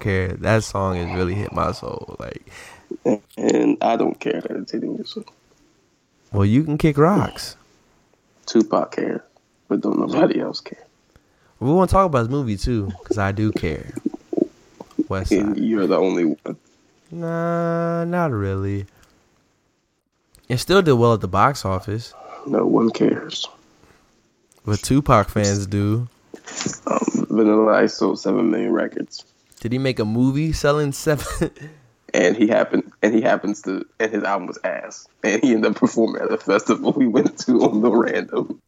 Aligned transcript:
don't 0.00 0.12
care. 0.12 0.28
That 0.36 0.64
song 0.64 0.96
has 0.96 1.14
really 1.16 1.34
hit 1.34 1.52
my 1.52 1.72
soul. 1.72 2.16
Like, 2.18 2.46
And 3.36 3.76
I 3.80 3.96
don't 3.96 4.18
care 4.18 4.40
that 4.40 4.50
it's 4.52 4.72
hitting 4.72 4.96
you. 4.96 5.04
So 5.04 5.24
well, 6.32 6.44
you 6.44 6.64
can 6.64 6.78
kick 6.78 6.96
rocks. 6.98 7.56
Tupac 8.46 8.92
cares, 8.92 9.20
but 9.68 9.80
don't 9.80 9.98
nobody 9.98 10.40
else 10.40 10.60
care. 10.60 10.84
We 11.60 11.70
want 11.70 11.90
to 11.90 11.94
talk 11.94 12.06
about 12.06 12.22
this 12.22 12.30
movie 12.30 12.56
too, 12.56 12.86
because 13.02 13.18
I 13.18 13.32
do 13.32 13.52
care. 13.52 13.92
West 15.08 15.30
Side. 15.30 15.56
you're 15.58 15.86
the 15.86 15.96
only 15.96 16.24
one. 16.24 16.56
Nah, 17.10 18.04
not 18.04 18.30
really. 18.30 18.86
It 20.48 20.58
still 20.58 20.82
did 20.82 20.92
well 20.94 21.14
at 21.14 21.20
the 21.20 21.28
box 21.28 21.64
office, 21.64 22.14
No 22.46 22.64
one 22.66 22.90
cares. 22.90 23.46
but 24.64 24.78
Tupac 24.80 25.28
fans 25.28 25.66
do. 25.66 26.08
Um, 26.86 27.26
Vanilla 27.30 27.74
Ice 27.82 27.94
sold 27.94 28.18
seven 28.20 28.50
million 28.50 28.72
records, 28.72 29.24
Did 29.60 29.72
he 29.72 29.78
make 29.78 29.98
a 29.98 30.04
movie 30.04 30.52
selling 30.52 30.92
seven? 30.92 31.50
and 32.14 32.36
he 32.36 32.48
happened 32.48 32.90
and 33.02 33.14
he 33.14 33.20
happens 33.20 33.62
to 33.62 33.84
and 34.00 34.12
his 34.12 34.24
album 34.24 34.48
was 34.48 34.58
ass, 34.64 35.06
and 35.22 35.42
he 35.42 35.52
ended 35.54 35.70
up 35.72 35.76
performing 35.76 36.22
at 36.22 36.32
a 36.32 36.38
festival 36.38 36.92
we 36.92 37.06
went 37.06 37.38
to 37.40 37.62
on 37.62 37.80
the 37.82 37.90
random. 37.90 38.60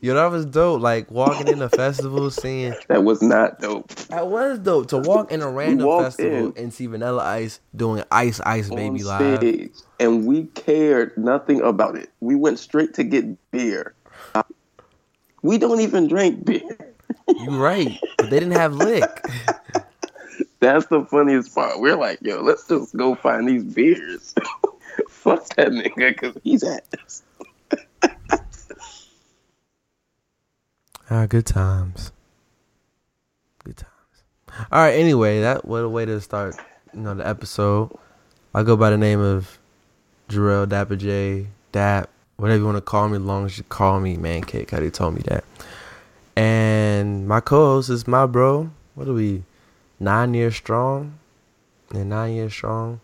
Yo, 0.00 0.14
that 0.14 0.32
was 0.32 0.44
dope. 0.46 0.80
Like 0.82 1.08
walking 1.12 1.46
in 1.46 1.62
a 1.62 1.68
festival, 1.68 2.28
seeing 2.32 2.74
That 2.88 3.04
was 3.04 3.22
not 3.22 3.60
dope. 3.60 3.88
that 4.08 4.26
was 4.26 4.58
dope 4.58 4.88
to 4.88 4.98
walk 4.98 5.30
in 5.30 5.42
a 5.42 5.48
random 5.48 5.88
festival 6.02 6.46
in. 6.50 6.64
and 6.64 6.74
see 6.74 6.86
Vanilla 6.86 7.22
Ice 7.24 7.60
doing 7.76 8.02
Ice 8.10 8.40
Ice 8.40 8.68
Baby 8.68 9.04
live. 9.04 9.70
and 10.00 10.26
we 10.26 10.46
cared 10.46 11.16
nothing 11.16 11.60
about 11.60 11.96
it. 11.96 12.10
We 12.18 12.34
went 12.34 12.58
straight 12.58 12.94
to 12.94 13.04
get 13.04 13.50
beer. 13.52 13.94
We 15.42 15.58
don't 15.58 15.80
even 15.80 16.08
drink 16.08 16.44
beer. 16.44 16.94
You 17.28 17.62
right, 17.62 17.96
but 18.16 18.28
they 18.30 18.40
didn't 18.40 18.56
have 18.56 18.74
lick. 18.74 19.08
That's 20.62 20.86
the 20.86 21.04
funniest 21.04 21.52
part. 21.56 21.80
We're 21.80 21.96
like, 21.96 22.20
yo, 22.22 22.40
let's 22.40 22.68
just 22.68 22.96
go 22.96 23.16
find 23.16 23.48
these 23.48 23.64
beers. 23.64 24.32
Fuck 25.08 25.48
that 25.56 25.70
nigga, 25.70 26.10
because 26.10 26.38
he's 26.44 26.62
ass. 26.62 27.24
Ah, 31.10 31.26
good 31.26 31.46
times. 31.46 32.12
Good 33.64 33.76
times. 33.76 34.66
All 34.70 34.82
right. 34.84 34.92
Anyway, 34.92 35.40
that 35.40 35.64
what 35.64 35.78
a 35.78 35.88
way 35.88 36.04
to 36.04 36.20
start. 36.20 36.54
You 36.94 37.00
know 37.00 37.14
the 37.14 37.26
episode. 37.26 37.90
I 38.54 38.62
go 38.62 38.76
by 38.76 38.90
the 38.90 38.98
name 38.98 39.18
of 39.20 39.58
Jarrell 40.28 40.68
Dapper 40.68 40.94
J 40.94 41.48
Dap, 41.72 42.08
whatever 42.36 42.60
you 42.60 42.66
want 42.66 42.76
to 42.76 42.82
call 42.82 43.08
me, 43.08 43.18
long 43.18 43.46
as 43.46 43.58
you 43.58 43.64
call 43.64 43.98
me 43.98 44.16
Man 44.16 44.42
Cake. 44.42 44.70
How 44.70 44.78
they 44.78 44.90
told 44.90 45.14
me 45.14 45.22
that. 45.26 45.42
And 46.36 47.26
my 47.26 47.40
co-host 47.40 47.90
is 47.90 48.06
my 48.06 48.26
bro. 48.26 48.70
What 48.94 49.08
are 49.08 49.12
we? 49.12 49.42
Nine 50.02 50.34
years 50.34 50.56
strong. 50.56 51.18
And 51.94 52.10
nine 52.10 52.34
years 52.34 52.52
strong. 52.52 53.00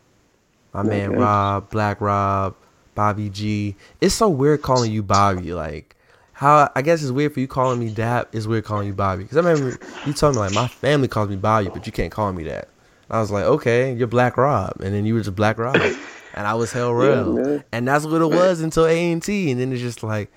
My 0.73 0.83
man 0.83 1.13
Rob, 1.13 1.71
Black 1.71 2.01
Rob, 2.01 2.55
Bobby 2.95 3.31
G. 3.31 3.77
It's 4.01 4.15
so 4.15 4.29
weird 4.29 4.63
calling 4.63 4.91
you 4.93 5.03
Bobby. 5.03 5.53
Like 5.53 5.95
how 6.33 6.71
I 6.75 6.83
guess 6.83 7.03
it's 7.03 7.11
weird 7.13 7.35
for 7.35 7.41
you 7.41 7.47
calling 7.49 7.79
me 7.79 7.91
Dap. 7.91 8.35
It's 8.35 8.47
weird 8.47 8.65
calling 8.65 8.87
you 8.89 8.95
Bobby. 8.95 9.23
Because 9.23 9.37
I 9.39 9.49
remember 9.51 9.79
you 10.07 10.13
told 10.13 10.35
me 10.35 10.41
like 10.41 10.53
my 10.55 10.67
family 10.69 11.09
calls 11.09 11.29
me 11.29 11.37
Bobby, 11.37 11.69
but 11.73 11.87
you 11.87 11.93
can't 11.93 12.11
call 12.13 12.33
me 12.33 12.45
that. 12.45 12.69
I 13.11 13.21
was 13.21 13.31
like, 13.31 13.45
okay, 13.45 13.95
you're 13.95 14.07
Black 14.09 14.37
Rob, 14.37 14.81
and 14.81 14.93
then 14.95 15.07
you 15.07 15.15
were 15.15 15.21
just 15.21 15.35
Black 15.37 15.57
Rob, 15.59 15.77
and 15.77 16.47
I 16.47 16.53
was 16.55 16.73
Hell 16.73 16.93
Real, 16.95 17.33
man. 17.33 17.65
and 17.73 17.89
that's 17.89 18.05
what 18.05 18.21
it 18.21 18.27
was 18.27 18.61
until 18.61 18.85
A 18.87 19.13
and 19.13 19.23
T, 19.23 19.51
and 19.51 19.59
then 19.59 19.73
it's 19.73 19.81
just 19.81 20.03
like, 20.03 20.31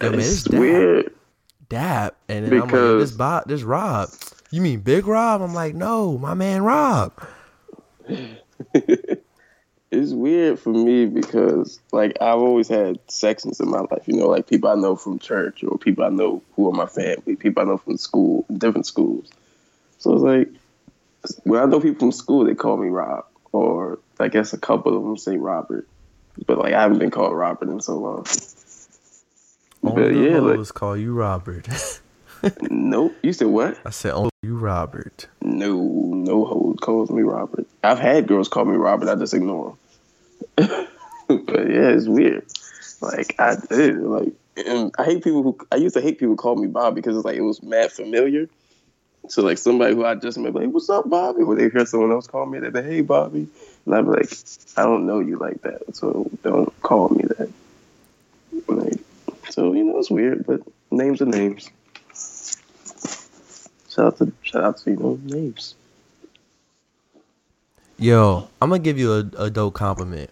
yo, 0.00 0.10
man, 0.10 0.20
it's 0.20 0.44
Dap, 0.44 0.60
weird. 0.60 1.12
Dap, 1.68 2.14
and 2.28 2.46
then 2.46 2.52
I'm 2.52 2.60
like, 2.60 2.70
this 2.70 3.10
Because- 3.10 3.12
Bob, 3.16 3.48
this 3.48 3.62
Rob. 3.62 4.08
You 4.50 4.62
mean 4.62 4.80
Big 4.80 5.06
Rob? 5.06 5.42
I'm 5.42 5.54
like, 5.54 5.74
no, 5.74 6.18
my 6.18 6.34
man 6.34 6.62
Rob. 6.62 7.12
It's 9.92 10.12
weird 10.12 10.58
for 10.58 10.70
me 10.70 11.06
because, 11.06 11.78
like, 11.92 12.16
I've 12.20 12.38
always 12.38 12.68
had 12.68 12.98
sections 13.08 13.60
in 13.60 13.70
my 13.70 13.80
life. 13.80 14.06
You 14.06 14.14
know, 14.14 14.26
like 14.26 14.48
people 14.48 14.68
I 14.68 14.74
know 14.74 14.96
from 14.96 15.20
church 15.20 15.62
or 15.62 15.78
people 15.78 16.04
I 16.04 16.08
know 16.08 16.42
who 16.54 16.68
are 16.68 16.72
my 16.72 16.86
family, 16.86 17.36
people 17.36 17.62
I 17.62 17.66
know 17.66 17.78
from 17.78 17.96
school, 17.96 18.44
different 18.52 18.86
schools. 18.86 19.30
So 19.98 20.12
it's 20.12 20.22
like, 20.22 20.48
when 21.44 21.62
I 21.62 21.66
know 21.66 21.80
people 21.80 22.00
from 22.00 22.12
school, 22.12 22.44
they 22.44 22.54
call 22.54 22.76
me 22.76 22.88
Rob, 22.88 23.26
or 23.52 24.00
I 24.18 24.26
guess 24.26 24.52
a 24.52 24.58
couple 24.58 24.96
of 24.96 25.04
them 25.04 25.16
say 25.16 25.36
Robert. 25.36 25.86
But 26.46 26.58
like, 26.58 26.74
I 26.74 26.82
haven't 26.82 26.98
been 26.98 27.12
called 27.12 27.36
Robert 27.36 27.68
in 27.68 27.80
so 27.80 27.96
long. 27.96 28.26
Only 29.84 30.02
But 30.02 30.14
yeah, 30.16 30.40
like, 30.40 30.74
call 30.74 30.96
you 30.96 31.14
Robert. 31.14 31.68
nope. 32.62 33.16
You 33.22 33.32
said 33.32 33.48
what? 33.48 33.78
I 33.84 33.90
said 33.90 34.12
only 34.12 34.30
you 34.42 34.56
Robert. 34.56 35.26
No, 35.42 35.76
no 35.80 36.44
hold 36.44 36.80
calls 36.80 37.10
me 37.10 37.22
Robert. 37.22 37.66
I've 37.82 37.98
had 37.98 38.26
girls 38.26 38.48
call 38.48 38.64
me 38.64 38.76
Robert. 38.76 39.08
I 39.08 39.14
just 39.14 39.34
ignore 39.34 39.76
them. 40.56 40.68
but 41.28 41.68
yeah, 41.68 41.90
it's 41.90 42.08
weird. 42.08 42.46
Like 43.00 43.34
I 43.38 43.56
did. 43.68 43.98
Like 43.98 44.32
and 44.56 44.94
I 44.98 45.04
hate 45.04 45.24
people 45.24 45.42
who 45.42 45.58
I 45.70 45.76
used 45.76 45.94
to 45.94 46.00
hate 46.00 46.18
people 46.18 46.36
call 46.36 46.56
me 46.56 46.66
Bob 46.66 46.94
because 46.94 47.16
it's 47.16 47.24
like 47.24 47.36
it 47.36 47.42
was 47.42 47.62
mad 47.62 47.92
familiar. 47.92 48.48
So 49.28 49.42
like 49.42 49.58
somebody 49.58 49.94
who 49.94 50.04
I 50.04 50.14
just 50.14 50.38
met, 50.38 50.54
like, 50.54 50.68
"What's 50.68 50.88
up, 50.88 51.08
Bobby?" 51.08 51.42
When 51.42 51.58
they 51.58 51.68
hear 51.68 51.84
someone 51.84 52.12
else 52.12 52.26
call 52.26 52.46
me 52.46 52.60
that, 52.60 52.72
they 52.72 52.82
"Hey, 52.82 53.00
Bobby," 53.00 53.48
and 53.84 53.94
I'm 53.94 54.06
like, 54.06 54.32
"I 54.76 54.84
don't 54.84 55.06
know 55.06 55.18
you 55.18 55.36
like 55.36 55.62
that, 55.62 55.96
so 55.96 56.30
don't 56.42 56.72
call 56.82 57.08
me 57.08 57.24
that." 57.24 57.50
Like, 58.68 59.00
so 59.50 59.72
you 59.72 59.84
know, 59.84 59.98
it's 59.98 60.10
weird, 60.10 60.46
but 60.46 60.60
names 60.90 61.20
are 61.20 61.26
names. 61.26 61.68
Shout 63.96 64.06
out 64.06 64.18
to 64.18 64.32
shout 64.42 64.64
out 64.64 64.76
to 64.78 64.90
you 64.90 64.96
know 64.98 65.18
names. 65.24 65.74
Yo, 67.98 68.48
I'm 68.60 68.68
gonna 68.68 68.82
give 68.82 68.98
you 68.98 69.12
a, 69.14 69.44
a 69.44 69.50
dope 69.50 69.74
compliment. 69.74 70.30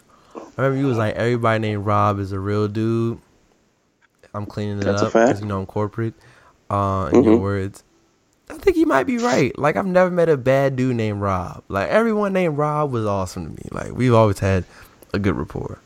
I 0.59 0.63
remember 0.63 0.79
you 0.79 0.87
was 0.87 0.99
like 0.99 1.15
everybody 1.15 1.61
named 1.61 1.87
Rob 1.87 2.19
is 2.19 2.33
a 2.33 2.39
real 2.39 2.69
dude. 2.69 3.19
I'm 4.35 4.47
cleaning 4.47 4.81
it 4.81 4.85
That's 4.85 5.03
up 5.03 5.15
because 5.15 5.41
you 5.41 5.47
know 5.47 5.61
I'm 5.61 5.67
corporate. 5.67 6.15
Uh, 6.71 7.11
in 7.13 7.23
your 7.23 7.37
Mhm. 7.37 7.41
words, 7.41 7.85
I 8.51 8.55
think 8.55 8.77
you 8.77 8.87
might 8.87 9.05
be 9.07 9.19
right. 9.19 9.59
Like 9.59 9.77
I've 9.77 9.87
never 9.87 10.11
met 10.11 10.29
a 10.29 10.37
bad 10.37 10.77
dude 10.77 10.97
named 10.97 11.23
Rob. 11.23 11.65
Like 11.69 11.89
everyone 11.89 12.35
named 12.35 12.59
Rob 12.59 12.93
was 12.93 13.07
awesome 13.07 13.47
to 13.47 13.51
me. 13.51 13.69
Like 13.71 13.93
we've 13.93 14.15
always 14.15 14.41
had 14.41 14.65
a 15.15 15.19
good 15.19 15.37
rapport. 15.37 15.79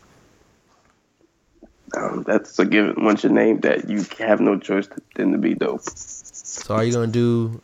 Um, 1.97 2.25
that's 2.27 2.59
a 2.59 2.67
given. 2.67 3.05
Once 3.05 3.23
you're 3.25 3.33
named 3.33 3.63
that, 3.63 3.89
you 3.89 4.05
have 4.19 4.41
no 4.41 4.59
choice 4.59 4.89
than 5.17 5.33
to 5.33 5.39
be 5.39 5.55
dope. 5.55 5.83
So 6.61 6.75
are 6.75 6.85
you 6.85 6.93
gonna 6.93 7.07
do 7.07 7.61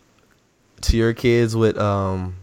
to 0.86 0.96
your 0.96 1.14
kids 1.14 1.56
what 1.56 1.78
um 1.78 2.34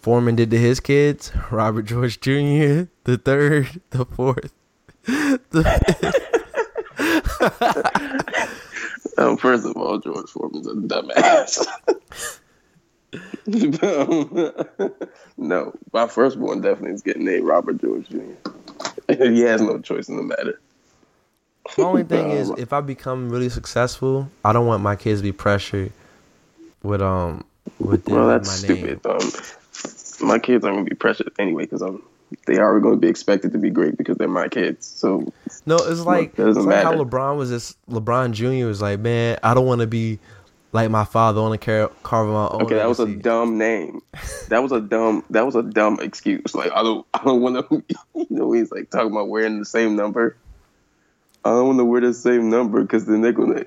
Foreman 0.00 0.34
did 0.36 0.50
to 0.50 0.58
his 0.58 0.80
kids? 0.80 1.30
Robert 1.50 1.82
George 1.82 2.20
Jr., 2.20 2.88
the 3.04 3.20
third, 3.22 3.80
the 3.90 4.04
fourth, 4.06 4.52
the 5.04 5.64
fifth. 5.98 6.26
Um, 9.18 9.36
first 9.36 9.66
of 9.66 9.76
all, 9.76 9.98
George 9.98 10.30
Foreman's 10.30 10.66
a 10.66 10.72
dumbass. 10.72 11.66
Um, 13.82 14.92
no, 15.36 15.74
my 15.92 16.06
firstborn 16.06 16.60
definitely 16.62 16.94
is 16.94 17.02
getting 17.02 17.24
named 17.24 17.44
Robert 17.44 17.80
George 17.80 18.08
Jr. 18.08 18.32
he 19.08 19.40
has 19.40 19.60
no 19.60 19.80
choice 19.80 20.08
in 20.08 20.16
the 20.16 20.22
matter. 20.22 20.60
The 21.76 21.82
only 21.82 22.04
thing 22.04 22.30
is, 22.30 22.50
if 22.50 22.72
I 22.72 22.80
become 22.80 23.28
really 23.28 23.48
successful, 23.48 24.30
I 24.44 24.52
don't 24.52 24.66
want 24.66 24.82
my 24.82 24.96
kids 24.96 25.20
to 25.20 25.24
be 25.24 25.32
pressured 25.32 25.92
with 26.82 27.02
um 27.02 27.44
with 27.78 28.08
well, 28.08 28.28
that's 28.28 28.62
my 28.62 28.68
name. 28.68 28.98
stupid. 28.98 29.06
Um, 29.06 30.26
my 30.26 30.38
kids 30.38 30.64
aren't 30.64 30.78
gonna 30.78 30.88
be 30.88 30.96
pressured 30.96 31.32
anyway 31.38 31.64
because 31.64 31.82
I'm. 31.82 32.02
They 32.46 32.58
are 32.58 32.78
going 32.78 32.94
to 32.94 33.00
be 33.00 33.08
expected 33.08 33.54
to 33.54 33.58
be 33.58 33.70
great 33.70 33.96
because 33.98 34.16
they're 34.16 34.28
my 34.28 34.46
kids. 34.46 34.86
So 34.86 35.32
No, 35.66 35.74
it's 35.74 36.02
like 36.02 36.38
it's 36.38 36.58
like 36.58 36.84
how. 36.84 36.94
LeBron 36.94 37.36
was 37.36 37.50
this. 37.50 37.74
LeBron 37.88 38.30
Jr. 38.30 38.66
was 38.68 38.80
like, 38.80 39.00
man, 39.00 39.38
I 39.42 39.52
don't 39.52 39.66
want 39.66 39.80
to 39.80 39.88
be 39.88 40.20
like 40.70 40.90
my 40.90 41.04
father. 41.04 41.40
I 41.40 41.42
want 41.42 41.60
to 41.60 41.66
car- 41.66 41.96
carve 42.04 42.28
my 42.28 42.46
own. 42.46 42.62
okay, 42.62 42.76
that 42.76 42.88
was 42.88 43.00
a 43.00 43.06
dumb 43.06 43.58
name. 43.58 44.02
That 44.48 44.62
was 44.62 44.70
a 44.70 44.80
dumb. 44.80 45.24
That 45.30 45.44
was 45.44 45.56
a 45.56 45.62
dumb 45.64 45.98
excuse. 46.00 46.54
Like 46.54 46.70
I 46.72 46.84
don't. 46.84 47.04
I 47.14 47.24
don't 47.24 47.40
want 47.40 47.68
to. 47.68 47.84
You 48.14 48.26
know, 48.30 48.52
he's 48.52 48.70
like 48.70 48.90
talking 48.90 49.10
about 49.10 49.28
wearing 49.28 49.58
the 49.58 49.64
same 49.64 49.96
number. 49.96 50.36
I 51.44 51.50
don't 51.50 51.66
want 51.66 51.78
to 51.80 51.84
wear 51.84 52.00
the 52.00 52.14
same 52.14 52.48
number 52.48 52.80
because 52.82 53.06
then 53.06 53.22
they're 53.22 53.32
gonna. 53.32 53.64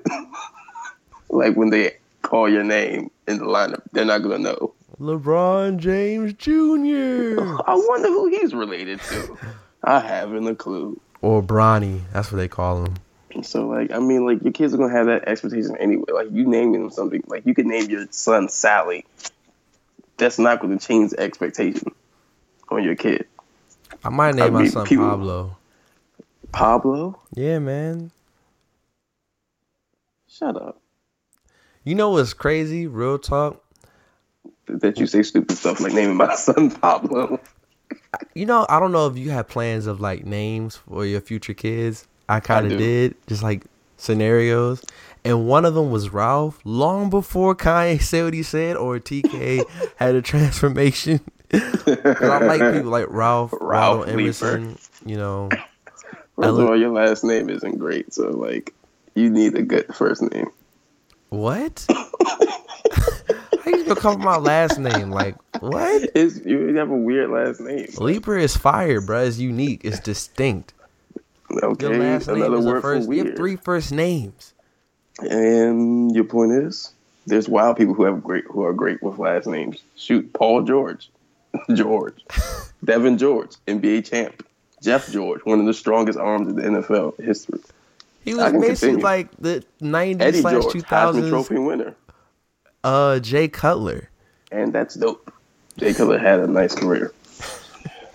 like 1.28 1.54
when 1.54 1.68
they 1.68 1.98
call 2.24 2.48
your 2.48 2.64
name 2.64 3.10
in 3.28 3.38
the 3.38 3.44
lineup, 3.44 3.82
they're 3.92 4.04
not 4.04 4.22
gonna 4.22 4.38
know. 4.38 4.74
LeBron 5.00 5.76
James 5.78 6.32
Jr. 6.34 7.40
I 7.66 7.74
wonder 7.88 8.08
who 8.08 8.28
he's 8.28 8.52
related 8.54 9.00
to. 9.00 9.38
I 9.84 10.00
haven't 10.00 10.46
a 10.48 10.54
clue. 10.54 11.00
or 11.20 11.42
Bronny. 11.42 12.00
That's 12.12 12.32
what 12.32 12.38
they 12.38 12.48
call 12.48 12.84
him. 12.84 12.94
So 13.42 13.66
like, 13.68 13.90
I 13.92 13.98
mean, 13.98 14.24
like 14.26 14.42
your 14.42 14.52
kids 14.52 14.72
are 14.74 14.76
gonna 14.76 14.92
have 14.92 15.06
that 15.06 15.26
expectation 15.28 15.76
anyway. 15.78 16.04
Like 16.12 16.28
you 16.30 16.46
naming 16.46 16.80
them 16.82 16.90
something, 16.90 17.22
like 17.26 17.44
you 17.46 17.54
could 17.54 17.66
name 17.66 17.90
your 17.90 18.06
son 18.10 18.48
Sally. 18.48 19.04
That's 20.16 20.38
not 20.38 20.60
gonna 20.60 20.78
change 20.78 21.10
the 21.10 21.20
expectation 21.20 21.92
on 22.70 22.82
your 22.84 22.94
kid. 22.94 23.26
I 24.04 24.08
might 24.10 24.34
name 24.36 24.44
I 24.44 24.50
my 24.50 24.62
mean, 24.62 24.70
son 24.70 24.86
people- 24.86 25.08
Pablo. 25.08 25.56
Pablo, 26.52 27.20
Yeah, 27.34 27.58
man. 27.58 28.12
shut 30.28 30.56
up. 30.56 30.80
You 31.84 31.94
know 31.94 32.10
what's 32.10 32.32
crazy? 32.32 32.86
Real 32.86 33.18
talk. 33.18 33.62
That 34.66 34.98
you 34.98 35.06
say 35.06 35.22
stupid 35.22 35.56
stuff 35.56 35.80
like 35.80 35.92
naming 35.92 36.16
my 36.16 36.34
son 36.36 36.70
Pablo. 36.70 37.38
You 38.34 38.46
know, 38.46 38.64
I 38.70 38.80
don't 38.80 38.92
know 38.92 39.06
if 39.06 39.18
you 39.18 39.30
have 39.30 39.48
plans 39.48 39.86
of 39.86 40.00
like 40.00 40.24
names 40.24 40.76
for 40.76 41.04
your 41.04 41.20
future 41.20 41.52
kids. 41.52 42.06
I 42.26 42.40
kind 42.40 42.72
of 42.72 42.78
did, 42.78 43.14
just 43.26 43.42
like 43.42 43.64
scenarios. 43.98 44.82
And 45.26 45.46
one 45.46 45.64
of 45.64 45.74
them 45.74 45.90
was 45.90 46.10
Ralph, 46.10 46.58
long 46.64 47.10
before 47.10 47.54
Kanye 47.54 48.00
said 48.00 48.24
what 48.24 48.34
he 48.34 48.42
said 48.42 48.76
or 48.76 48.98
TK 48.98 49.64
had 49.96 50.14
a 50.14 50.22
transformation. 50.22 51.20
I 51.52 52.38
like 52.38 52.74
people 52.74 52.90
like 52.90 53.06
Ralph, 53.08 53.52
Ralph 53.60 54.06
Ronald 54.06 54.08
Emerson, 54.08 54.78
you 55.04 55.16
know. 55.16 55.50
First 56.36 56.48
of 56.48 56.60
all, 56.60 56.78
your 56.78 56.90
last 56.90 57.24
name 57.24 57.48
isn't 57.48 57.78
great, 57.78 58.12
so 58.12 58.30
like 58.30 58.74
you 59.14 59.28
need 59.30 59.54
a 59.54 59.62
good 59.62 59.94
first 59.94 60.22
name. 60.22 60.50
What? 61.34 61.84
How 61.90 63.70
you 63.70 63.84
gonna 63.84 64.00
come 64.00 64.20
my 64.20 64.36
last 64.36 64.78
name? 64.78 65.10
Like, 65.10 65.36
what? 65.60 66.10
It's, 66.14 66.44
you 66.44 66.76
have 66.76 66.90
a 66.90 66.96
weird 66.96 67.30
last 67.30 67.60
name. 67.60 67.88
Leaper 67.98 68.38
is 68.38 68.56
fire, 68.56 69.00
bruh. 69.00 69.26
It's 69.26 69.38
unique. 69.38 69.80
It's 69.84 70.00
distinct. 70.00 70.74
Okay, 71.50 71.86
Your 71.86 71.98
last 71.98 72.28
name 72.28 72.36
another 72.36 72.58
is 72.58 72.64
a 72.64 72.68
word 72.68 72.82
first. 72.82 73.06
for 73.06 73.14
You 73.14 73.24
have 73.24 73.36
three 73.36 73.56
first 73.56 73.92
names. 73.92 74.54
And 75.20 76.14
your 76.14 76.24
point 76.24 76.52
is, 76.52 76.92
there's 77.26 77.48
wild 77.48 77.76
people 77.76 77.94
who 77.94 78.04
have 78.04 78.22
great 78.22 78.44
who 78.46 78.64
are 78.64 78.72
great 78.72 79.02
with 79.02 79.18
last 79.18 79.46
names. 79.46 79.82
Shoot, 79.96 80.32
Paul 80.32 80.62
George, 80.62 81.10
George, 81.74 82.24
Devean 82.84 83.18
George, 83.18 83.56
NBA 83.66 84.08
champ, 84.08 84.46
Jeff 84.82 85.10
George, 85.10 85.40
one 85.44 85.60
of 85.60 85.66
the 85.66 85.74
strongest 85.74 86.18
arms 86.18 86.48
in 86.48 86.56
the 86.56 86.62
NFL 86.62 87.20
history. 87.20 87.60
He 88.24 88.34
was 88.34 88.52
basically 88.52 89.00
continue. 89.00 89.04
like 89.04 89.30
the 89.38 89.64
'90s 89.82 90.20
Eddie 90.22 90.40
slash 90.40 90.62
2000s. 90.64 91.28
Trophy 91.28 91.58
winner, 91.58 91.94
Uh, 92.82 93.18
Jay 93.20 93.48
Cutler. 93.48 94.08
and 94.50 94.72
that's 94.72 94.94
dope. 94.94 95.30
Jay 95.76 95.92
Cutler 95.92 96.18
had 96.18 96.40
a 96.40 96.46
nice 96.46 96.74
career. 96.74 97.12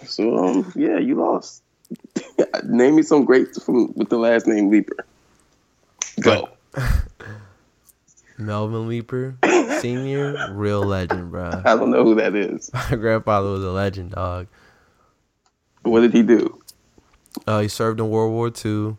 So 0.06 0.38
um, 0.38 0.72
yeah, 0.76 0.98
you 0.98 1.16
lost. 1.16 1.62
Name 2.64 2.96
me 2.96 3.02
some 3.04 3.26
greats 3.26 3.62
from 3.64 3.94
with 3.96 4.10
the 4.10 4.18
last 4.18 4.48
name 4.48 4.70
Leaper. 4.72 5.06
Go. 6.22 6.50
Melvin 8.38 8.88
Leaper, 8.88 9.36
senior, 9.82 10.48
real 10.54 10.82
legend, 10.84 11.32
bro. 11.32 11.50
I 11.66 11.76
don't 11.76 11.92
know 11.92 12.04
who 12.06 12.16
that 12.16 12.36
is. 12.36 12.72
My 12.74 12.96
grandfather 12.96 13.50
was 13.50 13.64
a 13.64 13.72
legend, 13.72 14.12
dog. 14.12 14.48
What 15.84 16.02
did 16.02 16.14
he 16.14 16.24
do? 16.24 16.62
Uh, 17.46 17.60
he 17.60 17.68
served 17.68 18.00
in 18.00 18.10
World 18.10 18.32
War 18.32 18.48
II. 18.48 18.96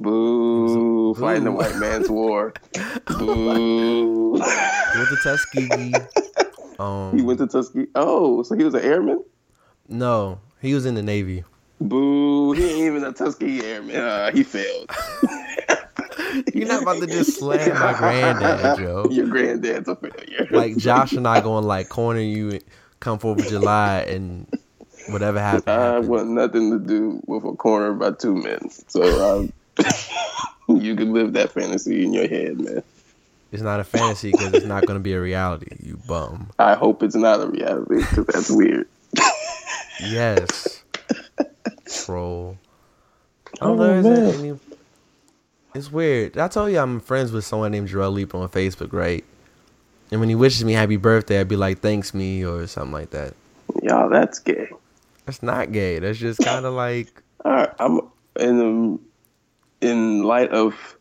Boo! 0.00 1.14
Fighting 1.14 1.44
the 1.44 1.52
white 1.52 1.76
man's 1.76 2.08
war. 2.08 2.52
Boo! 3.06 4.34
He 4.34 4.40
went 4.40 5.08
to 5.10 5.18
Tuskegee. 5.22 5.92
Um, 6.80 7.16
he 7.16 7.22
went 7.24 7.40
to 7.40 7.48
Tuskegee. 7.48 7.88
Oh, 7.96 8.44
so 8.44 8.54
he 8.56 8.62
was 8.62 8.72
an 8.72 8.82
airman? 8.82 9.24
no, 9.88 10.38
he 10.62 10.74
was 10.74 10.86
in 10.86 10.94
the 10.94 11.02
Navy. 11.02 11.42
Boo! 11.80 12.52
He 12.52 12.70
ain't 12.70 12.78
even 12.82 13.02
a 13.02 13.12
Tuskegee 13.12 13.64
airman. 13.64 13.96
Uh, 13.96 14.30
he 14.30 14.44
failed. 14.44 14.88
You're 16.54 16.68
not 16.68 16.82
about 16.82 17.00
to 17.00 17.08
just 17.08 17.36
slam 17.36 17.74
my 17.80 17.94
granddad, 17.98 18.78
Joe. 18.78 19.08
Your 19.10 19.26
granddad's 19.26 19.88
a 19.88 19.96
failure. 19.96 20.46
Like 20.52 20.76
Josh 20.76 21.14
and 21.14 21.26
I 21.26 21.40
going 21.40 21.64
like 21.64 21.88
corner 21.88 22.20
you, 22.20 22.60
come 23.00 23.18
Fourth 23.18 23.40
of 23.40 23.48
July, 23.48 24.02
and 24.02 24.46
whatever 25.08 25.40
happened. 25.40 25.64
I 25.68 25.80
happened. 25.94 26.08
want 26.08 26.28
nothing 26.28 26.70
to 26.70 26.78
do 26.78 27.20
with 27.26 27.42
a 27.44 27.56
corner 27.56 27.92
by 27.92 28.12
two 28.12 28.36
men. 28.36 28.70
So 28.86 29.38
um, 29.40 29.52
you 30.68 30.94
can 30.96 31.12
live 31.12 31.32
that 31.34 31.52
fantasy 31.52 32.04
in 32.04 32.12
your 32.12 32.28
head, 32.28 32.60
man. 32.60 32.82
It's 33.50 33.62
not 33.62 33.80
a 33.80 33.84
fantasy 33.84 34.30
because 34.32 34.52
it's 34.52 34.66
not 34.66 34.84
going 34.86 34.98
to 34.98 35.02
be 35.02 35.14
a 35.14 35.20
reality. 35.20 35.74
You 35.82 35.98
bum. 36.06 36.50
I 36.58 36.74
hope 36.74 37.02
it's 37.02 37.14
not 37.14 37.40
a 37.40 37.46
reality 37.46 37.96
because 37.96 38.26
that's 38.26 38.50
weird. 38.50 38.88
Yes. 40.00 40.84
Troll. 42.04 42.56
Oh, 43.60 43.72
Oh, 43.72 43.76
there 43.76 44.00
man. 44.00 44.12
isn't 44.22 44.44
any. 44.44 44.60
It's 45.74 45.90
weird. 45.90 46.38
I 46.38 46.46
told 46.46 46.70
you 46.70 46.78
I'm 46.78 47.00
friends 47.00 47.32
with 47.32 47.44
someone 47.44 47.72
named 47.72 47.88
Joel 47.88 48.12
Leaper 48.12 48.36
on 48.38 48.48
Facebook, 48.48 48.92
right? 48.92 49.24
And 50.12 50.20
when 50.20 50.28
he 50.28 50.36
wishes 50.36 50.64
me 50.64 50.72
happy 50.74 50.96
birthday, 50.96 51.40
I'd 51.40 51.48
be 51.48 51.56
like, 51.56 51.80
"Thanks 51.80 52.14
me" 52.14 52.44
or 52.46 52.66
something 52.68 52.92
like 52.92 53.10
that. 53.10 53.34
Y'all, 53.82 54.08
that's 54.08 54.38
gay. 54.38 54.70
That's 55.26 55.42
not 55.42 55.72
gay. 55.72 55.98
That's 55.98 56.18
just 56.18 56.38
kind 56.40 56.64
of 56.64 56.74
like 56.74 57.22
All 57.44 57.50
right, 57.52 57.70
I'm 57.80 58.00
in 58.38 58.60
um, 58.60 59.00
in 59.80 60.22
light 60.22 60.50
of 60.50 60.96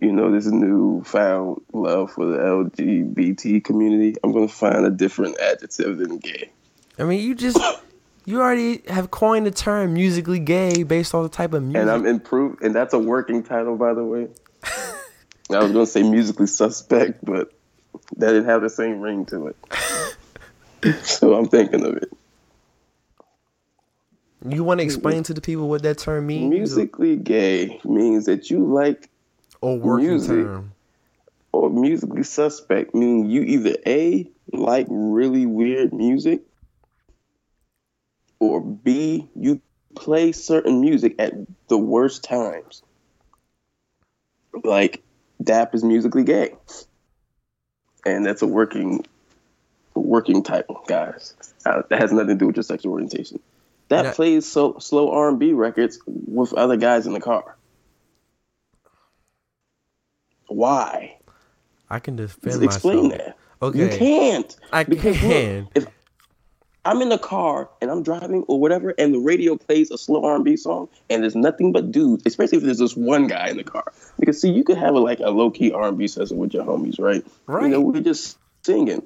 you 0.00 0.12
know 0.12 0.30
this 0.30 0.46
newfound 0.46 1.62
love 1.72 2.12
for 2.12 2.26
the 2.26 2.38
LGBT 2.38 3.64
community. 3.64 4.16
I'm 4.22 4.32
gonna 4.32 4.48
find 4.48 4.84
a 4.84 4.90
different 4.90 5.38
adjective 5.40 5.98
than 5.98 6.18
gay. 6.18 6.50
I 6.98 7.04
mean, 7.04 7.20
you 7.20 7.34
just 7.34 7.58
you 8.24 8.40
already 8.40 8.82
have 8.88 9.10
coined 9.10 9.46
the 9.46 9.50
term 9.50 9.94
musically 9.94 10.38
gay 10.38 10.82
based 10.82 11.14
on 11.14 11.22
the 11.22 11.28
type 11.28 11.54
of 11.54 11.62
music. 11.62 11.82
And 11.82 11.90
I'm 11.90 12.06
improved, 12.06 12.62
and 12.62 12.74
that's 12.74 12.94
a 12.94 12.98
working 12.98 13.42
title, 13.42 13.76
by 13.76 13.94
the 13.94 14.04
way. 14.04 14.28
I 15.50 15.58
was 15.58 15.72
gonna 15.72 15.86
say 15.86 16.02
musically 16.02 16.46
suspect, 16.46 17.24
but 17.24 17.52
that 18.16 18.28
didn't 18.28 18.46
have 18.46 18.62
the 18.62 18.70
same 18.70 19.00
ring 19.00 19.24
to 19.26 19.48
it. 19.48 19.56
so 21.04 21.34
I'm 21.34 21.48
thinking 21.48 21.84
of 21.86 21.96
it. 21.96 22.12
You 24.50 24.64
want 24.64 24.80
to 24.80 24.84
explain 24.84 25.22
to 25.24 25.34
the 25.34 25.40
people 25.40 25.68
what 25.68 25.82
that 25.82 25.98
term 25.98 26.26
means? 26.26 26.50
Musically 26.50 27.16
gay 27.16 27.80
means 27.84 28.26
that 28.26 28.50
you 28.50 28.64
like 28.64 29.08
or 29.60 29.78
working 29.78 30.08
music. 30.08 30.44
term? 30.44 30.72
or 31.52 31.70
musically 31.70 32.22
suspect 32.22 32.94
meaning 32.94 33.30
you 33.30 33.42
either 33.42 33.76
A 33.86 34.28
like 34.52 34.86
really 34.90 35.46
weird 35.46 35.92
music 35.92 36.42
or 38.38 38.60
B 38.60 39.28
you 39.34 39.62
play 39.94 40.32
certain 40.32 40.80
music 40.80 41.14
at 41.18 41.32
the 41.68 41.78
worst 41.78 42.22
times. 42.22 42.82
Like 44.62 45.02
DAP 45.42 45.74
is 45.74 45.82
musically 45.82 46.24
gay. 46.24 46.54
And 48.04 48.24
that's 48.24 48.42
a 48.42 48.46
working 48.46 49.04
working 49.94 50.42
title, 50.42 50.84
guys. 50.86 51.34
Uh, 51.64 51.82
that 51.88 52.00
has 52.00 52.12
nothing 52.12 52.28
to 52.28 52.34
do 52.34 52.46
with 52.48 52.56
your 52.56 52.62
sexual 52.62 52.92
orientation. 52.92 53.40
That 53.88 54.04
Yeah. 54.04 54.12
plays 54.14 54.46
so 54.46 54.78
slow 54.78 55.10
R&B 55.12 55.52
records 55.52 55.98
with 56.06 56.52
other 56.54 56.76
guys 56.76 57.06
in 57.06 57.12
the 57.12 57.20
car. 57.20 57.56
Why? 60.48 61.16
I 61.88 61.98
can 61.98 62.16
defend 62.16 62.62
Explain 62.62 63.08
myself. 63.08 63.18
that. 63.18 63.36
Okay. 63.62 63.78
You 63.78 63.88
can't. 63.98 64.56
I 64.72 64.84
because 64.84 65.20
look, 65.22 65.30
can. 65.32 65.68
if 65.74 65.86
I'm 66.84 67.00
in 67.02 67.08
the 67.08 67.18
car 67.18 67.68
and 67.80 67.90
I'm 67.90 68.02
driving 68.02 68.44
or 68.48 68.60
whatever, 68.60 68.94
and 68.98 69.12
the 69.14 69.18
radio 69.18 69.56
plays 69.56 69.90
a 69.90 69.98
slow 69.98 70.24
R&B 70.24 70.56
song, 70.56 70.88
and 71.10 71.22
there's 71.22 71.34
nothing 71.34 71.72
but 71.72 71.90
dudes, 71.90 72.22
especially 72.26 72.58
if 72.58 72.64
there's 72.64 72.78
just 72.78 72.96
one 72.96 73.26
guy 73.26 73.48
in 73.48 73.56
the 73.56 73.64
car. 73.64 73.92
Because 74.18 74.40
see, 74.40 74.50
you 74.50 74.62
could 74.62 74.78
have 74.78 74.94
a, 74.94 74.98
like 75.00 75.20
a 75.20 75.30
low 75.30 75.50
key 75.50 75.72
R&B 75.72 76.06
session 76.08 76.36
with 76.36 76.54
your 76.54 76.64
homies, 76.64 77.00
right? 77.00 77.24
Right. 77.46 77.64
You 77.64 77.68
know, 77.70 77.80
we're 77.80 78.00
just 78.02 78.38
singing. 78.64 79.02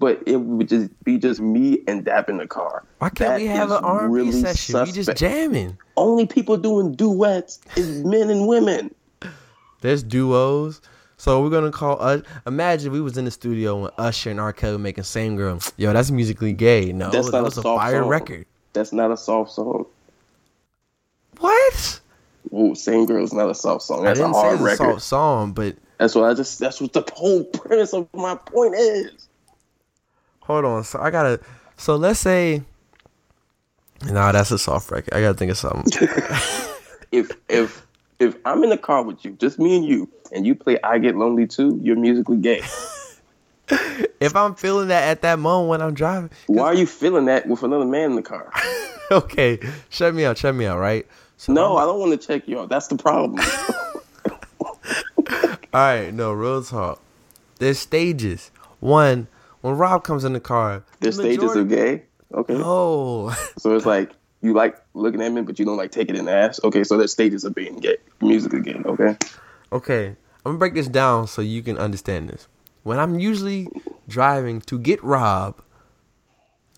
But 0.00 0.20
it 0.26 0.36
would 0.38 0.68
just 0.68 0.90
be 1.04 1.18
just 1.18 1.40
me 1.40 1.82
and 1.86 2.04
Dap 2.04 2.28
in 2.28 2.38
the 2.38 2.46
car. 2.48 2.82
Why 2.98 3.10
can't 3.10 3.18
That 3.30 3.40
we 3.40 3.46
have 3.46 3.70
an 3.70 3.84
R&B 3.84 4.12
really 4.12 4.32
session? 4.32 4.82
We 4.82 4.90
just 4.92 5.14
jamming. 5.16 5.78
Only 5.96 6.26
people 6.26 6.56
doing 6.56 6.94
duets 6.94 7.60
is 7.76 8.02
men 8.04 8.28
and 8.30 8.48
women. 8.48 8.92
There's 9.82 10.02
duos. 10.02 10.80
So 11.18 11.42
we're 11.42 11.50
gonna 11.50 11.70
call. 11.70 11.98
Uh, 12.00 12.22
imagine 12.46 12.90
we 12.92 13.00
was 13.02 13.18
in 13.18 13.26
the 13.26 13.30
studio 13.30 13.82
when 13.82 13.90
Usher 13.98 14.30
and 14.30 14.40
R. 14.40 14.52
Kelly 14.54 14.78
making 14.78 15.04
"Same 15.04 15.36
Girl." 15.36 15.60
Yo, 15.76 15.92
that's 15.92 16.10
musically 16.10 16.54
gay. 16.54 16.92
No, 16.92 17.10
That's 17.10 17.26
that 17.26 17.32
not 17.32 17.40
a 17.40 17.44
was 17.44 17.58
a, 17.58 17.62
soft 17.62 17.78
fire 17.78 18.00
song. 18.00 18.08
record. 18.08 18.46
That's 18.72 18.92
not 18.94 19.10
a 19.10 19.16
soft 19.18 19.52
song. 19.52 19.84
What? 21.38 22.00
Ooh, 22.54 22.74
Same 22.74 23.06
Girl 23.06 23.22
is 23.22 23.32
not 23.32 23.50
a 23.50 23.54
soft 23.54 23.82
song. 23.82 24.02
That's 24.04 24.18
I 24.18 24.24
a 24.24 24.26
didn't 24.26 24.34
say 24.34 24.40
hard 24.40 24.54
it's 24.54 24.60
a 24.62 24.64
record. 24.64 24.92
soft 24.94 25.02
song, 25.02 25.52
but 25.52 25.76
That's 25.98 26.14
what 26.14 26.24
I 26.24 26.34
just. 26.34 26.58
That's 26.58 26.80
what 26.80 26.92
the 26.94 27.04
whole 27.14 27.44
premise 27.44 27.92
of 27.92 28.08
my 28.14 28.34
point 28.34 28.74
is. 28.76 29.28
Hold 30.50 30.64
on. 30.64 30.84
So 30.84 31.00
I 31.00 31.10
gotta. 31.10 31.40
So 31.76 31.96
let's 31.96 32.20
say. 32.20 32.62
Nah, 34.06 34.32
that's 34.32 34.50
a 34.50 34.58
soft 34.58 34.90
record. 34.90 35.12
I 35.12 35.20
gotta 35.20 35.34
think 35.34 35.50
of 35.50 35.58
something. 35.58 36.08
If 37.12 37.32
if 37.48 37.84
if 38.20 38.36
I'm 38.44 38.62
in 38.62 38.70
the 38.70 38.78
car 38.78 39.02
with 39.02 39.24
you, 39.24 39.32
just 39.32 39.58
me 39.58 39.76
and 39.76 39.84
you, 39.84 40.08
and 40.32 40.46
you 40.46 40.54
play 40.54 40.78
"I 40.84 40.98
Get 40.98 41.16
Lonely 41.16 41.48
Too," 41.48 41.80
you're 41.82 41.96
musically 41.96 42.36
gay. 42.36 42.58
if 44.20 44.36
I'm 44.36 44.54
feeling 44.54 44.88
that 44.88 45.08
at 45.08 45.22
that 45.22 45.40
moment 45.40 45.70
when 45.70 45.82
I'm 45.82 45.92
driving, 45.92 46.30
Why 46.46 46.66
are 46.66 46.74
you 46.74 46.86
feeling 46.86 47.24
that 47.24 47.48
with 47.48 47.64
another 47.64 47.84
man 47.84 48.10
in 48.10 48.16
the 48.16 48.22
car? 48.22 48.52
okay, 49.10 49.58
shut 49.88 50.14
me 50.14 50.24
out, 50.24 50.38
shut 50.38 50.54
me 50.54 50.66
out, 50.66 50.78
right? 50.78 51.04
So 51.36 51.52
No, 51.52 51.76
I 51.78 51.84
don't 51.84 51.98
want 51.98 52.12
to 52.12 52.26
check 52.26 52.46
you 52.46 52.60
out. 52.60 52.68
That's 52.68 52.86
the 52.86 52.96
problem. 52.96 53.44
All 55.72 55.80
right, 55.80 56.14
no, 56.14 56.32
real 56.32 56.62
talk. 56.62 57.00
There's 57.58 57.78
stages. 57.78 58.50
One, 58.80 59.26
when 59.60 59.76
Rob 59.76 60.04
comes 60.04 60.24
in 60.24 60.32
the 60.32 60.40
car, 60.40 60.84
There's 61.00 61.16
stages 61.16 61.54
of 61.54 61.68
gay. 61.68 62.04
Okay. 62.32 62.54
Oh, 62.56 63.30
So 63.58 63.74
it's 63.74 63.86
like 63.86 64.12
you 64.42 64.54
like 64.54 64.80
looking 64.94 65.20
at 65.20 65.32
men, 65.32 65.44
but 65.44 65.58
you 65.58 65.64
don't 65.64 65.76
like 65.76 65.90
taking 65.90 66.14
it 66.14 66.18
in 66.18 66.24
the 66.24 66.32
ass. 66.32 66.60
Okay, 66.64 66.84
so 66.84 66.96
there's 66.96 67.12
stages 67.12 67.44
of 67.44 67.54
being 67.54 67.76
gay, 67.76 67.96
music 68.20 68.52
gay. 68.62 68.80
Okay. 68.84 69.16
okay. 69.72 70.16
I'm 70.44 70.52
gonna 70.52 70.58
break 70.58 70.74
this 70.74 70.88
down 70.88 71.26
so 71.26 71.42
you 71.42 71.62
can 71.62 71.76
understand 71.76 72.30
this. 72.30 72.48
When 72.82 72.98
I'm 72.98 73.18
usually 73.18 73.68
driving 74.08 74.62
to 74.62 74.78
get 74.78 75.02
Rob 75.04 75.60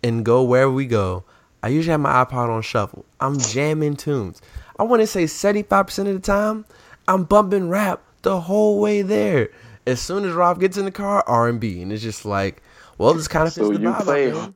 and 0.03 0.25
go 0.25 0.43
wherever 0.43 0.73
we 0.73 0.87
go, 0.87 1.25
I 1.63 1.69
usually 1.69 1.93
have 1.93 2.01
my 2.01 2.25
iPod 2.25 2.49
on 2.49 2.63
shuffle. 2.63 3.05
I'm 3.21 3.39
jamming 3.39 3.97
tunes. 3.97 4.43
I 4.79 4.83
want 4.83 5.01
to 5.01 5.07
say 5.07 5.25
75% 5.25 5.99
of 5.99 6.07
the 6.07 6.19
time, 6.19 6.65
I'm 7.07 7.23
bumping 7.23 7.69
rap 7.69 8.03
the 8.23 8.41
whole 8.41 8.81
way 8.81 9.03
there. 9.03 9.51
As 9.87 10.01
soon 10.01 10.25
as 10.25 10.33
Rob 10.33 10.59
gets 10.59 10.77
in 10.77 10.85
the 10.85 10.91
car, 10.91 11.23
R&B, 11.27 11.83
and 11.83 11.93
it's 11.93 12.03
just 12.03 12.25
like, 12.25 12.63
well, 12.99 13.15
this 13.15 13.29
kind 13.29 13.47
of 13.47 13.55
fits 13.55 13.67
So 13.67 13.73
you 13.73 13.79
vibe. 13.79 14.03
Play 14.05 14.53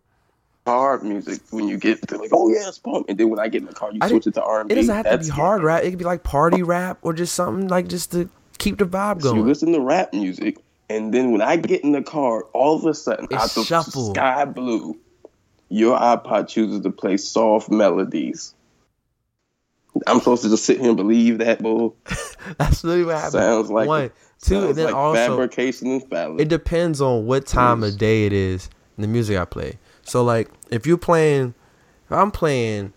hard 0.66 1.04
music 1.04 1.40
when 1.50 1.68
you 1.68 1.78
get 1.78 2.06
to 2.08 2.18
like, 2.18 2.30
oh 2.32 2.48
yeah, 2.50 2.66
it's 2.68 2.78
pump, 2.78 3.06
and 3.08 3.16
then 3.18 3.30
when 3.30 3.38
I 3.38 3.48
get 3.48 3.62
in 3.62 3.68
the 3.68 3.74
car, 3.74 3.92
you 3.92 3.98
I 4.02 4.08
switch 4.08 4.26
it 4.26 4.34
to 4.34 4.42
R 4.42 4.60
and 4.60 4.68
B. 4.68 4.72
It 4.74 4.76
doesn't 4.76 4.94
have 4.94 5.10
to 5.10 5.18
be 5.18 5.28
hard 5.28 5.62
rap. 5.62 5.84
It 5.84 5.90
could 5.90 5.98
be 5.98 6.04
like 6.04 6.22
party 6.24 6.62
rap 6.62 6.98
or 7.02 7.12
just 7.12 7.34
something 7.34 7.68
like 7.68 7.86
just 7.88 8.10
to 8.12 8.28
keep 8.58 8.78
the 8.78 8.84
vibe 8.84 9.20
going. 9.22 9.34
So 9.34 9.34
you 9.36 9.42
listen 9.42 9.72
to 9.72 9.80
rap 9.80 10.12
music, 10.12 10.58
and 10.90 11.14
then 11.14 11.30
when 11.32 11.40
I 11.42 11.56
get 11.56 11.84
in 11.84 11.92
the 11.92 12.02
car, 12.02 12.44
all 12.52 12.76
of 12.76 12.84
a 12.84 12.94
sudden, 12.94 13.28
It's 13.30 13.56
out 13.56 13.64
shuffle. 13.64 14.12
sky 14.12 14.44
blue, 14.44 14.98
your 15.68 15.96
iPod 15.98 16.48
chooses 16.48 16.80
to 16.80 16.90
play 16.90 17.16
soft 17.16 17.70
melodies. 17.70 18.52
I'm 20.06 20.18
supposed 20.18 20.42
to 20.42 20.50
just 20.50 20.64
sit 20.64 20.78
here 20.78 20.88
and 20.88 20.96
believe 20.96 21.38
that 21.38 21.62
bull. 21.62 21.96
That's 22.58 22.84
literally 22.84 23.06
what 23.06 23.14
happened. 23.16 23.32
Sounds 23.32 23.70
like 23.70 23.88
one, 23.88 24.10
two, 24.40 24.68
and 24.68 24.74
then 24.74 24.86
like 24.86 24.94
also 24.94 25.28
fabrication 25.28 25.92
and 25.92 26.08
fallacy. 26.08 26.42
it 26.42 26.48
depends 26.48 27.00
on 27.00 27.26
what 27.26 27.46
time 27.46 27.82
of 27.82 27.98
day 27.98 28.26
it 28.26 28.32
is 28.32 28.68
and 28.96 29.04
the 29.04 29.08
music 29.08 29.38
I 29.38 29.44
play. 29.44 29.78
So 30.02 30.22
like 30.22 30.50
if 30.70 30.86
you're 30.86 30.98
playing, 30.98 31.54
if 32.06 32.12
I'm 32.12 32.30
playing 32.30 32.92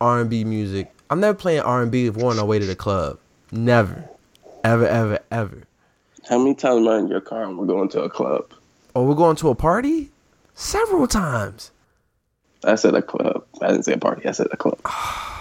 R 0.00 0.20
and 0.20 0.30
B 0.30 0.44
music, 0.44 0.92
I'm 1.10 1.20
never 1.20 1.36
playing 1.36 1.60
R 1.60 1.82
and 1.82 1.90
B 1.90 2.06
if 2.06 2.16
we're 2.16 2.30
on 2.30 2.38
our 2.38 2.44
way 2.44 2.58
to 2.58 2.66
the 2.66 2.76
club. 2.76 3.18
Never, 3.50 4.08
ever, 4.64 4.86
ever, 4.86 5.18
ever. 5.30 5.62
How 6.28 6.38
many 6.38 6.54
times 6.54 6.86
am 6.86 6.88
I 6.88 6.98
in 6.98 7.08
your 7.08 7.22
car 7.22 7.44
and 7.44 7.56
we're 7.58 7.66
going 7.66 7.88
to 7.90 8.02
a 8.02 8.10
club? 8.10 8.52
Or 8.94 9.06
we're 9.06 9.14
going 9.14 9.36
to 9.36 9.48
a 9.48 9.54
party 9.54 10.10
several 10.54 11.06
times. 11.06 11.70
I 12.64 12.74
said 12.74 12.94
a 12.94 13.02
club. 13.02 13.44
I 13.62 13.68
didn't 13.68 13.84
say 13.84 13.92
a 13.92 13.98
party. 13.98 14.28
I 14.28 14.32
said 14.32 14.48
a 14.50 14.56
club. 14.56 14.78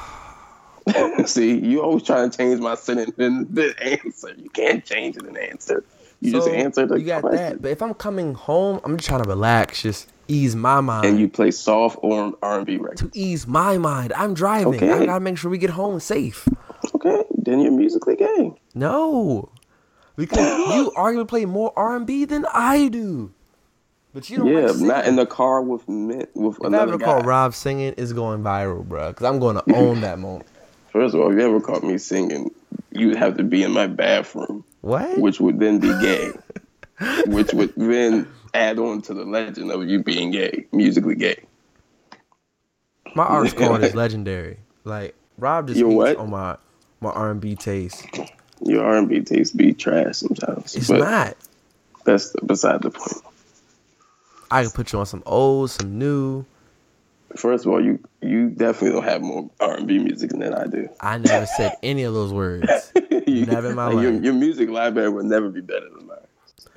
See, 1.25 1.57
you 1.59 1.81
always 1.81 2.03
trying 2.03 2.29
to 2.29 2.37
change 2.37 2.59
my 2.59 2.75
sentence 2.75 3.17
in 3.17 3.47
the 3.53 3.73
answer. 3.81 4.33
You 4.37 4.49
can't 4.49 4.83
change 4.85 5.17
it 5.17 5.23
in 5.25 5.33
the 5.33 5.49
answer. 5.49 5.83
You 6.21 6.31
just 6.31 6.47
answer 6.47 6.85
the 6.85 6.99
You 6.99 7.05
got 7.05 7.21
question. 7.21 7.37
that. 7.37 7.61
But 7.61 7.71
if 7.71 7.81
I'm 7.81 7.93
coming 7.93 8.33
home, 8.33 8.79
I'm 8.83 8.97
just 8.97 9.07
trying 9.07 9.23
to 9.23 9.29
relax, 9.29 9.81
just 9.83 10.09
ease 10.27 10.55
my 10.55 10.81
mind. 10.81 11.05
And 11.05 11.19
you 11.19 11.27
play 11.29 11.51
soft 11.51 11.99
or 12.01 12.33
R 12.41 12.57
and 12.57 12.65
B 12.65 12.77
records. 12.77 13.01
to 13.01 13.11
ease 13.13 13.45
my 13.47 13.77
mind. 13.77 14.13
I'm 14.13 14.33
driving. 14.33 14.75
Okay. 14.75 14.91
I 14.91 15.05
gotta 15.05 15.19
make 15.19 15.37
sure 15.37 15.51
we 15.51 15.57
get 15.59 15.69
home 15.71 15.99
safe. 15.99 16.47
Okay, 16.95 17.23
then 17.37 17.59
you're 17.59 17.71
musically 17.71 18.15
gay. 18.15 18.53
No, 18.73 19.49
because 20.15 20.39
you 20.75 20.91
arguably 20.97 21.27
play 21.27 21.45
more 21.45 21.71
R 21.75 21.95
and 21.95 22.07
B 22.07 22.25
than 22.25 22.45
I 22.53 22.87
do. 22.87 23.31
But 24.13 24.29
you 24.31 24.37
don't 24.37 24.47
Yeah, 24.47 24.67
like 24.71 24.77
not 24.77 25.05
in 25.05 25.15
the 25.17 25.25
car 25.27 25.61
with 25.61 25.87
men, 25.87 26.25
with 26.33 26.55
If 26.57 26.63
I 26.63 26.67
another 26.67 26.93
ever 26.93 26.97
guy. 26.97 27.05
call 27.05 27.21
Rob 27.21 27.53
singing, 27.53 27.93
is 27.93 28.13
going 28.13 28.41
viral, 28.41 28.83
bro. 28.83 29.09
Because 29.09 29.25
I'm 29.27 29.37
going 29.39 29.55
to 29.67 29.73
own 29.75 30.01
that 30.01 30.17
moment. 30.17 30.47
First 30.91 31.13
of 31.15 31.21
all, 31.21 31.31
if 31.31 31.37
you 31.37 31.45
ever 31.45 31.59
caught 31.61 31.83
me 31.83 31.97
singing, 31.97 32.51
you'd 32.91 33.17
have 33.17 33.37
to 33.37 33.43
be 33.43 33.63
in 33.63 33.71
my 33.71 33.87
bathroom, 33.87 34.63
What? 34.81 35.17
which 35.17 35.39
would 35.39 35.59
then 35.59 35.79
be 35.79 35.89
gay, 36.01 36.31
which 37.27 37.53
would 37.53 37.73
then 37.75 38.27
add 38.53 38.79
on 38.79 39.01
to 39.03 39.13
the 39.13 39.25
legend 39.25 39.71
of 39.71 39.87
you 39.87 40.01
being 40.03 40.31
gay, 40.31 40.65
musically 40.71 41.15
gay. 41.15 41.43
My 43.15 43.23
artist 43.25 43.57
card 43.57 43.83
is 43.83 43.95
legendary. 44.05 44.57
Like 44.83 45.15
Rob 45.37 45.67
just 45.67 45.83
what? 45.83 46.17
on 46.17 46.29
my 46.29 46.57
my 47.01 47.09
R 47.11 47.31
and 47.31 47.41
B 47.41 47.55
taste. 47.55 48.05
Your 48.61 48.83
R 48.83 48.97
and 48.97 49.07
B 49.09 49.21
taste 49.21 49.55
be 49.55 49.73
trash 49.73 50.17
sometimes, 50.17 50.75
It's 50.75 50.89
not. 50.89 51.35
that's 52.05 52.33
beside 52.45 52.81
the 52.81 52.89
point. 52.89 53.21
I 54.49 54.63
can 54.63 54.71
put 54.71 54.93
you 54.93 54.99
on 54.99 55.05
some 55.05 55.23
old, 55.25 55.69
some 55.71 55.99
new. 55.99 56.45
First 57.35 57.65
of 57.65 57.71
all, 57.71 57.83
you 57.83 57.99
you 58.21 58.49
definitely 58.49 58.91
don't 58.99 59.03
have 59.03 59.21
more 59.21 59.49
R 59.59 59.75
and 59.77 59.87
B 59.87 59.99
music 59.99 60.31
than 60.31 60.53
I 60.53 60.65
do. 60.65 60.89
I 61.01 61.17
never 61.17 61.45
said 61.45 61.75
any 61.83 62.03
of 62.03 62.13
those 62.13 62.31
words. 62.33 62.91
You- 63.27 63.45
Never 63.45 63.71
in 63.71 63.75
my 63.75 63.87
like, 63.87 64.01
Your, 64.03 64.13
life. 64.13 64.23
your 64.23 64.33
music 64.33 64.69
library 64.69 65.09
will 65.09 65.25
never 65.25 65.49
be 65.49 65.59
better 65.59 65.89
than 65.89 66.07
mine. 66.07 66.17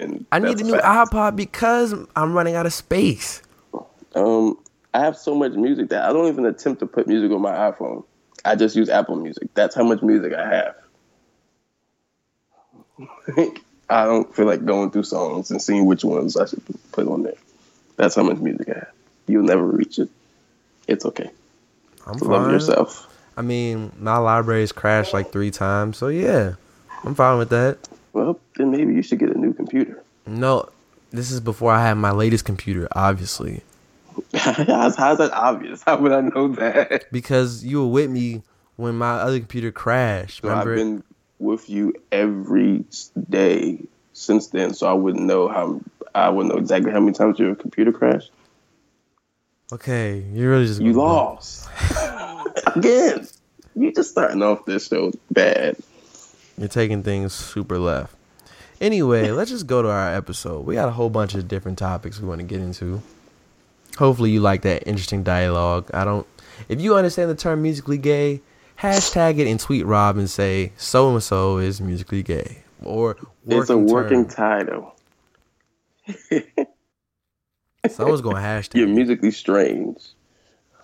And 0.00 0.26
I 0.32 0.40
need 0.40 0.58
a 0.60 0.64
new 0.64 0.72
fact. 0.72 1.12
iPod 1.12 1.36
because 1.36 1.94
I'm 2.16 2.32
running 2.34 2.56
out 2.56 2.66
of 2.66 2.72
space. 2.72 3.40
Um, 4.16 4.58
I 4.92 4.98
have 5.00 5.16
so 5.16 5.36
much 5.36 5.52
music 5.52 5.90
that 5.90 6.02
I 6.02 6.12
don't 6.12 6.26
even 6.26 6.44
attempt 6.46 6.80
to 6.80 6.86
put 6.86 7.06
music 7.06 7.30
on 7.30 7.40
my 7.40 7.52
iPhone. 7.52 8.04
I 8.44 8.56
just 8.56 8.74
use 8.74 8.88
Apple 8.88 9.14
Music. 9.14 9.48
That's 9.54 9.76
how 9.76 9.84
much 9.84 10.02
music 10.02 10.32
I 10.32 10.48
have. 10.52 10.74
I 13.88 14.04
don't 14.04 14.34
feel 14.34 14.46
like 14.46 14.64
going 14.64 14.90
through 14.90 15.04
songs 15.04 15.52
and 15.52 15.62
seeing 15.62 15.86
which 15.86 16.02
ones 16.04 16.36
I 16.36 16.46
should 16.46 16.62
put 16.90 17.06
on 17.06 17.22
there. 17.22 17.34
That's 17.96 18.16
how 18.16 18.22
much 18.24 18.38
music 18.38 18.68
I 18.70 18.74
have. 18.74 18.92
You'll 19.28 19.44
never 19.44 19.64
reach 19.64 20.00
it. 20.00 20.08
It's 20.90 21.06
okay. 21.06 21.30
I'm 22.04 22.18
Love 22.18 22.44
fine. 22.44 22.50
yourself. 22.50 23.06
I 23.36 23.42
mean, 23.42 23.92
my 23.98 24.18
library's 24.18 24.72
crashed 24.72 25.14
like 25.14 25.30
three 25.30 25.52
times, 25.52 25.96
so 25.96 26.08
yeah, 26.08 26.54
I'm 27.04 27.14
fine 27.14 27.38
with 27.38 27.50
that. 27.50 27.78
Well, 28.12 28.40
then 28.56 28.72
maybe 28.72 28.92
you 28.94 29.02
should 29.02 29.20
get 29.20 29.30
a 29.30 29.38
new 29.38 29.54
computer. 29.54 30.02
No, 30.26 30.68
this 31.12 31.30
is 31.30 31.38
before 31.38 31.70
I 31.72 31.86
had 31.86 31.94
my 31.94 32.10
latest 32.10 32.44
computer, 32.44 32.88
obviously, 32.90 33.62
how's, 34.34 34.96
how's 34.96 35.18
that 35.18 35.32
obvious? 35.32 35.80
How 35.84 35.96
would 35.98 36.10
I 36.10 36.22
know 36.22 36.48
that? 36.48 37.10
because 37.12 37.64
you 37.64 37.82
were 37.82 37.92
with 37.92 38.10
me 38.10 38.42
when 38.74 38.96
my 38.96 39.12
other 39.12 39.38
computer 39.38 39.70
crashed. 39.70 40.42
So 40.42 40.48
I've 40.48 40.64
been 40.64 41.04
with 41.38 41.70
you 41.70 41.94
every 42.10 42.84
day 43.28 43.78
since 44.12 44.48
then, 44.48 44.74
so 44.74 44.88
I 44.88 44.94
wouldn't 44.94 45.24
know 45.24 45.48
how. 45.48 45.80
I 46.12 46.30
wouldn't 46.30 46.52
know 46.52 46.60
exactly 46.60 46.90
how 46.90 46.98
many 46.98 47.12
times 47.12 47.38
your 47.38 47.54
computer 47.54 47.92
crashed. 47.92 48.32
Okay, 49.72 50.24
you're 50.32 50.50
really 50.50 50.66
just 50.66 50.80
You 50.80 50.92
lost 50.92 51.68
again. 52.74 53.26
You 53.74 53.92
just 53.92 54.10
starting 54.10 54.42
off 54.42 54.64
this 54.64 54.88
show 54.88 55.12
bad. 55.30 55.76
You're 56.58 56.68
taking 56.68 57.02
things 57.02 57.32
super 57.32 57.78
left. 57.78 58.14
Anyway, 58.80 59.30
let's 59.32 59.50
just 59.50 59.66
go 59.66 59.82
to 59.82 59.88
our 59.88 60.14
episode. 60.14 60.66
We 60.66 60.74
got 60.74 60.88
a 60.88 60.92
whole 60.92 61.10
bunch 61.10 61.34
of 61.34 61.48
different 61.48 61.78
topics 61.78 62.20
we 62.20 62.28
want 62.28 62.40
to 62.40 62.46
get 62.46 62.60
into. 62.60 63.02
Hopefully, 63.98 64.30
you 64.30 64.40
like 64.40 64.62
that 64.62 64.86
interesting 64.86 65.22
dialogue. 65.22 65.90
I 65.92 66.04
don't. 66.04 66.26
If 66.68 66.80
you 66.80 66.94
understand 66.96 67.30
the 67.30 67.34
term 67.34 67.62
musically 67.62 67.98
gay, 67.98 68.40
hashtag 68.78 69.38
it 69.38 69.46
and 69.46 69.58
tweet 69.58 69.86
Rob 69.86 70.16
and 70.16 70.28
say 70.28 70.72
so 70.76 71.12
and 71.12 71.22
so 71.22 71.58
is 71.58 71.80
musically 71.80 72.22
gay 72.22 72.62
or 72.82 73.16
it's 73.46 73.70
a 73.70 73.76
working 73.76 74.28
term. 74.28 74.66
title. 74.66 74.96
Someone's 77.88 78.20
going 78.20 78.36
to 78.36 78.42
hashtag. 78.42 78.74
You're 78.76 78.88
musically 78.88 79.30
strange. 79.30 79.98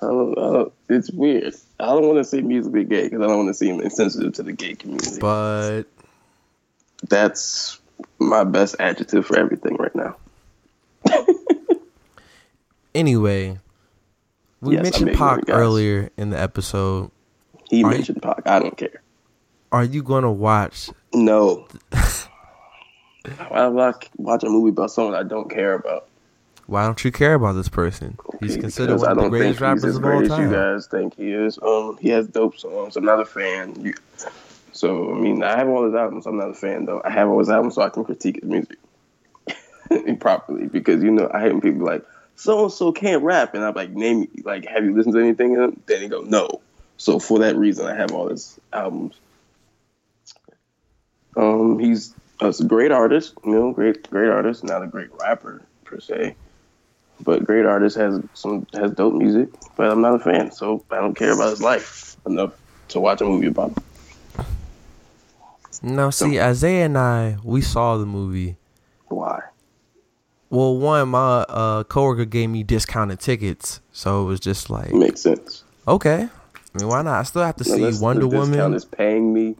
I 0.01 0.07
don't, 0.07 0.39
I 0.39 0.53
don't, 0.53 0.73
it's 0.89 1.11
weird. 1.11 1.55
I 1.81 1.87
don't 1.87 2.07
want 2.07 2.19
to 2.19 2.25
say 2.25 2.41
musically 2.41 2.85
gay 2.85 3.05
because 3.05 3.21
I 3.21 3.27
don't 3.27 3.37
want 3.39 3.49
to 3.49 3.55
seem 3.55 3.81
insensitive 3.81 4.33
to 4.35 4.43
the 4.43 4.53
gay 4.53 4.75
community. 4.75 5.19
But 5.21 5.85
That's 7.09 7.79
my 8.19 8.45
best 8.45 8.77
adjective 8.79 9.27
for 9.27 9.39
everything 9.39 9.77
right 9.77 9.95
now. 9.95 10.17
Anyway, 12.95 13.59
we 14.63 14.75
Yes, 14.75 14.83
mentioned 14.83 15.13
Pac 15.19 15.41
earlier 15.51 16.09
in 16.17 16.31
the 16.31 16.41
episode. 16.41 17.11
He 17.69 17.85
Are 17.85 17.91
you- 17.91 17.97
mentioned 17.99 18.23
Pac. 18.23 18.41
I 18.47 18.59
don't 18.59 18.77
care. 18.77 19.03
Are 19.71 19.85
you 19.85 20.03
gonna 20.03 20.33
watch? 20.33 20.89
No. 21.13 21.67
I'm 23.51 23.75
not 23.77 24.09
watching 24.17 24.49
a 24.49 24.53
movie 24.53 24.71
about 24.71 24.91
someone 24.93 25.15
I 25.15 25.25
don't 25.25 25.51
care 25.51 25.75
about. 25.75 26.09
Why 26.67 26.85
don't 26.85 27.05
you 27.05 27.13
care 27.13 27.35
about 27.35 27.53
this 27.53 27.69
person? 27.69 28.19
He's 28.41 28.57
considered 28.57 28.95
Because 28.95 29.03
one 29.03 29.19
of 29.19 29.25
the 29.25 29.31
greatest 29.31 29.61
rappers 29.61 29.97
of 29.97 30.05
all 30.05 30.19
as 30.19 30.23
you 30.23 30.29
time. 30.29 30.51
guys 30.51 30.87
think 30.89 31.17
he 31.17 31.33
is. 31.33 31.59
Um, 31.63 31.97
he 32.01 32.09
has 32.09 32.27
dope 32.27 32.59
songs. 32.59 32.97
I'm 32.97 33.05
not 33.05 33.21
a 33.21 33.25
fan. 33.25 33.81
You, 33.81 33.95
so 34.73 35.15
I 35.15 35.19
mean, 35.19 35.45
I 35.45 35.57
have 35.57 35.69
all 35.69 35.85
his 35.85 35.95
albums. 35.95 36.27
I'm 36.27 36.37
not 36.37 36.51
a 36.51 36.55
fan 36.55 36.87
though. 36.87 37.01
I 37.05 37.11
have 37.11 37.29
all 37.29 37.39
his 37.39 37.51
albums 37.51 37.77
so 37.77 37.83
I 37.83 37.89
can 37.89 38.05
critique 38.05 38.41
his 38.43 38.51
music 38.51 38.79
properly 40.21 40.67
because 40.67 41.05
you 41.05 41.13
know 41.13 41.31
I 41.33 41.41
hate 41.41 41.53
when 41.53 41.61
people 41.61 41.87
like 41.87 42.05
so 42.35 42.65
and 42.65 42.73
so 42.73 42.91
can't 42.91 43.23
rap, 43.23 43.55
and 43.55 43.65
I'm 43.65 43.75
like, 43.75 43.91
name 43.91 44.29
like, 44.45 44.67
have 44.67 44.85
you 44.85 44.95
listened 44.95 45.15
to 45.15 45.21
anything? 45.21 45.55
Then 45.87 46.03
he 46.03 46.09
go, 46.09 46.23
no. 46.23 46.61
So 46.97 47.21
for 47.21 47.39
that 47.41 47.57
reason, 47.57 47.87
I 47.87 47.95
have 47.95 48.11
all 48.11 48.29
his 48.29 48.59
albums. 48.73 49.15
Um, 51.37 51.79
he's 51.79 52.13
a 52.41 52.53
great 52.65 52.91
artist, 52.91 53.35
you 53.45 53.53
know, 53.53 53.73
great 53.73 54.11
great 54.11 54.31
artist, 54.31 54.65
not 54.65 54.83
a 54.83 54.89
great 54.89 55.11
rapper 55.21 55.63
per 55.85 56.01
se 56.01 56.35
but 57.23 57.45
great 57.45 57.67
artist 57.67 57.97
has 57.97 58.21
some 58.35 58.67
has 58.75 58.93
dope 58.93 59.15
music. 59.15 59.49
But 59.77 59.91
I'm 59.91 60.01
not 60.01 60.15
a 60.15 60.19
fan, 60.19 60.51
so 60.53 60.85
I 60.91 60.97
don't 60.97 61.15
care 61.15 61.33
about 61.33 61.51
his 61.51 61.61
life 61.63 62.17
enough 62.27 62.53
to 62.89 63.01
watch 63.01 63.21
a 63.21 63.25
movie 63.25 63.49
about 63.49 63.71
him. 63.71 63.85
Now, 65.83 66.11
see, 66.11 66.41
Isaiah 66.41 66.87
and 66.87 66.97
I, 66.97 67.37
we 67.45 67.61
saw 67.61 67.97
the 67.99 68.07
movie. 68.07 68.57
Why? 69.09 69.41
Well, 70.49 70.79
one, 70.79 71.09
my 71.11 71.41
uh, 71.49 71.85
coworker 71.85 72.25
gave 72.25 72.49
me 72.51 72.63
discounted 72.63 73.21
tickets, 73.21 73.81
so 73.93 74.23
it 74.23 74.27
was 74.27 74.41
just 74.41 74.71
like, 74.71 74.93
Makes 74.93 75.21
sense. 75.21 75.65
okay. 75.87 76.29
I 76.75 76.79
mean, 76.79 76.89
why 76.89 77.03
not? 77.03 77.19
I 77.19 77.23
still 77.25 77.43
have 77.43 77.57
to 77.57 77.65
see 77.65 77.81
Wonder 78.01 78.23
the 78.23 78.29
discount 78.31 78.51
Woman. 78.57 78.75
is 78.75 78.85
paying 78.85 79.33
me 79.35 79.57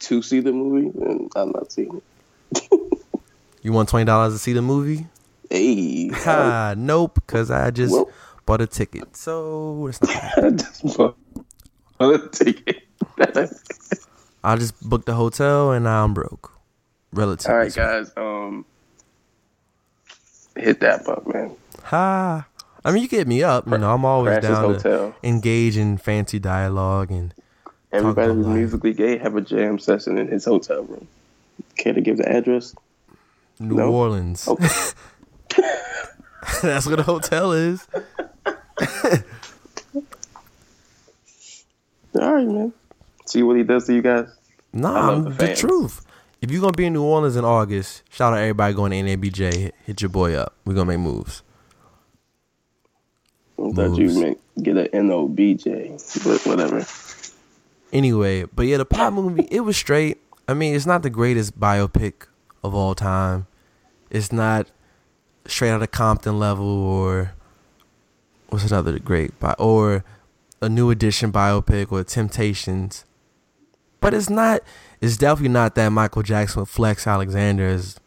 to 0.00 0.22
see 0.22 0.40
the 0.40 0.52
movie, 0.52 0.96
and 1.04 1.30
I'm 1.36 1.50
not 1.50 1.70
seeing 1.72 2.00
it. 2.52 2.68
You 3.64 3.72
want 3.72 3.88
twenty 3.88 4.06
dollars 4.06 4.32
to 4.32 4.40
see 4.40 4.54
the 4.54 4.60
movie? 4.62 5.06
Hey, 5.52 6.08
Ha, 6.14 6.74
nope, 6.78 7.14
because 7.16 7.50
I 7.50 7.70
just 7.70 7.92
Well- 7.92 8.10
bought 8.46 8.62
a 8.62 8.66
ticket. 8.66 9.14
So 9.16 9.86
it's 9.88 10.00
not. 10.00 10.38
I 10.44 10.50
just 10.50 10.96
bought 10.96 11.16
a 12.00 12.18
ticket. 12.28 12.82
I 14.44 14.56
just 14.56 14.80
booked 14.88 15.06
the 15.06 15.14
hotel 15.14 15.72
and 15.72 15.84
now 15.84 16.04
I'm 16.04 16.14
broke. 16.14 16.50
Relatively. 17.12 17.52
All 17.52 17.58
right, 17.60 17.74
guys. 17.74 18.10
Um, 18.16 18.64
hit 20.56 20.80
that 20.80 21.06
up, 21.06 21.26
man. 21.32 21.54
Ha. 21.84 22.46
I 22.84 22.90
mean, 22.90 23.02
you 23.02 23.08
get 23.08 23.28
me 23.28 23.42
up. 23.42 23.66
You 23.68 23.76
know, 23.78 23.92
I'm 23.94 24.04
always 24.06 24.38
Crash's 24.38 24.48
down 24.48 24.62
to 24.62 24.68
Hotel. 24.74 25.14
engage 25.22 25.76
in 25.76 25.98
fancy 25.98 26.38
dialogue 26.38 27.10
and 27.10 27.34
Everybody 27.92 28.32
who's 28.32 28.46
musically 28.46 28.94
gay 28.94 29.18
have 29.18 29.36
a 29.36 29.42
jam 29.42 29.78
session 29.78 30.16
in 30.16 30.26
his 30.28 30.46
hotel 30.46 30.82
room. 30.82 31.06
Care 31.76 31.92
to 31.92 32.00
give 32.00 32.16
the 32.16 32.26
address? 32.26 32.74
New 33.60 33.74
No? 33.76 33.92
Orleans. 33.92 34.48
Okay. 34.48 34.66
That's 36.62 36.86
what 36.86 37.00
a 37.00 37.02
hotel 37.02 37.52
is. 37.52 37.86
All 42.14 42.34
right, 42.34 42.46
man. 42.46 42.72
See 43.26 43.42
what 43.42 43.56
he 43.56 43.62
does 43.62 43.86
to 43.86 43.94
you 43.94 44.02
guys. 44.02 44.28
Nah, 44.72 44.88
I 44.88 45.06
love 45.06 45.26
I'm 45.26 45.36
the 45.36 45.46
the, 45.46 45.54
truth. 45.54 46.04
If 46.40 46.50
you're 46.50 46.60
gonna 46.60 46.72
be 46.72 46.86
in 46.86 46.92
New 46.92 47.02
Orleans 47.02 47.36
in 47.36 47.44
August, 47.44 48.02
shout 48.10 48.32
out 48.32 48.38
everybody 48.38 48.74
going 48.74 48.90
to 48.90 48.96
NABJ. 48.96 49.54
Hit, 49.54 49.74
hit 49.84 50.02
your 50.02 50.08
boy 50.08 50.34
up. 50.34 50.54
We're 50.64 50.74
gonna 50.74 50.86
make 50.86 50.98
moves. 50.98 51.42
I 53.58 53.70
thought 53.70 53.96
you 53.96 54.20
meant 54.20 54.40
get 54.60 54.76
a 54.76 54.88
NOBJ, 54.88 56.24
but 56.24 56.46
whatever. 56.46 56.84
Anyway, 57.92 58.44
but 58.54 58.66
yeah, 58.66 58.78
the 58.78 58.84
Pac 58.84 59.12
movie, 59.12 59.46
it 59.50 59.60
was 59.60 59.76
straight. 59.76 60.18
I 60.48 60.54
mean, 60.54 60.74
it's 60.74 60.86
not 60.86 61.02
the 61.02 61.10
greatest 61.10 61.58
biopic 61.58 62.26
of 62.64 62.74
all 62.74 62.94
time. 62.94 63.46
It's 64.10 64.32
not 64.32 64.68
straight 65.46 65.70
out 65.70 65.82
of 65.82 65.90
Compton 65.90 66.38
level 66.38 66.66
or 66.66 67.32
what's 68.48 68.70
another 68.70 68.98
great 68.98 69.38
bi- 69.40 69.54
or 69.58 70.04
a 70.60 70.68
new 70.68 70.90
edition 70.90 71.32
biopic 71.32 71.90
or 71.90 72.04
Temptations. 72.04 73.04
But 74.00 74.14
it's 74.14 74.30
not 74.30 74.62
it's 75.00 75.16
definitely 75.16 75.48
not 75.50 75.74
that 75.74 75.88
Michael 75.90 76.22
Jackson 76.22 76.60
with 76.60 76.68
Flex 76.68 77.06
Alexander 77.06 77.66
is 77.66 77.98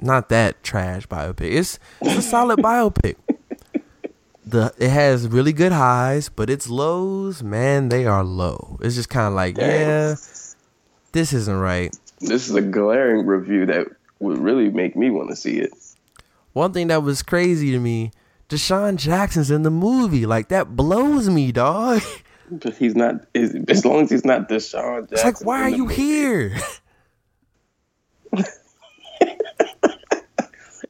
not 0.00 0.28
that 0.28 0.62
trash 0.62 1.06
biopic. 1.06 1.52
It's 1.52 1.78
it's 2.00 2.18
a 2.18 2.22
solid 2.22 2.58
biopic. 2.60 3.16
The 4.46 4.72
it 4.78 4.88
has 4.88 5.28
really 5.28 5.52
good 5.52 5.72
highs, 5.72 6.28
but 6.28 6.48
its 6.48 6.70
lows, 6.70 7.42
man, 7.42 7.88
they 7.90 8.06
are 8.06 8.24
low. 8.24 8.78
It's 8.80 8.94
just 8.94 9.10
kind 9.10 9.26
of 9.26 9.34
like, 9.34 9.56
Dang. 9.56 9.68
yeah, 9.68 10.14
this 11.12 11.32
isn't 11.32 11.58
right. 11.58 11.94
This 12.20 12.48
is 12.48 12.54
a 12.54 12.62
glaring 12.62 13.26
review 13.26 13.66
that 13.66 13.88
would 14.20 14.38
really 14.38 14.70
make 14.70 14.96
me 14.96 15.10
want 15.10 15.28
to 15.30 15.36
see 15.36 15.58
it. 15.58 15.72
One 16.58 16.72
thing 16.72 16.88
that 16.88 17.04
was 17.04 17.22
crazy 17.22 17.70
to 17.70 17.78
me, 17.78 18.10
DeSean 18.48 18.96
Jackson's 18.96 19.48
in 19.48 19.62
the 19.62 19.70
movie. 19.70 20.26
Like 20.26 20.48
that 20.48 20.74
blows 20.74 21.28
me, 21.28 21.52
dog. 21.52 22.02
But 22.50 22.76
he's 22.76 22.96
not. 22.96 23.26
As 23.34 23.84
long 23.84 24.04
as 24.04 24.10
he's 24.10 24.24
not 24.24 24.48
DeSean 24.48 25.02
Jackson. 25.02 25.08
It's 25.12 25.22
like, 25.22 25.44
why 25.44 25.60
are 25.60 25.68
you 25.68 25.84
movie. 25.84 25.94
here? 25.94 26.56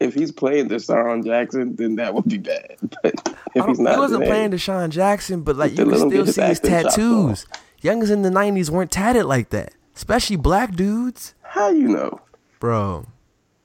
If 0.01 0.15
he's 0.15 0.31
playing 0.31 0.69
DeSean 0.69 1.25
Jackson, 1.25 1.75
then 1.75 1.97
that 1.97 2.15
would 2.15 2.27
be 2.27 2.39
bad. 2.39 2.77
But 3.03 3.37
if 3.55 3.67
he's 3.67 3.79
he 3.79 3.85
wasn't 3.85 4.21
then, 4.21 4.29
playing 4.31 4.51
DeSean 4.53 4.91
Jackson, 4.91 5.43
but 5.43 5.57
like 5.57 5.77
you 5.77 5.85
can 5.85 5.99
still 5.99 6.27
see 6.27 6.43
his 6.43 6.61
tattoos. 6.61 7.47
Youngers 7.83 8.11
in 8.11 8.23
the 8.23 8.31
'90s 8.31 8.71
weren't 8.71 8.93
tatted 8.93 9.25
like 9.27 9.51
that, 9.51 9.75
especially 9.97 10.37
black 10.37 10.77
dudes, 10.77 11.35
How 11.43 11.69
you 11.69 11.89
know? 11.89 12.21
bro. 12.59 13.07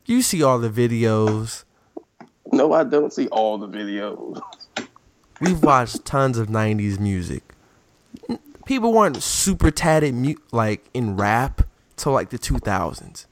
You 0.05 0.21
see 0.21 0.41
all 0.43 0.59
the 0.59 0.69
videos. 0.69 1.63
No, 2.57 2.71
I 2.73 2.83
don't 2.83 3.11
see 3.11 3.27
all 3.29 3.57
the 3.57 3.67
videos. 3.67 4.41
We've 5.41 5.61
watched 5.63 6.05
tons 6.05 6.37
of 6.37 6.47
'90s 6.47 6.99
music. 6.99 7.43
People 8.65 8.93
weren't 8.93 9.21
super 9.21 9.71
tatted, 9.71 10.13
mu- 10.13 10.35
like 10.51 10.85
in 10.93 11.17
rap, 11.17 11.61
till 11.97 12.11
like 12.13 12.29
the 12.29 12.37
2000s. 12.39 13.25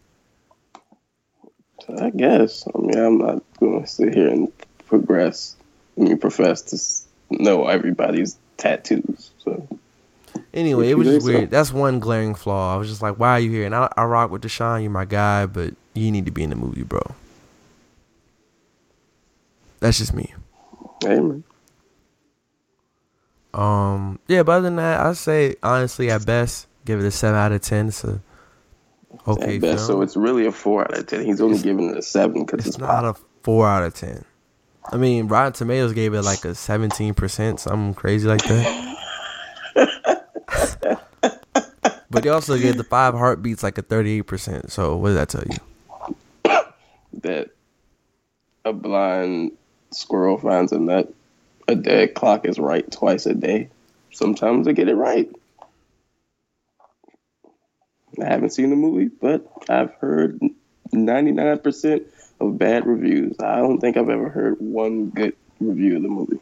I 2.00 2.10
guess. 2.10 2.68
I 2.74 2.78
mean, 2.80 2.98
I'm 2.98 3.18
not 3.18 3.44
going 3.60 3.82
to 3.82 3.88
sit 3.88 4.14
here 4.14 4.28
and 4.28 4.52
progress. 4.88 5.56
I 5.98 6.02
mean, 6.02 6.18
profess 6.18 6.62
to 7.30 7.42
know 7.44 7.68
everybody's 7.68 8.38
tattoos. 8.58 9.32
So 9.44 9.68
Anyway, 10.54 10.90
it 10.90 10.96
was 10.96 11.08
just 11.08 11.26
say 11.26 11.32
so. 11.34 11.38
weird. 11.40 11.50
That's 11.52 11.72
one 11.72 12.00
glaring 12.00 12.36
flaw. 12.36 12.74
I 12.74 12.78
was 12.78 12.90
just 12.90 13.02
like, 13.02 13.18
why 13.20 13.32
are 13.32 13.40
you 13.40 13.50
here? 13.52 13.66
And 13.66 13.76
I, 13.76 13.92
I 13.96 14.04
rock 14.04 14.32
with 14.32 14.42
DeSean. 14.44 14.82
You're 14.82 14.92
my 14.92 15.06
guy, 15.06 15.46
but 15.46 15.74
you 15.94 16.12
need 16.12 16.26
to 16.26 16.32
be 16.32 16.44
in 16.44 16.50
the 16.50 16.56
movie, 16.56 16.84
bro. 16.84 17.02
That's 19.82 19.98
just 19.98 20.14
me. 20.14 20.34
man. 21.04 21.44
Um, 23.54 24.20
yeah, 24.30 24.44
but 24.44 24.54
other 24.54 24.62
than 24.64 24.78
that, 24.78 25.02
I 25.02 25.12
say 25.14 25.56
honestly, 25.62 26.10
at 26.10 26.26
best, 26.26 26.68
give 26.86 27.02
it 27.02 27.06
a 27.06 27.12
seven 27.12 27.38
out 27.38 27.52
of 27.52 27.62
ten. 27.62 27.90
It's 27.90 28.04
a 28.06 28.22
okay 29.28 29.56
At 29.56 29.62
best, 29.62 29.88
film. 29.88 30.00
so 30.00 30.02
it's 30.04 30.16
really 30.16 30.46
a 30.46 30.52
four 30.54 30.84
out 30.84 30.98
of 30.98 31.08
ten. 31.08 31.26
He's 31.26 31.42
only 31.42 31.60
giving 31.60 31.90
it 31.90 31.98
a 31.98 32.02
seven 32.02 32.46
because 32.46 32.60
it's 32.60 32.76
it's, 32.76 32.78
not 32.78 33.02
pop. 33.04 33.18
a 33.18 33.20
four 33.44 33.68
out 33.68 33.84
of 33.84 33.94
ten. 33.94 34.24
I 34.92 34.98
mean, 34.98 35.28
Rotten 35.28 35.54
Tomatoes 35.54 35.92
gave 35.94 36.14
it 36.14 36.22
like 36.22 36.46
a 36.46 36.56
seventeen 36.56 37.14
percent, 37.14 37.60
something 37.60 37.94
crazy 37.94 38.28
like 38.28 38.44
that. 38.46 38.98
but 42.10 42.24
they 42.24 42.30
also 42.30 42.58
gave 42.58 42.78
the 42.78 42.84
five 42.86 43.14
heartbeats 43.16 43.64
like 43.64 43.78
a 43.78 43.82
thirty-eight 43.82 44.28
percent. 44.28 44.72
So 44.72 44.96
what 44.96 45.10
does 45.10 45.16
that 45.18 45.30
tell 45.30 45.44
you? 45.50 45.58
that 47.24 47.50
a 48.64 48.72
blind 48.74 49.52
squirrel 49.92 50.38
finds 50.38 50.72
a 50.72 50.80
nut. 50.80 51.14
A 51.68 51.76
dead 51.76 52.16
clock 52.16 52.46
is 52.46 52.60
right 52.60 52.90
twice 52.92 53.26
a 53.26 53.34
day. 53.34 53.70
Sometimes 54.12 54.66
they 54.66 54.74
get 54.74 54.90
it 54.90 54.96
right. 54.96 55.30
I 58.22 58.26
haven't 58.26 58.50
seen 58.52 58.70
the 58.70 58.76
movie, 58.76 59.08
but 59.08 59.50
I've 59.70 59.94
heard 59.96 60.40
99% 60.94 62.06
of 62.42 62.58
bad 62.58 62.86
reviews. 62.86 63.40
I 63.40 63.58
don't 63.58 63.80
think 63.80 63.96
I've 63.96 64.10
ever 64.10 64.30
heard 64.30 64.58
one 64.60 65.10
good 65.10 65.34
review 65.60 65.98
of 65.98 66.04
the 66.04 66.10
movie. 66.10 66.40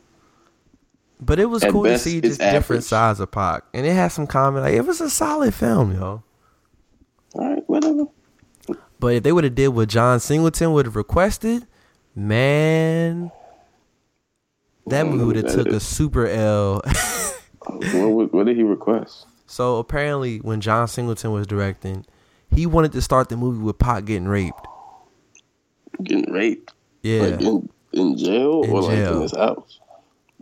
But 1.21 1.39
it 1.39 1.45
was 1.45 1.63
At 1.63 1.71
cool 1.71 1.83
best, 1.83 2.05
to 2.05 2.09
see 2.09 2.21
just 2.21 2.39
different 2.39 2.55
average. 2.63 2.83
sides 2.85 3.19
of 3.19 3.29
Pac, 3.29 3.65
and 3.73 3.85
it 3.85 3.93
had 3.93 4.07
some 4.07 4.25
comment. 4.25 4.63
Like 4.63 4.73
it 4.73 4.85
was 4.85 5.01
a 5.01 5.09
solid 5.09 5.53
film, 5.53 5.93
yo. 5.93 6.23
All 7.33 7.53
right, 7.53 7.63
whatever. 7.69 8.05
But 8.99 9.15
if 9.15 9.23
they 9.23 9.31
would 9.31 9.43
have 9.43 9.55
did 9.55 9.69
what 9.69 9.89
John 9.89 10.19
Singleton 10.19 10.71
would 10.73 10.85
have 10.85 10.95
requested, 10.95 11.67
man, 12.15 13.31
that 14.89 15.05
oh, 15.05 15.09
movie 15.09 15.23
would 15.25 15.35
have 15.37 15.53
took 15.53 15.67
a 15.67 15.79
super 15.79 16.27
L. 16.27 16.81
What, 17.61 18.09
what, 18.09 18.33
what 18.33 18.45
did 18.47 18.55
he 18.55 18.63
request? 18.63 19.27
so 19.45 19.77
apparently, 19.77 20.37
when 20.39 20.59
John 20.59 20.87
Singleton 20.87 21.31
was 21.33 21.45
directing, 21.45 22.05
he 22.51 22.65
wanted 22.65 22.93
to 22.93 23.01
start 23.01 23.29
the 23.29 23.37
movie 23.37 23.61
with 23.61 23.77
Pac 23.77 24.05
getting 24.05 24.27
raped. 24.27 24.65
Getting 26.03 26.31
raped? 26.31 26.73
Yeah, 27.03 27.21
Like, 27.21 27.39
getting 27.39 27.69
In 27.91 28.17
jail 28.17 28.63
In 28.63 28.69
or 28.71 28.81
like 28.81 28.91
jail. 28.91 29.15
in 29.17 29.21
his 29.21 29.35
house? 29.35 29.79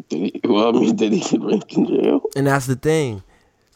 Did 0.09 0.19
he? 0.19 0.41
Well, 0.43 0.69
I 0.69 0.79
mean, 0.79 0.95
did 1.01 1.11
he 1.11 1.19
get 1.19 1.41
raped 1.41 1.73
in 1.73 1.87
jail? 1.87 2.21
And 2.35 2.47
that's 2.47 2.65
the 2.67 2.75
thing. 2.75 3.23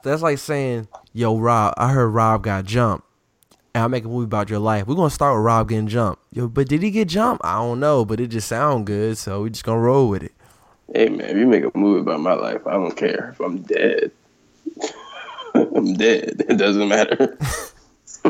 That's 0.03 0.21
like 0.21 0.37
saying, 0.37 0.87
"Yo, 1.13 1.37
Rob, 1.37 1.73
I 1.77 1.91
heard 1.91 2.09
Rob 2.09 2.43
got 2.43 2.65
jumped, 2.65 3.05
and 3.73 3.83
I 3.83 3.87
make 3.87 4.05
a 4.05 4.07
movie 4.07 4.25
about 4.25 4.49
your 4.49 4.59
life. 4.59 4.87
We're 4.87 4.95
gonna 4.95 5.09
start 5.09 5.35
with 5.35 5.45
Rob 5.45 5.69
getting 5.69 5.87
jumped. 5.87 6.21
Yo, 6.31 6.47
but 6.47 6.67
did 6.67 6.83
he 6.83 6.91
get 6.91 7.07
jumped? 7.07 7.43
I 7.43 7.55
don't 7.55 7.79
know, 7.79 8.05
but 8.05 8.19
it 8.19 8.27
just 8.27 8.47
sound 8.47 8.85
good, 8.85 9.17
so 9.17 9.41
we 9.43 9.49
just 9.49 9.63
gonna 9.65 9.79
roll 9.81 10.07
with 10.09 10.23
it. 10.23 10.31
Hey 10.93 11.07
man, 11.07 11.29
if 11.29 11.37
you 11.37 11.47
make 11.47 11.63
a 11.63 11.77
movie 11.77 12.01
about 12.01 12.19
my 12.19 12.33
life, 12.33 12.67
I 12.67 12.73
don't 12.73 12.95
care 12.97 13.29
if 13.31 13.39
I'm 13.39 13.61
dead. 13.61 14.11
I'm 15.53 15.93
dead. 15.93 16.43
It 16.49 16.57
doesn't 16.57 16.87
matter. 16.89 17.37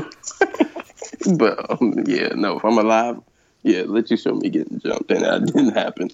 but 1.37 1.71
um, 1.71 2.03
yeah, 2.05 2.29
no, 2.35 2.57
if 2.57 2.63
I'm 2.63 2.77
alive, 2.77 3.19
yeah, 3.63 3.83
let 3.87 4.11
you 4.11 4.17
show 4.17 4.33
me 4.35 4.49
getting 4.49 4.79
jumped, 4.79 5.09
and 5.09 5.23
that 5.23 5.45
didn't 5.45 5.73
happen. 5.73 6.11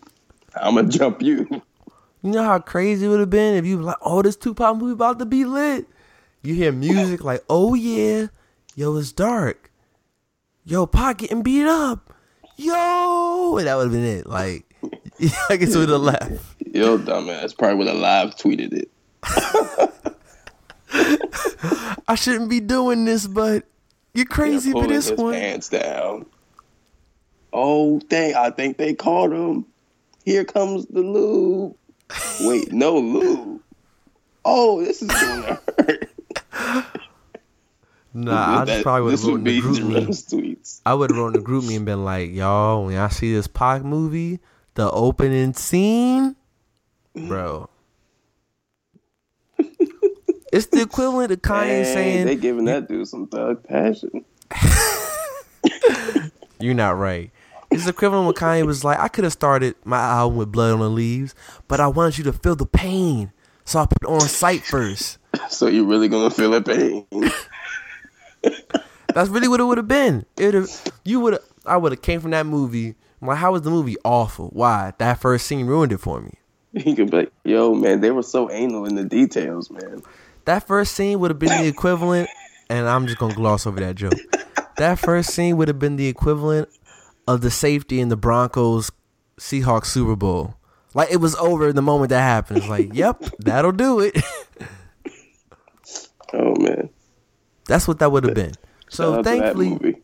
I'm 0.56 0.76
gonna 0.76 0.88
jump 0.88 1.22
you. 1.22 1.48
You 2.24 2.32
know 2.32 2.44
how 2.44 2.60
crazy 2.60 3.06
it 3.06 3.10
would 3.10 3.20
have 3.20 3.30
been 3.30 3.56
if 3.56 3.66
you 3.66 3.82
like, 3.82 3.98
"Oh, 4.02 4.22
this 4.22 4.36
Tupac 4.36 4.78
movie 4.78 4.94
about 4.94 5.20
to 5.20 5.26
be 5.26 5.46
lit." 5.46 5.86
You 6.44 6.54
hear 6.54 6.72
music 6.72 7.24
like, 7.24 7.44
"Oh 7.50 7.74
yeah, 7.74 8.28
yo, 8.76 8.96
it's 8.96 9.12
dark. 9.12 9.72
Yo, 10.66 10.86
Pac 10.86 11.20
getting 11.20 11.42
beat 11.42 11.68
up. 11.68 12.14
Yo," 12.56 13.58
and 13.58 13.68
that 13.68 13.76
would 13.76 13.84
have 13.84 13.92
been 13.92 14.04
it. 14.04 14.28
Like, 14.28 14.67
I 15.50 15.58
guess 15.58 15.76
would 15.76 15.90
have 15.90 16.02
left. 16.02 16.44
Yo, 16.74 16.98
dumbass, 16.98 17.58
probably 17.58 17.78
would 17.78 17.88
have 17.88 17.98
live 17.98 18.36
tweeted 18.36 18.74
it. 18.74 18.90
I 22.08 22.16
shouldn't 22.16 22.50
be 22.50 22.60
doing 22.60 23.06
this, 23.06 23.28
but 23.28 23.66
you're 24.14 24.26
crazy 24.26 24.72
for 24.72 24.88
this 24.88 25.10
his 25.10 25.20
one. 25.20 25.34
pants 25.34 25.70
down. 25.70 26.26
Oh, 27.52 28.00
dang! 28.08 28.36
I 28.36 28.50
think 28.52 28.78
they 28.78 28.94
caught 28.94 29.32
him. 29.32 29.66
Here 30.26 30.46
comes 30.46 30.86
the 30.88 31.02
lube. 31.02 31.76
Wait, 32.42 32.72
no 32.72 32.98
lube. 32.98 33.62
Oh, 34.46 34.84
this 34.84 35.02
is 35.02 35.08
gonna 35.10 35.60
hurt. 35.78 36.10
Nah, 38.14 38.62
I 38.62 38.66
just 38.66 38.68
That- 38.68 38.84
probably 38.84 39.02
would 39.04 39.12
have 39.12 39.24
wrote 39.28 39.44
the 39.44 39.60
GroupMe. 39.62 40.08
Tweets. 40.08 40.82
I 40.86 40.94
would 40.94 41.10
have 41.12 41.18
wrote 41.20 41.34
the 41.34 41.40
GroupMe 41.40 41.76
and 41.76 41.86
been 41.86 42.04
like, 42.06 42.32
"Y'all, 42.32 42.86
when 42.86 42.98
I 42.98 43.10
see 43.10 43.34
this 43.34 43.48
Pac 43.48 43.84
movie, 43.84 44.40
the 44.78 44.90
opening 44.90 45.54
scene, 45.54 46.36
bro." 47.14 47.70
It's 50.54 50.68
the 50.68 50.82
equivalent 50.82 51.32
of 51.32 51.42
Kanye 51.42 51.84
Dang, 51.84 51.86
saying, 51.86 52.26
they 52.26 52.36
giving 52.36 52.66
that 52.66 52.88
dude 52.88 53.08
some 53.08 53.28
thug 53.28 53.64
passion. 53.64 54.24
You're 56.60 56.74
not 56.74 56.98
right. 56.98 57.32
It's 57.70 57.84
the 57.84 57.90
equivalent 57.90 58.26
when 58.28 58.34
Kanye 58.34 58.66
was 58.66 58.84
like, 58.84 58.98
I 58.98 59.10
could 59.10 59.26
have 59.26 59.34
started 59.34 59.76
my 59.84 60.00
album 60.00 60.38
with 60.38 60.52
Blood 60.52 60.72
on 60.74 60.80
the 60.80 60.90
Leaves, 60.90 61.36
but 61.68 61.82
I 61.82 61.88
wanted 61.88 62.18
you 62.18 62.24
to 62.26 62.34
feel 62.34 62.56
the 62.56 62.66
pain. 62.66 63.34
So 63.66 63.80
I 63.80 63.86
put 63.86 64.02
it 64.02 64.08
on 64.10 64.22
sight 64.22 64.62
first. 64.64 65.18
So 65.50 65.68
you're 65.68 65.86
really 65.86 66.08
gonna 66.08 66.32
feel 66.32 66.50
the 66.50 66.62
pain? 66.62 67.06
That's 69.14 69.30
really 69.30 69.48
what 69.48 69.60
it 69.60 69.66
would 69.66 69.78
have 69.78 69.88
been. 69.88 70.26
It 70.36 70.92
you 71.06 71.20
would 71.20 71.38
I 71.64 71.78
would 71.78 71.92
have 71.92 72.02
came 72.02 72.22
from 72.22 72.32
that 72.32 72.48
movie. 72.48 72.96
I'm 73.22 73.28
like, 73.30 73.38
how 73.38 73.52
was 73.54 73.64
the 73.64 73.70
movie 73.72 73.98
awful? 74.04 74.50
Why? 74.54 74.94
That 75.00 75.20
first 75.20 75.48
scene 75.48 75.66
ruined 75.66 75.92
it 75.92 76.00
for 76.00 76.22
me. 76.22 76.34
He 76.74 76.94
could 76.96 77.10
be 77.10 77.18
like, 77.18 77.32
"Yo, 77.44 77.74
man, 77.74 78.02
they 78.02 78.12
were 78.12 78.22
so 78.22 78.52
anal 78.52 78.86
in 78.86 78.94
the 78.96 79.04
details, 79.06 79.72
man." 79.72 80.04
That 80.46 80.68
first 80.68 80.94
scene 80.94 81.20
would 81.20 81.32
have 81.32 81.40
been 81.40 81.62
the 81.62 81.68
equivalent, 81.68 82.30
and 82.70 82.88
I'm 82.88 83.08
just 83.08 83.18
gonna 83.18 83.34
gloss 83.34 83.66
over 83.66 83.80
that 83.80 83.96
joke. 83.96 84.14
That 84.78 85.00
first 85.00 85.32
scene 85.32 85.58
would 85.58 85.70
have 85.70 85.80
been 85.80 85.96
the 85.96 86.08
equivalent 86.08 86.70
of 87.28 87.42
the 87.42 87.50
safety 87.50 88.00
in 88.00 88.10
the 88.10 88.18
Broncos 88.18 88.92
Seahawks 89.40 89.86
Super 89.86 90.16
Bowl. 90.16 90.56
Like 90.94 91.10
it 91.10 91.18
was 91.18 91.36
over 91.36 91.74
the 91.74 91.82
moment 91.82 92.10
that 92.10 92.22
happened. 92.22 92.60
It's 92.60 92.68
like, 92.68 92.94
yep, 92.94 93.24
that'll 93.40 93.72
do 93.72 94.00
it. 94.02 94.16
Oh 96.34 96.54
man, 96.60 96.90
That's 97.68 97.88
what 97.88 98.00
that 98.00 98.12
would 98.12 98.26
have 98.26 98.36
been. 98.36 98.52
So 98.90 99.24
thankfully. 99.24 100.02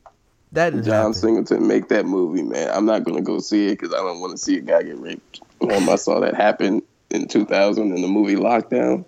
That 0.53 0.69
didn't 0.71 0.85
John 0.85 0.95
happen. 0.95 1.13
Singleton 1.13 1.67
make 1.67 1.89
that 1.89 2.05
movie, 2.05 2.43
man. 2.43 2.69
I'm 2.69 2.85
not 2.85 3.03
gonna 3.03 3.21
go 3.21 3.39
see 3.39 3.67
it 3.67 3.79
because 3.79 3.93
I 3.93 3.97
don't 3.97 4.21
want 4.21 4.31
to 4.31 4.37
see 4.37 4.57
a 4.57 4.61
guy 4.61 4.83
get 4.83 4.99
raped. 4.99 5.41
Um, 5.61 5.89
I 5.89 5.95
saw 5.95 6.19
that 6.19 6.35
happen 6.35 6.81
in 7.09 7.27
2000 7.27 7.91
in 7.95 8.01
the 8.01 8.07
movie 8.07 8.35
Lockdown. 8.35 9.05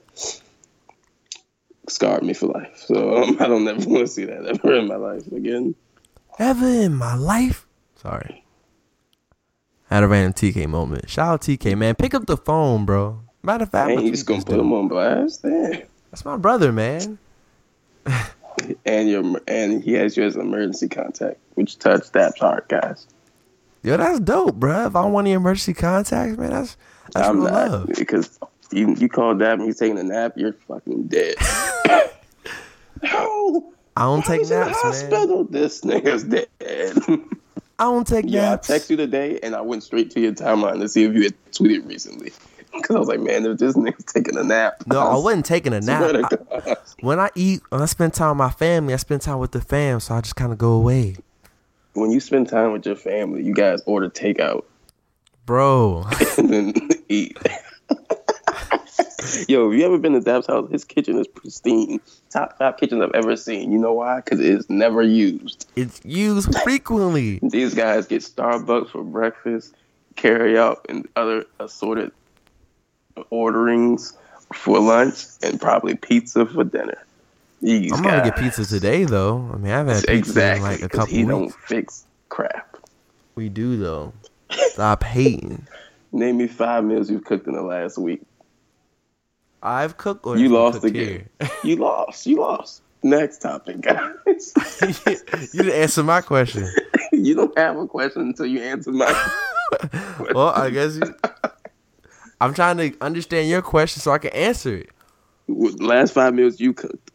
Scarred 1.87 2.23
me 2.23 2.33
for 2.33 2.47
life. 2.47 2.83
So 2.87 3.17
um, 3.17 3.37
I 3.39 3.47
don't 3.47 3.67
ever 3.67 3.87
want 3.87 4.01
to 4.01 4.07
see 4.07 4.25
that 4.25 4.45
ever 4.45 4.75
in 4.75 4.87
my 4.87 4.95
life 4.95 5.27
again. 5.31 5.75
Ever 6.39 6.67
in 6.67 6.95
my 6.95 7.15
life. 7.15 7.67
Sorry. 7.95 8.43
I 9.89 9.95
had 9.95 10.03
a 10.03 10.07
random 10.07 10.33
TK 10.33 10.67
moment. 10.67 11.09
Shout 11.09 11.27
out 11.27 11.41
TK, 11.41 11.77
man. 11.77 11.95
Pick 11.95 12.15
up 12.15 12.25
the 12.25 12.37
phone, 12.37 12.85
bro. 12.85 13.21
Matter 13.43 13.63
of 13.63 13.69
fact, 13.69 13.85
I'm 13.85 13.91
you 13.91 13.97
gonna 13.97 14.11
just 14.11 14.25
gonna 14.25 14.43
put 14.43 14.59
him 14.59 14.73
on 14.73 14.87
blast, 14.87 15.43
damn. 15.43 15.83
That's 16.09 16.25
my 16.25 16.37
brother, 16.37 16.71
man. 16.71 17.19
And 18.85 19.09
your 19.09 19.41
and 19.47 19.83
he 19.83 19.93
has 19.93 20.15
you 20.17 20.23
as 20.23 20.35
an 20.35 20.41
emergency 20.41 20.87
contact, 20.87 21.37
which 21.55 21.77
touched 21.79 22.13
Dap's 22.13 22.39
heart, 22.39 22.69
guys. 22.69 23.07
Yo, 23.83 23.97
that's 23.97 24.19
dope, 24.19 24.55
bro. 24.55 24.87
If 24.87 24.95
I 24.95 25.05
want 25.05 25.25
any 25.27 25.33
emergency 25.33 25.73
contacts, 25.73 26.37
man, 26.37 26.49
that's 26.51 26.77
that's 27.13 27.27
I'm 27.27 27.41
real 27.41 27.51
not 27.51 27.71
love. 27.71 27.89
because 27.97 28.39
you 28.71 28.95
you 28.95 29.09
call 29.09 29.35
Dap 29.35 29.59
and 29.59 29.63
he's 29.67 29.77
taking 29.77 29.99
a 29.99 30.03
nap, 30.03 30.33
you're 30.37 30.53
fucking 30.53 31.07
dead. 31.07 31.35
no, 33.03 33.73
I 33.95 34.03
don't 34.03 34.23
I 34.23 34.27
take 34.27 34.39
was 34.39 34.51
in 34.51 34.59
the 34.59 34.65
naps, 34.65 34.83
man. 34.83 34.93
hospital. 34.93 35.43
This 35.45 35.81
nigga's 35.81 36.23
dead. 36.23 36.47
I 37.77 37.83
don't 37.83 38.07
take 38.07 38.25
yeah, 38.27 38.47
I 38.47 38.49
naps. 38.51 38.67
text 38.67 38.89
you 38.89 38.97
today 38.97 39.39
and 39.43 39.53
I 39.55 39.61
went 39.61 39.83
straight 39.83 40.09
to 40.11 40.19
your 40.21 40.31
timeline 40.33 40.79
to 40.79 40.87
see 40.87 41.03
if 41.03 41.13
you 41.13 41.23
had 41.23 41.35
tweeted 41.51 41.87
recently. 41.87 42.31
Because 42.81 42.95
I 42.95 42.99
was 42.99 43.07
like, 43.07 43.19
man, 43.21 43.45
if 43.45 43.57
this 43.57 43.75
nigga's 43.75 44.03
taking 44.05 44.37
a 44.37 44.43
nap. 44.43 44.83
No, 44.85 44.99
I 44.99 45.15
wasn't 45.15 45.45
taking 45.45 45.73
a 45.73 45.81
nap. 45.81 46.31
I- 46.51 46.75
when 47.01 47.19
I 47.19 47.29
eat, 47.35 47.61
when 47.69 47.81
I 47.81 47.85
spend 47.85 48.13
time 48.13 48.29
with 48.29 48.37
my 48.37 48.51
family, 48.51 48.93
I 48.93 48.97
spend 48.97 49.21
time 49.21 49.39
with 49.39 49.51
the 49.51 49.61
fam, 49.61 49.99
so 49.99 50.15
I 50.15 50.21
just 50.21 50.35
kind 50.35 50.51
of 50.51 50.57
go 50.57 50.73
away, 50.73 51.15
when 51.93 52.11
you 52.11 52.19
spend 52.19 52.49
time 52.49 52.73
with 52.73 52.85
your 52.85 52.95
family, 52.97 53.43
you 53.43 53.53
guys 53.53 53.81
order 53.85 54.09
takeout 54.09 54.65
bro. 55.45 56.03
and 56.37 56.49
then 56.49 56.73
eat. 57.09 57.37
Yo, 59.47 59.69
have 59.69 59.77
you 59.79 59.85
ever 59.85 59.97
been 59.97 60.13
to 60.13 60.19
Dap's 60.21 60.47
house? 60.47 60.69
His 60.71 60.83
kitchen 60.83 61.17
is 61.19 61.27
pristine. 61.27 61.99
Top 62.29 62.57
five 62.57 62.77
kitchens 62.77 63.01
I've 63.01 63.13
ever 63.13 63.35
seen. 63.35 63.71
You 63.71 63.77
know 63.79 63.93
why? 63.93 64.17
Because 64.17 64.39
it's 64.39 64.69
never 64.69 65.01
used. 65.01 65.67
It's 65.75 65.99
used 66.03 66.53
frequently. 66.63 67.39
These 67.41 67.73
guys 67.73 68.07
get 68.07 68.21
Starbucks 68.21 68.91
for 68.91 69.03
breakfast, 69.03 69.75
carry 70.15 70.57
out, 70.57 70.85
and 70.89 71.07
other 71.15 71.45
assorted 71.59 72.11
orderings 73.29 74.13
for 74.53 74.79
lunch, 74.79 75.25
and 75.41 75.59
probably 75.59 75.95
pizza 75.95 76.45
for 76.45 76.63
dinner. 76.63 76.97
These 77.61 77.91
I'm 77.93 78.03
gonna 78.03 78.23
get 78.23 78.35
pizza 78.35 78.65
today, 78.65 79.05
though. 79.05 79.49
I 79.53 79.57
mean, 79.57 79.71
I've 79.71 79.87
had 79.87 80.01
pizza 80.01 80.13
exactly 80.13 80.65
in 80.65 80.71
like 80.71 80.83
a 80.83 80.89
couple 80.89 81.13
he 81.13 81.23
weeks. 81.23 81.29
don't 81.29 81.53
fix 81.53 82.05
crap. 82.29 82.77
We 83.35 83.49
do 83.49 83.77
though. 83.77 84.13
Stop 84.51 85.03
hating. 85.03 85.65
Name 86.11 86.37
me 86.37 86.47
five 86.47 86.83
meals 86.83 87.09
you've 87.09 87.25
cooked 87.25 87.47
in 87.47 87.53
the 87.53 87.61
last 87.61 87.97
week. 87.97 88.21
I've 89.61 89.97
cooked 89.97 90.25
or 90.25 90.37
You 90.37 90.49
lost 90.49 90.81
cooked 90.81 90.95
again. 90.95 91.29
You 91.63 91.77
lost. 91.77 92.27
You 92.27 92.37
lost. 92.37 92.81
Next 93.03 93.39
topic, 93.39 93.81
guys. 93.81 94.53
you 94.81 95.63
didn't 95.63 95.73
answer 95.73 96.03
my 96.03 96.21
question. 96.21 96.71
you 97.11 97.35
don't 97.35 97.57
have 97.57 97.77
a 97.77 97.87
question 97.87 98.21
until 98.23 98.45
you 98.45 98.61
answer 98.61 98.91
my. 98.91 99.05
Well, 100.33 100.49
I 100.49 100.69
guess 100.69 100.95
you. 100.95 101.15
I'm 102.45 102.53
trying 102.53 102.77
to 102.77 102.93
understand 103.01 103.49
your 103.49 103.63
question 103.63 104.01
so 104.01 104.11
I 104.11 104.19
can 104.19 104.31
answer 104.33 104.75
it. 104.75 104.89
last 105.47 106.13
five 106.13 106.35
meals 106.35 106.59
you 106.59 106.73
cooked 106.73 107.09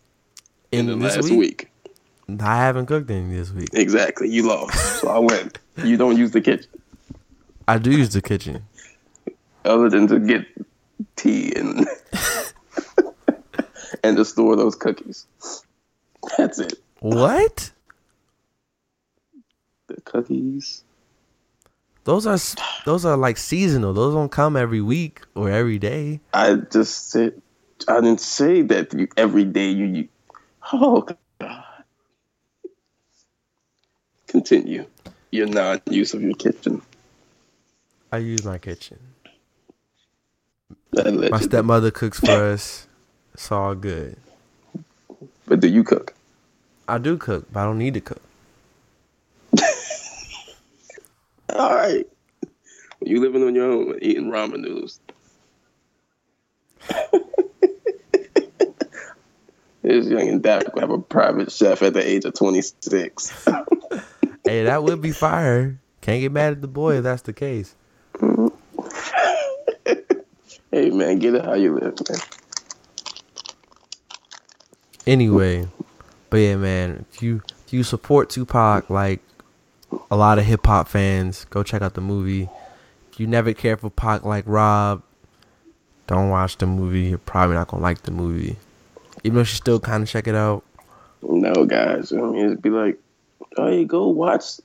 in, 0.73 0.89
In 0.91 0.99
the 0.99 1.07
last 1.07 1.23
week? 1.23 1.39
week. 1.39 1.71
I 2.41 2.57
haven't 2.57 2.87
cooked 2.87 3.09
any 3.11 3.37
this 3.37 3.53
week. 3.53 3.69
Exactly. 3.73 4.29
You 4.29 4.49
lost. 4.49 5.01
So 5.01 5.09
I 5.09 5.19
win. 5.19 5.53
You 5.85 5.97
don't 5.97 6.17
use 6.17 6.33
the 6.33 6.41
kitchen 6.41 6.69
I 7.69 7.79
do 7.79 7.93
use 7.93 8.13
the 8.13 8.21
kitchen. 8.21 8.65
other 9.65 9.89
than 9.89 10.09
to 10.09 10.19
get 10.19 10.45
tea 11.15 11.53
and 11.55 11.87
and 14.03 14.17
to 14.17 14.25
store 14.25 14.57
those 14.57 14.75
cookies. 14.75 15.27
That's 16.37 16.59
it. 16.59 16.75
What? 16.99 17.71
The 19.87 20.01
cookies. 20.01 20.83
Those 22.05 22.27
are 22.27 22.39
those 22.85 23.05
are 23.05 23.17
like 23.17 23.37
seasonal. 23.37 23.93
Those 23.93 24.15
don't 24.15 24.31
come 24.31 24.57
every 24.57 24.81
week 24.81 25.21
or 25.35 25.51
every 25.51 25.79
day. 25.79 26.21
I 26.33 26.55
just 26.55 27.11
said 27.11 27.41
I 27.89 28.01
didn't 28.01 28.21
say 28.21 28.63
that 28.63 28.93
you, 28.95 29.09
every 29.17 29.45
day 29.45 29.71
you, 29.71 29.87
you. 29.87 30.09
Oh 30.73 31.03
God. 31.03 31.65
Continue 34.27 34.87
your 35.31 35.47
non-use 35.47 36.15
of 36.15 36.23
your 36.23 36.35
kitchen. 36.35 36.83
I 38.13 38.19
use 38.19 38.45
my 38.45 38.59
kitchen. 38.59 38.99
Allegedly. 40.93 41.31
My 41.31 41.41
stepmother 41.41 41.91
cooks 41.91 42.21
for 42.21 42.31
us. 42.31 42.87
It's 43.35 43.51
all 43.51 43.75
good. 43.75 44.17
But 45.47 45.61
do 45.61 45.69
you 45.69 45.83
cook? 45.83 46.15
I 46.89 46.99
do 46.99 47.17
cook, 47.17 47.47
but 47.53 47.61
I 47.61 47.65
don't 47.65 47.79
need 47.79 47.95
to 47.95 48.01
cook. 48.01 48.23
All 51.55 51.75
right. 51.75 52.07
You 53.03 53.21
living 53.21 53.43
on 53.43 53.55
your 53.55 53.71
own, 53.71 53.99
eating 54.03 54.31
ramen 54.31 54.61
noodles. 54.61 55.01
this 59.83 60.07
young 60.07 60.29
and 60.29 60.43
Dak 60.43 60.65
have 60.79 60.91
a 60.91 60.99
private 60.99 61.51
chef 61.51 61.83
at 61.83 61.95
the 61.95 62.07
age 62.07 62.25
of 62.25 62.35
26. 62.35 63.49
Hey, 64.45 64.65
that 64.65 64.83
would 64.83 65.01
be 65.01 65.13
fire. 65.13 65.79
Can't 66.01 66.21
get 66.21 66.33
mad 66.33 66.53
at 66.53 66.61
the 66.61 66.69
boy 66.69 66.97
if 66.99 67.05
that's 67.05 67.23
the 67.23 67.33
case. 67.33 67.75
hey 70.71 70.91
man, 70.91 71.19
get 71.19 71.35
it 71.35 71.45
how 71.45 71.55
you 71.55 71.75
live, 71.75 71.95
man. 72.09 72.19
Anyway, 75.07 75.69
but 76.29 76.37
yeah, 76.39 76.57
man, 76.57 77.07
if 77.13 77.23
you 77.23 77.43
if 77.67 77.73
you 77.73 77.83
support 77.83 78.31
Tupac 78.31 78.91
like 78.91 79.21
a 80.11 80.17
lot 80.17 80.39
of 80.39 80.45
hip 80.45 80.67
hop 80.67 80.89
fans, 80.89 81.47
go 81.51 81.63
check 81.63 81.83
out 81.83 81.95
the 81.95 82.01
movie. 82.01 82.49
If 83.13 83.21
you 83.21 83.27
never 83.27 83.53
care 83.53 83.77
for 83.77 83.91
Pac 83.91 84.25
like 84.25 84.45
Rob, 84.47 85.03
don't 86.07 86.29
watch 86.31 86.59
the 86.59 86.67
movie. 86.67 87.03
You're 87.03 87.19
probably 87.19 87.57
not 87.57 87.69
gonna 87.69 87.83
like 87.83 88.03
the 88.03 88.11
movie, 88.11 88.57
even 89.25 89.37
though 89.37 89.41
you 89.41 89.47
still 89.47 89.81
kind 89.81 90.03
of 90.03 90.09
check 90.09 90.27
it 90.27 90.35
out. 90.35 90.65
No, 91.23 91.65
guys. 91.65 92.13
I 92.13 92.17
mean, 92.17 92.47
it'd 92.47 92.63
be 92.63 92.71
like, 92.71 92.99
hey, 93.57 93.85
go 93.85 94.09
watch 94.09 94.61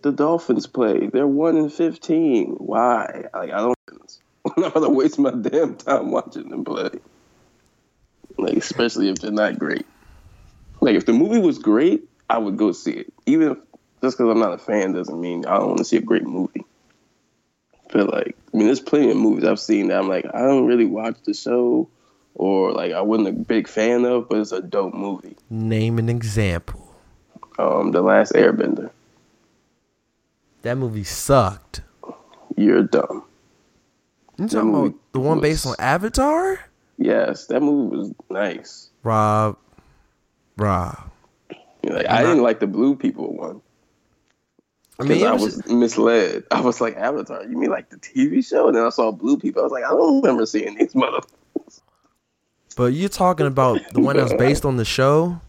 the 0.00 0.12
Dolphins 0.12 0.66
play. 0.66 1.08
They're 1.08 1.26
one 1.26 1.56
in 1.56 1.68
fifteen. 1.68 2.54
Why? 2.58 3.26
Like, 3.34 3.50
I 3.50 3.58
don't. 3.58 3.78
I'm 4.56 4.62
not 4.62 4.74
gonna 4.74 4.90
waste 4.90 5.18
my 5.18 5.30
damn 5.30 5.76
time 5.76 6.10
watching 6.10 6.48
them 6.48 6.64
play. 6.64 6.90
Like, 8.38 8.56
especially 8.56 9.08
if 9.08 9.16
they're 9.16 9.30
not 9.30 9.58
great. 9.58 9.86
Like, 10.80 10.96
if 10.96 11.06
the 11.06 11.12
movie 11.12 11.38
was 11.38 11.58
great, 11.58 12.08
I 12.28 12.38
would 12.38 12.56
go 12.56 12.72
see 12.72 12.92
it. 12.92 13.12
Even 13.26 13.52
if, 13.52 13.58
just 14.02 14.18
because 14.18 14.30
I'm 14.30 14.40
not 14.40 14.52
a 14.52 14.58
fan 14.58 14.92
doesn't 14.92 15.20
mean 15.20 15.46
I 15.46 15.56
don't 15.58 15.68
want 15.68 15.78
to 15.78 15.84
see 15.84 15.96
a 15.96 16.02
great 16.02 16.26
movie. 16.26 16.64
But 17.92 18.12
like, 18.12 18.36
I 18.52 18.56
mean, 18.56 18.66
there's 18.66 18.80
plenty 18.80 19.10
of 19.10 19.16
movies 19.16 19.44
I've 19.44 19.60
seen 19.60 19.88
that 19.88 19.98
I'm 19.98 20.08
like, 20.08 20.26
I 20.34 20.40
don't 20.40 20.66
really 20.66 20.86
watch 20.86 21.16
the 21.24 21.34
show, 21.34 21.88
or 22.34 22.72
like 22.72 22.92
I 22.92 23.00
wasn't 23.00 23.28
a 23.28 23.32
big 23.32 23.68
fan 23.68 24.04
of, 24.04 24.28
but 24.28 24.38
it's 24.38 24.52
a 24.52 24.60
dope 24.60 24.94
movie. 24.94 25.36
Name 25.50 25.98
an 25.98 26.08
example. 26.08 26.94
Um, 27.58 27.92
The 27.92 28.02
Last 28.02 28.32
Airbender. 28.32 28.90
That 30.62 30.78
movie 30.78 31.04
sucked. 31.04 31.82
You're 32.56 32.82
dumb. 32.82 33.24
You 34.38 34.48
talking 34.48 34.70
about 34.70 34.94
the 35.12 35.20
one 35.20 35.40
based 35.40 35.66
on 35.66 35.76
Avatar? 35.78 36.58
Yes, 36.98 37.46
that 37.46 37.60
movie 37.60 37.96
was 37.96 38.14
nice. 38.30 38.90
Rob, 39.02 39.58
Rob. 40.56 41.10
Like, 41.84 42.08
I 42.08 42.22
didn't 42.22 42.42
like 42.42 42.60
the 42.60 42.66
Blue 42.66 42.96
People 42.96 43.34
one 43.36 43.60
I 44.98 45.04
mean, 45.04 45.26
I 45.26 45.32
was, 45.32 45.56
was 45.56 45.66
misled. 45.68 46.44
I 46.50 46.60
was 46.60 46.80
like, 46.80 46.96
Avatar, 46.96 47.42
you 47.44 47.56
mean 47.56 47.70
like 47.70 47.90
the 47.90 47.96
TV 47.96 48.46
show? 48.46 48.68
And 48.68 48.76
then 48.76 48.84
I 48.84 48.90
saw 48.90 49.10
Blue 49.10 49.36
People. 49.38 49.62
I 49.62 49.64
was 49.64 49.72
like, 49.72 49.84
I 49.84 49.90
don't 49.90 50.20
remember 50.22 50.46
seeing 50.46 50.76
these 50.76 50.92
motherfuckers. 50.94 51.80
but 52.76 52.92
you're 52.92 53.08
talking 53.08 53.46
about 53.46 53.80
the 53.94 54.00
one 54.00 54.16
that 54.16 54.22
was 54.24 54.34
based 54.34 54.64
on 54.64 54.76
the 54.76 54.84
show. 54.84 55.40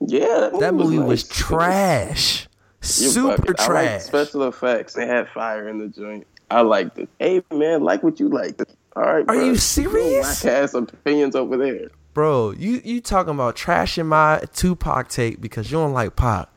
Yeah, 0.00 0.50
That 0.60 0.74
movie 0.74 0.98
was 0.98 1.28
nice. 1.28 1.38
trash, 1.38 2.48
super. 2.80 3.32
I 3.58 3.64
trash. 3.66 4.02
special 4.02 4.44
effects. 4.48 4.94
They 4.94 5.06
had 5.06 5.28
fire 5.28 5.68
in 5.68 5.78
the 5.78 5.88
joint. 5.88 6.26
I 6.50 6.62
liked 6.62 6.98
it. 6.98 7.08
Hey 7.18 7.42
man, 7.52 7.82
like 7.82 8.02
what 8.02 8.18
you 8.18 8.28
liked. 8.28 8.62
All 8.96 9.02
right. 9.02 9.20
Are 9.22 9.24
bro. 9.24 9.44
you 9.44 9.56
serious? 9.56 10.44
Whack 10.44 10.52
ass 10.52 10.74
opinions 10.74 11.34
over 11.36 11.56
there. 11.56 11.90
Bro, 12.14 12.52
you 12.52 12.80
you 12.84 13.00
talking 13.00 13.34
about 13.34 13.54
trashing 13.56 14.06
my 14.06 14.40
Tupac 14.54 15.08
tape 15.08 15.40
because 15.40 15.70
you 15.70 15.76
don't 15.78 15.92
like 15.92 16.16
Pac. 16.16 16.48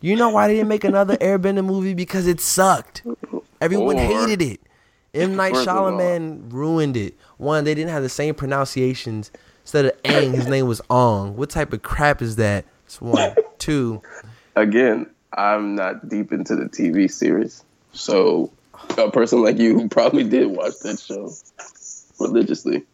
You 0.00 0.16
know 0.16 0.30
why 0.30 0.48
they 0.48 0.54
didn't 0.54 0.68
make 0.68 0.84
another 0.84 1.16
Airbender 1.20 1.64
movie? 1.64 1.94
Because 1.94 2.26
it 2.26 2.40
sucked. 2.40 3.02
Everyone 3.60 3.96
Or- 3.96 4.00
hated 4.26 4.42
it. 4.42 4.60
M. 5.12 5.34
Night 5.34 5.54
Shyamalan 5.54 6.52
ruined 6.52 6.96
it. 6.96 7.14
One, 7.36 7.64
they 7.64 7.74
didn't 7.74 7.90
have 7.90 8.02
the 8.04 8.08
same 8.08 8.34
pronunciations. 8.34 9.32
Instead 9.64 9.86
of 9.86 10.02
Aang, 10.04 10.32
his 10.34 10.46
name 10.46 10.66
was 10.68 10.80
Ong. 10.88 11.36
What 11.36 11.50
type 11.50 11.72
of 11.72 11.82
crap 11.82 12.22
is 12.22 12.36
that? 12.36 12.64
That's 12.84 13.00
one. 13.00 13.34
Two, 13.58 14.00
Again, 14.56 15.06
I'm 15.34 15.74
not 15.74 16.08
deep 16.08 16.32
into 16.32 16.54
the 16.56 16.64
TV 16.66 17.10
series, 17.10 17.62
so 17.92 18.50
a 18.96 19.10
person 19.10 19.42
like 19.42 19.58
you 19.58 19.78
who 19.78 19.88
probably 19.88 20.24
did 20.24 20.46
watch 20.46 20.78
that 20.82 20.98
show 20.98 21.30
religiously 22.18 22.84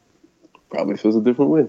probably 0.70 0.96
feels 0.96 1.16
a 1.16 1.20
different 1.20 1.50
way. 1.50 1.66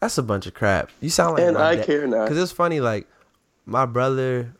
that's 0.00 0.18
a 0.18 0.22
bunch 0.22 0.46
of 0.46 0.54
crap. 0.54 0.90
You 1.00 1.08
sound 1.10 1.34
like 1.34 1.42
And 1.44 1.56
I 1.56 1.76
dad. 1.76 1.86
care 1.86 2.06
not. 2.06 2.28
Cause 2.28 2.36
it's 2.36 2.52
funny, 2.52 2.80
like 2.80 3.06
my 3.66 3.84
brother, 3.84 4.54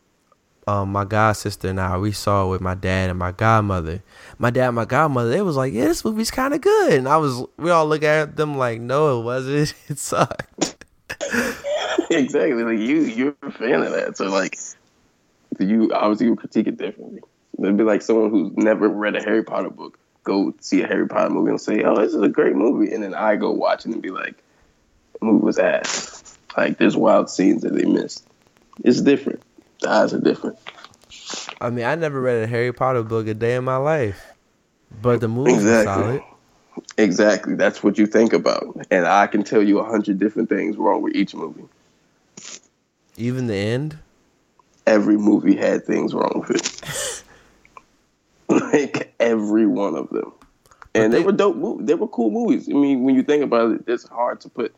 um, 0.66 0.90
my 0.90 1.05
god 1.05 1.33
sister 1.33 1.69
and 1.69 1.81
I, 1.81 1.97
we 1.97 2.12
saw 2.12 2.47
it 2.47 2.51
with 2.51 2.61
my 2.61 2.75
dad 2.75 3.09
and 3.11 3.19
my 3.19 3.33
godmother. 3.33 4.03
My 4.38 4.51
dad, 4.51 4.69
and 4.69 4.77
my 4.77 4.85
godmother, 4.85 5.31
they 5.31 5.42
was 5.42 5.57
like, 5.57 5.73
"Yeah, 5.73 5.85
this 5.87 6.05
movie's 6.05 6.31
kind 6.31 6.53
of 6.53 6.61
good," 6.61 6.95
and 6.95 7.09
I 7.09 7.16
was, 7.16 7.42
we 7.57 7.71
all 7.71 7.87
look 7.87 8.03
at 8.03 8.37
them 8.37 8.59
like, 8.59 8.81
"No, 8.81 9.21
it 9.21 9.25
wasn't. 9.25 9.75
It 9.88 9.99
sucked." 9.99 10.85
exactly. 12.11 12.64
Like 12.64 12.79
you, 12.79 13.03
you're 13.03 13.37
a 13.42 13.53
fan 13.53 13.83
of 13.83 13.92
that, 13.92 14.16
so 14.16 14.27
like 14.27 14.59
you 15.61 15.92
obviously 15.95 16.29
would 16.29 16.40
critique 16.40 16.66
it 16.66 16.77
differently. 16.77 17.21
It'd 17.59 17.77
be 17.77 17.85
like 17.85 18.03
someone 18.03 18.31
who's 18.31 18.53
never 18.57 18.88
read 18.88 19.16
a 19.16 19.23
Harry 19.23 19.42
Potter 19.42 19.71
book 19.71 19.99
go 20.27 20.53
see 20.61 20.83
a 20.83 20.87
Harry 20.87 21.07
Potter 21.09 21.31
movie 21.31 21.51
and 21.51 21.61
say, 21.61 21.83
"Oh, 21.83 21.97
this 21.97 22.12
is 22.12 22.21
a 22.21 22.29
great 22.29 22.57
movie," 22.57 22.92
and 22.92 23.03
then 23.03 23.14
I 23.14 23.37
go 23.37 23.51
watch 23.53 23.87
it 23.87 23.92
and 23.92 24.03
be 24.03 24.11
like, 24.11 24.35
"The 25.19 25.25
movie 25.25 25.45
was 25.45 25.59
ass." 25.59 26.37
Like 26.57 26.77
there's 26.77 26.97
wild 26.97 27.31
scenes 27.31 27.62
that 27.62 27.73
they 27.73 27.85
missed. 27.85 28.27
It's 28.85 29.01
different. 29.01 29.43
The 29.81 29.91
eyes 29.91 30.15
are 30.15 30.21
different. 30.21 30.59
I 31.61 31.71
mean, 31.71 31.85
I 31.85 31.95
never 31.95 32.21
read 32.21 32.43
a 32.43 32.47
Harry 32.47 32.73
Potter 32.73 33.03
book 33.03 33.27
a 33.27 33.35
day 33.35 33.55
in 33.57 33.65
my 33.65 33.77
life, 33.77 34.33
but 35.03 35.21
the 35.21 35.29
movie 35.29 35.53
was 35.53 35.65
Exactly. 35.65 36.03
solid. 36.03 36.23
Exactly. 36.99 37.55
That's 37.55 37.83
what 37.83 37.97
you 37.99 38.07
think 38.07 38.33
about, 38.33 38.87
and 38.91 39.07
I 39.07 39.27
can 39.27 39.43
tell 39.43 39.62
you 39.62 39.79
a 39.79 39.85
hundred 39.85 40.19
different 40.19 40.49
things 40.51 40.77
wrong 40.77 41.01
with 41.03 41.15
each 41.15 41.35
movie. 41.35 41.65
Even 43.17 43.47
the 43.47 43.55
end. 43.55 43.99
every 44.87 45.17
movie 45.17 45.57
had 45.57 45.85
things 45.87 46.12
wrong 46.15 46.45
with 46.47 46.51
it. 46.51 47.23
like 48.49 49.15
every 49.19 49.67
one 49.67 49.97
of 49.97 50.09
them. 50.11 50.33
And 50.95 51.12
they, 51.12 51.19
they- 51.19 51.25
were 51.25 51.33
dope 51.33 51.57
movies. 51.57 51.87
They 51.87 51.95
were 51.95 52.09
cool 52.09 52.31
movies. 52.31 52.69
I 52.69 52.73
mean, 52.75 53.03
when 53.05 53.15
you 53.15 53.23
think 53.23 53.43
about 53.43 53.73
it, 53.73 53.85
it's 53.87 54.07
hard 54.09 54.41
to 54.43 54.49
put 54.51 54.75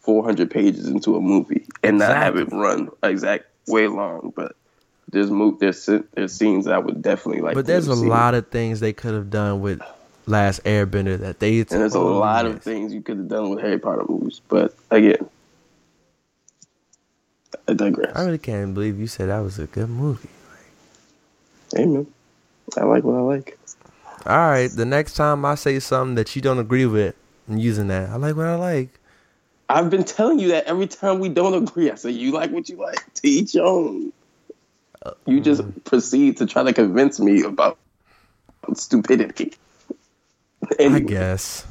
400 0.00 0.50
pages 0.50 0.86
into 0.86 1.16
a 1.16 1.20
movie 1.20 1.66
and 1.82 1.98
not 1.98 2.16
have 2.16 2.36
it 2.36 2.50
run 2.52 2.90
exact 3.02 3.46
way 3.66 3.86
long. 3.88 4.32
But 4.34 4.56
there's 5.10 5.30
move 5.30 5.58
there's 5.58 5.88
there's 6.14 6.32
scenes 6.32 6.66
that 6.66 6.74
I 6.74 6.78
would 6.78 7.02
definitely 7.02 7.42
like. 7.42 7.54
But 7.54 7.66
there's 7.66 7.88
a 7.88 7.96
seen. 7.96 8.08
lot 8.08 8.34
of 8.34 8.48
things 8.48 8.80
they 8.80 8.92
could 8.92 9.14
have 9.14 9.30
done 9.30 9.60
with 9.60 9.80
Last 10.26 10.64
Airbender 10.64 11.18
that 11.18 11.40
they. 11.40 11.60
and 11.60 11.68
there's 11.68 11.94
a 11.94 12.00
lot 12.00 12.46
of 12.46 12.62
things 12.62 12.92
you 12.92 13.00
could 13.00 13.16
have 13.16 13.28
done 13.28 13.50
with 13.50 13.60
Harry 13.60 13.78
Potter 13.78 14.04
movies. 14.08 14.40
But 14.48 14.74
again, 14.90 15.28
I 17.66 17.74
digress. 17.74 18.14
I 18.14 18.24
really 18.24 18.38
can't 18.38 18.74
believe 18.74 18.98
you 18.98 19.06
said 19.06 19.28
that 19.28 19.40
was 19.40 19.58
a 19.58 19.66
good 19.66 19.88
movie. 19.88 20.28
Amen. 21.76 22.06
I 22.76 22.84
like 22.84 23.04
what 23.04 23.16
I 23.16 23.20
like. 23.20 23.58
All 24.26 24.36
right, 24.36 24.70
the 24.70 24.84
next 24.84 25.14
time 25.14 25.44
I 25.44 25.54
say 25.54 25.78
something 25.78 26.16
that 26.16 26.34
you 26.36 26.42
don't 26.42 26.58
agree 26.58 26.86
with, 26.86 27.14
I'm 27.48 27.56
using 27.56 27.88
that. 27.88 28.10
I 28.10 28.16
like 28.16 28.36
what 28.36 28.46
I 28.46 28.56
like. 28.56 28.97
I've 29.68 29.90
been 29.90 30.04
telling 30.04 30.38
you 30.38 30.48
that 30.48 30.64
every 30.64 30.86
time 30.86 31.18
we 31.18 31.28
don't 31.28 31.54
agree. 31.54 31.90
I 31.90 31.96
say 31.96 32.10
you 32.10 32.32
like 32.32 32.50
what 32.50 32.68
you 32.68 32.76
like. 32.76 32.98
To 33.14 33.28
each 33.28 33.54
your 33.54 33.66
own. 33.66 34.12
You 35.26 35.36
mm-hmm. 35.36 35.42
just 35.42 35.84
proceed 35.84 36.36
to 36.38 36.46
try 36.46 36.62
to 36.62 36.72
convince 36.72 37.18
me 37.18 37.42
about 37.42 37.78
stupidity. 38.74 39.54
I 40.78 40.98
guess. 41.00 41.66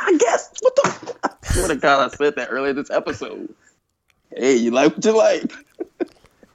I 0.00 0.16
guess. 0.18 0.52
What 0.60 0.76
the? 0.76 1.16
I 1.24 1.52
swear 1.52 1.68
to 1.68 1.76
God, 1.76 2.12
I 2.12 2.16
said 2.16 2.36
that 2.36 2.48
earlier 2.50 2.72
this 2.72 2.90
episode. 2.90 3.54
Hey, 4.34 4.56
you 4.56 4.70
like 4.70 4.94
what 4.94 5.04
you 5.04 5.16
like? 5.16 5.52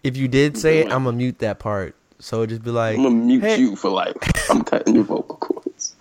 If 0.03 0.17
you 0.17 0.27
did 0.27 0.57
say 0.57 0.79
it, 0.79 0.91
I'm 0.91 1.03
gonna 1.03 1.17
mute 1.17 1.39
that 1.39 1.59
part. 1.59 1.95
So 2.19 2.45
just 2.45 2.63
be 2.63 2.71
like, 2.71 2.97
I'm 2.97 3.03
gonna 3.03 3.15
mute 3.15 3.43
Hey. 3.43 3.59
you 3.59 3.75
for 3.75 3.89
life. 3.89 4.15
I'm 4.49 4.63
cutting 4.63 4.95
your 4.95 5.03
vocal 5.03 5.35
cords. 5.37 5.95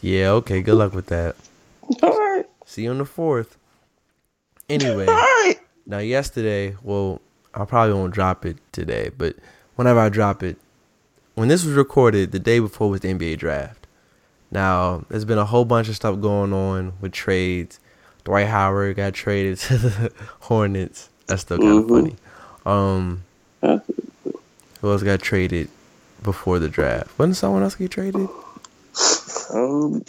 yeah, 0.00 0.30
okay, 0.30 0.62
good 0.62 0.76
luck 0.76 0.94
with 0.94 1.06
that. 1.06 1.36
All 2.02 2.10
right, 2.10 2.46
See 2.72 2.84
you 2.84 2.90
on 2.90 2.96
the 2.96 3.04
fourth. 3.04 3.58
Anyway, 4.70 5.04
right. 5.06 5.56
now 5.84 5.98
yesterday, 5.98 6.74
well, 6.82 7.20
I 7.52 7.66
probably 7.66 7.92
won't 7.92 8.14
drop 8.14 8.46
it 8.46 8.56
today, 8.72 9.10
but 9.14 9.36
whenever 9.76 10.00
I 10.00 10.08
drop 10.08 10.42
it, 10.42 10.56
when 11.34 11.48
this 11.48 11.66
was 11.66 11.74
recorded, 11.74 12.32
the 12.32 12.38
day 12.38 12.60
before 12.60 12.88
was 12.88 13.00
the 13.00 13.12
NBA 13.12 13.36
draft. 13.36 13.86
Now, 14.50 15.04
there's 15.10 15.26
been 15.26 15.36
a 15.36 15.44
whole 15.44 15.66
bunch 15.66 15.90
of 15.90 15.96
stuff 15.96 16.18
going 16.22 16.54
on 16.54 16.94
with 17.02 17.12
trades. 17.12 17.78
Dwight 18.24 18.46
Howard 18.48 18.96
got 18.96 19.12
traded 19.12 19.58
to 19.58 19.76
the 19.76 20.12
Hornets. 20.40 21.10
That's 21.26 21.42
still 21.42 21.58
kind 21.58 21.78
of 21.78 21.84
Mhm. 21.84 21.88
funny. 21.90 22.16
Um, 22.64 23.24
who 24.80 24.90
else 24.90 25.02
got 25.02 25.20
traded 25.20 25.68
before 26.22 26.58
the 26.58 26.70
draft? 26.70 27.10
Wasn't 27.18 27.36
someone 27.36 27.62
else 27.64 27.74
get 27.74 27.90
traded? 27.90 28.30
Um, 29.52 30.04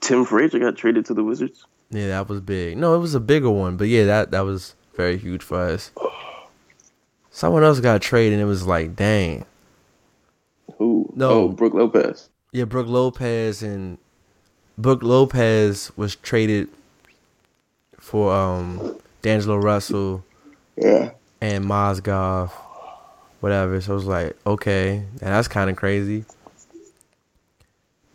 Tim 0.00 0.24
Frazier 0.24 0.58
got 0.58 0.76
traded 0.76 1.06
to 1.06 1.14
the 1.14 1.24
Wizards. 1.24 1.64
Yeah, 1.90 2.08
that 2.08 2.28
was 2.28 2.40
big. 2.40 2.76
No, 2.78 2.94
it 2.94 2.98
was 2.98 3.14
a 3.14 3.20
bigger 3.20 3.50
one, 3.50 3.76
but 3.76 3.88
yeah, 3.88 4.04
that 4.06 4.30
that 4.32 4.40
was 4.40 4.74
very 4.94 5.16
huge 5.18 5.42
for 5.42 5.58
us. 5.58 5.90
someone 7.30 7.62
else 7.64 7.80
got 7.80 8.00
traded, 8.02 8.34
and 8.34 8.42
it 8.42 8.46
was 8.46 8.66
like, 8.66 8.96
dang. 8.96 9.44
Who? 10.78 11.12
No. 11.14 11.30
Oh, 11.30 11.48
Brooke 11.48 11.74
Lopez. 11.74 12.30
Yeah, 12.52 12.64
Brooke 12.64 12.88
Lopez 12.88 13.62
and 13.62 13.98
Brooke 14.78 15.02
Lopez 15.02 15.92
was 15.96 16.16
traded 16.16 16.68
for 17.98 18.32
um 18.34 18.98
D'Angelo 19.22 19.56
Russell 19.56 20.24
Yeah. 20.76 21.10
and 21.40 21.64
Mozgov, 21.64 22.50
whatever. 23.40 23.80
So 23.80 23.92
it 23.92 23.96
was 23.96 24.04
like, 24.06 24.36
okay, 24.46 24.96
and 24.96 25.20
that's 25.20 25.48
kind 25.48 25.70
of 25.70 25.76
crazy. 25.76 26.24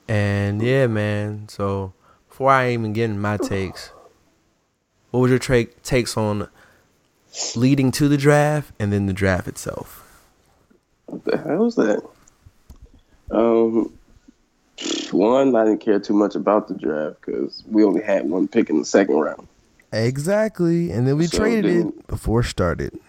And 0.09 0.61
yeah, 0.61 0.87
man. 0.87 1.47
So 1.49 1.93
before 2.27 2.49
I 2.51 2.71
even 2.73 2.93
get 2.93 3.09
in 3.09 3.19
my 3.21 3.37
takes, 3.37 3.91
what 5.11 5.19
was 5.21 5.29
your 5.29 5.39
tra- 5.39 5.65
takes 5.65 6.17
on 6.17 6.49
leading 7.55 7.91
to 7.91 8.07
the 8.07 8.17
draft 8.17 8.73
and 8.79 8.91
then 8.91 9.05
the 9.05 9.13
draft 9.13 9.47
itself? 9.47 10.03
What 11.05 11.23
the 11.25 11.37
hell 11.37 11.65
is 11.67 11.75
that? 11.75 12.03
Um, 13.31 13.93
one, 15.11 15.55
I 15.55 15.65
didn't 15.65 15.81
care 15.81 15.99
too 15.99 16.13
much 16.15 16.35
about 16.35 16.67
the 16.67 16.73
draft 16.73 17.17
because 17.23 17.63
we 17.69 17.83
only 17.83 18.01
had 18.01 18.27
one 18.27 18.47
pick 18.47 18.69
in 18.71 18.79
the 18.79 18.85
second 18.85 19.15
round. 19.15 19.47
Exactly, 19.93 20.91
and 20.91 21.07
then 21.07 21.17
we 21.17 21.27
So 21.27 21.37
traded 21.37 21.65
then- 21.65 21.87
it 21.89 22.07
before 22.07 22.41
it 22.41 22.45
started. 22.45 22.99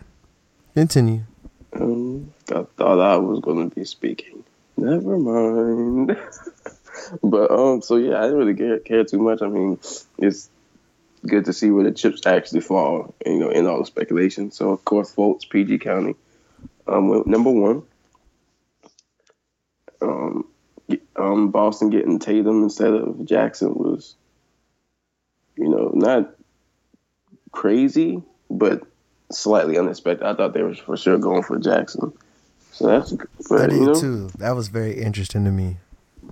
Continue. 0.75 1.23
Um, 1.73 2.33
I 2.51 2.65
thought 2.77 3.01
I 3.01 3.17
was 3.17 3.41
going 3.41 3.69
to 3.71 3.75
be 3.75 3.85
speaking. 3.85 4.45
Never 4.77 5.17
mind. 5.19 6.17
but 7.23 7.51
um, 7.51 7.83
so 7.83 7.97
yeah, 7.97 8.19
I 8.19 8.23
didn't 8.23 8.39
really 8.39 8.55
care, 8.55 8.79
care 8.79 9.05
too 9.05 9.19
much. 9.19 9.43
I 9.43 9.49
mean, 9.49 9.79
it's 10.19 10.49
good 11.27 11.45
to 11.47 11.53
see 11.53 11.71
where 11.71 11.85
the 11.85 11.93
chips 11.93 12.27
actually 12.27 12.61
fall. 12.61 13.15
You 13.25 13.39
know, 13.39 13.51
in 13.51 13.67
all 13.67 13.79
the 13.79 13.87
speculation. 13.87 14.51
So 14.51 14.71
of 14.71 14.85
course, 14.85 15.15
Fultz, 15.15 15.49
PG 15.49 15.79
County, 15.79 16.15
um, 16.87 17.23
number 17.27 17.51
one. 17.51 17.83
Um, 20.03 20.47
um, 21.17 21.51
Boston 21.51 21.91
getting 21.91 22.19
Tatum 22.19 22.63
instead 22.63 22.93
of 22.93 23.25
Jackson 23.25 23.75
was, 23.75 24.17
you 25.57 25.69
know, 25.69 25.91
not 25.95 26.35
crazy, 27.53 28.23
but 28.51 28.83
slightly 29.31 29.79
unexpected. 29.79 30.27
I 30.27 30.35
thought 30.35 30.55
they 30.55 30.63
were 30.63 30.75
for 30.75 30.97
sure 30.97 31.19
going 31.19 31.43
for 31.43 31.59
Jackson. 31.59 32.13
So 32.73 32.87
that's, 32.87 33.13
I 33.13 33.17
but 33.49 33.73
you 33.73 33.87
know, 33.87 33.95
too. 33.95 34.31
That 34.39 34.53
was 34.53 34.69
very 34.69 35.01
interesting 35.01 35.45
to 35.45 35.51
me. 35.51 35.77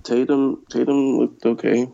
Tatum, 0.03 0.63
Tatum 0.69 1.19
looked 1.19 1.45
okay. 1.45 1.87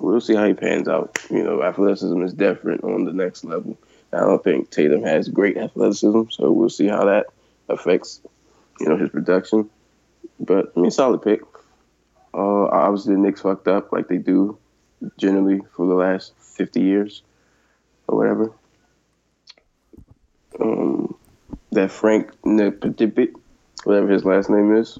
We'll 0.00 0.20
see 0.20 0.34
how 0.34 0.46
he 0.46 0.54
pans 0.54 0.88
out. 0.88 1.18
You 1.30 1.42
know, 1.42 1.62
athleticism 1.62 2.22
is 2.22 2.34
different 2.34 2.84
on 2.84 3.04
the 3.04 3.12
next 3.12 3.44
level. 3.44 3.78
I 4.12 4.20
don't 4.20 4.42
think 4.42 4.70
Tatum 4.70 5.02
has 5.02 5.28
great 5.28 5.56
athleticism, 5.56 6.22
so 6.30 6.50
we'll 6.50 6.70
see 6.70 6.88
how 6.88 7.04
that 7.06 7.26
affects, 7.68 8.20
you 8.80 8.88
know, 8.88 8.96
his 8.96 9.10
production. 9.10 9.70
But 10.40 10.72
I 10.76 10.80
mean, 10.80 10.90
solid 10.90 11.22
pick. 11.22 11.40
Uh, 12.34 12.66
obviously, 12.66 13.14
the 13.14 13.20
Knicks 13.20 13.42
fucked 13.42 13.68
up 13.68 13.92
like 13.92 14.08
they 14.08 14.18
do 14.18 14.58
generally 15.18 15.60
for 15.74 15.86
the 15.86 15.94
last 15.94 16.32
fifty 16.38 16.82
years 16.82 17.22
or 18.06 18.18
whatever. 18.18 18.52
Um, 20.60 21.16
that 21.72 21.90
Frank 21.90 22.30
Nepetipit, 22.42 23.34
whatever 23.84 24.08
his 24.08 24.24
last 24.24 24.50
name 24.50 24.74
is, 24.74 24.98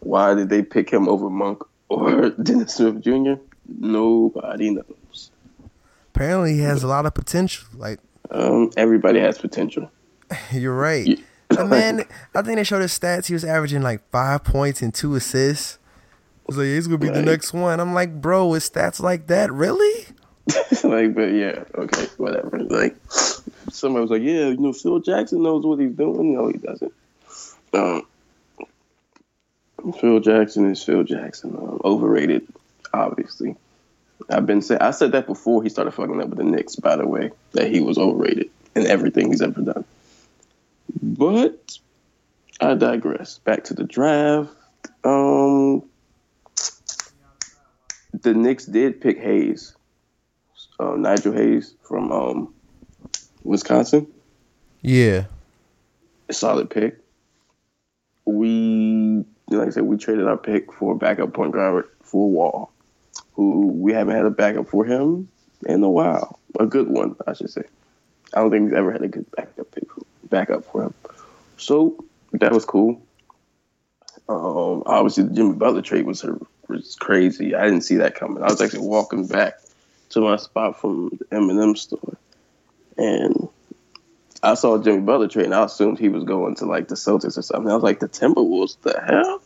why 0.00 0.34
did 0.34 0.48
they 0.48 0.62
pick 0.62 0.90
him 0.90 1.08
over 1.08 1.30
Monk 1.30 1.62
or 1.88 2.30
Dennis 2.42 2.74
Smith 2.74 3.00
Jr.? 3.02 3.34
Nobody 3.78 4.70
knows. 4.70 5.30
Apparently, 6.14 6.54
he 6.54 6.60
has 6.60 6.82
a 6.82 6.88
lot 6.88 7.06
of 7.06 7.14
potential. 7.14 7.66
Like 7.76 8.00
Um, 8.30 8.70
everybody 8.76 9.20
has 9.20 9.38
potential. 9.38 9.90
you're 10.52 10.74
right. 10.76 11.06
Yeah. 11.06 11.16
The 11.50 11.64
man, 11.66 12.04
I 12.34 12.42
think 12.42 12.56
they 12.56 12.64
showed 12.64 12.82
his 12.82 12.96
stats. 12.98 13.26
He 13.26 13.32
was 13.34 13.44
averaging 13.44 13.82
like 13.82 14.08
five 14.10 14.44
points 14.44 14.82
and 14.82 14.92
two 14.94 15.14
assists. 15.14 15.78
I 16.06 16.42
was 16.46 16.56
like, 16.58 16.66
he's 16.66 16.86
gonna 16.86 16.98
be 16.98 17.08
the 17.08 17.22
next 17.22 17.52
one. 17.52 17.78
I'm 17.78 17.94
like, 17.94 18.20
bro, 18.20 18.48
with 18.48 18.62
stats 18.72 19.00
like 19.00 19.28
that, 19.28 19.52
really? 19.52 20.06
like, 20.82 21.14
but 21.14 21.26
yeah, 21.32 21.62
okay, 21.76 22.06
whatever. 22.16 22.58
Like, 22.58 22.96
somebody 23.70 24.02
was 24.02 24.10
like, 24.10 24.22
yeah, 24.22 24.48
you 24.48 24.56
know, 24.56 24.72
Phil 24.72 24.98
Jackson 24.98 25.42
knows 25.42 25.64
what 25.64 25.78
he's 25.78 25.92
doing. 25.92 26.34
No, 26.34 26.48
he 26.48 26.58
doesn't. 26.58 26.92
Um, 27.72 28.02
Phil 30.00 30.20
Jackson 30.20 30.70
is 30.70 30.82
Phil 30.82 31.04
Jackson. 31.04 31.56
Um, 31.56 31.80
overrated, 31.84 32.46
obviously. 32.92 33.56
I've 34.28 34.46
been 34.46 34.62
say 34.62 34.76
I 34.78 34.90
said 34.90 35.12
that 35.12 35.26
before 35.26 35.62
he 35.62 35.68
started 35.68 35.92
fucking 35.92 36.20
up 36.20 36.28
with 36.28 36.38
the 36.38 36.44
Knicks. 36.44 36.76
By 36.76 36.96
the 36.96 37.06
way, 37.06 37.30
that 37.52 37.70
he 37.70 37.80
was 37.80 37.98
overrated 37.98 38.50
in 38.74 38.86
everything 38.86 39.28
he's 39.28 39.42
ever 39.42 39.60
done. 39.62 39.84
But 41.02 41.78
I 42.60 42.74
digress. 42.74 43.38
Back 43.38 43.64
to 43.64 43.74
the 43.74 43.84
draft. 43.84 44.54
Um, 45.04 45.82
the 48.12 48.34
Knicks 48.34 48.66
did 48.66 49.00
pick 49.00 49.18
Hayes 49.18 49.74
uh, 50.80 50.96
Nigel 50.96 51.32
Hayes 51.32 51.74
from 51.82 52.10
um, 52.10 52.54
Wisconsin. 53.44 54.06
Yeah. 54.80 55.24
A 56.28 56.32
solid 56.32 56.70
pick. 56.70 56.98
We, 58.24 59.24
like 59.58 59.68
I 59.68 59.70
said, 59.70 59.84
we 59.84 59.96
traded 59.96 60.26
our 60.26 60.36
pick 60.36 60.72
for 60.72 60.94
backup 60.94 61.32
point 61.32 61.52
guard 61.52 61.88
for 62.02 62.30
Wall, 62.30 62.72
who 63.34 63.68
we 63.68 63.92
haven't 63.92 64.14
had 64.14 64.26
a 64.26 64.30
backup 64.30 64.68
for 64.68 64.84
him 64.84 65.28
in 65.66 65.82
a 65.82 65.90
while. 65.90 66.38
A 66.58 66.66
good 66.66 66.88
one, 66.88 67.16
I 67.26 67.34
should 67.34 67.50
say. 67.50 67.64
I 68.34 68.40
don't 68.40 68.50
think 68.50 68.64
we've 68.64 68.74
ever 68.74 68.92
had 68.92 69.02
a 69.02 69.08
good 69.08 69.30
backup 69.32 69.70
pick, 69.72 69.88
backup 70.28 70.64
for 70.64 70.84
him. 70.84 70.94
So 71.56 72.04
that 72.32 72.52
was 72.52 72.64
cool. 72.64 73.02
Um, 74.28 74.84
obviously, 74.86 75.24
the 75.24 75.34
Jimmy 75.34 75.54
Butler 75.54 75.82
trade 75.82 76.06
was 76.06 76.24
was 76.68 76.94
crazy. 76.94 77.54
I 77.54 77.64
didn't 77.64 77.82
see 77.82 77.96
that 77.96 78.14
coming. 78.14 78.42
I 78.42 78.46
was 78.46 78.60
actually 78.60 78.86
walking 78.86 79.26
back 79.26 79.54
to 80.10 80.20
my 80.20 80.36
spot 80.36 80.80
from 80.80 81.10
the 81.18 81.36
M&M 81.36 81.74
store, 81.74 82.16
and 82.96 83.48
I 84.42 84.54
saw 84.54 84.78
Jimmy 84.78 85.00
Butler 85.00 85.28
trade, 85.28 85.46
and 85.46 85.54
I 85.54 85.64
assumed 85.64 85.98
he 85.98 86.08
was 86.08 86.24
going 86.24 86.54
to 86.56 86.66
like 86.66 86.88
the 86.88 86.94
Celtics 86.94 87.36
or 87.36 87.42
something. 87.42 87.70
I 87.70 87.74
was 87.74 87.82
like, 87.82 88.00
the 88.00 88.08
Timberwolves, 88.08 88.80
the 88.80 89.00
hell? 89.00 89.42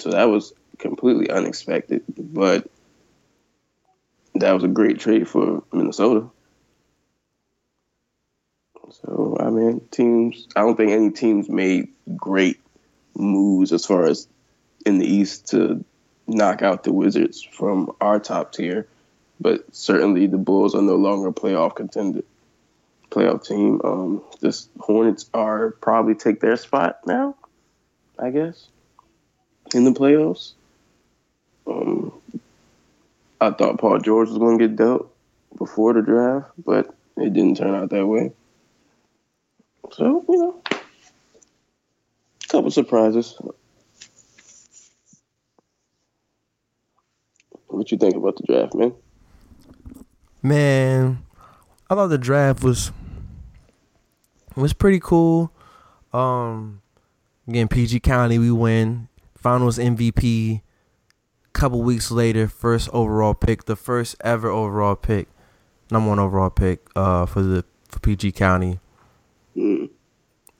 So 0.00 0.10
that 0.10 0.24
was 0.24 0.52
completely 0.78 1.30
unexpected, 1.30 2.02
but 2.08 2.68
that 4.34 4.52
was 4.52 4.64
a 4.64 4.68
great 4.68 4.98
trade 4.98 5.28
for 5.28 5.62
Minnesota. 5.72 6.28
So 8.90 9.36
I 9.40 9.50
mean, 9.50 9.80
teams. 9.90 10.48
I 10.56 10.60
don't 10.60 10.76
think 10.76 10.92
any 10.92 11.10
teams 11.10 11.48
made 11.48 11.88
great 12.16 12.60
moves 13.16 13.72
as 13.72 13.86
far 13.86 14.06
as 14.06 14.26
in 14.84 14.98
the 14.98 15.06
East 15.06 15.48
to 15.50 15.84
knock 16.26 16.62
out 16.62 16.82
the 16.82 16.92
Wizards 16.92 17.42
from 17.42 17.92
our 18.00 18.18
top 18.18 18.52
tier 18.52 18.88
but 19.40 19.74
certainly 19.74 20.26
the 20.26 20.38
Bulls 20.38 20.74
are 20.74 20.82
no 20.82 20.96
longer 20.96 21.28
a 21.28 21.32
playoff 21.32 21.76
contender, 21.76 22.22
playoff 23.14 23.46
team. 23.46 23.80
Um, 23.84 24.22
the 24.40 24.66
Hornets 24.80 25.30
are 25.32 25.70
probably 25.70 26.14
take 26.14 26.40
their 26.40 26.56
spot 26.56 27.00
now, 27.06 27.36
I 28.18 28.30
guess, 28.30 28.66
in 29.72 29.84
the 29.84 29.92
playoffs. 29.92 30.52
Um, 31.66 32.12
I 33.40 33.50
thought 33.50 33.78
Paul 33.78 33.98
George 34.00 34.28
was 34.28 34.38
going 34.38 34.58
to 34.58 34.68
get 34.68 34.76
dealt 34.76 35.14
before 35.56 35.92
the 35.92 36.02
draft, 36.02 36.50
but 36.58 36.94
it 37.16 37.32
didn't 37.32 37.56
turn 37.56 37.74
out 37.74 37.90
that 37.90 38.06
way. 38.06 38.32
So 39.92 40.24
you 40.28 40.36
know, 40.36 40.60
a 40.70 42.48
couple 42.48 42.70
surprises. 42.70 43.38
What 47.68 47.90
you 47.90 47.98
think 47.98 48.14
about 48.14 48.36
the 48.36 48.44
draft, 48.44 48.74
man? 48.74 48.94
Man, 50.42 51.24
I 51.90 51.94
thought 51.94 52.06
the 52.06 52.18
draft 52.18 52.62
was 52.62 52.92
was 54.60 54.72
pretty 54.72 55.00
cool. 55.00 55.52
Um, 56.12 56.82
again, 57.48 57.68
PG 57.68 58.00
County, 58.00 58.38
we 58.38 58.50
win. 58.50 59.08
Finals 59.36 59.78
MVP. 59.78 60.60
A 60.60 61.50
couple 61.52 61.82
weeks 61.82 62.10
later, 62.10 62.48
first 62.48 62.88
overall 62.92 63.34
pick, 63.34 63.64
the 63.64 63.76
first 63.76 64.16
ever 64.24 64.48
overall 64.48 64.96
pick, 64.96 65.28
number 65.90 66.08
one 66.08 66.18
overall 66.18 66.50
pick, 66.50 66.80
uh, 66.96 67.26
for 67.26 67.42
the 67.42 67.64
for 67.88 68.00
PG 68.00 68.32
County. 68.32 68.80
Mm. 69.56 69.90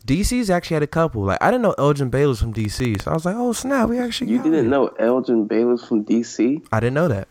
DC's 0.06 0.50
actually 0.50 0.74
had 0.74 0.82
a 0.82 0.88
couple. 0.88 1.22
Like 1.22 1.42
I 1.42 1.50
didn't 1.50 1.62
know 1.62 1.74
Elgin 1.78 2.10
Baylor's 2.10 2.40
from 2.40 2.52
DC, 2.52 3.02
so 3.02 3.10
I 3.10 3.14
was 3.14 3.24
like, 3.24 3.36
oh 3.36 3.52
snap, 3.52 3.88
we 3.88 3.98
actually. 3.98 4.30
You 4.30 4.38
didn't 4.38 4.66
him. 4.66 4.70
know 4.70 4.88
Elgin 4.98 5.46
Baylor's 5.46 5.84
from 5.84 6.04
DC? 6.04 6.64
I 6.70 6.80
didn't 6.80 6.94
know 6.94 7.08
that. 7.08 7.26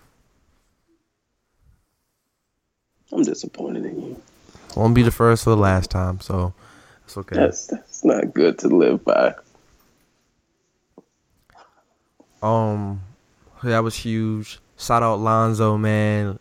I'm 3.12 3.22
disappointed 3.22 3.86
in 3.86 4.02
you. 4.02 4.22
Won't 4.76 4.96
be 4.96 5.04
the 5.04 5.12
first 5.12 5.46
or 5.48 5.52
the 5.52 5.58
last 5.58 5.92
time, 5.92 6.20
so 6.20 6.54
it's 7.06 7.18
okay. 7.18 7.36
That's 7.36 7.68
that's 7.68 8.04
not 8.04 8.34
good 8.34 8.58
to 8.60 8.68
live 8.70 9.04
by. 9.04 9.36
Um, 12.42 13.02
that 13.64 13.84
was 13.84 13.96
huge. 13.96 14.60
Shout 14.78 15.04
out 15.04 15.20
Lonzo, 15.20 15.78
man. 15.78 16.40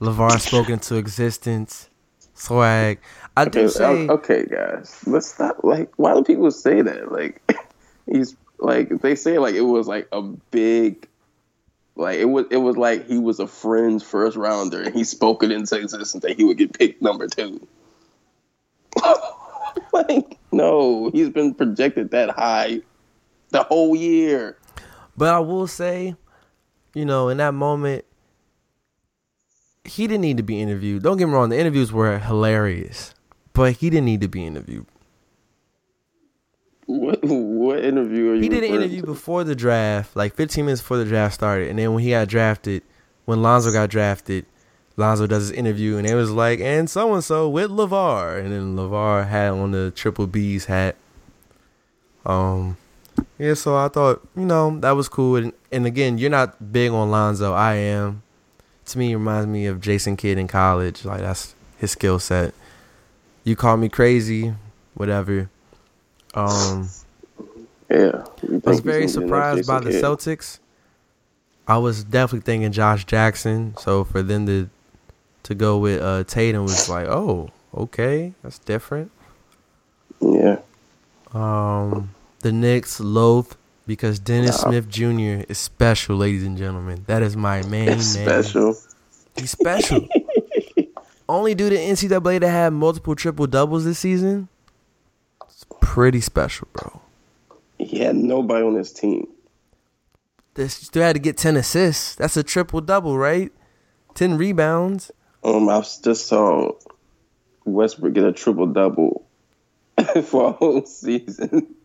LaVar 0.00 0.40
spoke 0.40 0.68
into 0.68 0.96
existence. 0.96 1.88
swag. 2.34 3.00
I 3.36 3.44
do 3.46 3.60
Okay, 3.60 3.68
say 3.68 3.84
okay, 4.08 4.44
guys, 4.46 5.02
let's 5.06 5.28
stop. 5.28 5.58
Like, 5.64 5.92
why 5.96 6.14
do 6.14 6.22
people 6.24 6.50
say 6.50 6.82
that? 6.82 7.10
Like, 7.10 7.40
he's 8.06 8.36
like 8.58 8.88
they 9.00 9.14
say 9.14 9.38
like 9.38 9.54
it 9.54 9.62
was 9.62 9.88
like 9.88 10.08
a 10.12 10.22
big, 10.22 11.08
like 11.94 12.18
it 12.18 12.24
was 12.24 12.46
it 12.50 12.56
was 12.56 12.76
like 12.76 13.06
he 13.06 13.18
was 13.18 13.38
a 13.38 13.46
friend's 13.46 14.02
first 14.02 14.36
rounder 14.36 14.82
and 14.82 14.94
he 14.94 15.04
spoke 15.04 15.42
it 15.42 15.50
into 15.50 15.76
existence 15.76 16.22
that 16.22 16.36
he 16.36 16.44
would 16.44 16.56
get 16.56 16.76
picked 16.76 17.02
number 17.02 17.28
two. 17.28 17.66
like, 19.92 20.38
no, 20.50 21.10
he's 21.10 21.30
been 21.30 21.54
projected 21.54 22.10
that 22.10 22.30
high 22.30 22.80
the 23.50 23.62
whole 23.62 23.94
year. 23.94 24.56
But 25.16 25.34
I 25.34 25.38
will 25.40 25.66
say, 25.66 26.16
you 26.94 27.04
know, 27.04 27.28
in 27.28 27.36
that 27.38 27.52
moment, 27.52 28.04
he 29.84 30.06
didn't 30.06 30.22
need 30.22 30.38
to 30.38 30.42
be 30.42 30.60
interviewed. 30.60 31.02
Don't 31.02 31.16
get 31.16 31.26
me 31.26 31.32
wrong, 31.32 31.50
the 31.50 31.58
interviews 31.58 31.92
were 31.92 32.18
hilarious, 32.18 33.14
but 33.52 33.76
he 33.76 33.90
didn't 33.90 34.06
need 34.06 34.20
to 34.22 34.28
be 34.28 34.46
interviewed. 34.46 34.86
What 37.82 37.94
what 37.94 37.98
interview 37.98 38.30
are 38.30 38.34
you? 38.36 38.42
He 38.42 38.48
did 38.48 38.64
an 38.64 38.70
interview 38.70 39.00
to? 39.00 39.06
before 39.06 39.44
the 39.44 39.54
draft, 39.54 40.14
like 40.14 40.34
15 40.34 40.64
minutes 40.64 40.80
before 40.80 40.98
the 40.98 41.04
draft 41.04 41.34
started, 41.34 41.68
and 41.68 41.78
then 41.78 41.92
when 41.92 42.02
he 42.02 42.10
got 42.10 42.28
drafted, 42.28 42.82
when 43.24 43.42
Lonzo 43.42 43.72
got 43.72 43.90
drafted, 43.90 44.46
Lonzo 44.96 45.26
does 45.26 45.48
his 45.48 45.50
interview, 45.50 45.96
and 45.96 46.06
it 46.06 46.14
was 46.14 46.30
like, 46.30 46.60
and 46.60 46.88
so 46.88 47.12
and 47.14 47.24
so 47.24 47.48
with 47.48 47.70
LaVar, 47.70 48.38
and 48.38 48.52
then 48.52 48.76
LaVar 48.76 49.28
had 49.28 49.50
on 49.50 49.72
the 49.72 49.90
triple 49.94 50.26
B's 50.26 50.66
hat. 50.66 50.96
Um, 52.24 52.76
yeah, 53.38 53.54
so 53.54 53.76
I 53.76 53.88
thought, 53.88 54.26
you 54.36 54.44
know, 54.44 54.78
that 54.80 54.92
was 54.92 55.08
cool, 55.08 55.36
and, 55.36 55.52
and 55.72 55.86
again, 55.86 56.18
you're 56.18 56.30
not 56.30 56.72
big 56.72 56.92
on 56.92 57.10
Lonzo. 57.10 57.52
I 57.52 57.74
am. 57.74 58.22
To 58.86 58.98
me, 58.98 59.12
it 59.12 59.16
reminds 59.16 59.48
me 59.48 59.66
of 59.66 59.80
Jason 59.80 60.16
Kidd 60.16 60.38
in 60.38 60.46
college. 60.48 61.04
Like 61.04 61.20
that's 61.20 61.54
his 61.78 61.92
skill 61.92 62.18
set. 62.18 62.54
You 63.44 63.56
call 63.56 63.76
me 63.76 63.88
crazy, 63.88 64.54
whatever. 64.94 65.50
Um. 66.34 66.88
Yeah, 67.92 68.24
I 68.42 68.70
was 68.70 68.80
very 68.80 68.80
gonna 68.80 68.82
be 68.82 68.82
the 68.82 68.98
next 69.00 69.12
surprised 69.12 69.66
by 69.66 69.80
the. 69.80 69.90
Celtics. 69.90 70.58
I 71.68 71.78
was 71.78 72.04
definitely 72.04 72.44
thinking 72.44 72.72
Josh 72.72 73.04
Jackson. 73.04 73.74
So 73.78 74.04
for 74.04 74.22
them 74.22 74.46
to 74.46 74.68
to 75.44 75.54
go 75.54 75.78
with 75.78 76.00
uh, 76.00 76.24
Tatum 76.24 76.62
was 76.62 76.88
like, 76.88 77.06
oh, 77.06 77.50
okay, 77.74 78.32
that's 78.42 78.58
different. 78.60 79.10
Yeah, 80.20 80.58
Um, 81.32 82.10
the 82.40 82.52
Knicks 82.52 83.00
loath 83.00 83.56
because 83.88 84.18
Dennis 84.20 84.62
Nah. 84.62 84.70
Smith 84.70 84.88
Jr. 84.88 85.44
is 85.50 85.58
special, 85.58 86.16
ladies 86.16 86.44
and 86.44 86.56
gentlemen. 86.56 87.02
That 87.08 87.22
is 87.22 87.36
my 87.36 87.62
main 87.66 87.86
man. 87.86 88.00
special. 88.00 88.76
He's 89.36 89.50
special. 89.50 90.06
Only 91.28 91.54
due 91.54 91.70
to 91.70 91.76
NCAA 91.76 92.40
to 92.40 92.48
have 92.48 92.72
multiple 92.72 93.16
triple 93.16 93.46
doubles 93.48 93.84
this 93.84 93.98
season. 93.98 94.48
It's 95.48 95.64
pretty 95.80 96.20
special, 96.20 96.68
bro. 96.72 97.00
He 97.92 97.98
had 97.98 98.16
nobody 98.16 98.64
on 98.64 98.74
his 98.74 98.90
team. 98.90 99.28
This 100.54 100.72
still 100.72 101.02
had 101.02 101.12
to 101.12 101.18
get 101.20 101.36
ten 101.36 101.58
assists. 101.58 102.14
That's 102.14 102.38
a 102.38 102.42
triple 102.42 102.80
double, 102.80 103.18
right? 103.18 103.52
Ten 104.14 104.38
rebounds. 104.38 105.10
Um, 105.44 105.68
I 105.68 105.78
just 106.02 106.26
saw 106.26 106.72
Westbrook 107.66 108.14
get 108.14 108.24
a 108.24 108.32
triple 108.32 108.68
double 108.68 109.26
for 110.24 110.48
a 110.48 110.52
whole 110.52 110.86
season. 110.86 111.74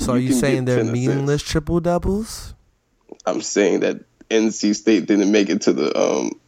So 0.00 0.12
are 0.12 0.18
You 0.18 0.28
you 0.28 0.32
saying 0.34 0.64
they're 0.64 0.84
meaningless 0.84 1.42
triple 1.42 1.80
doubles? 1.80 2.54
I'm 3.26 3.42
saying 3.42 3.80
that 3.80 4.04
NC 4.30 4.76
State 4.76 5.06
didn't 5.06 5.32
make 5.32 5.50
it 5.50 5.62
to 5.62 5.72
the 5.72 5.98
um 6.00 6.38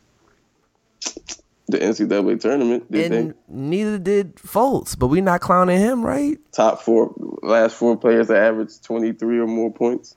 the 1.70 1.78
NCAA 1.78 2.40
tournament, 2.40 2.90
did 2.90 3.12
And 3.12 3.30
they? 3.30 3.34
neither 3.48 3.98
did 3.98 4.36
Fultz, 4.36 4.98
but 4.98 5.08
we're 5.08 5.22
not 5.22 5.40
clowning 5.40 5.78
him, 5.78 6.04
right? 6.04 6.38
Top 6.52 6.82
four, 6.82 7.14
last 7.42 7.74
four 7.76 7.96
players 7.96 8.28
that 8.28 8.42
averaged 8.42 8.84
23 8.84 9.38
or 9.40 9.46
more 9.46 9.72
points. 9.72 10.16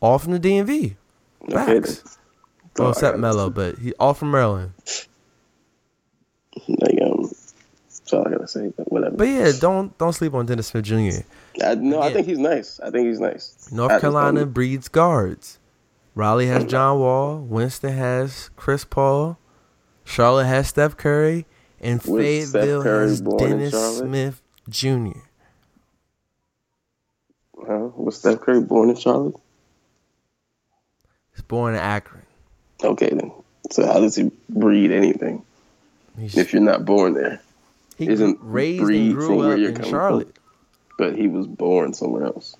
All 0.00 0.18
from 0.18 0.32
the 0.32 0.40
DMV. 0.40 0.96
Okay, 1.42 1.52
Facts. 1.52 1.98
then. 2.00 2.12
Well, 2.78 2.90
except 2.90 3.18
Melo, 3.18 3.50
but 3.50 3.78
he 3.78 3.92
all 4.00 4.14
from 4.14 4.30
Maryland. 4.32 4.72
Like, 6.68 6.98
um, 7.02 7.22
that's 7.88 8.12
all 8.12 8.26
I 8.26 8.30
gotta 8.30 8.48
say. 8.48 8.72
But 8.76 8.90
whatever. 8.90 9.16
But 9.16 9.28
yeah, 9.28 9.52
don't 9.60 9.96
don't 9.98 10.12
sleep 10.12 10.34
on 10.34 10.46
Dennis 10.46 10.68
Smith 10.68 10.84
Jr. 10.84 11.22
I, 11.64 11.74
no, 11.76 12.00
I 12.00 12.12
think 12.12 12.26
he's 12.26 12.38
nice. 12.38 12.80
I 12.80 12.90
think 12.90 13.06
he's 13.08 13.20
nice. 13.20 13.68
North 13.72 13.90
just 13.90 14.00
Carolina 14.00 14.46
breeds 14.46 14.88
guards. 14.88 15.58
Raleigh 16.16 16.46
has 16.46 16.64
John 16.64 16.98
Wall. 17.00 17.38
Winston 17.38 17.92
has 17.92 18.50
Chris 18.56 18.84
Paul. 18.84 19.38
Charlotte 20.04 20.46
has 20.46 20.68
Steph 20.68 20.96
Curry. 20.96 21.46
And 21.80 22.00
Steph 22.00 22.14
Fayetteville 22.14 22.82
Curry 22.82 23.08
has 23.08 23.20
Dennis 23.20 23.98
Smith 23.98 24.42
Jr. 24.68 25.18
Huh? 27.66 27.90
Was 27.96 28.18
Steph 28.18 28.40
Curry 28.40 28.60
born 28.60 28.90
in 28.90 28.96
Charlotte? 28.96 29.36
He's 31.34 31.42
born 31.42 31.74
in 31.74 31.80
Akron. 31.80 32.22
Okay, 32.82 33.10
then. 33.10 33.32
So 33.70 33.86
how 33.86 34.00
does 34.00 34.14
he 34.16 34.30
breed 34.48 34.92
anything 34.92 35.42
He's, 36.18 36.36
if 36.36 36.52
you're 36.52 36.62
not 36.62 36.84
born 36.84 37.14
there? 37.14 37.40
he 37.96 38.08
isn't 38.08 38.38
raised 38.42 38.82
and 38.82 39.12
from 39.12 39.12
grew 39.14 39.38
where 39.38 39.52
up 39.52 39.58
you're 39.58 39.68
in 39.70 39.74
coming 39.76 39.90
Charlotte. 39.90 40.36
But 40.98 41.16
he 41.16 41.28
was 41.28 41.46
born 41.46 41.94
somewhere 41.94 42.24
else. 42.24 42.56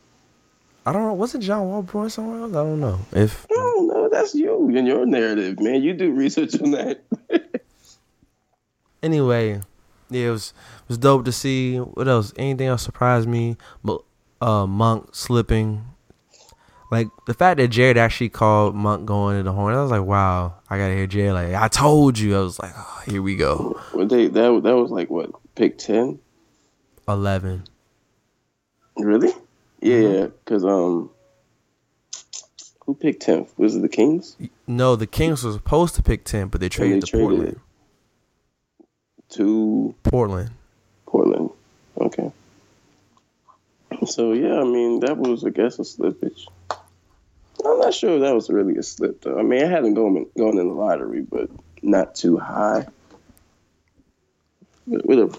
I 0.87 0.93
don't 0.93 1.03
know. 1.03 1.15
Wasn't 1.15 1.43
John 1.43 1.67
Wall 1.67 1.83
born 1.83 2.11
somewhere 2.11 2.41
else? 2.41 2.53
I 2.53 2.57
don't 2.57 2.81
know. 2.81 2.99
If 3.13 3.47
I 3.51 3.55
don't 3.55 3.89
know. 3.89 4.09
That's 4.11 4.35
you 4.35 4.69
and 4.77 4.87
your 4.87 5.07
narrative, 5.07 5.59
man. 5.61 5.83
You 5.83 5.95
do 5.95 6.13
research 6.13 6.61
on 6.61 6.73
that. 6.73 7.03
anyway, 9.03 9.61
yeah, 10.11 10.29
it 10.29 10.31
was 10.31 10.53
it 10.83 10.89
was 10.89 10.99
dope 10.99 11.25
to 11.25 11.33
see. 11.33 11.79
What 11.79 12.07
else? 12.07 12.33
Anything 12.37 12.69
else 12.69 12.83
surprised 12.83 13.29
me? 13.29 13.57
But 13.83 14.03
uh, 14.41 14.67
Monk 14.67 15.15
slipping. 15.15 15.85
Like 16.91 17.09
the 17.27 17.35
fact 17.35 17.57
that 17.57 17.69
Jared 17.69 17.97
actually 17.97 18.29
called 18.29 18.75
Monk 18.75 19.07
going 19.07 19.39
to 19.39 19.43
the 19.43 19.53
horn, 19.53 19.75
I 19.75 19.83
was 19.83 19.91
like, 19.91 20.05
wow, 20.05 20.55
I 20.69 20.77
gotta 20.77 20.95
hear 20.95 21.07
Jared. 21.07 21.33
Like, 21.33 21.55
I 21.55 21.69
told 21.69 22.19
you. 22.19 22.37
I 22.37 22.41
was 22.41 22.59
like, 22.59 22.73
oh, 22.77 23.03
here 23.07 23.23
we 23.23 23.37
go. 23.37 23.81
Well, 23.95 24.07
they 24.07 24.27
that 24.27 24.61
that 24.63 24.77
was 24.77 24.91
like 24.91 25.09
what 25.09 25.31
pick 25.55 25.79
ten? 25.79 26.21
Eleven. 27.09 27.65
Really? 28.97 29.33
Yeah, 29.85 29.95
Mm-hmm. 29.97 30.33
because 30.45 30.65
um, 30.65 31.11
who 32.87 32.95
picked 32.95 33.23
tenth? 33.23 33.53
Was 33.59 33.77
it 33.77 33.83
the 33.83 33.89
Kings? 33.89 34.37
No, 34.67 34.97
the 34.97 35.07
Kings 35.07 35.45
were 35.45 35.53
supposed 35.53 35.95
to 35.97 36.03
pick 36.03 36.25
ten, 36.25 36.49
but 36.49 36.61
they 36.61 36.69
traded 36.69 36.97
they 36.97 37.01
to 37.01 37.07
traded 37.07 37.29
Portland. 37.29 37.61
To 39.31 39.95
Portland. 40.05 40.51
Portland. 41.07 41.51
Okay. 42.01 42.33
So 44.07 44.33
yeah, 44.33 44.59
I 44.61 44.65
mean 44.65 45.01
that 45.01 45.17
was 45.17 45.45
I 45.45 45.51
guess 45.51 45.79
a 45.79 45.83
slippage. 45.83 46.47
I'm 47.65 47.79
not 47.79 47.95
sure 47.95 48.15
if 48.17 48.21
that 48.23 48.35
was 48.35 48.51
really 48.51 48.77
a 48.77 48.83
slip 48.83 49.23
though. 49.23 49.39
I 49.39 49.43
mean 49.43 49.63
I 49.65 49.69
hadn't 49.69 49.95
gone 49.95 50.27
gone 50.37 50.59
in 50.59 50.69
the 50.69 50.75
lottery, 50.75 51.23
but 51.23 51.49
not 51.83 52.15
too 52.15 52.37
high. 52.39 52.87
With 54.87 55.03
whatever. 55.05 55.37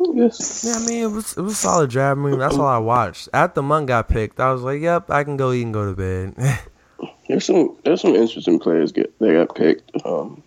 Guess. 0.00 0.64
Yeah, 0.64 0.76
I 0.76 0.86
mean 0.86 1.02
it 1.02 1.10
was 1.10 1.36
it 1.36 1.42
was 1.42 1.52
a 1.52 1.56
solid 1.56 1.90
draft. 1.90 2.18
I 2.18 2.20
mean 2.20 2.38
that's 2.38 2.56
all 2.56 2.66
I 2.66 2.78
watched. 2.78 3.28
After 3.34 3.60
Monk 3.60 3.88
got 3.88 4.08
picked, 4.08 4.40
I 4.40 4.52
was 4.52 4.62
like, 4.62 4.80
yep, 4.80 5.10
I 5.10 5.24
can 5.24 5.36
go 5.36 5.52
eat 5.52 5.62
and 5.62 5.74
go 5.74 5.92
to 5.92 5.96
bed. 5.96 6.34
There's 7.28 7.44
some 7.44 7.76
there's 7.84 8.00
some 8.00 8.16
interesting 8.16 8.58
players 8.58 8.92
get 8.92 9.16
they 9.20 9.32
got 9.34 9.54
picked. 9.54 10.04
Um, 10.04 10.42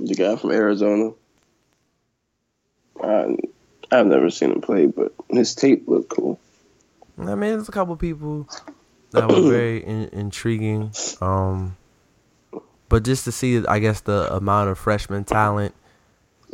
the 0.00 0.14
guy 0.14 0.36
from 0.36 0.52
Arizona. 0.52 1.12
I 3.02 3.36
I've 3.90 4.06
never 4.06 4.30
seen 4.30 4.52
him 4.52 4.60
play, 4.62 4.86
but 4.86 5.12
his 5.28 5.54
tape 5.54 5.86
looked 5.86 6.08
cool. 6.08 6.40
I 7.18 7.34
mean, 7.34 7.52
there's 7.52 7.68
a 7.68 7.72
couple 7.72 7.94
people 7.96 8.48
that 9.10 9.28
were 9.28 9.50
very 9.50 9.84
in, 9.84 10.08
intriguing. 10.12 10.92
Um, 11.20 11.76
but 12.88 13.04
just 13.04 13.24
to 13.24 13.32
see, 13.32 13.64
I 13.66 13.78
guess 13.78 14.00
the 14.00 14.34
amount 14.34 14.70
of 14.70 14.78
freshman 14.78 15.24
talent. 15.24 15.74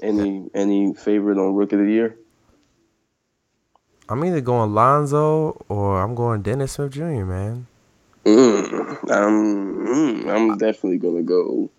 Any 0.03 0.51
any 0.55 0.95
favorite 0.95 1.39
on 1.39 1.55
Rookie 1.55 1.77
of 1.77 1.83
the 1.83 1.91
Year? 1.91 2.17
I'm 4.09 4.25
either 4.25 4.41
going 4.41 4.73
Lonzo 4.75 5.65
or 5.69 6.03
I'm 6.03 6.15
going 6.15 6.43
Dennis 6.43 6.73
Smith 6.73 6.93
Jr. 6.93 7.25
Man, 7.25 7.67
Mm, 8.25 9.11
I'm 9.11 9.87
mm, 9.87 10.29
I'm 10.29 10.59
definitely 10.59 10.99
gonna 10.99 11.23
go 11.23 11.71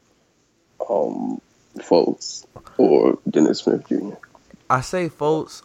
um 0.89 1.39
Fultz 1.77 2.45
or 2.77 3.19
Dennis 3.29 3.59
Smith 3.59 3.87
Jr. 3.87 4.15
I 4.69 4.81
say 4.81 5.09
Fultz. 5.09 5.61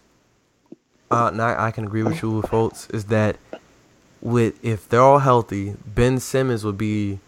Uh, 1.10 1.30
now 1.30 1.54
I 1.58 1.70
can 1.70 1.84
agree 1.84 2.02
with 2.02 2.22
you 2.22 2.32
with 2.32 2.46
Fultz. 2.46 2.92
Is 2.92 3.06
that 3.06 3.36
with 4.20 4.62
if 4.62 4.88
they're 4.88 5.00
all 5.00 5.20
healthy, 5.20 5.76
Ben 5.86 6.18
Simmons 6.18 6.64
would 6.64 6.78
be, 6.78 7.20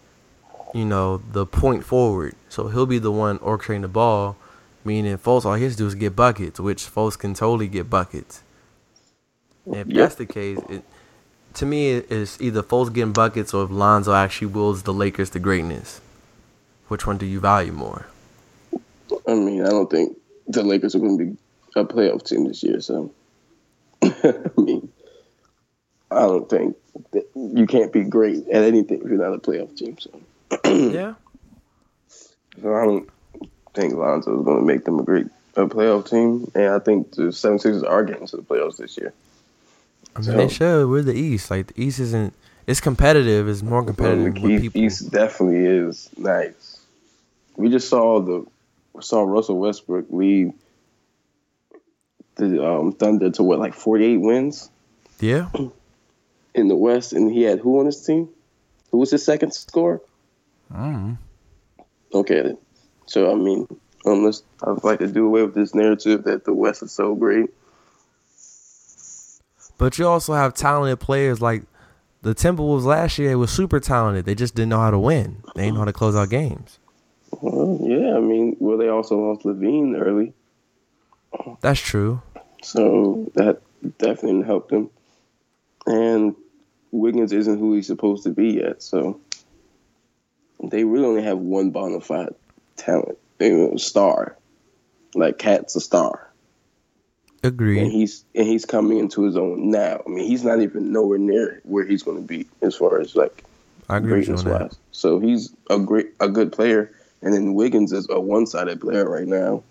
you 0.73 0.85
know, 0.85 1.21
the 1.31 1.45
point 1.45 1.83
forward. 1.83 2.35
So 2.49 2.67
he'll 2.67 2.85
be 2.85 2.99
the 2.99 3.11
one 3.11 3.39
orchestrating 3.39 3.81
the 3.81 3.87
ball. 3.87 4.35
Meaning 4.85 5.17
Fultz, 5.17 5.45
all 5.45 5.55
he 5.55 5.63
has 5.63 5.73
to 5.73 5.79
do 5.79 5.87
is 5.87 5.95
get 5.95 6.15
buckets, 6.15 6.59
which 6.59 6.83
Fultz 6.85 7.17
can 7.17 7.33
totally 7.33 7.67
get 7.67 7.89
buckets. 7.89 8.43
If 9.65 9.87
Yep. 9.87 9.95
that's 9.95 10.15
the 10.15 10.25
case, 10.25 10.59
it, 10.69 10.83
to 11.55 11.65
me 11.65 11.91
it's 11.91 12.39
either 12.39 12.63
Fultz 12.63 12.93
getting 12.93 13.11
buckets 13.13 13.53
or 13.53 13.65
if 13.65 13.71
Lonzo 13.71 14.13
actually 14.13 14.47
wills 14.47 14.83
the 14.83 14.93
Lakers 14.93 15.29
to 15.31 15.39
greatness. 15.39 15.99
Which 16.87 17.05
one 17.05 17.17
do 17.17 17.25
you 17.25 17.39
value 17.41 17.73
more? 17.73 18.07
I 19.27 19.33
mean, 19.33 19.65
I 19.65 19.69
don't 19.69 19.89
think 19.89 20.17
the 20.47 20.63
Lakers 20.63 20.95
are 20.95 20.99
going 20.99 21.17
to 21.17 21.25
be 21.25 21.37
a 21.75 21.83
playoff 21.83 22.25
team 22.25 22.47
this 22.47 22.63
year. 22.63 22.79
So, 22.79 23.11
I 24.01 24.33
mean, 24.57 24.89
I 26.09 26.21
don't 26.21 26.49
think 26.49 26.77
that 27.11 27.25
you 27.35 27.67
can't 27.67 27.91
be 27.91 28.03
great 28.03 28.47
at 28.47 28.63
anything 28.63 29.01
if 29.01 29.07
you're 29.07 29.17
not 29.17 29.33
a 29.33 29.37
playoff 29.39 29.75
team. 29.77 29.97
So, 29.99 30.21
yeah. 30.65 31.15
so 32.61 32.73
I 32.73 32.85
don't 32.85 33.09
think 33.81 33.93
Lonzo 33.93 34.39
is 34.39 34.45
going 34.45 34.57
to 34.59 34.65
make 34.65 34.83
them 34.85 34.99
a 34.99 35.03
great 35.03 35.27
a 35.55 35.65
playoff 35.65 36.07
team, 36.09 36.51
and 36.53 36.73
I 36.73 36.79
think 36.79 37.11
the 37.15 37.23
76ers 37.23 37.87
are 37.87 38.03
getting 38.03 38.27
to 38.27 38.35
the 38.37 38.43
playoffs 38.43 38.77
this 38.77 38.97
year. 38.97 39.11
I 40.15 40.19
mean, 40.19 40.23
So- 40.25 40.37
they 40.37 40.47
should. 40.49 40.87
We're 40.89 41.01
the 41.01 41.15
East. 41.15 41.49
Like 41.51 41.67
the 41.67 41.81
East 41.83 41.99
isn't. 41.99 42.33
It's 42.67 42.81
competitive. 42.81 43.47
It's 43.47 43.63
more 43.63 43.83
competitive 43.83 44.35
the 44.35 44.47
East, 44.49 44.61
people. 44.61 44.81
East 44.81 45.11
definitely 45.11 45.65
is 45.65 46.09
nice. 46.17 46.79
We 47.55 47.69
just 47.69 47.87
saw 47.89 48.19
the 48.19 48.45
saw 49.01 49.23
Russell 49.23 49.57
Westbrook 49.59 50.05
lead 50.09 50.53
the 52.35 52.63
um, 52.67 52.91
Thunder 52.91 53.29
to 53.31 53.43
what 53.43 53.59
like 53.59 53.73
48 53.73 54.17
wins 54.17 54.69
Yeah. 55.19 55.49
in 56.53 56.67
the 56.67 56.75
West, 56.75 57.13
and 57.13 57.31
he 57.31 57.43
had 57.43 57.59
who 57.59 57.79
on 57.79 57.85
his 57.87 58.05
team? 58.05 58.29
Who 58.91 58.97
was 58.99 59.11
his 59.11 59.23
second 59.25 59.53
scorer? 59.53 60.01
Mm. 60.71 61.17
Okay, 62.13 62.41
then. 62.41 62.57
So 63.07 63.31
I 63.31 63.35
mean, 63.35 63.67
unless 64.05 64.43
I'd 64.63 64.83
like 64.83 64.99
to 64.99 65.07
do 65.07 65.25
away 65.25 65.43
with 65.43 65.55
this 65.55 65.73
narrative 65.73 66.23
that 66.25 66.45
the 66.45 66.53
West 66.53 66.83
is 66.83 66.91
so 66.91 67.15
great. 67.15 67.49
But 69.77 69.97
you 69.99 70.07
also 70.07 70.33
have 70.33 70.53
talented 70.53 70.99
players 70.99 71.41
like 71.41 71.63
the 72.23 72.33
Timberwolves 72.33 72.83
last 72.83 73.17
year 73.19 73.31
it 73.31 73.35
was 73.35 73.51
super 73.51 73.79
talented. 73.79 74.25
They 74.25 74.35
just 74.35 74.55
didn't 74.55 74.69
know 74.69 74.79
how 74.79 74.91
to 74.91 74.99
win. 74.99 75.43
They 75.55 75.63
didn't 75.63 75.75
know 75.75 75.81
how 75.81 75.85
to 75.85 75.93
close 75.93 76.15
out 76.15 76.29
games. 76.29 76.79
Well, 77.41 77.77
yeah, 77.83 78.15
I 78.15 78.19
mean, 78.19 78.55
well, 78.59 78.77
they 78.77 78.87
also 78.87 79.17
lost 79.19 79.43
LaVine 79.45 79.99
early, 79.99 80.33
That's 81.61 81.79
true. 81.79 82.21
so 82.63 83.29
that 83.35 83.61
definitely 83.99 84.43
helped 84.45 84.71
them. 84.71 84.89
And 85.85 86.35
Wiggins 86.91 87.31
isn't 87.33 87.59
who 87.59 87.75
he's 87.75 87.85
supposed 87.85 88.23
to 88.23 88.29
be 88.31 88.53
yet, 88.53 88.81
so 88.81 89.19
they 90.63 90.83
really 90.85 91.05
only 91.05 91.21
have 91.23 91.37
one 91.37 91.69
bona 91.69 92.01
fide 92.01 92.33
talent, 92.77 93.17
you 93.39 93.57
know, 93.57 93.77
star. 93.77 94.37
Like 95.15 95.39
Cat's 95.39 95.75
a 95.75 95.81
star, 95.81 96.29
and 97.81 97.91
he's 97.91 98.23
and 98.35 98.45
he's 98.45 98.65
coming 98.65 98.99
into 98.99 99.23
his 99.23 99.37
own 99.37 99.71
now. 99.71 100.01
I 100.05 100.09
mean, 100.09 100.27
he's 100.27 100.43
not 100.43 100.61
even 100.61 100.91
nowhere 100.91 101.17
near 101.17 101.61
where 101.63 101.85
he's 101.85 102.03
going 102.03 102.17
to 102.17 102.27
be 102.27 102.47
as 102.61 102.75
far 102.75 102.99
as 102.99 103.15
like 103.15 103.43
I 103.89 103.97
agree 103.97 104.19
with 104.19 104.27
you 104.27 104.35
on 104.35 104.43
greatness 104.43 104.61
wise. 104.73 104.79
So 104.91 105.19
he's 105.19 105.53
a 105.69 105.79
great, 105.79 106.13
a 106.19 106.27
good 106.27 106.51
player, 106.51 106.91
and 107.21 107.33
then 107.33 107.55
Wiggins 107.55 107.93
is 107.93 108.07
a 108.09 108.19
one-sided 108.19 108.81
player 108.81 109.09
right 109.09 109.27
now. 109.27 109.63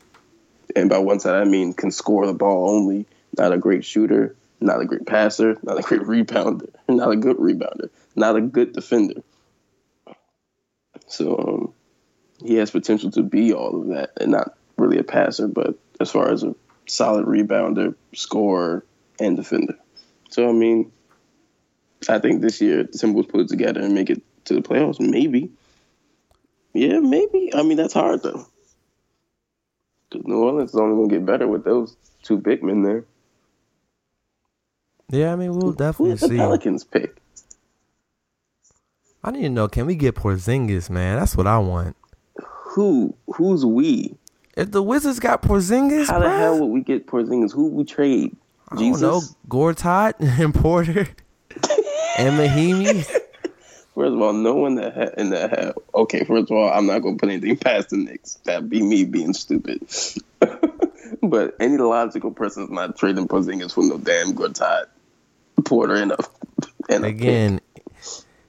And 0.75 0.91
by 0.91 0.99
one 0.99 1.21
side, 1.21 1.41
I 1.41 1.45
mean 1.45 1.75
can 1.75 1.91
score 1.91 2.27
the 2.27 2.35
ball 2.35 2.71
only, 2.71 3.07
not 3.39 3.53
a 3.53 3.59
great 3.59 3.85
shooter, 3.85 4.35
not 4.61 4.81
a 4.81 4.85
great 4.85 5.07
passer, 5.07 5.57
not 5.63 5.79
a 5.79 5.83
great 5.83 6.01
rebounder, 6.27 6.71
not 6.89 7.11
a 7.11 7.17
good 7.17 7.37
rebounder, 7.37 7.91
not 8.15 8.37
a 8.37 8.41
good 8.41 8.73
defender. 8.73 9.23
So 11.09 11.39
um, 11.39 11.66
he 12.45 12.57
has 12.57 12.71
potential 12.71 13.11
to 13.13 13.23
be 13.23 13.53
all 13.53 13.83
of 13.83 13.89
that, 13.89 14.13
and 14.21 14.33
not 14.33 14.57
really 14.77 14.99
a 14.99 15.05
passer, 15.05 15.49
but 15.49 15.79
as 16.01 16.11
far 16.11 16.31
as 16.31 16.43
a 16.43 16.55
solid 16.87 17.27
rebounder, 17.27 17.95
scorer, 18.15 18.85
and 19.19 19.37
defender. 19.37 19.77
So 20.31 20.49
I 20.49 20.53
mean, 20.53 20.93
I 22.09 22.19
think 22.19 22.43
this 22.43 22.61
year 22.61 22.83
the 22.85 22.99
Timberwolves 22.99 23.29
put 23.29 23.41
it 23.41 23.49
together 23.49 23.81
and 23.81 23.95
make 23.95 24.11
it 24.11 24.23
to 24.47 24.55
the 24.55 24.63
playoffs. 24.63 25.01
Maybe. 25.01 25.51
Yeah, 26.73 27.01
maybe. 27.01 27.51
I 27.55 27.63
mean, 27.63 27.77
that's 27.77 27.95
hard 27.95 28.23
though. 28.23 28.47
Because 30.11 30.27
New 30.27 30.43
Orleans 30.43 30.71
is 30.71 30.77
only 30.77 30.97
going 30.97 31.09
to 31.09 31.15
get 31.17 31.27
better 31.27 31.49
with 31.49 31.65
those 31.65 31.97
two 32.23 32.37
big 32.37 32.63
men 32.63 32.83
there. 32.83 33.05
Yeah, 35.09 35.33
I 35.33 35.37
mean 35.37 35.57
we'll 35.57 35.73
definitely 35.73 36.15
did 36.15 36.21
the 36.21 36.29
see. 36.29 36.37
Pelicans 36.37 36.85
pick? 36.85 37.17
I 39.23 39.31
need 39.31 39.43
to 39.43 39.49
know. 39.49 39.69
Can 39.69 39.87
we 39.87 39.95
get 39.95 40.15
Porzingis, 40.15 40.91
man? 40.91 41.19
That's 41.19 41.37
what 41.37 41.47
I 41.47 41.59
want. 41.59 41.97
Who? 42.77 43.15
Who's 43.37 43.65
we? 43.65 44.15
If 44.55 44.71
the 44.71 44.83
Wizards 44.83 45.19
got 45.19 45.41
Porzingis, 45.41 46.09
How 46.09 46.19
the 46.19 46.27
bruh, 46.27 46.39
hell 46.39 46.61
would 46.61 46.67
we 46.67 46.83
get 46.83 47.07
Porzingis? 47.07 47.51
Who 47.51 47.69
would 47.69 47.73
we 47.75 47.85
trade? 47.85 48.37
I 48.69 48.77
don't 48.77 49.01
know. 49.01 49.23
Gortat 49.49 50.13
and 50.21 50.55
Porter 50.55 51.09
and 52.19 52.39
Mahinmi. 52.39 53.03
First 53.95 54.13
of 54.13 54.21
all, 54.21 54.35
no 54.35 54.57
one 54.57 54.75
that 54.75 54.93
ha- 54.95 55.15
in 55.17 55.31
the 55.31 55.49
hell. 55.49 55.83
Okay, 55.95 56.25
first 56.25 56.51
of 56.51 56.59
all, 56.59 56.71
I'm 56.71 56.85
not 56.85 56.99
going 56.99 57.17
to 57.17 57.19
put 57.19 57.31
anything 57.31 57.57
past 57.57 57.89
the 57.89 57.97
Knicks. 57.97 58.35
That'd 58.45 58.69
be 58.69 58.83
me 58.83 59.05
being 59.05 59.33
stupid. 59.33 59.81
but 61.23 61.57
any 61.59 61.79
logical 61.79 62.31
person 62.31 62.65
is 62.65 62.69
not 62.71 62.99
trading 62.99 63.27
Porzingis 63.27 63.73
for 63.73 63.85
no 63.85 63.97
damn 63.97 64.35
Gortat, 64.35 64.89
Porter, 65.65 65.95
and 65.95 66.13
a 66.13 66.19
and 66.91 67.07
a. 67.07 67.09
Again, 67.09 67.63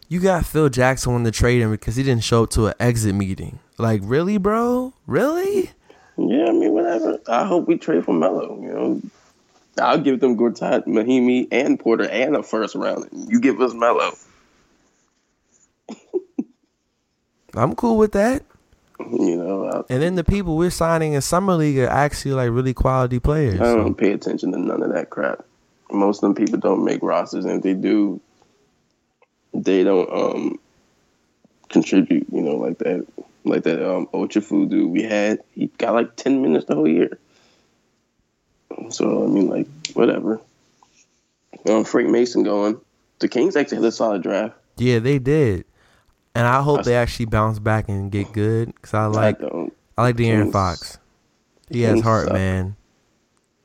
you 0.09 0.19
got 0.19 0.45
Phil 0.45 0.67
Jackson 0.67 1.13
wanting 1.13 1.32
to 1.32 1.32
trade 1.32 1.61
him 1.61 1.71
because 1.71 1.95
he 1.95 2.03
didn't 2.03 2.25
show 2.25 2.43
up 2.43 2.49
to 2.49 2.67
an 2.67 2.73
exit 2.78 3.15
meeting. 3.15 3.59
Like, 3.78 4.01
really, 4.03 4.38
bro? 4.38 4.93
Really? 5.05 5.71
Yeah, 6.17 6.45
I 6.47 6.51
mean, 6.51 6.73
whatever. 6.73 7.19
I 7.28 7.45
hope 7.45 7.67
we 7.67 7.78
trade 7.78 8.03
for 8.03 8.13
Melo. 8.13 8.59
You 8.59 8.73
know, 8.73 9.01
I'll 9.80 9.99
give 9.99 10.19
them 10.19 10.36
Gortat, 10.36 10.86
Mahinmi, 10.86 11.47
and 11.51 11.80
Porter, 11.80 12.09
and 12.09 12.36
a 12.36 12.41
first 12.41 12.73
round. 12.75 13.07
You 13.11 13.39
give 13.39 13.61
us 13.61 13.73
Melo. 13.73 14.11
I'm 17.53 17.75
cool 17.75 17.97
with 17.97 18.13
that. 18.13 18.43
You 18.99 19.38
know, 19.38 19.69
I, 19.69 19.93
And 19.93 20.01
then 20.01 20.15
the 20.15 20.23
people 20.23 20.57
we're 20.57 20.71
signing 20.71 21.13
in 21.13 21.21
summer 21.21 21.53
league 21.53 21.78
are 21.78 21.88
actually 21.88 22.34
like 22.34 22.49
really 22.49 22.73
quality 22.73 23.19
players. 23.19 23.61
I 23.61 23.75
don't 23.75 23.95
pay 23.95 24.11
attention 24.11 24.51
to 24.53 24.59
none 24.59 24.82
of 24.82 24.91
that 24.93 25.11
crap. 25.11 25.45
Most 25.91 26.17
of 26.17 26.21
them 26.21 26.36
people 26.36 26.59
don't 26.59 26.84
make 26.84 27.03
rosters, 27.03 27.45
and 27.45 27.57
if 27.57 27.63
they 27.63 27.75
do, 27.75 28.19
they 29.53 29.84
don't 29.84 30.11
um 30.11 30.59
contribute. 31.69 32.25
You 32.32 32.41
know, 32.41 32.55
like 32.55 32.80
that, 32.80 33.05
like 33.48 33.64
that 33.64 33.84
um 33.88 34.08
Ochefu 34.14 34.70
dude 34.70 34.89
we 34.91 35.04
had. 35.04 35.39
He 35.54 35.68
got 35.78 35.93
like 35.93 36.16
ten 36.16 36.41
minutes 36.41 36.66
the 36.66 36.76
whole 36.76 36.88
year. 36.88 37.18
So 38.89 39.24
I 39.24 39.28
mean, 39.28 39.48
like 39.48 39.68
whatever. 39.93 40.39
Um, 41.68 41.84
Frank 41.84 42.10
Mason 42.10 42.43
going. 42.43 42.80
The 43.20 43.28
Kings 43.28 43.56
actually 43.56 43.78
had 43.78 43.86
a 43.86 43.91
solid 43.91 44.22
draft. 44.24 44.56
yeah, 44.78 45.00
they 45.00 45.20
did. 45.20 45.66
And 46.36 46.45
I 46.45 46.62
hope 46.62 46.84
they 46.84 46.95
actually 46.95 47.26
bounce 47.26 47.58
back 47.58 47.89
and 47.89 48.12
get 48.12 48.32
good 48.32 48.68
because 48.76 48.93
I 48.93 49.06
like 49.08 49.41
I. 49.41 49.70
I 49.98 50.04
like 50.04 50.16
De'Aaron 50.18 50.43
Kings- 50.43 50.54
Fox. 50.54 50.98
He 51.70 51.82
has 51.82 52.00
heart, 52.02 52.26
suck. 52.26 52.34
man. 52.34 52.76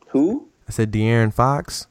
Who? 0.09 0.49
I 0.67 0.73
said 0.73 0.91
De'Aaron 0.91 1.33
Fox. 1.35 1.87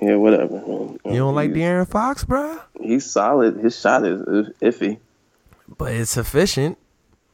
Yeah, 0.00 0.14
whatever. 0.14 0.54
Man. 0.54 0.98
You 1.04 1.16
don't 1.16 1.34
like 1.34 1.50
De'Aaron 1.50 1.88
Fox, 1.88 2.24
bruh? 2.24 2.60
He's 2.80 3.04
solid. 3.10 3.56
His 3.56 3.78
shot 3.78 4.06
is 4.06 4.20
is 4.20 4.48
iffy. 4.62 4.98
But 5.78 5.92
it's 5.92 6.10
sufficient 6.10 6.78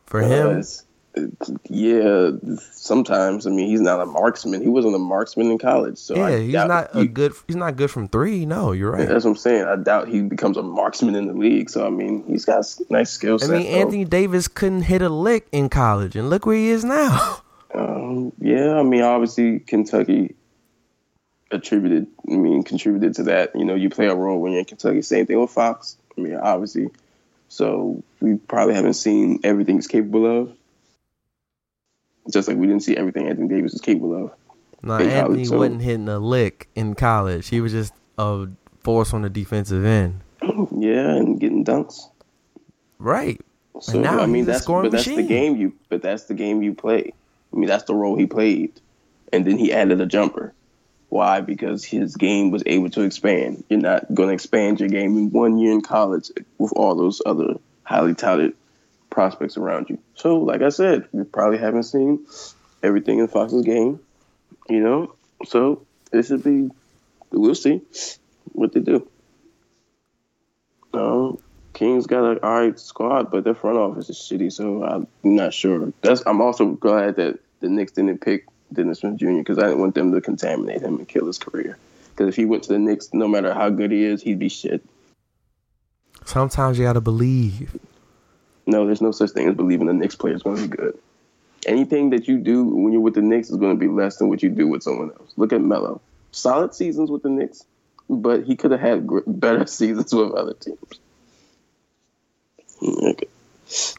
for 0.07 0.23
Uh, 0.23 0.29
him. 0.29 0.47
it's- 0.51 0.85
it's- 1.15 1.51
yeah, 1.69 2.31
sometimes. 2.73 3.47
I 3.47 3.51
mean, 3.51 3.69
he's 3.69 3.81
not 3.81 4.01
a 4.01 4.07
marksman. 4.07 4.63
He 4.63 4.69
wasn't 4.69 4.95
a 4.95 4.99
marksman 4.99 5.51
in 5.51 5.59
college, 5.59 5.99
so 5.99 6.15
I 6.15 6.31
yeah, 6.31 6.39
he's 6.39 6.53
not 6.55 6.91
he- 6.95 7.01
a 7.01 7.07
good. 7.07 7.33
He's 7.47 7.57
not 7.57 7.77
good 7.77 7.91
from 7.91 8.09
three. 8.09 8.47
No, 8.47 8.73
you're 8.73 8.93
right. 8.93 9.09
That's 9.09 9.25
what 9.25 9.33
I'm 9.33 9.37
saying. 9.37 9.65
I 9.65 9.77
doubt 9.77 10.09
he 10.09 10.23
becomes 10.23 10.57
a 10.57 10.63
marksman 10.63 11.17
in 11.17 11.27
the 11.27 11.33
league. 11.35 11.71
So 11.71 11.87
I 11.87 11.91
mean, 11.91 12.23
he's 12.27 12.45
got 12.45 12.65
nice 12.89 13.11
skill 13.11 13.39
I 13.43 13.47
mean, 13.49 13.63
though. 13.63 13.69
Anthony 13.79 14.05
Davis 14.05 14.47
couldn't 14.49 14.83
hit 14.83 15.03
a 15.03 15.09
lick 15.09 15.49
in 15.51 15.69
college, 15.69 16.15
and 16.15 16.31
look 16.31 16.47
where 16.47 16.57
he 16.57 16.69
is 16.69 16.85
now. 16.85 17.39
Um, 17.75 18.33
yeah, 18.41 18.77
I 18.79 18.83
mean, 18.83 19.03
obviously 19.03 19.59
Kentucky 19.59 20.35
attributed. 21.51 22.07
I 22.31 22.35
mean, 22.37 22.63
contributed 22.63 23.15
to 23.17 23.23
that. 23.25 23.55
You 23.55 23.65
know, 23.65 23.75
you 23.75 23.91
play 23.91 24.07
a 24.07 24.15
role 24.15 24.41
when 24.41 24.53
you're 24.53 24.61
in 24.61 24.65
Kentucky. 24.65 25.03
Same 25.03 25.27
thing 25.27 25.41
with 25.41 25.51
Fox. 25.51 25.97
I 26.17 26.21
mean, 26.21 26.37
obviously. 26.37 26.89
So 27.49 28.03
we 28.21 28.37
probably 28.37 28.75
haven't 28.75 28.95
seen 28.95 29.41
everything 29.43 29.77
he's 29.77 29.87
capable 29.87 30.43
of. 30.43 30.53
Just 32.31 32.47
like 32.47 32.59
we 32.59 32.67
didn't 32.67 32.83
see 32.83 32.97
everything 32.97 33.29
Anthony 33.29 33.49
Davis 33.49 33.73
is 33.75 33.81
capable 33.81 34.27
of. 34.27 34.33
no, 34.83 34.99
college, 34.99 35.13
Anthony 35.13 35.45
so- 35.47 35.59
wasn't 35.59 35.83
hitting 35.83 36.09
a 36.09 36.19
lick 36.19 36.69
in 36.75 36.95
college. 36.95 37.49
He 37.49 37.61
was 37.61 37.73
just 37.73 37.95
a 38.19 38.49
force 38.81 39.15
on 39.15 39.23
the 39.23 39.31
defensive 39.31 39.85
end. 39.85 40.21
Yeah, 40.71 41.15
and 41.17 41.41
getting 41.41 41.65
dunks. 41.65 42.03
Right. 42.99 43.41
So 43.81 44.01
now 44.01 44.21
I 44.21 44.27
mean, 44.27 44.45
that's 44.45 44.65
but 44.65 44.91
that's 44.91 45.05
the 45.05 45.23
game 45.23 45.57
you. 45.57 45.73
But 45.89 46.03
that's 46.03 46.25
the 46.25 46.35
game 46.35 46.63
you 46.63 46.75
play. 46.75 47.13
I 47.53 47.57
mean, 47.57 47.69
that's 47.69 47.85
the 47.85 47.95
role 47.95 48.17
he 48.17 48.27
played, 48.27 48.81
and 49.33 49.45
then 49.45 49.59
he 49.59 49.73
added 49.73 50.01
a 50.01 50.07
jumper. 50.07 50.53
Why? 51.09 51.41
Because 51.41 51.85
his 51.85 52.17
game 52.17 52.51
was 52.51 52.63
able 52.67 52.91
to 52.91 53.03
expand. 53.03 53.65
You're 53.69 53.81
not 53.81 54.13
going 54.13 54.29
to 54.29 54.35
expand 54.35 54.81
your 54.81 54.89
game 54.89 55.17
in 55.17 55.31
one 55.31 55.59
year 55.59 55.73
in 55.73 55.81
college 55.81 56.31
with 56.59 56.73
all 56.77 56.95
those 56.95 57.23
other 57.25 57.55
highly 57.83 58.15
touted 58.15 58.55
prospects 59.09 59.57
around 59.57 59.89
you. 59.89 59.99
So, 60.15 60.37
like 60.37 60.63
I 60.63 60.69
said, 60.69 61.09
we 61.13 61.25
probably 61.25 61.59
haven't 61.59 61.85
seen 61.85 62.27
everything 62.83 63.21
in 63.21 63.29
Fox's 63.29 63.65
game. 63.65 64.01
You 64.69 64.81
know, 64.81 65.15
so 65.47 65.87
it 66.13 66.27
should 66.27 66.45
be. 66.45 66.71
We'll 67.31 67.55
see 67.55 67.83
what 68.53 68.73
they 68.73 68.81
do. 68.81 69.07
Um, 70.93 71.39
Kings 71.73 72.07
got 72.07 72.25
an 72.25 72.39
all 72.43 72.61
right 72.61 72.79
squad, 72.79 73.31
but 73.31 73.45
their 73.45 73.55
front 73.55 73.79
office 73.79 74.11
is 74.11 74.17
shitty, 74.17 74.53
so 74.53 74.83
I'm 74.83 75.07
not 75.23 75.55
sure. 75.55 75.93
That's 76.03 76.23
I'm 76.27 76.41
also 76.41 76.67
glad 76.67 77.17
that 77.17 77.39
the 77.61 77.69
Knicks 77.69 77.93
didn't 77.93 78.21
pick 78.21 78.47
Dennis 78.73 79.01
Smith 79.01 79.17
Jr. 79.17 79.39
because 79.39 79.59
I 79.59 79.63
didn't 79.63 79.81
want 79.81 79.95
them 79.95 80.13
to 80.13 80.21
contaminate 80.21 80.83
him 80.83 80.97
and 80.99 81.09
kill 81.09 81.27
his 81.27 81.39
career. 81.39 81.79
Because 82.11 82.29
if 82.29 82.37
he 82.37 82.45
went 82.45 82.65
to 82.65 82.73
the 82.73 82.79
Knicks, 82.79 83.11
no 83.13 83.29
matter 83.29 83.55
how 83.55 83.71
good 83.71 83.93
he 83.93 84.05
is, 84.05 84.23
he'd 84.23 84.39
be 84.39 84.49
shit. 84.49 84.83
Sometimes 86.25 86.79
you 86.79 86.85
gotta 86.85 87.01
believe. 87.01 87.79
No, 88.69 88.85
there's 88.85 89.01
no 89.01 89.13
such 89.13 89.31
thing 89.31 89.49
as 89.49 89.55
believing 89.55 89.87
the 89.87 89.95
Knicks 89.95 90.15
player 90.15 90.35
is 90.35 90.43
going 90.43 90.57
to 90.57 90.63
be 90.69 90.77
good. 90.77 90.99
Anything 91.67 92.11
that 92.11 92.29
you 92.29 92.37
do 92.37 92.65
when 92.65 92.93
you're 92.93 93.01
with 93.01 93.15
the 93.15 93.23
Knicks 93.23 93.49
is 93.49 93.57
going 93.57 93.75
to 93.75 93.81
be 93.81 93.89
less 93.89 94.19
than 94.19 94.29
what 94.29 94.43
you 94.43 94.51
do 94.51 94.69
with 94.69 94.83
someone 94.83 95.11
else. 95.11 95.33
Look 95.39 95.55
at 95.55 95.63
Melo. 95.63 96.03
Solid 96.33 96.75
seasons 96.75 97.11
with 97.11 97.23
the 97.23 97.31
Knicks, 97.31 97.65
but 98.11 98.45
he 98.45 98.57
could 98.57 98.73
have 98.73 98.81
had 98.81 99.09
better 99.27 99.65
seasons 99.67 100.15
with 100.15 100.33
other 100.33 100.53
teams. 100.53 100.79
Okay. 102.83 103.27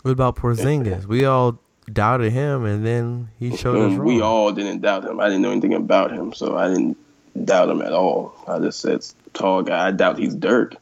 What 0.03 0.11
about 0.11 0.35
Porzingis? 0.35 1.05
We 1.05 1.25
all 1.25 1.59
doubted 1.93 2.31
him, 2.31 2.65
and 2.65 2.85
then 2.85 3.29
he 3.39 3.55
showed 3.55 3.77
us 3.77 3.97
wrong. 3.97 4.07
we 4.07 4.21
all 4.21 4.51
didn't 4.51 4.81
doubt 4.81 5.05
him. 5.05 5.19
I 5.19 5.25
didn't 5.25 5.41
know 5.41 5.51
anything 5.51 5.73
about 5.73 6.11
him, 6.11 6.33
so 6.33 6.57
I 6.57 6.67
didn't 6.67 6.97
doubt 7.45 7.69
him 7.69 7.81
at 7.81 7.93
all. 7.93 8.33
I 8.47 8.59
just 8.59 8.79
said 8.79 9.05
tall 9.33 9.63
guy. 9.63 9.87
I 9.87 9.91
doubt 9.91 10.17
he's 10.17 10.35
Dirk, 10.35 10.75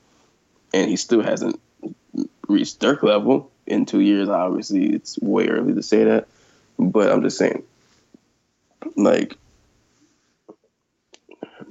and 0.73 0.89
he 0.89 0.95
still 0.95 1.21
hasn't 1.21 1.59
reached 2.47 2.79
Dirk 2.79 3.03
level 3.03 3.51
in 3.65 3.85
two 3.85 3.99
years. 3.99 4.29
Obviously, 4.29 4.93
it's 4.93 5.17
way 5.19 5.47
early 5.47 5.73
to 5.73 5.83
say 5.83 6.03
that, 6.05 6.27
but 6.79 7.11
I'm 7.11 7.21
just 7.21 7.37
saying, 7.37 7.63
like, 8.95 9.37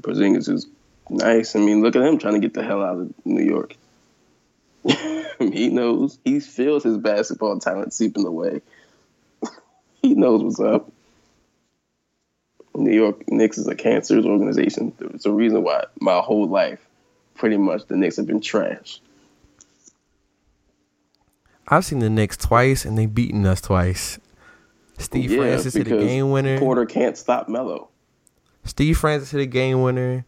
Porzingis 0.00 0.48
is 0.48 0.66
nice. 1.10 1.56
I 1.56 1.60
mean, 1.60 1.82
look 1.82 1.96
at 1.96 2.02
him 2.02 2.18
trying 2.18 2.34
to 2.34 2.40
get 2.40 2.54
the 2.54 2.62
hell 2.62 2.82
out 2.82 2.98
of 2.98 3.14
New 3.24 3.44
York. 3.44 3.76
he 5.38 5.68
knows. 5.68 6.18
He 6.24 6.40
feels 6.40 6.84
his 6.84 6.98
basketball 6.98 7.58
talent 7.58 7.92
seeping 7.92 8.26
away. 8.26 8.60
He 10.08 10.14
knows 10.14 10.42
what's 10.42 10.60
up. 10.60 10.92
New 12.74 12.92
York 12.92 13.24
Knicks 13.28 13.56
is 13.58 13.66
a 13.66 13.74
cancerous 13.74 14.26
organization. 14.26 14.92
It's 15.14 15.24
a 15.26 15.32
reason 15.32 15.62
why 15.62 15.84
my 15.98 16.18
whole 16.20 16.46
life, 16.46 16.86
pretty 17.34 17.56
much, 17.56 17.86
the 17.86 17.96
Knicks 17.96 18.16
have 18.16 18.26
been 18.26 18.40
trash. 18.40 19.00
I've 21.68 21.84
seen 21.84 21.98
the 21.98 22.10
Knicks 22.10 22.36
twice, 22.36 22.84
and 22.84 22.96
they've 22.96 23.12
beaten 23.12 23.44
us 23.46 23.60
twice. 23.60 24.18
Steve 24.98 25.32
Yeah, 25.32 25.38
Francis 25.38 25.74
hit 25.74 25.88
a 25.88 25.98
game 25.98 26.30
winner. 26.30 26.58
Porter 26.58 26.86
can't 26.86 27.16
stop 27.16 27.48
Melo. 27.48 27.88
Steve 28.64 28.98
Francis 28.98 29.30
hit 29.30 29.40
a 29.40 29.46
game 29.46 29.82
winner, 29.82 30.24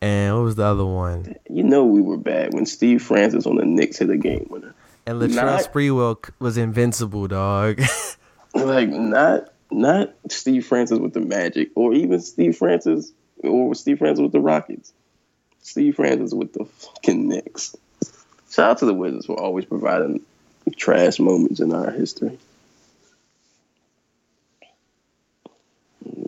and 0.00 0.34
what 0.36 0.42
was 0.44 0.54
the 0.54 0.64
other 0.64 0.86
one? 0.86 1.34
You 1.50 1.62
know 1.64 1.84
we 1.84 2.00
were 2.00 2.16
bad 2.16 2.54
when 2.54 2.64
Steve 2.66 3.02
Francis 3.02 3.46
on 3.46 3.56
the 3.56 3.64
Knicks 3.64 3.98
hit 3.98 4.10
a 4.10 4.16
game 4.16 4.46
winner. 4.50 4.74
And 5.06 5.20
Latrell 5.20 5.34
Not- 5.34 5.60
Sprewell 5.72 6.30
was 6.38 6.56
invincible, 6.56 7.26
dog. 7.28 7.80
Like 8.54 8.88
not 8.88 9.52
not 9.70 10.14
Steve 10.28 10.66
Francis 10.66 10.98
with 10.98 11.12
the 11.12 11.20
Magic, 11.20 11.70
or 11.74 11.92
even 11.92 12.20
Steve 12.20 12.56
Francis 12.56 13.12
or 13.42 13.74
Steve 13.74 13.98
Francis 13.98 14.22
with 14.22 14.32
the 14.32 14.40
Rockets. 14.40 14.92
Steve 15.62 15.96
Francis 15.96 16.32
with 16.32 16.52
the 16.54 16.64
fucking 16.64 17.28
Knicks. 17.28 17.76
Shout 18.50 18.70
out 18.70 18.78
to 18.78 18.86
the 18.86 18.94
Wizards 18.94 19.26
for 19.26 19.38
always 19.38 19.66
providing 19.66 20.20
trash 20.76 21.18
moments 21.18 21.60
in 21.60 21.72
our 21.72 21.90
history. 21.90 22.38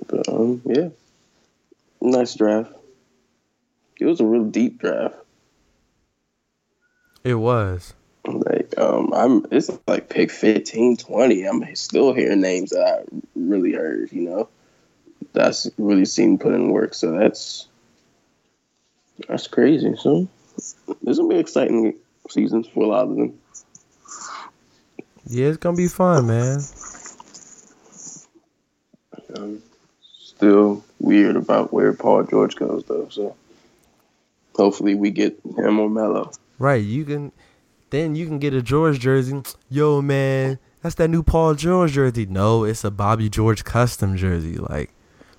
But 0.07 0.29
um, 0.29 0.61
yeah, 0.67 0.89
nice 2.01 2.35
draft. 2.35 2.73
It 3.99 4.07
was 4.07 4.21
a 4.21 4.27
real 4.27 4.45
deep 4.45 4.79
draft. 4.79 5.15
it 7.25 7.35
was. 7.35 7.95
Like 8.27 8.60
um, 8.81 9.13
I'm 9.13 9.47
it's 9.51 9.71
like 9.87 10.09
pick 10.09 10.31
15, 10.31 10.97
20. 10.97 11.45
I'm 11.45 11.77
still 11.77 12.15
hearing 12.15 12.41
names 12.41 12.71
that 12.71 12.87
I 12.87 13.05
really 13.35 13.73
heard. 13.73 14.13
You 14.13 14.23
know, 14.23 14.49
that's 15.33 15.71
really 15.79 16.05
seen 16.07 16.39
put 16.39 16.55
in 16.55 16.71
work. 16.71 16.95
So 16.95 17.13
that's 17.13 17.69
that's 19.29 19.47
crazy. 19.47 19.95
So 19.97 20.29
this 21.03 21.19
gonna 21.19 21.29
be 21.29 21.39
exciting 21.39 21.95
seasons 22.29 22.67
for 22.69 22.85
a 22.85 22.87
lot 22.87 23.05
of 23.05 23.17
them. 23.17 23.39
Yeah, 25.27 25.49
it's 25.49 25.59
gonna 25.59 25.77
be 25.77 25.89
fun, 25.89 26.27
man. 26.27 26.61
Um, 29.37 29.63
still 30.19 30.83
weird 30.99 31.37
about 31.37 31.73
where 31.73 31.93
Paul 31.93 32.25
George 32.25 32.57
goes 32.57 32.85
though. 32.85 33.09
So 33.11 33.37
hopefully 34.55 34.95
we 34.95 35.11
get 35.11 35.39
him 35.57 35.79
or 35.79 35.91
Melo. 35.91 36.33
Right, 36.59 36.83
you 36.83 37.05
can. 37.05 37.33
Then 37.91 38.15
you 38.15 38.27
can 38.27 38.39
get 38.39 38.55
a 38.55 38.63
George 38.63 38.99
jersey. 39.01 39.43
Yo, 39.71 40.01
man, 40.01 40.59
that's 40.83 40.95
that 40.97 41.09
new 41.09 41.23
Paul 41.23 41.55
George 41.55 41.93
jersey. 41.93 42.27
No, 42.27 42.65
it's 42.65 42.85
a 42.85 42.91
Bobby 42.91 43.29
George 43.29 43.65
custom 43.65 44.17
jersey. 44.17 44.57
Like, 44.57 44.91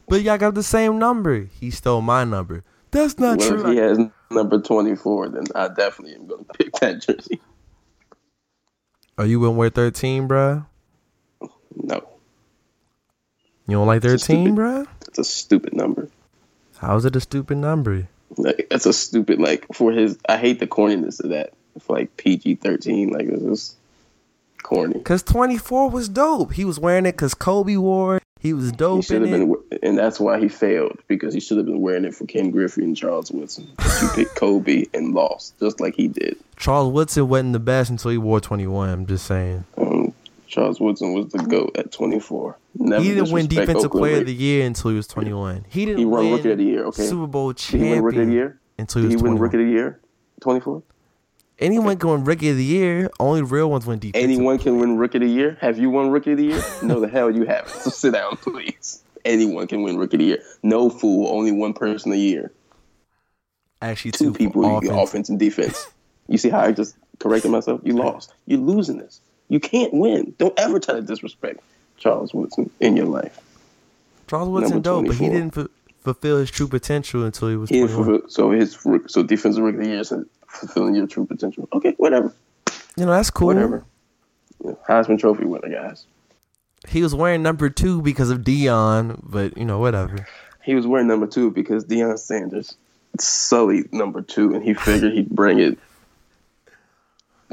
but 0.08 0.22
y'all 0.22 0.38
got 0.38 0.54
the 0.56 0.64
same 0.64 0.99
number. 0.99 1.47
He 1.60 1.72
stole 1.72 2.02
my 2.02 2.24
number. 2.24 2.64
That's 2.91 3.18
not 3.18 3.38
What 3.38 3.47
true. 3.47 3.62
if 3.62 3.68
he 3.72 3.78
has 3.78 3.99
number 4.30 4.60
twenty 4.62 4.95
four? 4.97 5.30
Then 5.30 5.45
I 5.56 5.70
definitely 5.70 6.16
am 6.16 6.28
gonna 6.28 6.43
pick 6.58 6.74
that 6.82 7.02
jersey. 7.02 7.39
Are 9.18 9.26
you 9.26 9.39
wouldn't 9.39 9.58
wear 9.58 9.70
thirteen, 9.70 10.28
bruh? 10.28 10.66
No, 11.76 12.06
You 13.68 13.78
don't 13.78 13.88
like 13.88 14.04
It's 14.04 14.26
thirteen, 14.26 14.47
stupid- 14.47 14.60
bruh? 14.60 14.88
it's 15.08 15.20
a 15.20 15.24
stupid 15.24 15.74
number. 15.74 16.10
How's 16.80 17.06
it 17.06 17.16
a 17.16 17.22
stupid 17.22 17.58
number? 17.58 18.10
Like 18.38 18.68
that's 18.70 18.86
a 18.86 18.91
stupid 18.93 19.39
like 19.39 19.66
for 19.74 19.91
his. 19.93 20.18
I 20.28 20.36
hate 20.38 20.60
the 20.60 20.68
corniness 20.68 21.24
of 21.24 21.30
that. 21.30 21.54
For 21.80 21.97
like 21.97 22.17
PG 22.17 22.55
thirteen, 22.55 23.09
like 23.09 23.28
this 23.28 23.41
is 23.41 23.76
corny. 24.63 24.99
Cause 25.01 25.24
twenty 25.24 25.57
four 25.57 25.89
was 25.89 26.09
dope. 26.09 26.53
He 26.53 26.65
was 26.65 26.80
wearing 26.80 27.05
it 27.05 27.17
cause 27.17 27.34
Kobe 27.34 27.76
wore. 27.78 28.17
it. 28.17 28.24
He 28.39 28.53
was 28.53 28.72
He 28.72 28.76
dope 28.76 29.03
should 29.03 29.22
in 29.22 29.51
been, 29.51 29.55
and 29.84 29.97
that's 29.97 30.19
why 30.19 30.39
he 30.39 30.49
failed 30.49 30.97
because 31.07 31.32
he 31.34 31.39
should 31.39 31.57
have 31.57 31.67
been 31.67 31.80
wearing 31.80 32.05
it 32.05 32.15
for 32.15 32.26
Ken 32.26 32.49
Griffey 32.49 32.84
and 32.84 32.97
Charles 32.97 33.32
Woodson. 33.32 33.67
You 34.01 34.09
picked 34.15 34.36
Kobe 34.36 34.86
and 34.95 35.13
lost, 35.13 35.59
just 35.59 35.80
like 35.80 35.93
he 35.95 36.07
did. 36.07 36.38
Charles 36.57 36.91
Woodson 36.91 37.28
wasn't 37.30 37.53
the 37.53 37.59
best 37.59 37.91
until 37.91 38.09
he 38.09 38.17
wore 38.17 38.39
twenty 38.41 38.65
one. 38.65 38.89
I'm 38.89 39.05
just 39.05 39.28
saying. 39.28 39.63
Um, 39.78 40.13
Charles 40.47 40.80
Woodson 40.82 41.13
was 41.13 41.32
the 41.32 41.38
goat 41.38 41.78
at 41.78 41.91
twenty 41.91 42.19
four. 42.19 42.57
Never 42.74 43.03
he 43.03 43.13
didn't 43.13 43.32
win 43.32 43.45
defensive 43.47 43.86
Oakland 43.86 44.01
player 44.01 44.17
of 44.22 44.26
the 44.26 44.34
year 44.34 44.65
until 44.65 44.89
he 44.89 44.97
was 44.97 45.07
twenty 45.07 45.34
one. 45.34 45.65
He 45.69 45.86
didn't 45.86 45.99
He 45.99 46.05
won 46.05 46.24
win 46.26 46.34
Rookie 46.34 46.51
of 46.51 46.57
the 46.57 46.63
Year. 46.63 46.86
Okay, 46.86 47.05
Super 47.05 47.28
Bowl 47.28 47.53
champion. 47.53 47.84
Did 47.84 47.88
he 47.88 47.93
win 47.93 48.03
Rookie 48.03 48.19
of 48.22 48.28
the 48.28 48.34
Year? 48.34 48.59
until 48.80 49.01
he 49.03 49.07
he 49.09 49.13
was 49.15 49.22
win 49.24 49.32
twenty 49.34 49.41
Rookie 49.43 49.57
of 49.57 49.65
the 49.67 49.72
Year? 49.72 49.99
Twenty 50.41 50.59
four. 50.61 50.82
Anyone 51.62 51.97
can 51.97 52.09
win 52.09 52.24
Rookie 52.26 52.49
of 52.49 52.57
the 52.57 52.64
Year. 52.64 53.09
Only 53.20 53.43
real 53.43 53.70
ones 53.70 53.86
win 53.86 53.99
defensive. 53.99 54.24
Anyone 54.30 54.57
can 54.57 54.80
win 54.80 54.97
Rookie 54.97 55.18
of 55.20 55.22
the 55.22 55.30
Year. 55.30 55.57
Have 55.62 55.78
you 55.78 55.89
won 55.89 56.09
Rookie 56.09 56.32
of 56.32 56.38
the 56.38 56.45
Year? 56.45 56.64
No, 56.82 56.99
the 56.99 57.07
hell 57.07 57.30
you 57.30 57.45
haven't. 57.45 57.70
So 57.70 57.89
sit 57.91 58.14
down, 58.14 58.38
please. 58.41 59.03
Anyone 59.24 59.68
can 59.68 59.84
win 59.84 59.97
Rookie 59.97 60.16
of 60.16 60.20
the 60.20 60.26
Year. 60.26 60.43
No 60.64 60.89
fool. 60.89 61.28
Only 61.36 61.51
one 61.51 61.74
person 61.74 62.12
a 62.12 62.16
year. 62.16 62.51
Actually, 63.82 64.12
Two 64.12 64.26
two, 64.26 64.34
people. 64.34 64.66
offense. 64.66 64.89
Offense. 64.91 65.09
offense 65.09 65.30
and 65.30 65.39
defense. 65.39 65.88
You 66.28 66.38
see 66.38 66.49
how 66.49 66.62
I 66.62 66.72
just 66.72 66.95
corrected 67.20 67.51
myself? 67.51 67.82
You 67.84 67.93
lost. 67.93 68.34
You're 68.45 68.59
losing 68.59 68.97
this. 68.97 69.22
You 69.49 69.59
can't 69.59 69.93
win. 69.93 70.34
Don't 70.38 70.57
ever 70.59 70.80
try 70.80 70.95
to 70.95 71.01
disrespect 71.01 71.59
Charles 71.97 72.34
Woodson 72.34 72.70
in 72.80 72.95
your 72.95 73.05
life. 73.07 73.39
Charles 74.28 74.49
Woodson 74.49 74.82
dope, 74.82 75.07
but 75.07 75.16
he 75.16 75.28
didn't 75.30 75.51
fu- 75.53 75.70
fulfill 76.03 76.38
his 76.38 76.49
true 76.49 76.68
potential 76.68 77.24
until 77.26 77.49
he 77.49 77.55
was 77.55 77.70
He 77.70 77.80
21. 77.82 78.05
fulfill, 78.05 78.30
so 78.30 78.51
his 78.51 78.78
so 79.07 79.24
defensive 79.24 79.62
rookie 79.64 79.80
of 79.80 79.84
the 79.84 79.89
year 79.89 80.03
fulfilling 80.52 80.95
your 80.95 81.08
true 81.08 81.26
potential. 81.26 81.68
Okay, 81.74 81.93
whatever, 81.97 82.34
You 82.97 83.06
know, 83.06 83.12
that's 83.12 83.30
cool. 83.30 83.47
whatever. 83.47 83.84
Yeah, 84.64 84.74
Heisman 84.88 85.20
Trophy 85.20 85.45
winner, 85.45 85.70
guys. 85.70 86.06
He 86.88 87.02
was 87.04 87.14
wearing 87.16 87.41
number 87.43 87.70
two 87.70 88.02
because 88.02 88.30
of 88.30 88.39
Deion, 88.39 89.20
but 89.24 89.58
you 89.58 89.66
know, 89.66 89.80
whatever. 89.80 90.28
He 90.64 90.76
was 90.76 90.86
wearing 90.88 91.08
number 91.08 91.28
two 91.28 91.52
because 91.52 91.86
Deion 91.86 92.18
Sanders 92.20 92.76
sullied 93.20 93.91
number 93.93 94.22
two, 94.22 94.54
and 94.54 94.64
he 94.64 94.74
figured 94.74 95.14
he'd 95.14 95.30
bring 95.30 95.60
it 95.60 95.78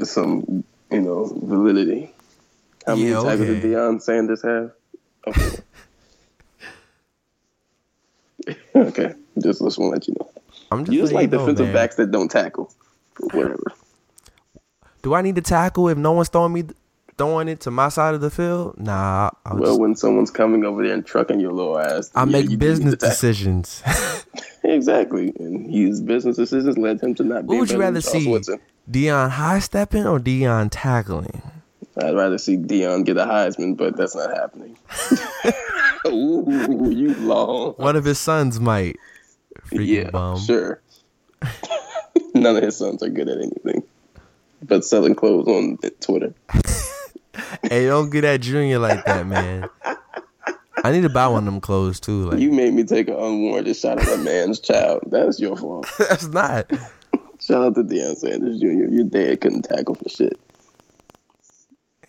some, 0.03 0.63
you 0.91 1.01
know, 1.01 1.25
validity. 1.43 2.11
How 2.85 2.95
many 2.95 3.09
Yeah, 3.09 3.21
titles 3.21 3.47
did. 3.47 3.63
Deion 3.63 4.01
Sanders 4.01 4.41
have? 4.43 4.71
Okay. 5.27 5.49
okay, 8.75 9.13
just 9.41 9.61
just 9.61 9.77
want 9.77 9.89
to 9.89 9.89
let 9.89 10.07
you 10.07 10.15
know. 10.19 10.29
I'm 10.71 10.85
just, 10.85 10.93
You 10.93 11.01
just 11.01 11.13
like 11.13 11.23
you 11.31 11.37
know, 11.37 11.45
defensive 11.45 11.73
backs 11.73 11.95
that 11.97 12.11
don't 12.11 12.29
tackle. 12.29 12.73
Whatever. 13.19 13.73
Do 15.01 15.13
I 15.13 15.21
need 15.21 15.35
to 15.35 15.41
tackle 15.41 15.87
if 15.89 15.97
no 15.97 16.11
one's 16.11 16.29
throwing 16.29 16.53
me 16.53 16.63
throwing 17.17 17.47
it 17.49 17.59
to 17.61 17.71
my 17.71 17.89
side 17.89 18.15
of 18.15 18.21
the 18.21 18.29
field? 18.29 18.79
Nah, 18.79 19.29
I'll 19.45 19.57
Well, 19.57 19.71
just, 19.71 19.79
when 19.79 19.95
someone's 19.95 20.31
coming 20.31 20.63
over 20.65 20.83
there 20.83 20.93
and 20.93 21.05
trucking 21.05 21.39
your 21.39 21.51
little 21.53 21.77
ass, 21.79 22.11
I 22.15 22.21
yeah, 22.21 22.25
make 22.25 22.59
business 22.59 22.95
decisions. 22.95 23.83
Exactly, 24.61 25.33
and 25.39 25.71
his 25.73 26.01
business 26.01 26.35
decisions 26.35 26.77
led 26.77 27.01
him 27.01 27.15
to 27.15 27.23
not. 27.23 27.45
what 27.45 27.53
be 27.53 27.59
would 27.61 27.71
you 27.71 27.79
rather 27.79 28.01
see? 28.01 28.27
Woodson. 28.27 28.59
Deion 28.91 29.29
high 29.29 29.59
stepping 29.59 30.05
or 30.05 30.19
Deion 30.19 30.67
tackling? 30.69 31.41
I'd 31.97 32.13
rather 32.13 32.37
see 32.37 32.57
Deion 32.57 33.05
get 33.05 33.17
a 33.17 33.25
Heisman, 33.25 33.77
but 33.77 33.95
that's 33.95 34.15
not 34.15 34.29
happening. 34.31 34.77
Ooh, 36.07 36.91
you 36.91 37.15
long. 37.15 37.73
One 37.77 37.95
of 37.95 38.03
his 38.03 38.19
sons 38.19 38.59
might. 38.59 38.97
Freaking 39.71 39.87
yeah, 39.87 40.09
bum. 40.11 40.39
sure. 40.39 40.81
None 42.43 42.57
of 42.57 42.63
his 42.63 42.77
sons 42.77 43.03
are 43.03 43.09
good 43.09 43.29
at 43.29 43.37
anything. 43.37 43.83
but 44.63 44.83
selling 44.85 45.15
clothes 45.15 45.47
on 45.47 45.77
Twitter. 45.99 46.33
hey, 47.63 47.85
don't 47.87 48.09
get 48.09 48.21
that 48.21 48.41
junior 48.41 48.79
like 48.79 49.05
that, 49.05 49.25
man. 49.27 49.69
I 50.83 50.91
need 50.91 51.01
to 51.01 51.09
buy 51.09 51.27
one 51.27 51.39
of 51.39 51.45
them 51.45 51.61
clothes 51.61 51.99
too. 51.99 52.29
Like 52.29 52.39
You 52.39 52.51
made 52.51 52.73
me 52.73 52.83
take 52.83 53.09
an 53.09 53.15
unwarranted 53.15 53.75
shot 53.75 53.99
at 53.99 54.07
a 54.07 54.17
man's 54.17 54.59
child. 54.59 55.01
That's 55.07 55.39
your 55.39 55.57
fault. 55.57 55.87
that's 55.99 56.27
not. 56.27 56.71
Shout 57.41 57.63
out 57.63 57.75
to 57.75 57.83
Deion 57.83 58.15
Sanders 58.15 58.59
Jr. 58.59 58.93
Your 58.93 59.03
dad 59.05 59.41
couldn't 59.41 59.63
tackle 59.63 59.95
for 59.95 60.07
shit. 60.09 60.39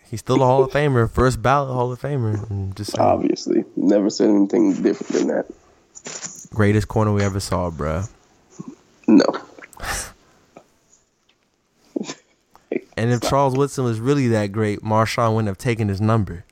He's 0.09 0.19
still 0.19 0.41
a 0.41 0.45
Hall 0.45 0.63
of 0.65 0.71
Famer, 0.71 1.09
first 1.09 1.41
ballot 1.41 1.73
Hall 1.73 1.91
of 1.91 2.01
Famer. 2.01 2.75
Just 2.75 2.91
saying. 2.91 3.07
Obviously, 3.07 3.63
never 3.77 4.09
said 4.09 4.29
anything 4.29 4.73
different 4.81 5.13
than 5.13 5.27
that. 5.27 5.45
greatest 6.53 6.89
corner 6.89 7.13
we 7.13 7.23
ever 7.23 7.39
saw, 7.39 7.69
bruh. 7.71 8.09
And 13.11 13.21
if 13.21 13.29
Charles 13.29 13.57
Woodson 13.57 13.83
was 13.83 13.99
really 13.99 14.29
that 14.29 14.53
great, 14.53 14.79
Marshawn 14.79 15.31
wouldn't 15.31 15.49
have 15.49 15.57
taken 15.57 15.89
his 15.89 15.99
number. 15.99 16.45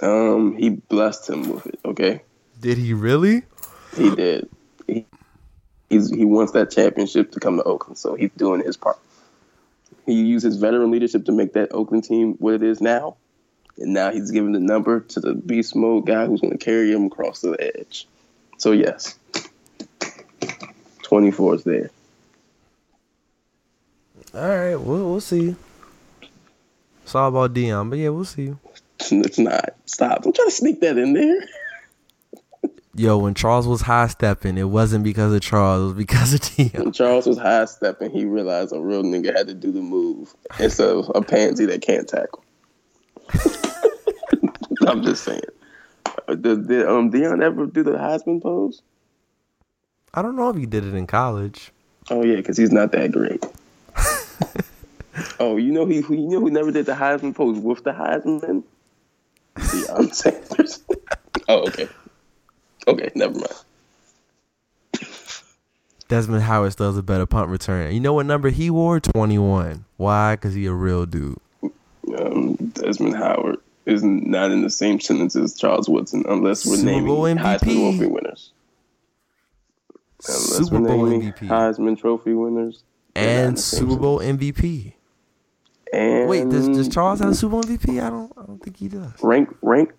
Um, 0.00 0.56
he 0.56 0.70
blessed 0.70 1.30
him 1.30 1.48
with 1.54 1.66
it. 1.66 1.78
Okay, 1.84 2.22
Did 2.60 2.78
he 2.78 2.92
really? 2.92 3.42
he 3.96 4.12
did. 4.12 4.48
He 4.88 5.06
he's, 5.88 6.10
he 6.10 6.24
wants 6.24 6.50
that 6.52 6.72
championship 6.72 7.30
to 7.32 7.38
come 7.40 7.58
to 7.58 7.62
Oakland, 7.62 7.96
so 7.96 8.16
he's 8.16 8.32
doing 8.36 8.60
his 8.64 8.76
part. 8.76 8.98
He 10.04 10.14
used 10.14 10.44
his 10.44 10.56
veteran 10.56 10.90
leadership 10.90 11.26
to 11.26 11.32
make 11.32 11.52
that 11.52 11.72
Oakland 11.72 12.02
team 12.02 12.34
what 12.40 12.54
it 12.54 12.64
is 12.64 12.80
now, 12.80 13.14
and 13.78 13.92
now 13.92 14.10
he's 14.10 14.32
giving 14.32 14.50
the 14.50 14.58
number 14.58 14.98
to 14.98 15.20
the 15.20 15.34
beast 15.34 15.76
mode 15.76 16.06
guy 16.06 16.26
who's 16.26 16.40
going 16.40 16.58
to 16.58 16.64
carry 16.64 16.90
him 16.90 17.06
across 17.06 17.40
the 17.40 17.56
edge. 17.60 18.08
So 18.58 18.72
yes, 18.72 19.16
twenty 21.02 21.30
four 21.30 21.54
is 21.54 21.62
there. 21.62 21.90
All 24.34 24.48
right, 24.48 24.76
we'll 24.76 25.10
we'll 25.10 25.20
see. 25.20 25.54
It's 27.02 27.14
all 27.14 27.28
about 27.28 27.52
Deion, 27.52 27.90
but 27.90 27.98
yeah, 27.98 28.08
we'll 28.08 28.24
see. 28.24 28.54
It's 28.98 29.38
not. 29.38 29.74
Stop. 29.84 30.24
I'm 30.24 30.32
trying 30.32 30.48
to 30.48 30.54
sneak 30.54 30.80
that 30.80 30.96
in 30.96 31.12
there. 31.12 31.40
Yo, 32.94 33.18
when 33.18 33.34
Charles 33.34 33.66
was 33.66 33.80
high 33.80 34.06
stepping, 34.06 34.56
it 34.56 34.64
wasn't 34.64 35.02
because 35.02 35.32
of 35.32 35.40
Charles, 35.40 35.82
it 35.82 35.84
was 35.84 35.94
because 35.94 36.34
of 36.34 36.40
Deion. 36.40 36.78
When 36.78 36.92
Charles 36.92 37.26
was 37.26 37.38
high 37.38 37.64
stepping, 37.66 38.10
he 38.10 38.24
realized 38.24 38.72
a 38.72 38.80
real 38.80 39.02
nigga 39.02 39.36
had 39.36 39.48
to 39.48 39.54
do 39.54 39.72
the 39.72 39.80
move 39.80 40.34
instead 40.58 40.88
of 40.88 41.10
a 41.14 41.22
pansy 41.22 41.66
that 41.66 41.82
can't 41.82 42.08
tackle. 42.08 42.44
I'm 44.86 45.02
just 45.02 45.24
saying. 45.24 45.40
Uh, 46.28 46.34
Did, 46.34 46.68
did 46.68 46.86
um 46.86 47.10
Deion 47.10 47.42
ever 47.42 47.66
do 47.66 47.82
the 47.82 47.92
Heisman 47.92 48.42
pose? 48.42 48.82
I 50.14 50.22
don't 50.22 50.36
know 50.36 50.48
if 50.50 50.56
he 50.56 50.66
did 50.66 50.84
it 50.84 50.94
in 50.94 51.06
college. 51.06 51.72
Oh 52.10 52.22
yeah, 52.24 52.36
because 52.36 52.56
he's 52.56 52.72
not 52.72 52.92
that 52.92 53.12
great. 53.12 53.44
Oh, 55.40 55.56
you 55.56 55.72
know 55.72 55.86
who 55.86 55.92
you 55.92 56.28
know 56.28 56.40
who 56.40 56.50
never 56.50 56.70
did 56.70 56.86
the 56.86 56.94
Heisman 56.94 57.34
pose 57.34 57.58
with 57.58 57.84
the 57.84 57.92
Heisman? 57.92 58.64
Deion 59.56 60.14
Sanders. 60.14 60.82
oh, 61.48 61.66
okay. 61.68 61.88
Okay, 62.86 63.10
never 63.14 63.34
mind. 63.34 63.64
Desmond 66.08 66.42
Howard 66.42 66.72
still 66.72 66.88
has 66.88 66.98
a 66.98 67.02
better 67.02 67.24
punt 67.24 67.48
return. 67.48 67.94
You 67.94 68.00
know 68.00 68.12
what 68.12 68.26
number 68.26 68.50
he 68.50 68.68
wore? 68.68 69.00
21. 69.00 69.84
Why? 69.96 70.34
Because 70.36 70.52
he 70.52 70.66
a 70.66 70.72
real 70.72 71.06
dude. 71.06 71.38
Um, 72.18 72.56
Desmond 72.56 73.16
Howard 73.16 73.58
is 73.86 74.02
not 74.02 74.50
in 74.50 74.62
the 74.62 74.68
same 74.68 75.00
sentence 75.00 75.36
as 75.36 75.54
Charles 75.54 75.88
Woodson 75.88 76.24
unless 76.28 76.66
we're 76.66 76.76
Super 76.76 76.90
naming 76.90 77.06
Bowl 77.06 77.22
Heisman 77.22 77.58
MVP. 77.58 77.96
Trophy 77.96 78.06
winners. 78.06 78.52
Unless 80.28 80.56
Super 80.56 80.80
we're 80.80 80.88
Bowl 80.88 81.06
MVP. 81.06 81.48
Heisman 81.48 81.98
Trophy 81.98 82.34
winners. 82.34 82.82
They're 83.14 83.24
not 83.24 83.40
in 83.42 83.48
And 83.48 83.58
Super 83.60 83.96
Bowl. 83.96 84.18
MVP. 84.20 84.94
And 85.92 86.28
Wait, 86.28 86.48
does, 86.48 86.68
does 86.68 86.88
Charles 86.88 87.20
have 87.20 87.30
a 87.30 87.34
Super 87.34 87.50
Bowl 87.52 87.62
MVP? 87.62 88.02
I 88.02 88.08
don't 88.10 88.32
I 88.38 88.46
don't 88.46 88.62
think 88.62 88.76
he 88.78 88.88
does. 88.88 89.12
rank 89.22 89.54
rank 89.60 89.92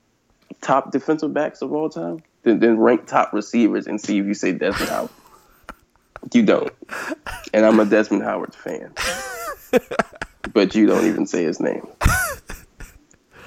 top 0.61 0.91
defensive 0.91 1.33
backs 1.33 1.61
of 1.61 1.71
all 1.73 1.89
time? 1.89 2.23
Then, 2.43 2.59
then 2.59 2.77
rank 2.79 3.05
top 3.07 3.31
receivers 3.33 3.85
and 3.87 4.01
see 4.01 4.17
if 4.19 4.25
you 4.25 4.33
say 4.33 4.51
Desmond 4.51 4.89
Howard. 4.89 5.09
You 6.33 6.43
don't. 6.43 6.71
And 7.53 7.65
I'm 7.65 7.79
a 7.79 7.85
Desmond 7.85 8.23
Howard 8.23 8.55
fan. 8.55 8.93
but 10.53 10.73
you 10.73 10.87
don't 10.87 11.05
even 11.05 11.27
say 11.27 11.43
his 11.43 11.59
name. 11.59 11.85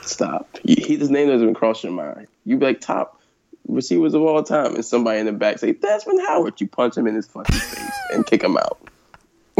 Stop. 0.02 0.48
He, 0.62 0.80
his 0.96 1.10
name 1.10 1.26
doesn't 1.28 1.42
even 1.42 1.54
cross 1.54 1.82
your 1.82 1.92
mind. 1.92 2.28
You 2.44 2.58
be 2.58 2.66
like 2.66 2.80
top 2.80 3.20
receivers 3.66 4.14
of 4.14 4.22
all 4.22 4.42
time, 4.42 4.74
and 4.76 4.84
somebody 4.84 5.18
in 5.18 5.26
the 5.26 5.32
back 5.32 5.58
say 5.58 5.72
Desmond 5.72 6.20
Howard. 6.26 6.60
You 6.60 6.68
punch 6.68 6.96
him 6.96 7.06
in 7.06 7.14
his 7.14 7.26
fucking 7.26 7.58
face 7.58 7.90
and 8.12 8.24
kick 8.26 8.42
him 8.44 8.56
out. 8.56 8.78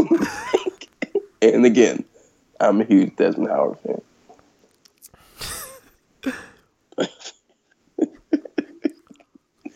and 1.41 1.65
again, 1.65 2.03
I'm 2.59 2.81
a 2.81 2.85
huge 2.85 3.15
Desmond 3.15 3.49
Howard 3.49 3.79
fan. 3.79 4.01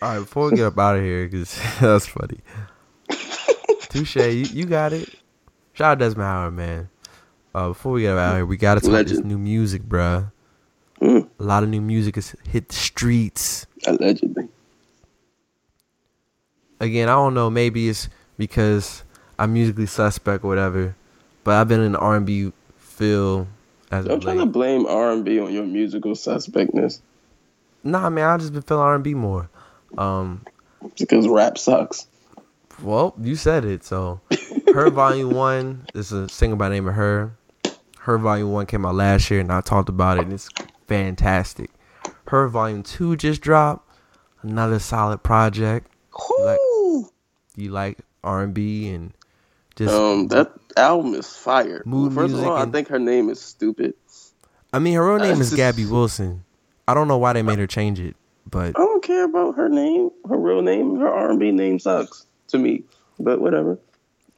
All 0.02 0.10
right, 0.10 0.20
before 0.20 0.50
we 0.50 0.58
get 0.58 0.66
up 0.66 0.80
out 0.80 0.98
of 0.98 1.04
here, 1.04 1.28
because 1.28 1.60
that's 1.80 2.08
funny. 2.08 2.40
Touche, 3.90 4.16
you, 4.16 4.46
you 4.52 4.66
got 4.66 4.94
it. 4.94 5.08
Shout 5.74 5.92
out 5.92 6.00
Desmond 6.00 6.28
Howard, 6.28 6.54
man. 6.54 6.90
Uh, 7.54 7.68
before 7.70 7.92
we 7.94 8.02
get 8.02 8.14
up 8.14 8.20
out 8.20 8.32
of 8.32 8.38
here, 8.38 8.46
we 8.46 8.58
got 8.58 8.76
to 8.76 8.82
talk 8.82 8.90
about 8.90 9.06
this 9.08 9.20
new 9.20 9.38
music, 9.38 9.84
bruh. 9.84 10.32
Mm. 11.02 11.30
A 11.40 11.44
lot 11.44 11.64
of 11.64 11.70
new 11.70 11.82
music 11.82 12.16
has 12.16 12.36
hit 12.48 12.70
the 12.70 12.76
streets. 12.76 13.68
Allegedly. 13.86 14.50
Again, 16.80 17.10
I 17.10 17.14
don't 17.14 17.34
know. 17.36 17.50
Maybe 17.50 17.90
it's 17.90 18.10
because 18.38 19.04
I'm 19.42 19.54
musically 19.54 19.88
suspect 19.88 20.44
or 20.44 20.48
whatever, 20.48 20.96
but 21.44 21.56
I've 21.56 21.68
been 21.68 21.80
in 21.82 21.94
the 21.94 21.98
R&B 22.00 22.52
feel 22.78 23.48
as 23.90 24.06
of 24.06 24.22
trying 24.22 24.38
to 24.38 24.46
blame 24.46 24.86
R&B 24.86 25.40
on 25.40 25.52
your 25.52 25.66
musical 25.66 26.16
suspectness 26.16 27.02
Nah, 27.84 28.10
man, 28.12 28.30
I 28.30 28.38
just 28.38 28.54
been 28.54 28.62
feeling 28.62 28.84
R&B 28.84 29.16
more. 29.16 29.50
Um, 29.98 30.46
because 31.00 31.28
rap 31.28 31.58
sucks. 31.58 32.06
Well, 32.84 33.16
you 33.20 33.36
said 33.36 33.66
it. 33.66 33.84
So, 33.84 34.22
her 34.74 34.90
volume 34.92 35.32
one 35.32 35.88
is 35.96 36.12
a 36.12 36.30
singer 36.30 36.56
by 36.56 36.70
the 36.70 36.76
name 36.76 36.88
of 36.88 36.94
her. 36.94 37.36
Her 38.02 38.20
volume 38.20 38.52
one 38.52 38.68
came 38.68 38.86
out 38.86 38.94
last 38.94 39.32
year, 39.32 39.40
and 39.40 39.52
I 39.52 39.62
talked 39.62 39.90
about 39.90 40.20
it. 40.20 40.26
And 40.26 40.34
it's 40.34 40.48
fantastic. 40.88 41.72
Her 42.28 42.48
volume 42.48 42.84
two 42.84 43.16
just 43.16 43.42
dropped. 43.42 43.90
Another 44.44 44.78
solid 44.78 45.24
project. 45.24 45.88
Like- 46.40 46.60
You 47.56 47.72
like 47.72 47.98
R 48.24 48.44
and 48.44 48.54
B 48.54 48.90
and 48.90 49.12
just. 49.76 49.94
Um, 49.94 50.28
that 50.30 50.52
album 50.78 51.14
is 51.16 51.36
fire. 51.36 51.84
Mood 51.86 52.14
First 52.14 52.34
of 52.34 52.44
all, 52.44 52.56
I 52.56 52.66
think 52.66 52.88
her 52.90 53.00
name 53.00 53.30
is 53.30 53.40
stupid. 53.42 53.94
I 54.74 54.80
mean, 54.80 54.94
her 54.96 55.06
real 55.08 55.20
name 55.28 55.42
is 55.42 55.54
Gabby 55.54 55.86
Wilson. 55.86 56.44
I 56.88 56.94
don't 56.94 57.08
know 57.08 57.18
why 57.18 57.34
they 57.34 57.42
made 57.44 57.60
her 57.60 57.68
change 57.68 58.00
it, 58.00 58.16
but 58.50 58.70
I 58.70 58.80
don't 58.80 59.04
care 59.04 59.26
about 59.26 59.56
her 59.56 59.70
name. 59.70 60.10
Her 60.28 60.38
real 60.38 60.62
name, 60.62 60.98
her 61.00 61.08
R&B 61.10 61.52
name 61.52 61.80
sucks 61.80 62.26
to 62.48 62.58
me. 62.58 62.84
But 63.20 63.40
whatever. 63.40 63.78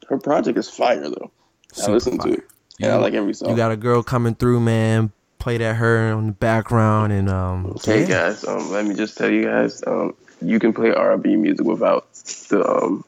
Her 0.10 0.18
project 0.18 0.58
is 0.58 0.70
fire 0.70 1.10
though. 1.10 1.32
I 1.72 1.76
Super 1.76 1.92
listen 1.94 2.18
fire. 2.18 2.28
to 2.28 2.34
it. 2.38 2.44
And 2.82 2.92
I 2.92 2.96
You- 2.96 3.02
like 3.02 3.14
every 3.14 3.34
song. 3.34 3.50
you 3.50 3.56
got 3.56 3.72
a 3.72 3.78
girl 3.78 4.04
coming 4.04 4.36
through, 4.36 4.60
man. 4.60 5.12
Play 5.40 5.58
that 5.58 5.76
her 5.78 6.14
on 6.14 6.28
the 6.28 6.32
background 6.34 7.12
and 7.14 7.30
um. 7.30 7.76
Hey 7.84 8.02
yeah. 8.02 8.08
guys, 8.08 8.46
um, 8.46 8.72
let 8.72 8.86
me 8.86 8.94
just 8.96 9.18
tell 9.18 9.30
you 9.30 9.44
guys, 9.44 9.84
um, 9.88 10.16
you 10.42 10.60
can 10.60 10.74
play 10.74 10.94
R&B 10.94 11.36
music 11.38 11.66
without 11.66 12.12
the 12.50 12.64
um, 12.66 13.04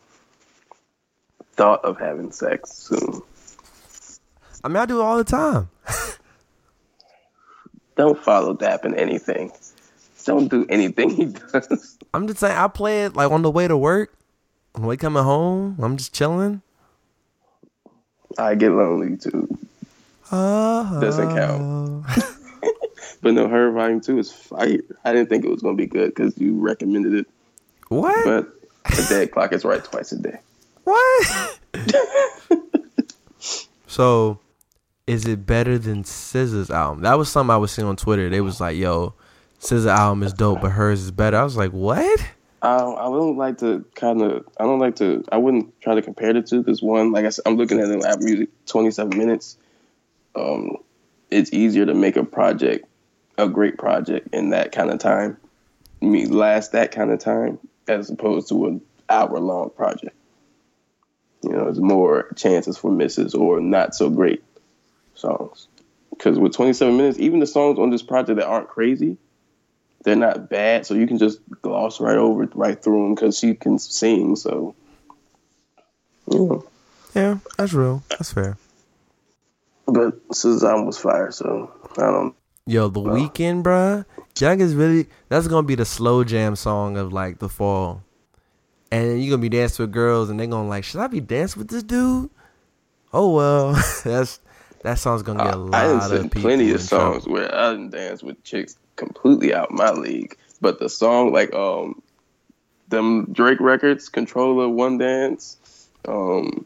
thought 1.56 1.86
of 1.86 2.00
having 2.00 2.32
sex 2.32 2.74
soon. 2.74 3.22
I 4.64 4.68
mean, 4.68 4.78
I 4.78 4.86
do 4.86 5.00
it 5.00 5.04
all 5.04 5.18
the 5.18 5.24
time. 5.24 5.70
Don't 7.96 8.22
follow 8.22 8.54
Dap 8.54 8.86
in 8.86 8.96
anything. 8.96 9.52
Don't 10.26 10.50
do 10.50 10.66
anything 10.70 11.12
he 11.12 11.26
does. 11.26 11.98
I'm 12.14 12.28
just 12.28 12.40
saying, 12.40 12.58
I 12.58 12.68
play 12.68 13.06
it 13.06 13.16
like 13.16 13.32
on 13.32 13.42
the 13.42 13.52
way 13.52 13.68
to 13.68 13.78
work, 13.78 14.14
on 14.74 14.82
the 14.82 14.88
way 14.88 14.98
coming 14.98 15.24
home. 15.24 15.78
I'm 15.80 15.98
just 15.98 16.14
chilling. 16.14 16.62
I 18.38 18.56
get 18.56 18.72
lonely 18.72 19.18
too. 19.18 19.58
Uh, 20.32 21.00
Doesn't 21.00 21.36
count. 21.36 22.06
But 23.26 23.34
no, 23.34 23.48
her 23.48 23.72
volume 23.72 24.02
two 24.02 24.20
is 24.20 24.32
fire. 24.32 24.82
I 25.04 25.12
didn't 25.12 25.30
think 25.30 25.46
it 25.46 25.50
was 25.50 25.64
gonna 25.64 25.76
be 25.76 25.88
good 25.88 26.14
because 26.14 26.38
you 26.38 26.60
recommended 26.60 27.16
it. 27.16 27.28
What? 27.88 28.24
But 28.24 28.96
the 28.96 29.04
dead 29.10 29.32
clock 29.32 29.52
is 29.52 29.66
right 29.66 29.84
twice 29.84 30.12
a 30.12 30.20
day. 30.20 30.38
What? 30.86 31.60
so, 33.88 34.40
is 35.08 35.26
it 35.26 35.46
better 35.46 35.78
than 35.78 36.04
SZA's 36.04 36.70
album? 36.70 37.04
That 37.04 37.18
was 37.18 37.30
something 37.30 37.54
I 37.54 37.58
was 37.58 37.72
seeing 37.72 37.88
on 37.88 37.96
Twitter. 37.96 38.30
They 38.30 38.42
was 38.42 38.62
like, 38.62 38.78
"Yo, 38.78 39.16
SZA 39.60 39.88
album 39.88 40.24
is 40.24 40.34
dope, 40.34 40.62
but 40.62 40.72
hers 40.72 41.02
is 41.02 41.12
better." 41.12 41.38
I 41.38 41.44
was 41.44 41.58
like, 41.58 41.72
"What?" 41.72 42.20
I 42.62 42.78
don't, 42.78 42.98
I 42.98 43.04
don't 43.04 43.38
like 43.38 43.58
to 43.60 43.86
kind 43.96 44.22
of. 44.22 44.48
I 44.60 44.64
don't 44.64 44.80
like 44.80 44.96
to. 44.98 45.26
I 45.32 45.38
wouldn't 45.38 45.80
try 45.82 45.96
to 45.96 46.02
compare 46.02 46.34
the 46.34 46.42
two 46.42 46.62
because 46.62 46.82
one, 46.82 47.12
like 47.12 47.26
I 47.26 47.30
said, 47.30 47.44
I'm 47.46 47.58
looking 47.58 47.80
at 47.80 47.88
the 47.88 48.08
Apple 48.08 48.24
Music, 48.24 48.50
27 48.68 49.18
minutes. 49.18 49.58
Um, 50.36 50.78
it's 51.32 51.52
easier 51.52 51.86
to 51.86 51.94
make 51.94 52.16
a 52.16 52.24
project, 52.24 52.86
a 53.38 53.48
great 53.48 53.78
project 53.78 54.30
in 54.34 54.52
that 54.52 54.72
kind 54.72 54.92
of 54.92 55.00
time. 55.00 55.38
I 56.02 56.06
mean, 56.06 56.32
last 56.32 56.74
that 56.74 56.92
kind 56.92 57.12
of 57.12 57.20
time 57.20 57.58
as 57.88 58.10
opposed 58.10 58.50
to 58.50 58.68
an 58.68 58.82
hour 59.10 59.40
long 59.40 59.70
project. 59.72 60.16
You 61.46 61.52
know, 61.52 61.66
there's 61.66 61.80
more 61.80 62.28
chances 62.36 62.78
for 62.78 62.92
misses 62.92 63.36
or 63.36 63.62
not 63.62 63.94
so 63.94 64.10
great 64.10 64.44
songs. 65.14 65.68
Because 66.10 66.40
with 66.40 66.54
27 66.54 66.98
minutes, 66.98 67.20
even 67.20 67.40
the 67.40 67.48
songs 67.48 67.78
on 67.78 67.92
this 67.92 68.02
project 68.02 68.38
that 68.40 68.48
aren't 68.48 68.68
crazy, 68.68 69.18
they're 70.04 70.16
not 70.16 70.50
bad. 70.50 70.86
So 70.86 70.96
you 70.96 71.06
can 71.06 71.20
just 71.20 71.40
gloss 71.62 72.00
right 72.00 72.18
over, 72.18 72.50
right 72.56 72.82
through 72.82 73.04
them 73.04 73.16
because 73.16 73.38
she 73.38 73.54
can 73.54 73.78
sing. 73.78 74.36
So, 74.36 74.76
yeah. 76.28 76.58
Yeah, 77.14 77.38
that's 77.58 77.74
real. 77.74 78.04
That's 78.10 78.34
fair. 78.34 78.58
But 79.86 80.16
Suzanne 80.34 80.86
was 80.86 80.98
fire, 80.98 81.32
so 81.32 81.72
I 81.98 82.08
don't. 82.08 82.36
Yo, 82.66 82.88
the 82.88 83.00
weekend, 83.00 83.64
bruh. 83.64 84.04
Jack 84.34 84.60
is 84.60 84.74
really 84.74 85.08
that's 85.30 85.48
gonna 85.48 85.68
be 85.68 85.76
the 85.76 85.86
slow 85.86 86.24
jam 86.24 86.56
song 86.56 86.98
of 86.98 87.14
like 87.14 87.38
the 87.38 87.48
fall. 87.48 88.02
And 88.92 89.22
you're 89.22 89.32
gonna 89.32 89.42
be 89.42 89.50
dancing 89.50 89.84
with 89.84 89.92
girls 89.92 90.30
and 90.30 90.40
they're 90.40 90.48
gonna 90.48 90.68
like, 90.68 90.84
should 90.84 91.02
I 91.02 91.08
be 91.08 91.20
dancing 91.20 91.60
with 91.60 91.70
this 91.70 91.84
dude? 91.84 92.30
Oh 93.12 93.34
well. 93.34 93.74
that's 94.04 94.40
that 94.84 95.00
song's 95.00 95.24
gonna 95.24 95.44
get 95.44 95.54
a 95.54 95.58
lot 95.58 95.74
I 95.74 96.16
of 96.16 96.24
people. 96.24 96.42
plenty 96.42 96.72
of 96.72 96.82
songs 96.82 97.24
trouble. 97.24 97.34
where 97.34 97.56
I 97.56 97.72
didn't 97.72 97.90
dance 97.90 98.22
with 98.22 98.44
chicks 98.44 98.78
completely 98.96 99.54
out 99.54 99.72
my 99.72 99.92
league. 99.92 100.38
But 100.62 100.80
the 100.80 100.90
song 100.90 101.34
like 101.34 101.54
um 101.54 102.02
them 102.88 103.34
Drake 103.34 103.60
records, 103.60 104.10
Controlla, 104.10 104.70
One 104.70 104.98
Dance, 104.98 105.58
um 106.08 106.66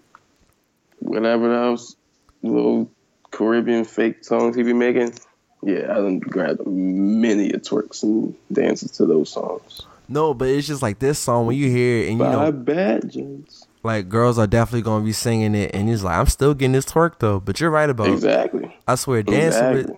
whatever 1.00 1.54
else, 1.56 1.96
little 2.44 2.92
Caribbean 3.32 3.86
fake 3.86 4.26
songs 4.26 4.56
he 4.56 4.64
be 4.64 4.74
making. 4.74 5.14
Yeah, 5.62 5.92
I 5.92 5.96
done 5.96 6.20
grabbed 6.20 6.66
many 6.66 7.50
a 7.52 7.60
twerks 7.60 8.04
and 8.04 8.36
dances 8.52 8.92
to 8.92 9.06
those 9.06 9.30
songs. 9.30 9.86
No, 10.10 10.34
but 10.34 10.50
it's 10.50 10.68
just 10.68 10.82
like 10.82 11.00
this 11.00 11.20
song 11.20 11.46
when 11.46 11.56
you 11.56 11.70
hear 11.70 12.04
it 12.04 12.10
and 12.10 12.20
you 12.20 12.26
know 12.26 12.52
bad 12.52 13.10
James. 13.12 13.68
like 13.84 14.10
girls 14.10 14.40
are 14.40 14.48
definitely 14.48 14.82
gonna 14.82 15.06
be 15.06 15.14
singing 15.14 15.54
it 15.56 15.72
and 15.74 15.90
it's 15.90 16.04
like 16.04 16.18
I'm 16.18 16.26
still 16.26 16.54
getting 16.54 16.74
this 16.74 16.86
twerk 16.86 17.20
though. 17.20 17.40
But 17.40 17.60
you're 17.60 17.70
right 17.70 17.90
about 17.90 18.10
Exactly. 18.10 18.76
I 18.88 18.96
swear 18.96 19.24
dancing 19.24 19.72
with 19.74 19.92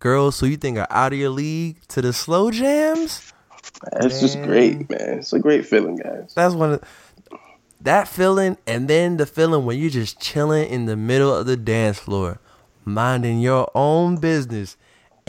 girls 0.00 0.40
who 0.40 0.46
you 0.46 0.56
think 0.56 0.78
are 0.78 0.86
out 0.90 1.12
of 1.12 1.18
your 1.18 1.30
league 1.30 1.80
to 1.88 2.02
the 2.02 2.12
slow 2.12 2.50
jams. 2.50 3.32
That's 3.92 4.20
just 4.20 4.42
great, 4.42 4.90
man. 4.90 5.20
It's 5.20 5.32
a 5.32 5.38
great 5.38 5.64
feeling, 5.64 5.96
guys. 5.96 6.32
That's 6.34 6.54
one 6.54 6.72
of 6.72 6.84
that 7.80 8.06
feeling, 8.08 8.58
and 8.66 8.86
then 8.88 9.16
the 9.16 9.26
feeling 9.26 9.64
when 9.64 9.78
you're 9.78 9.90
just 9.90 10.20
chilling 10.20 10.68
in 10.68 10.86
the 10.86 10.96
middle 10.96 11.34
of 11.34 11.46
the 11.46 11.56
dance 11.56 11.98
floor, 11.98 12.38
minding 12.84 13.40
your 13.40 13.70
own 13.74 14.16
business, 14.18 14.76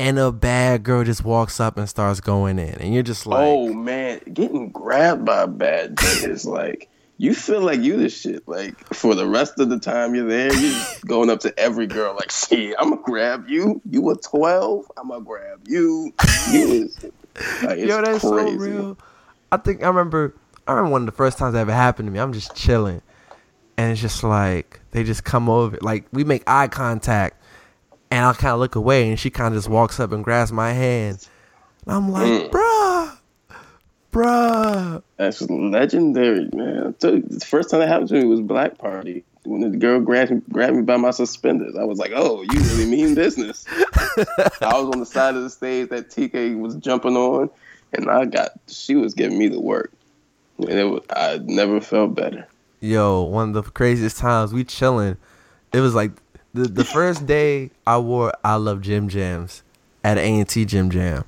and 0.04 0.20
a 0.20 0.34
bad 0.34 0.84
girl 0.84 1.06
just 1.06 1.24
walks 1.24 1.62
up 1.62 1.78
and 1.78 1.88
starts 1.88 2.20
going 2.20 2.60
in, 2.60 2.76
and 2.76 2.94
you're 2.94 3.04
just 3.04 3.26
like, 3.26 3.40
oh 3.42 3.74
man, 3.74 4.20
getting 4.34 4.70
grabbed 4.70 5.24
by 5.24 5.44
a 5.44 5.48
bad 5.48 5.96
dude 5.96 6.30
is 6.30 6.46
like 6.46 6.90
you 7.18 7.34
feel 7.34 7.62
like 7.62 7.80
you 7.80 7.96
the 7.96 8.10
shit. 8.10 8.46
Like 8.46 8.94
for 8.94 9.16
the 9.16 9.26
rest 9.26 9.62
of 9.62 9.70
the 9.70 9.80
time 9.80 10.14
you're 10.14 10.28
there, 10.28 10.54
you're 10.54 10.72
just 10.72 11.06
going 11.08 11.30
up 11.30 11.40
to 11.42 11.58
every 11.58 11.88
girl 11.88 12.16
like, 12.16 12.32
shit, 12.32 12.76
I'm 12.78 12.90
gonna 12.90 13.02
grab 13.02 13.48
you. 13.48 13.82
You 13.90 14.02
were 14.02 14.16
twelve, 14.16 14.92
I'm 14.98 15.08
gonna 15.08 15.24
grab 15.24 15.62
you. 15.70 16.14
You 16.52 16.68
is 16.68 17.06
like, 17.64 17.80
yo, 17.80 18.02
that's 18.02 18.28
crazy. 18.28 18.58
so 18.58 18.58
real. 18.58 18.98
I 19.54 19.58
think 19.58 19.84
I 19.84 19.88
remember. 19.88 20.36
I 20.68 20.74
remember 20.74 20.92
one 20.92 21.02
of 21.04 21.06
the 21.06 21.14
first 21.14 21.38
times 21.38 21.54
that 21.54 21.60
ever 21.60 21.74
happened 21.74 22.08
to 22.08 22.12
me. 22.12 22.20
I'm 22.20 22.34
just 22.34 22.54
chilling, 22.56 23.02
and 23.78 23.92
it's 23.94 24.02
just 24.02 24.22
like 24.22 24.82
they 24.92 25.06
just 25.06 25.24
come 25.24 25.48
over, 25.48 25.78
like 25.82 26.08
we 26.12 26.26
make 26.26 26.44
eye 26.46 26.68
contact, 26.68 27.42
and 28.14 28.26
I 28.26 28.34
kind 28.34 28.54
of 28.54 28.60
look 28.60 28.76
away, 28.76 29.10
and 29.10 29.20
she 29.20 29.30
kind 29.30 29.54
of 29.54 29.58
just 29.58 29.70
walks 29.70 30.00
up 30.00 30.12
and 30.12 30.24
grabs 30.24 30.52
my 30.52 30.72
hand, 30.72 31.28
and 31.86 31.96
I'm 31.96 32.12
like, 32.12 32.26
Mm. 32.26 32.50
bruh, 32.52 33.18
bruh. 34.12 35.04
That's 35.18 35.42
legendary, 35.42 36.50
man. 36.54 36.96
You, 37.02 37.22
the 37.22 37.46
first 37.46 37.70
time 37.70 37.80
that 37.80 37.88
happened 37.90 38.10
to 38.10 38.16
me 38.16 38.26
was 38.26 38.42
Black 38.42 38.78
Party. 38.78 39.24
When 39.46 39.60
the 39.70 39.78
girl 39.78 40.00
grabbed 40.00 40.32
me, 40.32 40.42
grabbed 40.52 40.76
me 40.78 40.84
by 40.84 40.96
my 40.98 41.12
suspenders, 41.12 41.76
I 41.76 41.84
was 41.84 41.98
like, 42.00 42.12
"Oh, 42.16 42.44
you 42.44 42.60
really 42.60 42.86
mean 42.86 43.14
business." 43.16 43.66
I 43.72 44.74
was 44.80 44.90
on 44.94 45.00
the 45.00 45.06
side 45.06 45.36
of 45.36 45.44
the 45.44 45.50
stage 45.50 45.90
that 45.90 46.10
TK 46.10 46.58
was 46.60 46.76
jumping 46.76 47.18
on, 47.18 47.50
and 47.92 48.10
I 48.10 48.24
got 48.26 48.52
she 48.68 48.96
was 48.96 49.14
giving 49.14 49.38
me 49.38 49.50
the 49.50 49.60
work, 49.60 49.92
and 50.60 50.70
it 50.72 50.86
was, 50.86 51.02
I 51.10 51.40
never 51.44 51.82
felt 51.82 52.16
better. 52.16 52.48
Yo, 52.80 53.22
one 53.24 53.50
of 53.56 53.66
the 53.66 53.72
craziest 53.72 54.18
times 54.18 54.54
we 54.54 54.64
chilling. 54.64 55.18
It 55.74 55.82
was 55.82 55.94
like 55.96 56.12
the 56.54 56.68
the 56.68 56.84
first 56.86 57.26
day 57.26 57.72
I 57.86 57.98
wore 57.98 58.34
I 58.44 58.56
love 58.56 58.82
Jim 58.82 59.10
Jams 59.10 59.64
at 60.04 60.18
A 60.18 60.22
and 60.22 60.48
T 60.48 60.66
Gym 60.66 60.90
Jam. 60.90 61.26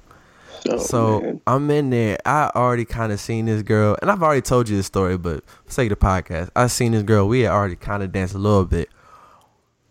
Oh, 0.67 0.77
So 0.77 1.21
man. 1.21 1.41
I'm 1.45 1.69
in 1.71 1.89
there. 1.91 2.17
I 2.25 2.51
already 2.55 2.85
kind 2.85 3.11
of 3.11 3.19
seen 3.19 3.45
this 3.45 3.61
girl, 3.61 3.97
and 4.01 4.09
I've 4.09 4.23
already 4.23 4.41
told 4.41 4.67
you 4.69 4.77
this 4.77 4.87
story, 4.87 5.17
but 5.17 5.43
for 5.65 5.71
sake 5.71 5.91
of 5.91 5.99
the 5.99 6.05
podcast, 6.05 6.49
I 6.55 6.67
seen 6.67 6.91
this 6.93 7.03
girl. 7.03 7.27
We 7.27 7.41
had 7.41 7.51
already 7.51 7.75
kind 7.75 8.01
of 8.03 8.11
danced 8.11 8.33
a 8.33 8.39
little 8.39 8.65
bit. 8.65 8.89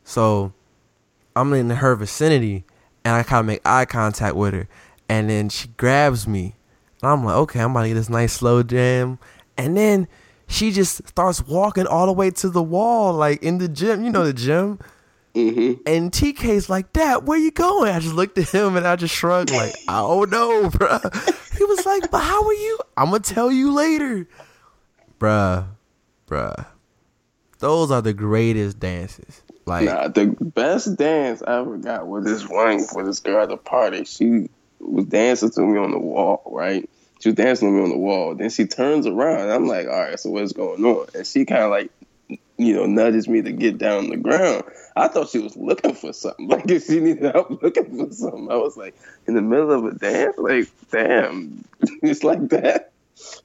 So 0.03 0.53
I'm 1.37 1.53
in 1.53 1.70
her 1.70 1.95
vicinity, 1.95 2.64
and 3.05 3.14
I 3.14 3.22
kind 3.22 3.41
of 3.41 3.47
make 3.47 3.61
eye 3.64 3.85
contact 3.85 4.35
with 4.37 4.55
her, 4.55 4.68
and 5.09 5.30
then 5.30 5.49
she 5.49 5.68
grabs 5.76 6.26
me, 6.26 6.55
and 7.03 7.11
I'm 7.12 7.24
like, 7.24 7.37
okay, 7.37 7.61
I'm 7.61 7.70
about 7.70 7.82
to 7.82 7.89
get 7.89 7.95
this 7.95 8.11
nice 8.11 8.32
slow 8.32 8.62
jam, 8.62 9.18
and 9.57 9.76
then 9.76 10.09
she 10.49 10.72
just 10.72 11.07
starts 11.09 11.47
walking 11.47 11.87
all 11.87 12.07
the 12.07 12.12
way 12.12 12.30
to 12.30 12.49
the 12.51 12.62
wall, 12.62 13.12
like 13.12 13.43
in 13.43 13.59
the 13.59 13.68
gym. 13.68 14.05
You 14.05 14.11
know 14.11 14.24
the 14.24 14.32
gym. 14.32 14.78
Mhm. 15.35 15.80
And 15.87 16.12
TK's 16.12 16.70
like, 16.70 16.93
Dad, 16.93 17.26
where 17.26 17.39
you 17.39 17.51
going? 17.51 17.91
I 17.93 17.99
just 17.99 18.14
looked 18.14 18.39
at 18.39 18.49
him 18.51 18.76
and 18.76 18.87
I 18.87 18.95
just 18.97 19.14
shrugged, 19.14 19.51
like, 19.51 19.74
I 19.89 19.99
don't 20.01 20.30
know, 20.30 20.64
bruh. 20.70 21.57
He 21.59 21.64
was 21.64 21.85
like, 21.85 22.11
But 22.11 22.20
how 22.20 22.45
are 22.47 22.53
you? 22.53 22.78
I'm 22.97 23.07
gonna 23.07 23.20
tell 23.20 23.51
you 23.51 23.72
later. 23.72 24.28
Bruh, 25.18 25.66
bruh. 26.28 26.66
Those 27.59 27.91
are 27.91 28.03
the 28.03 28.12
greatest 28.12 28.78
dances. 28.78 29.43
Like, 29.66 29.87
Nah, 29.87 30.09
the 30.09 30.26
best 30.41 30.97
dance 30.97 31.43
I 31.43 31.61
ever 31.61 31.78
got 31.78 32.07
was 32.07 32.24
this 32.24 32.49
one 32.49 32.85
for 32.85 33.05
this 33.05 33.20
girl 33.20 33.43
at 33.43 33.49
the 33.49 33.57
party. 33.57 34.05
She 34.05 34.49
was 34.78 35.07
dancing 35.07 35.51
to 35.51 35.61
me 35.62 35.78
on 35.78 35.91
the 35.93 35.99
wall, 35.99 36.43
right? 36.47 36.89
She 37.20 37.30
was 37.30 37.37
dancing 37.37 37.68
to 37.68 37.72
me 37.74 37.82
on 37.82 37.89
the 37.91 37.97
wall. 37.97 38.35
Then 38.35 38.51
she 38.51 38.66
turns 38.66 39.07
around. 39.07 39.41
And 39.41 39.53
I'm 39.53 39.66
like, 39.66 39.87
all 39.87 39.99
right, 39.99 40.20
so 40.20 40.28
what's 40.30 40.53
going 40.53 40.85
on? 40.85 41.07
And 41.14 41.26
she 41.26 41.47
kind 41.47 41.62
of 41.62 41.70
like, 41.70 41.91
you 42.57 42.75
know, 42.75 42.87
nudges 42.87 43.29
me 43.29 43.43
to 43.43 43.53
get 43.53 43.79
down 43.79 44.11
the 44.11 44.17
ground. 44.17 44.65
I 44.97 45.09
thought 45.09 45.29
she 45.29 45.39
was 45.39 45.57
looking 45.57 45.95
for 45.95 46.13
something. 46.13 46.49
Like, 46.55 46.71
if 46.71 46.87
she 46.87 47.01
needed 47.01 47.35
help 47.35 47.63
looking 47.63 48.07
for 48.07 48.13
something, 48.13 48.51
I 48.51 48.57
was 48.57 48.77
like, 48.77 48.95
in 49.27 49.35
the 49.35 49.43
middle 49.43 49.73
of 49.73 49.85
a 49.85 49.93
dance? 49.93 50.37
Like, 50.39 50.69
damn, 50.91 51.65
it's 52.03 52.23
like 52.23 52.49
that. 52.51 52.93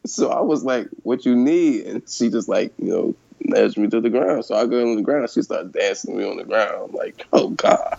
So 0.06 0.30
I 0.30 0.42
was 0.42 0.64
like, 0.64 0.88
what 1.04 1.26
you 1.26 1.36
need? 1.36 1.86
And 1.86 2.10
she 2.10 2.30
just 2.30 2.50
like, 2.50 2.74
you 2.78 2.90
know, 2.90 3.16
nudged 3.42 3.78
me 3.78 3.88
to 3.88 4.02
the 4.02 4.10
ground. 4.10 4.46
So 4.46 4.56
I 4.56 4.66
go 4.66 4.82
on 4.82 4.96
the 4.96 5.02
ground. 5.02 5.30
She 5.30 5.42
started 5.42 5.72
dancing 5.72 6.18
me 6.18 6.30
on 6.30 6.38
the 6.38 6.44
ground. 6.44 6.90
I'm 6.90 6.96
like, 6.96 7.26
oh 7.34 7.50
God. 7.50 7.98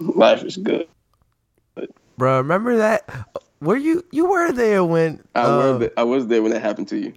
Life 0.00 0.44
is 0.44 0.56
good. 0.56 0.88
bruh, 2.18 2.38
remember 2.38 2.76
that? 2.76 3.08
Were 3.60 3.76
you 3.76 4.04
you 4.12 4.26
were 4.26 4.52
there 4.52 4.84
when 4.84 5.22
I, 5.34 5.46
was 5.48 5.74
um, 5.74 5.80
there, 5.80 5.90
I 5.96 6.02
was 6.04 6.26
there 6.28 6.42
when 6.42 6.52
that 6.52 6.62
happened 6.62 6.88
to 6.88 6.98
you. 6.98 7.14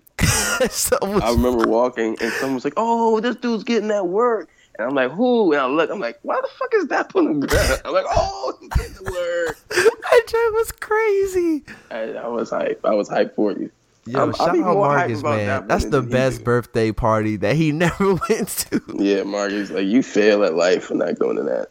someone- 0.72 1.22
I 1.22 1.32
remember 1.32 1.68
walking 1.68 2.18
and 2.22 2.32
someone 2.34 2.55
was 2.55 2.64
like, 2.66 2.74
oh, 2.78 3.20
this 3.20 3.36
dude's 3.38 3.64
getting 3.64 3.88
that 3.89 4.07
work. 4.07 4.49
And 4.80 4.88
I'm 4.88 4.95
like, 4.95 5.12
who? 5.12 5.51
And 5.53 5.62
I 5.62 5.66
look, 5.68 5.89
I'm 5.89 5.99
like, 5.99 6.20
why 6.22 6.39
the 6.41 6.47
fuck 6.57 6.74
is 6.76 6.88
that 6.88 7.14
on 7.16 7.39
the 7.41 7.47
ground? 7.47 7.82
I'm 7.86 7.93
like, 7.93 8.05
oh, 8.09 8.57
he's 8.59 8.70
getting 8.70 8.93
the 8.93 9.12
work. 9.12 9.57
that 9.70 10.24
joke 10.28 10.53
was 10.53 10.72
crazy. 10.80 11.64
I, 11.91 12.14
I 12.14 12.28
was 12.28 12.49
hype. 12.49 12.82
I 12.86 12.93
was 12.93 13.09
hype 13.09 13.36
for 13.36 13.51
you. 13.51 13.70
Yo, 14.07 14.20
I'm- 14.20 14.34
shout 14.34 14.49
out 14.49 14.76
Marcus, 14.76 15.22
man. 15.22 15.45
that 15.45 15.68
That's 15.68 15.86
the 15.86 16.01
best 16.01 16.39
do. 16.39 16.43
birthday 16.45 16.91
party 16.91 17.36
that 17.38 17.55
he 17.55 17.72
never 17.74 18.16
went 18.16 18.47
to. 18.70 18.82
Yeah, 18.97 19.24
Marcus, 19.24 19.70
like 19.70 19.86
you 19.86 20.01
fail 20.01 20.43
at 20.43 20.55
life 20.55 20.86
for 20.86 20.95
not 20.95 21.20
going 21.20 21.36
to 21.36 21.43
that. 21.43 21.70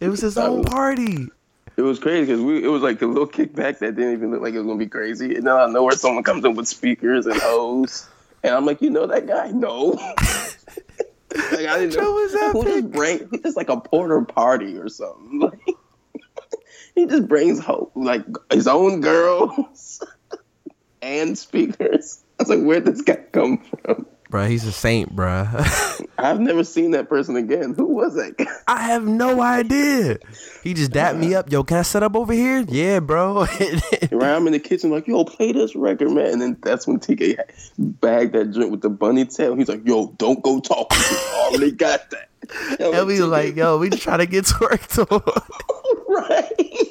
It 0.00 0.08
was 0.08 0.20
his 0.20 0.38
own 0.38 0.58
was- 0.62 0.66
party. 0.68 1.28
It 1.76 1.82
was 1.82 1.98
crazy 1.98 2.22
because 2.26 2.40
we 2.40 2.64
it 2.64 2.68
was 2.68 2.82
like 2.82 3.02
a 3.02 3.06
little 3.06 3.26
kickback 3.28 3.78
that 3.80 3.96
didn't 3.96 4.12
even 4.12 4.30
look 4.30 4.40
like 4.40 4.54
it 4.54 4.58
was 4.58 4.66
gonna 4.66 4.78
be 4.78 4.86
crazy. 4.86 5.34
And 5.34 5.46
then 5.46 5.54
I 5.54 5.66
know 5.66 5.82
where 5.84 5.94
someone 5.96 6.24
comes 6.24 6.44
in 6.44 6.54
with 6.54 6.66
speakers 6.68 7.26
and 7.26 7.38
hose, 7.40 8.08
and 8.42 8.54
I'm 8.54 8.64
like, 8.64 8.80
you 8.80 8.88
know 8.90 9.06
that 9.06 9.26
guy? 9.26 9.50
No. 9.50 9.90
like 9.90 11.66
I 11.66 11.78
didn't 11.80 11.92
Joe 11.92 12.00
know. 12.02 12.12
was 12.12 12.32
Who 12.32 12.64
just 12.64 12.90
bring? 12.90 13.28
He 13.30 13.38
just 13.38 13.56
like 13.58 13.68
a 13.68 13.78
porter 13.80 14.22
party 14.22 14.76
or 14.76 14.88
something. 14.88 15.40
Like, 15.50 15.60
he 16.94 17.04
just 17.06 17.28
brings 17.28 17.58
ho- 17.58 17.90
like 17.94 18.24
his 18.50 18.66
own 18.66 19.02
girls 19.02 20.02
and 21.02 21.36
speakers. 21.36 22.24
I 22.40 22.42
was 22.42 22.48
like, 22.48 22.62
where'd 22.62 22.86
this 22.86 23.02
guy 23.02 23.16
come 23.32 23.58
from? 23.58 24.06
Bruh, 24.30 24.48
he's 24.48 24.64
a 24.64 24.72
saint, 24.72 25.14
bruh. 25.14 26.04
I've 26.18 26.40
never 26.40 26.64
seen 26.64 26.90
that 26.92 27.08
person 27.08 27.36
again. 27.36 27.74
Who 27.76 27.86
was 27.86 28.14
that 28.14 28.36
guy? 28.36 28.46
I 28.66 28.82
have 28.82 29.06
no 29.06 29.40
idea. 29.40 30.18
He 30.64 30.74
just 30.74 30.90
dapped 30.90 31.16
me 31.18 31.34
up. 31.34 31.50
Yo, 31.52 31.62
can 31.62 31.76
I 31.76 31.82
set 31.82 32.02
up 32.02 32.16
over 32.16 32.32
here? 32.32 32.64
Yeah, 32.68 33.00
bro. 33.00 33.46
Right, 34.12 34.34
I'm 34.34 34.46
in 34.46 34.52
the 34.52 34.58
kitchen 34.58 34.90
like, 34.90 35.06
yo, 35.06 35.24
play 35.24 35.52
this 35.52 35.76
record, 35.76 36.10
man. 36.10 36.26
And 36.32 36.42
then 36.42 36.56
that's 36.62 36.86
when 36.86 36.98
TK 36.98 37.38
bagged 37.78 38.32
that 38.34 38.52
drink 38.52 38.70
with 38.70 38.80
the 38.80 38.88
bunny 38.88 39.26
tail. 39.26 39.54
He's 39.54 39.68
like, 39.68 39.86
yo, 39.86 40.08
don't 40.18 40.42
go 40.42 40.60
talking. 40.60 40.98
I 40.98 41.50
already 41.52 41.72
got 41.72 42.10
that. 42.10 42.28
And 42.80 43.06
we 43.06 43.18
"TK, 43.18 43.28
like, 43.28 43.56
yo, 43.56 43.78
we 43.78 43.90
just 43.90 44.02
try 44.02 44.16
to 44.16 44.26
get 44.26 44.44
twerked 44.46 45.10
on. 45.10 45.22
right. 46.08 46.86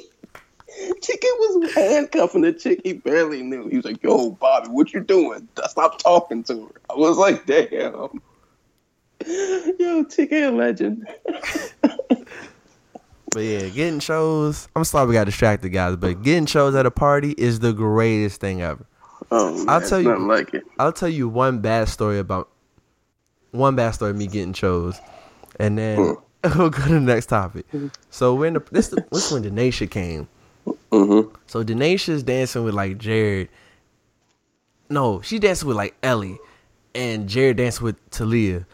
TK 1.00 1.22
was 1.22 1.74
handcuffing 1.74 2.42
the 2.42 2.52
chick 2.52 2.80
he 2.84 2.94
barely 2.94 3.42
knew. 3.42 3.68
He 3.68 3.76
was 3.76 3.84
like, 3.84 4.02
yo, 4.02 4.30
Bobby, 4.30 4.68
what 4.68 4.92
you 4.92 5.00
doing? 5.00 5.48
Stop 5.68 5.98
talking 5.98 6.42
to 6.44 6.66
her. 6.66 6.80
I 6.90 6.94
was 6.94 7.16
like, 7.16 7.46
damn. 7.46 7.70
Yo, 9.24 10.04
TK 10.04 10.48
a 10.48 10.50
legend. 10.50 11.06
But 13.32 13.40
yeah, 13.40 13.68
getting 13.68 14.00
shows. 14.00 14.66
I'm 14.74 14.84
sorry 14.84 15.08
we 15.08 15.12
got 15.14 15.24
distracted, 15.24 15.68
guys. 15.70 15.96
But 15.96 16.22
getting 16.22 16.46
shows 16.46 16.74
at 16.74 16.86
a 16.86 16.90
party 16.90 17.34
is 17.36 17.58
the 17.60 17.72
greatest 17.72 18.40
thing 18.40 18.62
ever. 18.62 18.86
Oh, 19.30 19.54
man, 19.54 19.68
I'll 19.68 19.80
tell 19.86 20.00
you- 20.00 20.16
like 20.26 20.54
it. 20.54 20.64
I'll 20.78 20.92
tell 20.92 21.08
you 21.08 21.28
one 21.28 21.60
bad 21.60 21.88
story 21.88 22.18
about 22.18 22.48
one 23.50 23.76
bad 23.76 23.90
story 23.90 24.12
of 24.12 24.16
me 24.16 24.26
getting 24.26 24.52
chose, 24.52 24.98
and 25.58 25.76
then 25.76 25.98
we'll 26.56 26.70
go 26.70 26.70
to 26.70 26.88
the 26.94 27.00
next 27.00 27.26
topic. 27.26 27.70
Mm. 27.72 27.92
So 28.10 28.34
when 28.34 28.54
the, 28.54 28.62
this 28.70 28.88
this 29.10 29.30
when 29.32 29.42
Denasia 29.42 29.90
came. 29.90 30.28
Mm-hmm. 30.90 31.34
So 31.46 31.64
Denasia's 31.64 32.22
dancing 32.22 32.64
with 32.64 32.74
like 32.74 32.98
Jared. 32.98 33.48
No, 34.88 35.20
she 35.20 35.38
dancing 35.38 35.66
with 35.68 35.76
like 35.76 35.94
Ellie, 36.02 36.38
and 36.94 37.28
Jared 37.28 37.56
dancing 37.56 37.84
with 37.84 38.10
Talia. 38.10 38.66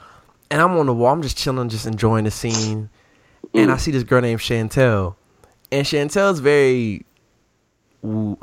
And 0.51 0.61
I'm 0.61 0.73
on 0.77 0.87
the 0.87 0.93
wall. 0.95 1.13
I'm 1.13 1.23
just 1.23 1.39
chilling, 1.39 1.69
just 1.71 1.87
enjoying 1.87 2.25
the 2.25 2.31
scene. 2.31 2.91
And 3.55 3.71
I 3.73 3.77
see 3.79 3.91
this 3.91 4.03
girl 4.03 4.21
named 4.21 4.41
Chantel, 4.41 5.17
and 5.71 5.87
Chantel's 5.87 6.41
very. 6.41 7.05
ooh, 8.05 8.39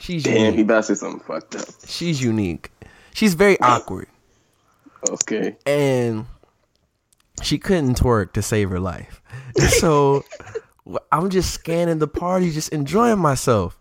She's 0.00 0.22
Damn, 0.24 0.54
he 0.54 0.62
about 0.62 0.84
to 0.84 0.94
say 0.94 0.94
something 0.94 1.20
fucked 1.20 1.56
up. 1.56 1.64
She's 1.86 2.22
unique. 2.22 2.70
She's 3.14 3.34
very 3.34 3.60
awkward, 3.62 4.08
Okay. 5.08 5.56
and 5.66 6.26
she 7.42 7.58
couldn't 7.58 8.00
twerk 8.00 8.32
to 8.32 8.42
save 8.42 8.70
her 8.70 8.80
life. 8.80 9.22
So 9.78 10.24
I'm 11.12 11.30
just 11.30 11.52
scanning 11.52 11.98
the 11.98 12.08
party, 12.08 12.50
just 12.50 12.70
enjoying 12.70 13.18
myself. 13.18 13.78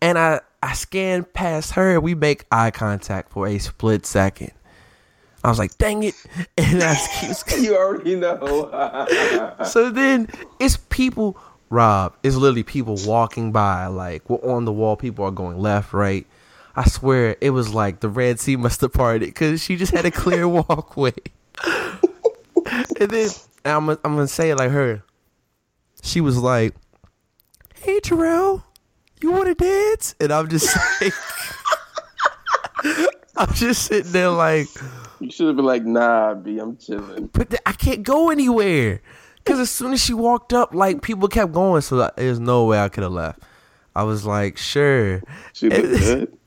And 0.00 0.18
I 0.18 0.40
I 0.62 0.74
scan 0.74 1.24
past 1.24 1.72
her, 1.72 1.94
and 1.94 2.02
we 2.02 2.14
make 2.14 2.44
eye 2.50 2.70
contact 2.70 3.32
for 3.32 3.46
a 3.46 3.58
split 3.58 4.06
second. 4.06 4.52
I 5.42 5.48
was 5.48 5.58
like, 5.58 5.76
"Dang 5.78 6.02
it!" 6.02 6.14
And 6.58 6.82
I 6.82 6.96
keep 7.20 7.58
You 7.62 7.76
already 7.76 8.16
know. 8.16 9.54
so 9.64 9.90
then 9.90 10.28
it's 10.58 10.78
people 10.88 11.38
rob 11.70 12.14
it's 12.22 12.36
literally 12.36 12.62
people 12.62 12.96
walking 13.04 13.50
by 13.50 13.86
like 13.86 14.28
we're 14.30 14.36
on 14.48 14.64
the 14.64 14.72
wall 14.72 14.96
people 14.96 15.24
are 15.24 15.32
going 15.32 15.58
left 15.58 15.92
right 15.92 16.26
i 16.76 16.86
swear 16.86 17.36
it 17.40 17.50
was 17.50 17.74
like 17.74 17.98
the 17.98 18.08
red 18.08 18.38
sea 18.38 18.54
must 18.54 18.80
have 18.80 18.92
parted 18.92 19.26
because 19.26 19.60
she 19.60 19.74
just 19.74 19.92
had 19.92 20.04
a 20.04 20.10
clear 20.10 20.46
walkway 20.46 21.12
and 23.00 23.10
then 23.10 23.28
and 23.64 23.72
I'm, 23.72 23.88
I'm 23.88 23.98
gonna 24.02 24.28
say 24.28 24.50
it 24.50 24.56
like 24.56 24.70
her 24.70 25.02
she 26.04 26.20
was 26.20 26.38
like 26.38 26.74
hey 27.74 27.98
Terrell 28.00 28.64
you 29.20 29.32
want 29.32 29.46
to 29.46 29.54
dance 29.54 30.14
and 30.20 30.32
i'm 30.32 30.48
just 30.48 30.76
like 31.00 31.12
i'm 33.36 33.52
just 33.54 33.86
sitting 33.86 34.12
there 34.12 34.30
like 34.30 34.68
you 35.24 35.30
should 35.30 35.46
have 35.46 35.56
been 35.56 35.64
like, 35.64 35.84
nah, 35.84 36.34
B, 36.34 36.58
I'm 36.58 36.76
chilling. 36.76 37.28
but 37.32 37.48
th- 37.50 37.62
I 37.64 37.72
can't 37.72 38.02
go 38.02 38.30
anywhere. 38.30 39.00
Because 39.38 39.58
as 39.58 39.70
soon 39.70 39.92
as 39.92 40.02
she 40.02 40.12
walked 40.14 40.52
up, 40.52 40.74
like 40.74 41.02
people 41.02 41.28
kept 41.28 41.52
going, 41.52 41.82
so 41.82 41.96
like, 41.96 42.16
there's 42.16 42.40
no 42.40 42.66
way 42.66 42.78
I 42.78 42.88
could 42.88 43.02
have 43.02 43.12
left. 43.12 43.42
I 43.94 44.02
was 44.02 44.26
like, 44.26 44.58
sure. 44.58 45.22
She 45.52 45.68
look 45.68 45.82
good. 46.00 46.38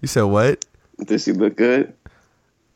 You 0.00 0.08
said 0.08 0.22
what? 0.22 0.64
Did 1.04 1.20
she 1.20 1.32
look 1.32 1.56
good? 1.56 1.94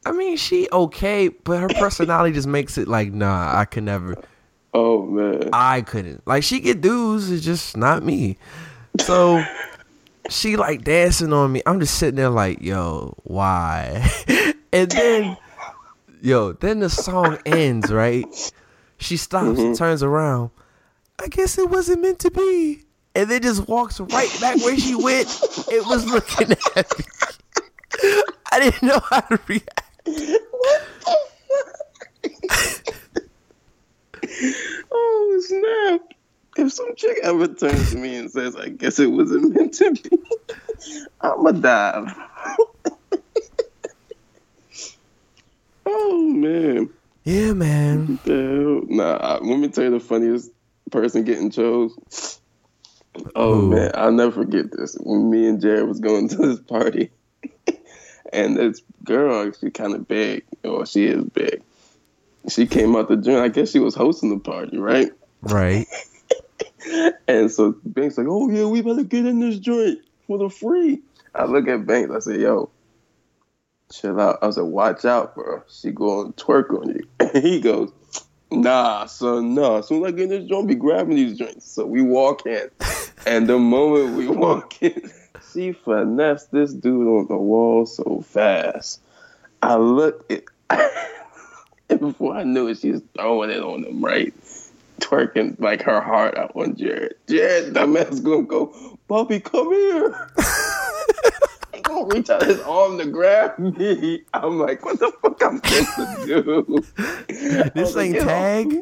I 0.07 0.13
mean, 0.13 0.37
she 0.37 0.69
okay, 0.73 1.29
but 1.29 1.59
her 1.61 1.69
personality 1.69 2.35
just 2.35 2.49
makes 2.49 2.79
it 2.79 2.89
like, 2.89 3.13
nah, 3.13 3.57
I 3.57 3.65
could 3.65 3.85
never. 3.85 4.17
Oh 4.81 5.05
man. 5.07 5.51
I 5.53 5.81
couldn't. 5.81 6.25
Like 6.25 6.45
she 6.45 6.61
get 6.61 6.81
dudes, 6.81 7.33
it's 7.33 7.45
just 7.45 7.77
not 7.77 8.05
me. 8.05 8.39
So 9.01 9.45
she 10.31 10.57
like 10.57 10.85
dancing 10.85 11.33
on 11.33 11.51
me. 11.51 11.63
I'm 11.67 11.81
just 11.81 11.97
sitting 11.97 12.15
there 12.15 12.31
like, 12.31 12.63
yo, 12.63 13.15
why? 13.25 14.09
and 14.73 14.89
then, 14.89 15.37
yo, 16.23 16.53
then 16.53 16.79
the 16.79 16.89
song 16.89 17.39
ends, 17.45 17.93
right? 17.93 18.25
She 18.99 19.17
stops 19.17 19.59
and 19.59 19.75
turns 19.75 20.05
around. 20.05 20.51
I 21.21 21.27
guess 21.27 21.59
it 21.59 21.69
wasn't 21.69 22.03
meant 22.03 22.21
to 22.21 22.31
be. 22.31 22.85
And 23.17 23.29
then 23.29 23.43
just 23.43 23.67
walks 23.67 23.99
right 23.99 24.31
back 24.41 24.59
where 24.59 24.79
she 24.79 24.95
went. 24.95 25.27
It 25.73 25.85
was 25.89 26.07
looking 26.07 26.53
at 26.53 26.99
me. 26.99 27.05
I 28.53 28.61
didn't 28.61 28.83
know 28.85 29.01
how 29.11 29.21
to 29.23 29.41
react. 29.49 29.83
Oh 34.93 35.43
snap! 35.47 36.03
If 36.57 36.73
some 36.73 36.97
chick 36.97 37.19
ever 37.23 37.49
turns 37.49 37.91
to 37.91 37.97
me 37.97 38.17
and 38.17 38.31
says, 38.31 38.57
"I 38.57 38.69
guess 38.71 38.99
it 38.99 39.09
wasn't 39.09 39.55
meant 39.55 39.75
to 39.75 39.93
be," 39.93 40.11
I'ma 41.21 41.53
dive. 41.53 42.15
oh 45.87 46.23
man, 46.23 46.91
Yeah, 47.25 47.53
man. 47.55 48.13
Nah, 48.89 49.39
let 49.43 49.59
me 49.61 49.69
tell 49.69 49.85
you 49.85 49.91
the 49.93 50.01
funniest 50.01 50.51
person 50.91 51.25
getting 51.25 51.51
chose. 51.51 51.97
Oh 53.37 53.63
Who? 53.63 53.63
man, 53.63 53.93
I'll 53.95 54.13
never 54.13 54.33
forget 54.45 54.67
this. 54.73 54.97
When 55.01 55.31
me 55.31 55.49
and 55.49 55.61
Jared 55.61 55.89
was 55.89 56.01
going 56.01 56.29
to 56.31 56.37
this 56.37 56.61
party, 56.61 57.13
and 58.33 58.57
this 58.57 58.83
girl, 59.05 59.53
she 59.53 59.71
kind 59.71 59.95
of 59.95 60.09
big, 60.09 60.45
or 60.65 60.87
she 60.87 61.07
is 61.07 61.25
big. 61.25 61.63
She 62.49 62.67
came 62.67 62.97
out 62.97 63.09
the 63.09 63.17
joint. 63.17 63.39
I 63.39 63.49
guess 63.49 63.71
she 63.71 63.79
was 63.79 63.95
hosting 63.95 64.31
the 64.31 64.39
party, 64.39 64.79
right? 64.79 65.11
Right. 65.43 65.87
And 67.27 67.51
so 67.51 67.77
Banks 67.85 68.17
like, 68.17 68.27
oh 68.29 68.49
yeah, 68.49 68.65
we 68.65 68.81
better 68.81 69.03
get 69.03 69.27
in 69.27 69.41
this 69.41 69.59
joint 69.59 69.99
for 70.27 70.39
the 70.39 70.49
free. 70.49 71.03
I 71.35 71.45
look 71.45 71.69
at 71.69 71.87
Banks, 71.87 72.15
I 72.15 72.19
say, 72.21 72.41
yo, 72.41 72.71
chill 73.93 74.19
out. 74.21 74.39
I 74.43 74.51
said, 74.51 74.63
watch 74.63 75.05
out, 75.05 75.35
bro. 75.35 75.63
She 75.69 75.91
going 75.91 76.33
to 76.33 76.45
twerk 76.45 76.71
on 76.71 76.89
you. 76.89 77.09
And 77.21 77.45
he 77.45 77.61
goes, 77.61 77.93
nah, 78.51 79.07
son, 79.07 79.55
nah. 79.55 79.79
As 79.79 79.89
soon 79.89 80.05
as 80.05 80.13
I 80.13 80.17
get 80.17 80.25
in 80.25 80.29
this 80.31 80.49
joint, 80.49 80.69
be 80.69 80.75
grabbing 80.75 81.17
these 81.17 81.39
joints. 81.39 81.71
So 81.71 81.87
we 81.87 82.03
walk 82.03 82.47
in. 82.47 82.71
And 83.27 83.49
the 83.49 83.59
moment 83.59 84.17
we 84.17 84.29
walk 84.29 84.81
in, 84.81 85.11
she 85.53 85.73
finessed 85.73 86.53
this 86.53 86.73
dude 86.73 87.09
on 87.09 87.27
the 87.27 87.37
wall 87.37 87.85
so 87.85 88.23
fast. 88.25 89.03
I 89.61 89.75
look 89.75 90.31
at 90.31 90.45
and 91.91 92.01
before 92.01 92.37
I 92.37 92.45
knew 92.45 92.69
it, 92.69 92.79
she's 92.79 93.01
throwing 93.17 93.51
it 93.51 93.63
on 93.63 93.85
him, 93.85 94.05
right? 94.05 94.35
Twerking 95.01 95.61
like 95.61 95.83
her 95.83 96.01
heart 96.01 96.37
out 96.37 96.53
on 96.55 96.77
Jared. 96.77 97.15
Jared, 97.29 97.75
dumbass, 97.75 98.23
gonna 98.23 98.43
go, 98.43 98.99
Bobby, 99.07 99.41
come 99.41 99.73
here. 99.73 100.31
he 101.75 101.81
gonna 101.81 102.07
reach 102.07 102.29
out 102.31 102.43
his 102.45 102.61
arm 102.61 102.99
to 102.99 103.07
grab 103.07 103.59
me. 103.59 104.23
I'm 104.35 104.59
like, 104.59 104.85
what 104.85 104.99
the 104.99 105.13
fuck 105.23 105.43
I'm 105.43 105.63
supposed 105.63 106.27
to 106.27 106.43
do? 106.43 106.85
This 107.75 107.75
was 107.75 107.97
like, 107.97 108.15
ain't 108.15 108.21
tag. 108.21 108.77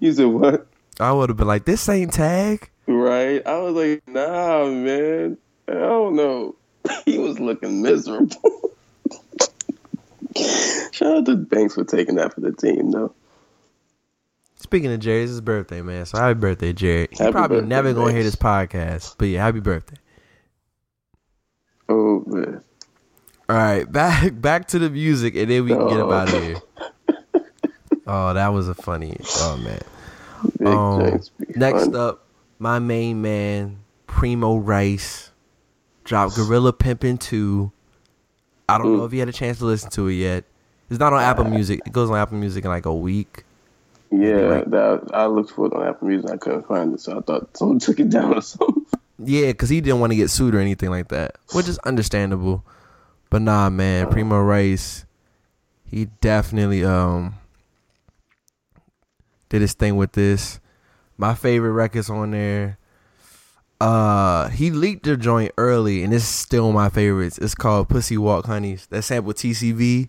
You 0.00 0.12
said 0.12 0.26
what? 0.26 0.66
I 1.00 1.12
would 1.12 1.30
have 1.30 1.36
been 1.36 1.48
like, 1.48 1.64
this 1.64 1.88
ain't 1.88 2.12
tag. 2.12 2.68
Right? 2.86 3.44
I 3.46 3.58
was 3.58 3.74
like, 3.74 4.06
nah, 4.06 4.66
man. 4.66 5.38
I 5.68 5.74
don't 5.74 6.14
know. 6.14 6.56
He 7.04 7.18
was 7.18 7.40
looking 7.40 7.80
miserable. 7.82 8.71
Shout 10.92 11.16
out 11.18 11.26
to 11.26 11.36
Banks 11.36 11.74
for 11.74 11.84
taking 11.84 12.16
that 12.16 12.34
for 12.34 12.40
the 12.40 12.52
team, 12.52 12.90
though. 12.90 13.14
Speaking 14.56 14.92
of 14.92 15.00
Jerry, 15.00 15.22
it's 15.22 15.30
his 15.30 15.40
birthday, 15.40 15.82
man. 15.82 16.06
So 16.06 16.18
happy 16.18 16.38
birthday, 16.38 16.72
Jerry. 16.72 17.08
He 17.10 17.16
Happy 17.18 17.32
probably 17.32 17.56
birthday, 17.58 17.68
never 17.68 17.92
gonna 17.92 18.12
hear 18.12 18.22
this 18.22 18.36
podcast, 18.36 19.16
but 19.18 19.26
yeah, 19.28 19.42
happy 19.44 19.60
birthday. 19.60 19.96
Oh 21.88 22.22
man. 22.26 22.62
All 23.48 23.56
right, 23.56 23.90
back 23.90 24.40
back 24.40 24.68
to 24.68 24.78
the 24.78 24.88
music, 24.88 25.34
and 25.36 25.50
then 25.50 25.64
we 25.64 25.70
can 25.70 25.88
get 25.88 26.00
up 26.00 26.08
Oh. 26.08 26.12
out 26.12 26.32
of 26.32 26.42
here. 26.42 26.56
Oh, 28.06 28.34
that 28.34 28.48
was 28.48 28.68
a 28.68 28.74
funny. 28.74 29.16
Oh 29.36 29.56
man. 29.58 29.80
Um, 30.66 31.20
next 31.56 31.84
fun. 31.86 31.96
up, 31.96 32.26
my 32.58 32.78
main 32.78 33.20
man, 33.22 33.78
Primo 34.06 34.56
Rice, 34.56 35.30
dropped 36.04 36.34
Gorilla 36.36 36.72
Pimpin' 36.72 37.18
2. 37.20 37.70
I 38.68 38.78
don't 38.78 38.96
know 38.96 39.02
Mm. 39.02 39.06
if 39.06 39.12
you 39.12 39.18
had 39.20 39.28
a 39.28 39.32
chance 39.32 39.58
to 39.58 39.64
listen 39.66 39.90
to 39.90 40.08
it 40.08 40.14
yet. 40.14 40.44
It's 40.90 40.98
not 41.00 41.12
on 41.12 41.22
Apple 41.22 41.44
Music. 41.44 41.80
It 41.86 41.92
goes 41.92 42.10
on 42.10 42.16
Apple 42.16 42.38
Music 42.38 42.64
in 42.64 42.70
like 42.70 42.86
a 42.86 42.94
week. 42.94 43.44
Yeah, 44.10 44.32
Right. 44.32 44.70
that 44.70 45.10
I 45.14 45.26
looked 45.26 45.50
for 45.52 45.66
it 45.66 45.72
on 45.72 45.86
Apple 45.86 46.08
Music. 46.08 46.30
I 46.30 46.36
couldn't 46.36 46.66
find 46.66 46.92
it, 46.94 47.00
so 47.00 47.16
I 47.18 47.20
thought 47.22 47.56
someone 47.56 47.78
took 47.80 47.98
it 47.98 48.10
down 48.10 48.34
or 48.36 48.42
something. 48.42 48.84
Yeah, 49.18 49.48
because 49.48 49.68
he 49.70 49.80
didn't 49.80 50.00
want 50.00 50.10
to 50.12 50.16
get 50.16 50.30
sued 50.30 50.54
or 50.54 50.58
anything 50.60 50.90
like 50.90 51.08
that, 51.08 51.36
which 51.52 51.68
is 51.68 51.78
understandable. 51.78 52.64
But 53.30 53.42
nah, 53.42 53.70
man, 53.70 54.08
Primo 54.08 54.40
Rice, 54.42 55.06
he 55.86 56.06
definitely 56.20 56.84
um 56.84 57.34
did 59.48 59.60
his 59.62 59.74
thing 59.74 59.96
with 59.96 60.12
this. 60.12 60.60
My 61.18 61.34
favorite 61.34 61.72
records 61.72 62.10
on 62.10 62.30
there. 62.32 62.78
Uh, 63.82 64.48
he 64.50 64.70
leaked 64.70 65.04
the 65.04 65.16
joint 65.16 65.52
early, 65.58 66.02
and 66.04 66.14
it's 66.14 66.24
still 66.24 66.70
my 66.72 66.88
favorites. 66.88 67.38
It's 67.38 67.54
called 67.54 67.88
Pussy 67.88 68.16
Walk 68.16 68.46
Honeys. 68.46 68.86
That 68.90 69.02
sample 69.02 69.32
TCV 69.32 70.08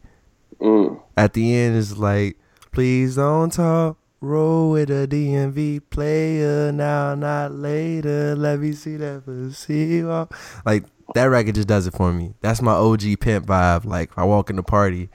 Mm. 0.61 0.99
at 1.17 1.33
the 1.33 1.55
end 1.55 1.75
is 1.75 1.97
like, 1.97 2.37
please 2.71 3.15
don't 3.15 3.51
talk. 3.51 3.97
Roll 4.21 4.71
with 4.71 4.89
a 4.89 5.05
DMV 5.07 5.81
player 5.89 6.71
now, 6.71 7.13
not 7.15 7.51
later. 7.51 8.35
Let 8.35 8.59
me 8.59 8.71
see 8.73 8.95
that 8.97 9.25
pussy 9.25 10.03
walk. 10.03 10.33
Like 10.65 10.85
that 11.15 11.25
record 11.25 11.55
just 11.55 11.67
does 11.67 11.87
it 11.87 11.93
for 11.93 12.13
me. 12.13 12.33
That's 12.41 12.61
my 12.61 12.71
OG 12.73 13.17
pimp 13.19 13.47
vibe. 13.47 13.83
Like 13.85 14.11
I 14.15 14.23
walk 14.23 14.49
in 14.49 14.55
the 14.55 14.63
party, 14.63 15.09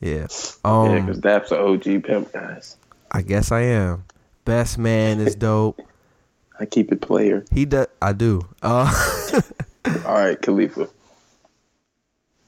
Yeah. 0.00 0.26
yeah, 0.30 0.46
Um, 0.64 1.06
because 1.06 1.20
that's 1.20 1.50
an 1.50 1.58
OG 1.58 1.98
pimp, 2.00 2.32
guys. 2.32 2.76
I 3.10 3.22
guess 3.22 3.50
I 3.50 3.60
am. 3.62 4.04
Best 4.44 4.78
man 4.78 5.18
is 5.20 5.34
dope. 5.34 5.80
I 6.60 6.66
keep 6.66 6.92
it 6.92 7.00
player. 7.00 7.44
He 7.52 7.64
does. 7.64 7.86
I 8.00 8.12
do. 8.12 8.42
Uh, 8.62 8.92
All 10.06 10.14
right, 10.14 10.40
Khalifa. 10.40 10.88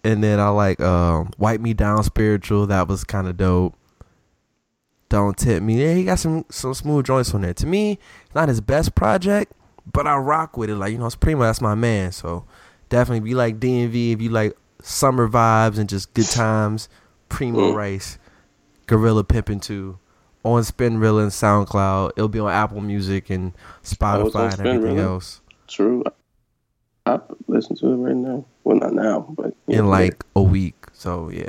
and 0.05 0.23
then 0.23 0.39
I 0.41 0.49
like 0.51 0.81
um, 0.81 1.31
"Wipe 1.39 1.61
Me 1.61 1.75
Down" 1.75 2.03
spiritual. 2.05 2.67
That 2.69 2.89
was 2.89 3.05
kind 3.05 3.27
of 3.29 3.37
dope. 3.37 3.75
Don't 5.09 5.37
tip 5.37 5.63
me. 5.63 5.81
Yeah, 5.83 5.95
he 5.95 6.05
got 6.05 6.19
some 6.19 6.45
some 6.51 6.75
smooth 6.75 7.07
joints 7.07 7.35
on 7.35 7.43
there. 7.43 7.55
To 7.55 7.67
me, 7.67 7.99
not 8.35 8.49
his 8.49 8.61
best 8.61 8.95
project, 8.95 9.53
but 9.93 10.07
I 10.07 10.17
rock 10.17 10.57
with 10.57 10.71
it. 10.71 10.77
Like 10.77 10.93
you 10.93 10.99
know, 10.99 11.07
it's 11.07 11.17
Primo. 11.17 11.43
That's 11.45 11.61
my 11.61 11.75
man. 11.75 12.13
So 12.13 12.45
definitely, 12.89 13.27
if 13.27 13.31
you 13.31 13.37
like 13.37 13.59
DMV, 13.61 14.13
if 14.15 14.23
you 14.23 14.31
like 14.31 14.57
summer 14.83 15.29
vibes 15.29 15.79
and 15.79 15.89
just 15.89 16.13
good 16.15 16.27
times, 16.29 16.89
Primo 17.29 17.73
Mm. 17.73 17.75
Rice, 17.77 18.19
Gorilla 18.87 19.25
Pimpin' 19.25 19.61
too. 19.63 19.99
On 20.47 20.63
Spinrilla 20.63 21.23
and 21.23 21.33
SoundCloud. 21.33 22.13
It'll 22.17 22.29
be 22.29 22.39
on 22.39 22.53
Apple 22.53 22.81
Music 22.81 23.31
and 23.31 23.53
Oh, 23.53 23.61
Spotify 23.83 24.57
and 24.57 24.67
everything 24.69 24.99
else 25.01 25.41
True. 25.67 26.05
I 27.05 27.19
listen 27.49 27.75
to 27.79 27.87
it 27.89 27.97
right 27.97 28.15
now. 28.15 28.45
Well, 28.63 28.77
not 28.77 28.93
now, 28.95 29.27
but 29.37 29.55
in 29.67 29.87
like 29.89 30.23
a 30.37 30.43
week. 30.43 30.77
So 30.93 31.31
yeah. 31.31 31.49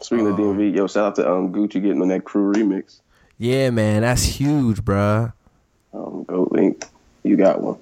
Speaking 0.00 0.26
of 0.26 0.36
DMV, 0.36 0.74
yo, 0.74 0.88
shout 0.88 1.06
out 1.06 1.14
to 1.16 1.30
um 1.30 1.52
Gucci 1.52 1.74
getting 1.80 2.02
on 2.02 2.08
that 2.08 2.24
crew 2.24 2.52
remix. 2.52 3.00
Yeah, 3.38 3.70
man, 3.70 4.02
that's 4.02 4.24
huge, 4.24 4.84
bruh. 4.84 5.32
Um, 5.94 6.24
Gold 6.24 6.50
Link, 6.50 6.84
you 7.22 7.36
got 7.36 7.60
one. 7.60 7.78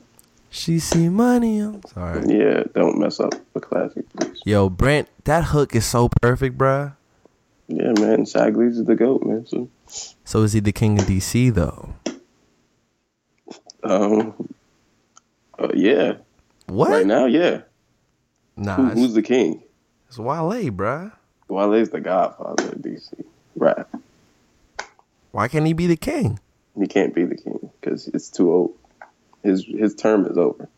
She 0.50 0.78
see 0.78 1.08
money. 1.08 1.60
I'm 1.60 1.80
sorry. 1.86 2.24
Yeah, 2.26 2.64
don't 2.74 2.98
mess 2.98 3.20
up 3.20 3.32
the 3.54 3.60
classic, 3.60 4.04
please. 4.14 4.40
Yo, 4.44 4.68
Brent, 4.68 5.08
that 5.24 5.44
hook 5.44 5.74
is 5.74 5.86
so 5.86 6.10
perfect, 6.20 6.58
bruh. 6.58 6.94
Yeah, 7.68 7.92
man, 7.98 8.24
Shaq 8.24 8.66
is 8.66 8.82
the 8.84 8.94
goat, 8.96 9.22
man. 9.24 9.46
So, 9.46 9.68
So 10.24 10.42
is 10.42 10.54
he 10.54 10.60
the 10.60 10.72
king 10.72 10.98
of 10.98 11.06
DC 11.06 11.52
though? 11.54 11.94
um, 13.84 14.34
uh, 15.58 15.68
yeah, 15.74 16.14
What? 16.66 16.90
right 16.90 17.06
now, 17.06 17.26
yeah. 17.26 17.62
Nah, 18.56 18.76
Who, 18.76 18.86
who's 19.00 19.14
the 19.14 19.22
king? 19.22 19.62
it's 20.08 20.18
Wale, 20.18 20.70
bruh. 20.70 21.12
Wale's 21.48 21.90
the 21.90 22.00
Godfather 22.00 22.64
of 22.68 22.74
DC. 22.78 23.24
Right. 23.56 23.86
Why 25.30 25.48
can't 25.48 25.66
he 25.66 25.72
be 25.72 25.86
the 25.86 25.96
king? 25.96 26.40
He 26.78 26.86
can't 26.86 27.14
be 27.14 27.24
the 27.24 27.36
king 27.36 27.70
because 27.80 28.08
it's 28.08 28.28
too 28.30 28.50
old. 28.52 28.74
His 29.42 29.64
his 29.64 29.94
term 29.94 30.26
is 30.26 30.36
over. 30.36 30.68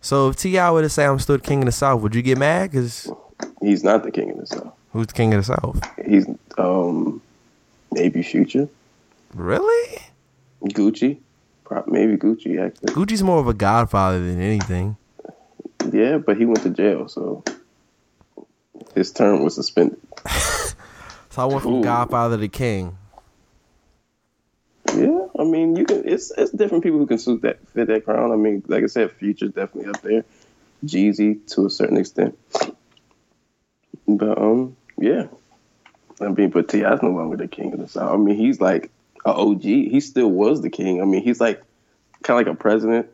So 0.00 0.28
if 0.28 0.36
T.I. 0.36 0.70
were 0.70 0.82
to 0.82 0.88
say 0.88 1.04
I'm 1.06 1.18
still 1.18 1.36
the 1.38 1.42
king 1.42 1.60
of 1.60 1.66
the 1.66 1.72
South, 1.72 2.00
would 2.02 2.14
you 2.14 2.22
get 2.22 2.38
mad? 2.38 2.72
Cause 2.72 3.10
He's 3.60 3.82
not 3.82 4.04
the 4.04 4.10
king 4.12 4.30
of 4.30 4.38
the 4.38 4.46
South. 4.46 4.72
Who's 4.92 5.06
the 5.08 5.12
king 5.12 5.34
of 5.34 5.44
the 5.46 5.54
South? 5.54 5.80
He's 6.06 6.26
um 6.56 7.20
maybe 7.92 8.22
Future, 8.22 8.68
Really? 9.34 9.98
Gucci, 10.62 11.18
Pro- 11.64 11.84
maybe 11.86 12.16
Gucci 12.16 12.60
actually. 12.64 12.92
Gucci's 12.94 13.22
more 13.22 13.38
of 13.40 13.46
a 13.48 13.54
godfather 13.54 14.18
than 14.20 14.40
anything. 14.40 14.96
Yeah, 15.92 16.18
but 16.18 16.36
he 16.36 16.44
went 16.44 16.62
to 16.62 16.70
jail, 16.70 17.08
so 17.08 17.44
his 18.94 19.12
term 19.12 19.42
was 19.44 19.54
suspended. 19.54 19.98
So 21.30 21.42
I 21.42 21.44
went 21.44 21.62
from 21.62 21.74
Ooh. 21.74 21.82
godfather 21.84 22.36
to 22.36 22.48
king. 22.48 22.96
Yeah, 24.96 25.26
I 25.38 25.44
mean, 25.44 25.76
you 25.76 25.84
can. 25.84 26.02
It's 26.08 26.32
it's 26.36 26.50
different 26.50 26.82
people 26.82 26.98
who 26.98 27.06
can 27.06 27.18
suit 27.18 27.42
that 27.42 27.58
fit 27.68 27.86
that 27.88 28.04
crown. 28.04 28.32
I 28.32 28.36
mean, 28.36 28.64
like 28.66 28.82
I 28.82 28.86
said, 28.86 29.12
Future's 29.12 29.52
definitely 29.52 29.90
up 29.90 30.00
there. 30.02 30.24
Jeezy 30.84 31.46
to 31.54 31.66
a 31.66 31.70
certain 31.70 31.96
extent, 31.96 32.36
but 34.08 34.38
um, 34.38 34.76
yeah. 34.98 35.26
I 36.20 36.28
mean, 36.28 36.50
but 36.50 36.68
T.I.'s 36.68 37.00
no 37.02 37.10
longer 37.10 37.36
the 37.36 37.46
king 37.46 37.72
of 37.72 37.78
the 37.78 37.86
South. 37.86 38.12
I 38.12 38.16
mean, 38.16 38.36
he's 38.36 38.60
like 38.60 38.90
a 39.24 39.32
OG. 39.32 39.62
He 39.62 40.00
still 40.00 40.30
was 40.30 40.62
the 40.62 40.70
king. 40.70 41.00
I 41.00 41.04
mean, 41.04 41.22
he's 41.22 41.40
like 41.40 41.62
kind 42.22 42.40
of 42.40 42.46
like 42.46 42.54
a 42.54 42.58
president. 42.58 43.08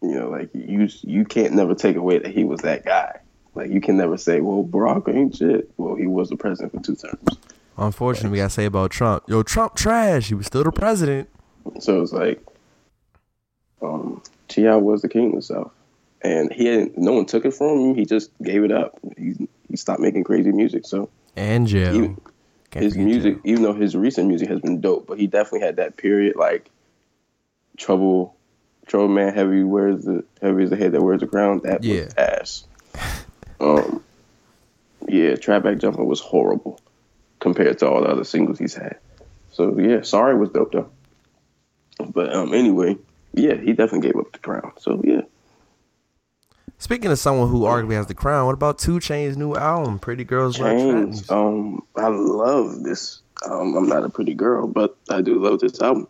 You 0.00 0.20
know, 0.20 0.30
like 0.30 0.50
you 0.54 0.88
you 1.02 1.24
can't 1.24 1.54
never 1.54 1.74
take 1.74 1.96
away 1.96 2.18
that 2.18 2.32
he 2.32 2.44
was 2.44 2.60
that 2.60 2.84
guy. 2.84 3.20
Like 3.54 3.70
you 3.70 3.80
can 3.80 3.96
never 3.96 4.16
say, 4.16 4.40
well, 4.40 4.64
Barack 4.64 5.14
ain't 5.14 5.36
shit. 5.36 5.70
Well, 5.76 5.94
he 5.94 6.06
was 6.06 6.28
the 6.28 6.36
president 6.36 6.72
for 6.72 6.80
two 6.80 6.96
terms. 6.96 7.38
Unfortunately, 7.76 8.30
we 8.30 8.38
gotta 8.38 8.50
say 8.50 8.66
about 8.66 8.90
Trump. 8.90 9.24
Yo, 9.26 9.42
Trump 9.42 9.74
trash. 9.74 10.28
He 10.28 10.34
was 10.34 10.46
still 10.46 10.64
the 10.64 10.72
president. 10.72 11.28
So 11.80 12.02
it's 12.02 12.12
like, 12.12 12.44
um, 13.80 14.22
T.I. 14.48 14.76
was 14.76 15.02
the 15.02 15.08
king 15.08 15.30
of 15.30 15.36
the 15.36 15.42
South, 15.42 15.72
and 16.24 16.52
he 16.52 16.66
hadn't. 16.66 16.98
No 16.98 17.12
one 17.12 17.26
took 17.26 17.44
it 17.44 17.52
from 17.54 17.78
him. 17.90 17.94
He 17.94 18.04
just 18.06 18.30
gave 18.42 18.64
it 18.64 18.72
up. 18.72 18.98
He 19.16 19.34
he 19.68 19.76
stopped 19.76 20.00
making 20.00 20.24
crazy 20.24 20.50
music. 20.50 20.86
So 20.86 21.10
And 21.36 21.66
jail. 21.68 21.92
He- 21.92 22.14
his 22.80 22.96
music, 22.96 23.38
even 23.44 23.62
though 23.62 23.72
his 23.72 23.94
recent 23.96 24.26
music 24.26 24.48
has 24.48 24.58
been 24.58 24.80
dope, 24.80 25.06
but 25.06 25.16
he 25.16 25.28
definitely 25.28 25.60
had 25.64 25.76
that 25.76 25.96
period 25.96 26.34
like 26.34 26.68
trouble, 27.76 28.34
trouble 28.88 29.06
man, 29.08 29.32
heavy 29.32 29.62
wears 29.62 30.04
the 30.04 30.24
heavy 30.42 30.64
is 30.64 30.70
the 30.70 30.76
head 30.76 30.90
that 30.90 31.00
wears 31.02 31.20
the 31.20 31.28
crown. 31.28 31.60
That 31.62 31.84
Yeah. 31.84 32.06
was 32.06 32.14
ass. 32.16 32.64
Um, 33.60 34.02
yeah, 35.06 35.36
Trap 35.36 35.62
Back 35.62 35.78
Jumper 35.78 36.02
was 36.02 36.18
horrible 36.18 36.80
compared 37.38 37.78
to 37.78 37.88
all 37.88 38.00
the 38.02 38.08
other 38.08 38.24
singles 38.24 38.58
he's 38.58 38.74
had. 38.74 38.96
So 39.52 39.78
yeah, 39.78 40.02
sorry 40.02 40.36
was 40.36 40.50
dope 40.50 40.72
though. 40.72 40.90
But 42.12 42.34
um, 42.34 42.52
anyway, 42.54 42.96
yeah, 43.34 43.54
he 43.54 43.72
definitely 43.72 44.08
gave 44.08 44.16
up 44.16 44.32
the 44.32 44.40
crown. 44.40 44.72
So 44.78 45.00
yeah, 45.04 45.20
Speaking 46.84 47.10
of 47.10 47.18
someone 47.18 47.48
who 47.48 47.60
arguably 47.62 47.94
has 47.94 48.08
the 48.08 48.14
crown, 48.14 48.44
what 48.44 48.52
about 48.52 48.78
Two 48.78 48.98
Chainz' 48.98 49.36
new 49.38 49.54
album, 49.54 49.98
Pretty 49.98 50.22
Girls 50.22 50.58
Like 50.60 50.76
Chains. 50.76 51.26
Trends? 51.26 51.30
Um, 51.30 51.82
I 51.96 52.08
love 52.08 52.82
this. 52.82 53.22
Um, 53.46 53.74
I'm 53.74 53.88
not 53.88 54.04
a 54.04 54.10
pretty 54.10 54.34
girl, 54.34 54.66
but 54.66 54.94
I 55.08 55.22
do 55.22 55.42
love 55.42 55.60
this 55.60 55.80
album. 55.80 56.08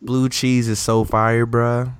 Blue 0.00 0.28
Cheese 0.28 0.68
is 0.68 0.78
so 0.78 1.02
fire, 1.02 1.44
bruh. 1.44 1.92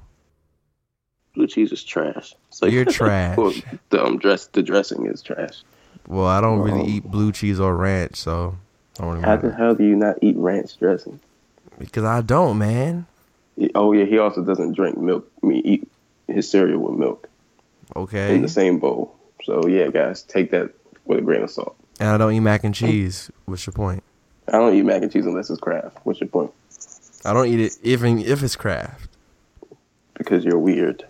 Blue 1.34 1.48
cheese 1.48 1.72
is 1.72 1.82
trash. 1.82 2.32
So 2.50 2.66
You're 2.66 2.84
trash. 3.00 3.36
well, 3.36 3.52
the 3.90 4.04
um, 4.04 4.18
dress, 4.18 4.46
the 4.46 4.62
dressing 4.62 5.04
is 5.06 5.20
trash. 5.20 5.64
Well, 6.06 6.26
I 6.26 6.40
don't 6.40 6.60
really 6.60 6.82
Um, 6.82 6.88
eat 6.88 7.02
blue 7.10 7.32
cheese 7.32 7.58
or 7.58 7.74
ranch, 7.74 8.14
so 8.14 8.56
I 9.00 9.02
don't 9.02 9.12
really 9.14 9.22
How 9.24 9.34
the 9.36 9.48
matter. 9.48 9.56
hell 9.58 9.74
do 9.74 9.82
you 9.82 9.96
not 9.96 10.14
eat 10.22 10.36
ranch 10.36 10.78
dressing? 10.78 11.18
Because 11.76 12.04
I 12.04 12.20
don't, 12.20 12.56
man. 12.56 13.06
He- 13.56 13.72
Oh 13.74 13.90
yeah, 13.92 14.04
he 14.04 14.18
also 14.18 14.44
doesn't 14.44 14.74
drink 14.76 14.96
milk. 14.96 15.28
I 15.42 15.46
mean, 15.48 15.62
eat 15.66 15.88
his 16.28 16.48
cereal 16.50 16.80
with 16.80 16.98
milk 16.98 17.28
Okay. 17.96 18.34
in 18.34 18.42
the 18.42 18.48
same 18.48 18.78
bowl. 18.78 19.14
So 19.44 19.66
yeah, 19.66 19.88
guys, 19.88 20.22
take 20.22 20.50
that 20.52 20.70
with 21.04 21.18
a 21.18 21.22
grain 21.22 21.42
of 21.42 21.50
salt. 21.50 21.76
And 22.00 22.08
I 22.10 22.18
don't 22.18 22.32
eat 22.32 22.40
mac 22.40 22.62
and 22.64 22.74
cheese. 22.74 23.30
What's 23.46 23.66
your 23.66 23.72
point? 23.72 24.02
I 24.48 24.52
don't 24.52 24.74
eat 24.74 24.82
mac 24.82 25.02
and 25.02 25.10
cheese 25.12 25.26
unless 25.26 25.50
it's 25.50 25.60
Kraft. 25.60 25.98
What's 26.04 26.20
your 26.20 26.28
point? 26.28 26.52
I 27.24 27.32
don't 27.32 27.48
eat 27.48 27.60
it 27.60 27.76
even 27.82 28.18
if 28.20 28.42
it's 28.42 28.56
craft. 28.56 29.08
Because 30.14 30.44
you're 30.44 30.58
weird. 30.58 31.04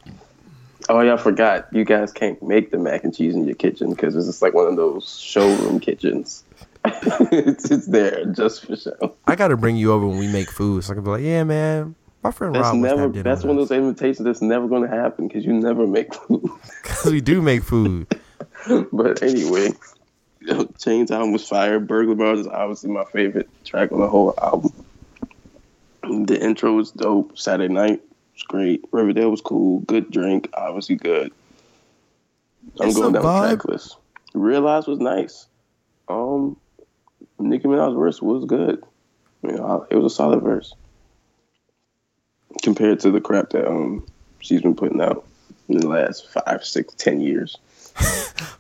Oh 0.89 1.01
yeah, 1.01 1.15
I 1.15 1.17
forgot. 1.19 1.69
You 1.73 1.85
guys 1.85 2.13
can't 2.13 2.43
make 2.43 2.71
the 2.71 2.79
mac 2.79 3.05
and 3.05 3.15
cheese 3.15 3.35
in 3.35 3.45
your 3.45 3.55
kitchen 3.55 3.91
because 3.91 4.17
it's 4.17 4.27
just 4.27 4.41
like 4.43 4.55
one 4.55 4.67
of 4.67 4.77
those 4.77 5.19
showroom 5.21 5.81
kitchens. 5.81 6.45
it's, 6.85 7.71
it's 7.71 7.87
there 7.87 8.25
just 8.27 8.65
for 8.65 8.77
show. 8.77 9.15
I 9.27 9.35
got 9.37 9.49
to 9.49 9.57
bring 9.57 9.77
you 9.77 9.93
over 9.93 10.07
when 10.07 10.19
we 10.19 10.29
make 10.29 10.51
food, 10.51 10.85
so 10.85 10.93
I 10.93 10.95
can 10.95 11.05
be 11.05 11.11
like, 11.11 11.23
yeah, 11.23 11.45
man. 11.45 11.95
My 12.23 12.33
friend 12.33 12.55
That's 12.55 12.69
Rob 12.69 12.77
never. 12.77 13.09
That's 13.09 13.45
one 13.45 13.59
of 13.59 13.69
those 13.69 13.77
invitations 13.77 14.25
that's 14.25 14.43
never 14.43 14.67
going 14.67 14.83
to 14.83 14.89
happen 14.89 15.29
because 15.29 15.45
you 15.45 15.53
never 15.53 15.87
make 15.87 16.13
food. 16.15 16.43
Because 16.83 17.13
we 17.13 17.21
do 17.21 17.41
make 17.41 17.63
food. 17.63 18.07
but 18.93 19.23
anyway, 19.23 19.69
Chainz' 20.43 21.11
album 21.13 21.33
was 21.33 21.47
fire. 21.47 21.79
Burglar 21.79 22.17
Bars 22.17 22.41
is 22.41 22.47
obviously 22.49 22.91
my 22.91 23.05
favorite 23.05 23.49
track 23.65 23.93
on 23.93 24.01
the 24.01 24.09
whole 24.09 24.35
album. 24.43 24.73
The 26.03 26.43
intro 26.43 26.73
was 26.73 26.91
dope. 26.91 27.39
Saturday 27.39 27.73
Night 27.73 28.01
was 28.35 28.43
great. 28.43 28.85
Riverdale 28.91 29.31
was 29.31 29.41
cool. 29.41 29.81
Good 29.81 30.11
drink, 30.11 30.49
obviously 30.55 30.97
good. 30.97 31.31
I'm 32.81 32.89
It's 32.89 32.97
going 32.97 33.13
down 33.13 33.23
the 33.23 33.29
vibe. 33.29 33.49
track 33.49 33.65
list. 33.67 33.97
Realize 34.35 34.87
was 34.87 34.99
nice. 34.99 35.47
Um, 36.09 36.57
Nicki 37.39 37.69
Minaj's 37.69 37.97
verse 37.97 38.21
was 38.21 38.45
good. 38.45 38.83
You 39.43 39.53
know, 39.53 39.87
it 39.89 39.95
was 39.97 40.13
a 40.13 40.15
solid 40.15 40.43
verse 40.43 40.75
compared 42.63 43.01
to 43.01 43.11
the 43.11 43.21
crap 43.21 43.51
that 43.51 43.67
um 43.67 44.07
she's 44.41 44.63
been 44.63 44.75
putting 44.75 45.01
out 45.01 45.25
in 45.69 45.79
the 45.79 45.89
last 45.89 46.29
five, 46.29 46.65
six, 46.65 46.95
ten 46.95 47.21
years. 47.21 47.57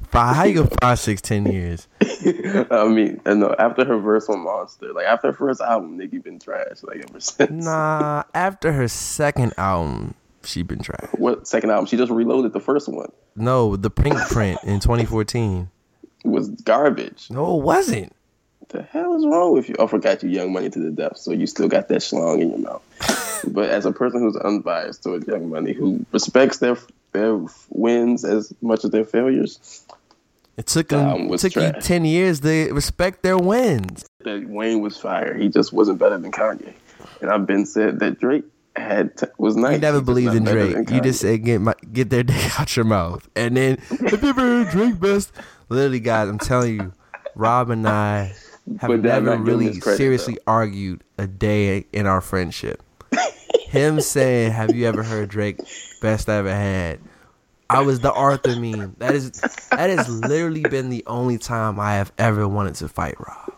Five, 0.09 0.36
how 0.36 0.44
you 0.44 0.55
go 0.55 0.69
five, 0.81 0.98
six, 0.98 1.20
ten 1.20 1.44
years? 1.47 1.86
I 2.01 2.89
mean, 2.89 3.20
I 3.27 3.35
know 3.35 3.55
after 3.59 3.85
her 3.85 3.98
verse 3.98 4.27
on 4.31 4.40
Monster, 4.40 4.93
like 4.94 5.05
after 5.05 5.28
her 5.28 5.32
first 5.35 5.60
album, 5.60 5.98
Nicki 5.98 6.19
been 6.19 6.39
trash 6.39 6.82
like 6.82 7.05
ever 7.09 7.20
since. 7.20 7.65
Nah, 7.66 8.24
after 8.35 8.73
her 8.73 8.89
second 8.89 9.52
album, 9.59 10.15
she 10.44 10.62
been 10.62 10.81
trash. 10.81 11.10
What 11.12 11.47
second 11.47 11.70
album? 11.70 11.86
She 11.86 11.98
just 11.98 12.10
reloaded 12.10 12.55
the 12.55 12.60
first 12.60 12.89
one. 12.89 13.12
No, 13.36 13.77
the 13.77 13.90
Pink 13.90 14.19
Print 14.31 14.59
in 14.65 14.81
2014. 14.81 15.70
It 16.24 16.28
was 16.28 16.48
garbage. 16.48 17.31
No, 17.31 17.59
it 17.59 17.62
wasn't. 17.62 18.12
What 18.60 18.69
the 18.70 18.82
hell 18.82 19.15
is 19.15 19.27
wrong 19.27 19.52
with 19.52 19.69
you? 19.69 19.77
I 19.78 19.86
forgot 19.86 20.23
you 20.23 20.31
Young 20.31 20.55
Money 20.55 20.70
to 20.70 20.78
the 20.78 20.90
death, 20.90 21.19
so 21.19 21.32
you 21.32 21.47
still 21.47 21.69
got 21.69 21.89
that 21.89 21.98
schlong 21.98 22.40
in 22.40 22.48
your 22.48 22.59
mouth. 22.59 22.82
But 23.47 23.70
as 23.70 23.86
a 23.86 23.93
person 23.93 24.20
who's 24.20 24.36
unbiased 24.36 25.02
towards 25.02 25.27
Young 25.27 25.48
Money, 25.51 25.73
who 25.73 26.05
respects 26.12 26.59
their 26.59 26.77
their 27.12 27.40
wins 27.70 28.24
as 28.24 28.52
much 28.60 28.85
as 28.85 28.90
their 28.90 29.05
failures. 29.05 29.85
It 30.56 30.66
took 30.66 30.93
album 30.93 31.28
was 31.28 31.43
took 31.43 31.55
you 31.55 31.73
ten 31.81 32.05
years 32.05 32.40
to 32.40 32.73
respect 32.73 33.23
their 33.23 33.39
wins. 33.39 34.05
That 34.24 34.48
Wayne 34.48 34.81
was 34.81 34.97
fire. 34.97 35.35
He 35.36 35.48
just 35.48 35.73
wasn't 35.73 35.98
better 35.98 36.19
than 36.19 36.32
Kanye. 36.32 36.74
And 37.20 37.31
I've 37.31 37.47
been 37.47 37.65
said 37.65 38.01
that 38.01 38.19
Drake 38.19 38.44
had 38.74 39.16
t- 39.16 39.27
was 39.39 39.56
nice. 39.56 39.74
You 39.74 39.81
never 39.81 40.01
believed 40.01 40.35
in 40.35 40.44
Drake. 40.44 40.90
You 40.90 41.01
just 41.01 41.20
said 41.20 41.44
get 41.44 41.60
my 41.60 41.74
get 41.93 42.10
their 42.10 42.23
dick 42.24 42.59
out 42.60 42.74
your 42.77 42.85
mouth, 42.85 43.28
and 43.36 43.56
then 43.56 43.78
have 43.78 44.23
you 44.23 44.28
ever 44.28 44.40
heard 44.40 44.70
Drake 44.70 45.01
best? 45.01 45.32
Literally, 45.69 46.01
guys, 46.01 46.28
I'm 46.28 46.39
telling 46.39 46.81
you, 46.81 46.93
Rob 47.35 47.70
and 47.70 47.86
I 47.86 48.35
have 48.81 48.90
never 49.01 49.36
really 49.36 49.78
credit, 49.78 49.97
seriously 49.97 50.39
argued 50.47 51.05
a 51.19 51.27
day 51.27 51.86
in 51.93 52.06
our 52.06 52.20
friendship. 52.20 52.82
Him 53.68 54.00
saying, 54.00 54.52
"Have 54.52 54.74
you 54.74 54.86
ever 54.86 55.02
heard 55.02 55.28
Drake 55.28 55.60
best 56.00 56.28
I 56.28 56.36
ever 56.36 56.50
had?" 56.50 57.00
I 57.70 57.82
was 57.82 58.00
the 58.00 58.12
Arthur 58.12 58.56
meme. 58.56 58.96
That 58.98 59.14
is 59.14 59.30
that 59.32 59.90
has 59.90 60.08
literally 60.08 60.62
been 60.62 60.88
the 60.88 61.04
only 61.06 61.36
time 61.36 61.78
I 61.78 61.94
have 61.96 62.12
ever 62.16 62.48
wanted 62.48 62.76
to 62.76 62.88
fight 62.88 63.16
Rob. 63.18 63.52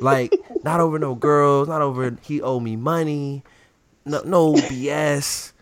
Like 0.00 0.34
not 0.64 0.80
over 0.80 0.98
no 0.98 1.14
girls, 1.14 1.68
not 1.68 1.80
over 1.80 2.16
he 2.22 2.42
owed 2.42 2.62
me 2.62 2.76
money, 2.76 3.42
no 4.04 4.20
no 4.24 4.52
BS. 4.54 5.52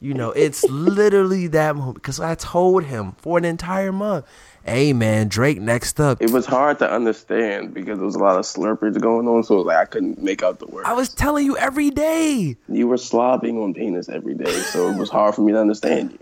You 0.00 0.14
know, 0.14 0.30
it's 0.30 0.64
literally 0.64 1.48
that 1.48 1.74
moment 1.76 1.96
because 1.96 2.20
I 2.20 2.36
told 2.36 2.84
him 2.84 3.12
for 3.18 3.36
an 3.36 3.44
entire 3.44 3.92
month, 3.92 4.26
"Hey 4.68 4.92
man, 4.92 5.28
Drake 5.28 5.60
next 5.60 5.98
up." 6.00 6.22
It 6.22 6.30
was 6.30 6.46
hard 6.46 6.78
to 6.80 6.90
understand 6.90 7.74
because 7.74 7.98
there 7.98 8.06
was 8.06 8.14
a 8.14 8.20
lot 8.20 8.36
of 8.36 8.44
slurpage 8.44 9.00
going 9.00 9.26
on, 9.26 9.42
so 9.42 9.60
like 9.60 9.76
I 9.76 9.84
couldn't 9.84 10.22
make 10.22 10.42
out 10.42 10.58
the 10.58 10.66
words. 10.66 10.88
I 10.88 10.92
was 10.92 11.08
telling 11.08 11.46
you 11.46 11.56
every 11.56 11.90
day. 11.90 12.56
you 12.68 12.86
were 12.88 12.96
slobbing 12.96 13.62
on 13.62 13.74
penis 13.74 14.08
every 14.08 14.34
day, 14.34 14.50
so 14.50 14.88
it 14.90 14.96
was 14.96 15.10
hard 15.10 15.34
for 15.34 15.42
me 15.42 15.52
to 15.52 15.60
understand 15.60 16.12
you. 16.12 16.18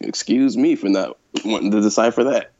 Excuse 0.00 0.56
me 0.56 0.76
for 0.76 0.88
not 0.88 1.16
wanting 1.44 1.70
to 1.70 1.80
decipher 1.80 2.24
that. 2.24 2.52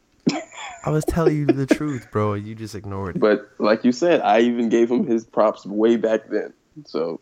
I 0.85 0.91
was 0.91 1.05
telling 1.05 1.37
you 1.37 1.47
the 1.47 1.67
truth, 1.67 2.11
bro. 2.11 2.35
You 2.35 2.55
just 2.55 2.75
ignored 2.75 3.17
it. 3.17 3.21
But 3.21 3.51
like 3.59 3.85
you 3.85 3.93
said, 3.93 4.21
I 4.23 4.41
even 4.41 4.69
gave 4.69 4.91
him 4.91 5.07
his 5.07 5.25
props 5.25 5.67
way 5.67 5.97
back 5.97 6.29
then. 6.29 6.53
So, 6.87 7.21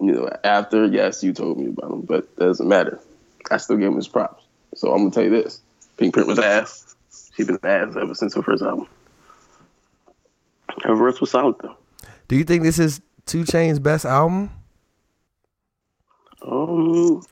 you 0.00 0.12
know, 0.12 0.28
after, 0.44 0.86
yes, 0.86 1.22
you 1.22 1.32
told 1.32 1.58
me 1.58 1.68
about 1.68 1.90
him, 1.90 2.00
but 2.02 2.36
doesn't 2.36 2.68
matter. 2.68 3.00
I 3.50 3.56
still 3.56 3.76
gave 3.76 3.88
him 3.88 3.96
his 3.96 4.08
props. 4.08 4.44
So 4.74 4.92
I'm 4.92 4.98
gonna 4.98 5.10
tell 5.10 5.24
you 5.24 5.30
this: 5.30 5.60
Pink 6.00 6.14
Print 6.14 6.26
was 6.28 6.38
ass. 6.38 6.96
She's 7.36 7.46
been 7.46 7.58
ass 7.62 7.94
ever 7.94 8.14
since 8.14 8.34
her 8.34 8.42
first 8.42 8.62
album. 8.62 8.88
Her 10.82 10.94
verse 10.96 11.20
was 11.20 11.30
solid 11.30 11.56
though. 11.62 11.76
Do 12.26 12.36
you 12.36 12.44
think 12.44 12.62
this 12.62 12.78
is 12.78 13.02
Two 13.26 13.42
Chainz' 13.44 13.80
best 13.82 14.06
album? 14.06 14.50
Um, 16.42 17.22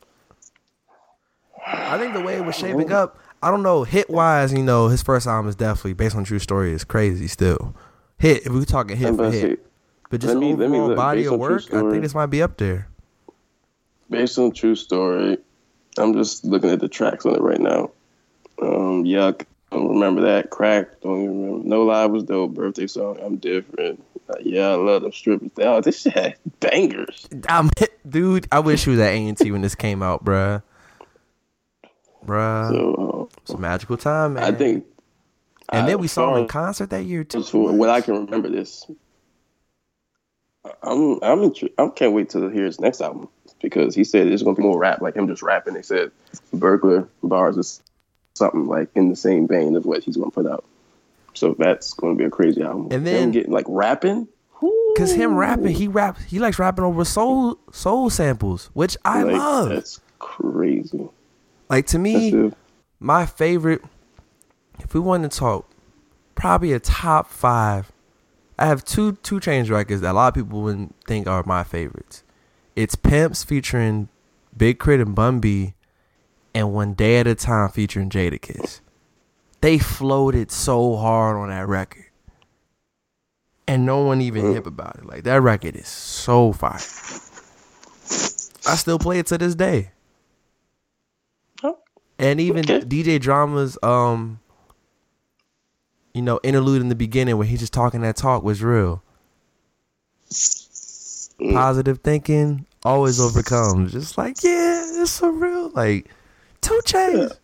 I 1.66 1.96
think 1.98 2.12
the 2.12 2.20
way 2.20 2.36
it 2.36 2.44
was 2.44 2.54
shaping 2.56 2.92
up, 2.92 3.18
I 3.42 3.50
don't 3.50 3.62
know, 3.62 3.84
hit 3.84 4.10
wise, 4.10 4.52
you 4.52 4.62
know, 4.62 4.88
his 4.88 5.02
first 5.02 5.26
album 5.26 5.48
is 5.48 5.56
definitely 5.56 5.94
based 5.94 6.14
on 6.14 6.24
true 6.24 6.38
story 6.38 6.72
is 6.72 6.84
crazy 6.84 7.26
still. 7.26 7.74
Hit 8.18 8.44
if 8.44 8.52
we 8.52 8.64
talking 8.66 8.98
hit 8.98 9.16
for 9.16 9.30
hit. 9.30 9.64
But 10.10 10.20
just 10.20 10.34
let 10.34 10.40
me- 10.40 10.54
let 10.54 10.68
me 10.70 10.78
overall 10.78 10.94
body 10.96 11.22
Based 11.22 11.32
of 11.32 11.40
work, 11.40 11.62
I 11.72 11.80
think 11.90 12.02
this 12.02 12.14
might 12.14 12.26
be 12.26 12.42
up 12.42 12.58
there. 12.58 12.88
based 14.10 14.38
on 14.38 14.52
true 14.52 14.74
story, 14.74 15.38
I'm 15.96 16.12
just 16.12 16.44
looking 16.44 16.70
at 16.70 16.80
the 16.80 16.88
tracks 16.88 17.24
on 17.24 17.34
it 17.34 17.40
right 17.40 17.60
now. 17.60 17.90
Um, 18.60 19.04
yuck. 19.04 19.44
Don't 19.70 19.88
remember 19.90 20.22
that. 20.22 20.50
Crack. 20.50 21.00
Don't 21.02 21.22
even 21.22 21.42
remember. 21.44 21.68
No 21.68 21.82
lie 21.84 22.06
was 22.06 22.24
dope. 22.24 22.54
Birthday 22.54 22.86
song. 22.86 23.18
I'm 23.22 23.36
different. 23.36 24.02
Uh, 24.28 24.34
yeah, 24.40 24.68
I 24.68 24.74
love 24.74 25.02
them 25.02 25.12
strippers. 25.12 25.50
Oh, 25.58 25.80
this 25.80 26.02
shit 26.02 26.14
had 26.14 26.36
bangers. 26.60 27.28
I'm 27.48 27.70
dude, 28.08 28.46
I 28.50 28.60
wish 28.60 28.84
he 28.84 28.90
was 28.90 29.00
at 29.00 29.12
A 29.12 29.26
and 29.28 29.36
T 29.36 29.50
when 29.52 29.60
this 29.62 29.74
came 29.74 30.02
out, 30.02 30.24
bruh. 30.24 30.62
Bruh. 32.26 32.68
So 32.70 33.28
it's 33.42 33.50
a 33.52 33.58
magical 33.58 33.96
time, 33.96 34.34
man. 34.34 34.42
uh, 34.44 34.46
I 34.48 34.52
think. 34.52 34.84
and 35.70 35.88
then 35.88 35.98
we 35.98 36.08
saw 36.08 36.34
him 36.34 36.42
in 36.42 36.48
concert 36.48 36.90
that 36.90 37.04
year 37.04 37.24
too. 37.24 37.42
for 37.42 37.72
what 37.72 37.88
I 37.90 38.00
can 38.00 38.24
remember 38.26 38.48
this. 38.48 38.86
I'm 40.82 41.14
I'm 41.22 41.38
intri- 41.40 41.72
I 41.78 41.88
can't 41.88 42.12
wait 42.12 42.30
to 42.30 42.48
hear 42.50 42.64
his 42.64 42.80
next 42.80 43.00
album 43.00 43.28
because 43.62 43.94
he 43.94 44.04
said 44.04 44.26
it's 44.26 44.42
gonna 44.42 44.56
be 44.56 44.62
more 44.62 44.78
rap, 44.78 45.00
like 45.00 45.14
him 45.14 45.28
just 45.28 45.42
rapping. 45.42 45.74
They 45.74 45.82
said 45.82 46.10
burglar 46.52 47.08
bars 47.22 47.56
is 47.56 47.82
something 48.38 48.66
like 48.66 48.88
in 48.94 49.10
the 49.10 49.16
same 49.16 49.46
vein 49.46 49.76
of 49.76 49.84
what 49.84 50.02
he's 50.04 50.16
gonna 50.16 50.30
put 50.30 50.46
out. 50.46 50.64
So 51.34 51.54
that's 51.58 51.92
gonna 51.92 52.14
be 52.14 52.24
a 52.24 52.30
crazy 52.30 52.62
album. 52.62 52.88
And 52.90 53.06
then- 53.06 53.24
him 53.24 53.30
getting 53.32 53.52
like 53.52 53.66
rapping, 53.68 54.28
Cause 54.96 55.12
him 55.12 55.36
rapping, 55.36 55.76
he 55.76 55.86
rap, 55.86 56.18
he 56.26 56.40
likes 56.40 56.58
rapping 56.58 56.84
over 56.84 57.04
soul 57.04 57.58
soul 57.70 58.10
samples, 58.10 58.70
which 58.72 58.96
I 59.04 59.22
like, 59.22 59.36
love. 59.36 59.68
That's 59.68 60.00
crazy. 60.18 61.08
Like 61.68 61.86
to 61.88 61.98
me, 61.98 62.50
my 62.98 63.24
favorite. 63.26 63.82
If 64.80 64.94
we 64.94 65.00
want 65.00 65.30
to 65.30 65.38
talk, 65.38 65.68
probably 66.34 66.72
a 66.72 66.80
top 66.80 67.30
five. 67.30 67.92
I 68.58 68.66
have 68.66 68.84
two 68.84 69.12
two 69.22 69.38
Chainz 69.38 69.70
records 69.70 70.00
that 70.00 70.10
a 70.10 70.14
lot 70.14 70.28
of 70.28 70.34
people 70.34 70.62
wouldn't 70.62 70.96
think 71.06 71.28
are 71.28 71.44
my 71.46 71.62
favorites. 71.62 72.24
It's 72.74 72.96
Pimps 72.96 73.44
featuring 73.44 74.08
Big 74.56 74.80
K.R.I.T. 74.80 75.02
and 75.02 75.14
Bun 75.14 75.38
B, 75.38 75.74
and 76.54 76.72
One 76.72 76.94
Day 76.94 77.18
at 77.18 77.26
a 77.26 77.34
Time 77.34 77.68
featuring 77.70 78.10
Jadakiss. 78.10 78.80
They 79.60 79.78
floated 79.78 80.50
so 80.50 80.96
hard 80.96 81.36
on 81.36 81.48
that 81.48 81.66
record, 81.66 82.06
and 83.66 83.84
no 83.84 84.02
one 84.02 84.20
even 84.20 84.52
hip 84.52 84.66
about 84.66 84.96
it. 84.96 85.06
Like 85.06 85.24
that 85.24 85.42
record 85.42 85.74
is 85.76 85.88
so 85.88 86.52
fire. 86.52 86.74
I 88.66 88.76
still 88.76 88.98
play 88.98 89.18
it 89.18 89.26
to 89.26 89.38
this 89.38 89.54
day. 89.54 89.90
Oh, 91.62 91.78
And 92.18 92.40
even 92.40 92.60
Okay. 92.70 92.80
DJ 92.80 93.20
Drama's 93.20 93.78
um 93.82 94.40
you 96.14 96.22
know, 96.22 96.40
interlude 96.42 96.80
in 96.82 96.88
the 96.88 96.94
beginning 96.94 97.36
where 97.36 97.46
he's 97.46 97.60
just 97.60 97.72
talking 97.72 98.00
that 98.00 98.16
talk 98.16 98.42
was 98.42 98.62
real. 98.62 99.02
Mm. 101.40 101.52
Positive 101.52 101.98
thinking 101.98 102.66
always 102.84 103.20
overcomes. 103.20 103.92
Just 103.92 104.18
like, 104.18 104.42
yeah, 104.42 104.84
it's 105.00 105.12
so 105.12 105.28
real. 105.28 105.70
Like 105.70 106.10
two 106.60 106.80
Chainz. 106.84 107.38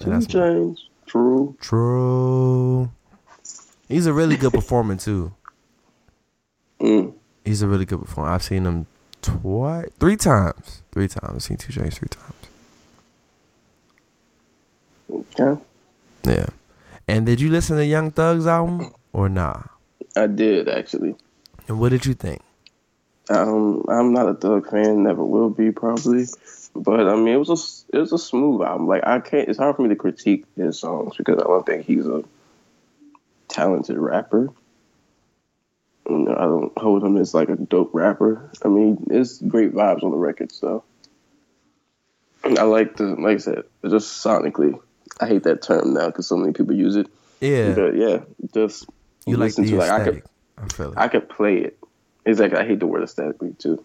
Two 0.00 0.10
that's 0.10 0.32
my- 0.32 0.74
True. 1.06 1.56
True. 1.60 2.90
He's 3.88 4.06
a 4.06 4.12
really 4.14 4.36
good 4.36 4.52
performer 4.52 4.96
too. 4.96 5.34
Mm. 6.80 7.12
He's 7.44 7.60
a 7.60 7.68
really 7.68 7.84
good 7.84 8.00
performer. 8.00 8.30
I've 8.30 8.42
seen 8.42 8.64
him 8.64 8.86
twice, 9.20 9.90
three 10.00 10.16
times. 10.16 10.82
Three 10.92 11.08
times. 11.08 11.34
I've 11.34 11.42
seen 11.42 11.58
two 11.58 11.72
Chainz 11.72 11.94
three 11.94 12.08
times. 12.08 12.32
Okay. 15.38 15.60
Yeah. 16.24 16.46
And 17.08 17.26
did 17.26 17.40
you 17.40 17.50
listen 17.50 17.76
to 17.76 17.84
Young 17.84 18.10
Thug's 18.10 18.46
album 18.46 18.94
or 19.12 19.28
nah? 19.28 19.62
I 20.16 20.26
did 20.26 20.68
actually. 20.68 21.14
And 21.68 21.78
what 21.78 21.90
did 21.90 22.06
you 22.06 22.14
think? 22.14 22.40
Um, 23.28 23.84
I'm 23.88 24.12
not 24.12 24.28
a 24.28 24.34
Thug 24.34 24.70
fan, 24.70 25.02
never 25.02 25.24
will 25.24 25.50
be 25.50 25.70
probably. 25.70 26.26
But 26.74 27.08
I 27.08 27.16
mean, 27.16 27.34
it 27.34 27.38
was 27.38 27.50
a 27.50 27.96
it 27.96 28.00
was 28.00 28.12
a 28.12 28.18
smooth 28.18 28.62
album. 28.62 28.86
Like 28.86 29.06
I 29.06 29.20
can't. 29.20 29.48
It's 29.48 29.58
hard 29.58 29.76
for 29.76 29.82
me 29.82 29.90
to 29.90 29.96
critique 29.96 30.44
his 30.56 30.78
songs 30.78 31.16
because 31.16 31.38
I 31.38 31.44
don't 31.44 31.66
think 31.66 31.84
he's 31.84 32.06
a 32.06 32.24
talented 33.48 33.98
rapper. 33.98 34.48
You 36.08 36.18
know, 36.18 36.34
I 36.34 36.42
don't 36.42 36.76
hold 36.78 37.04
him 37.04 37.16
as 37.16 37.34
like 37.34 37.48
a 37.48 37.56
dope 37.56 37.90
rapper. 37.92 38.50
I 38.64 38.68
mean, 38.68 39.06
it's 39.10 39.38
great 39.40 39.72
vibes 39.72 40.02
on 40.02 40.10
the 40.10 40.16
record. 40.16 40.50
So 40.50 40.82
I 42.44 42.62
like 42.62 42.96
the 42.96 43.04
like 43.04 43.36
I 43.36 43.38
said, 43.38 43.64
just 43.88 44.24
sonically. 44.24 44.80
I 45.20 45.26
hate 45.26 45.42
that 45.44 45.62
term 45.62 45.92
now 45.92 46.06
because 46.06 46.26
so 46.26 46.36
many 46.36 46.52
people 46.52 46.74
use 46.74 46.96
it. 46.96 47.06
Yeah. 47.40 47.72
But 47.72 47.96
yeah, 47.96 48.20
just 48.54 48.86
You 49.26 49.36
like 49.36 49.48
listen 49.48 49.64
the 49.64 49.72
to 49.72 49.76
like 49.76 49.90
I 49.90 50.04
could 50.04 50.16
aesthetic. 50.16 50.24
I 50.58 50.68
feel 50.68 50.92
it. 50.92 50.98
I 50.98 51.08
could 51.08 51.28
play 51.28 51.58
it. 51.58 51.78
Exactly. 52.24 52.58
I 52.58 52.64
hate 52.64 52.80
the 52.80 52.86
word 52.86 53.02
aesthetically 53.02 53.54
too. 53.58 53.84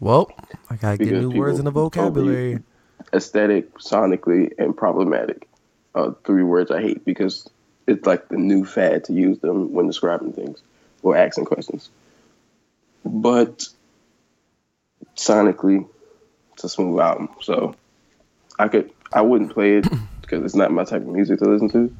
Well, 0.00 0.30
I 0.70 0.76
gotta 0.76 0.98
get 0.98 1.12
new 1.12 1.30
words 1.30 1.58
in 1.58 1.64
the 1.64 1.70
vocabulary. 1.70 2.60
aesthetic, 3.12 3.72
sonically, 3.78 4.52
and 4.58 4.76
problematic 4.76 5.48
are 5.94 6.14
three 6.24 6.42
words 6.42 6.70
I 6.70 6.80
hate 6.80 7.04
because 7.04 7.48
it's 7.86 8.06
like 8.06 8.28
the 8.28 8.36
new 8.36 8.64
fad 8.64 9.04
to 9.04 9.12
use 9.12 9.38
them 9.38 9.72
when 9.72 9.86
describing 9.86 10.32
things 10.32 10.60
or 11.02 11.16
asking 11.16 11.46
questions. 11.46 11.88
But 13.04 13.68
sonically, 15.16 15.88
it's 16.54 16.64
a 16.64 16.68
smooth 16.68 17.00
album, 17.00 17.28
so 17.40 17.74
I 18.58 18.68
could 18.68 18.90
I 19.12 19.22
wouldn't 19.22 19.52
play 19.52 19.78
it 19.78 19.86
because 20.20 20.44
it's 20.44 20.54
not 20.54 20.72
my 20.72 20.84
type 20.84 21.02
of 21.02 21.08
music 21.08 21.38
to 21.38 21.48
listen 21.48 21.70
to. 21.70 21.94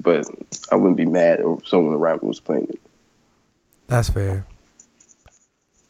But 0.00 0.26
I 0.70 0.74
wouldn't 0.74 0.96
be 0.96 1.06
mad 1.06 1.40
if 1.40 1.66
someone 1.68 1.94
around 1.94 2.22
me 2.22 2.28
was 2.28 2.40
playing 2.40 2.66
it. 2.68 2.80
That's 3.86 4.10
fair. 4.10 4.46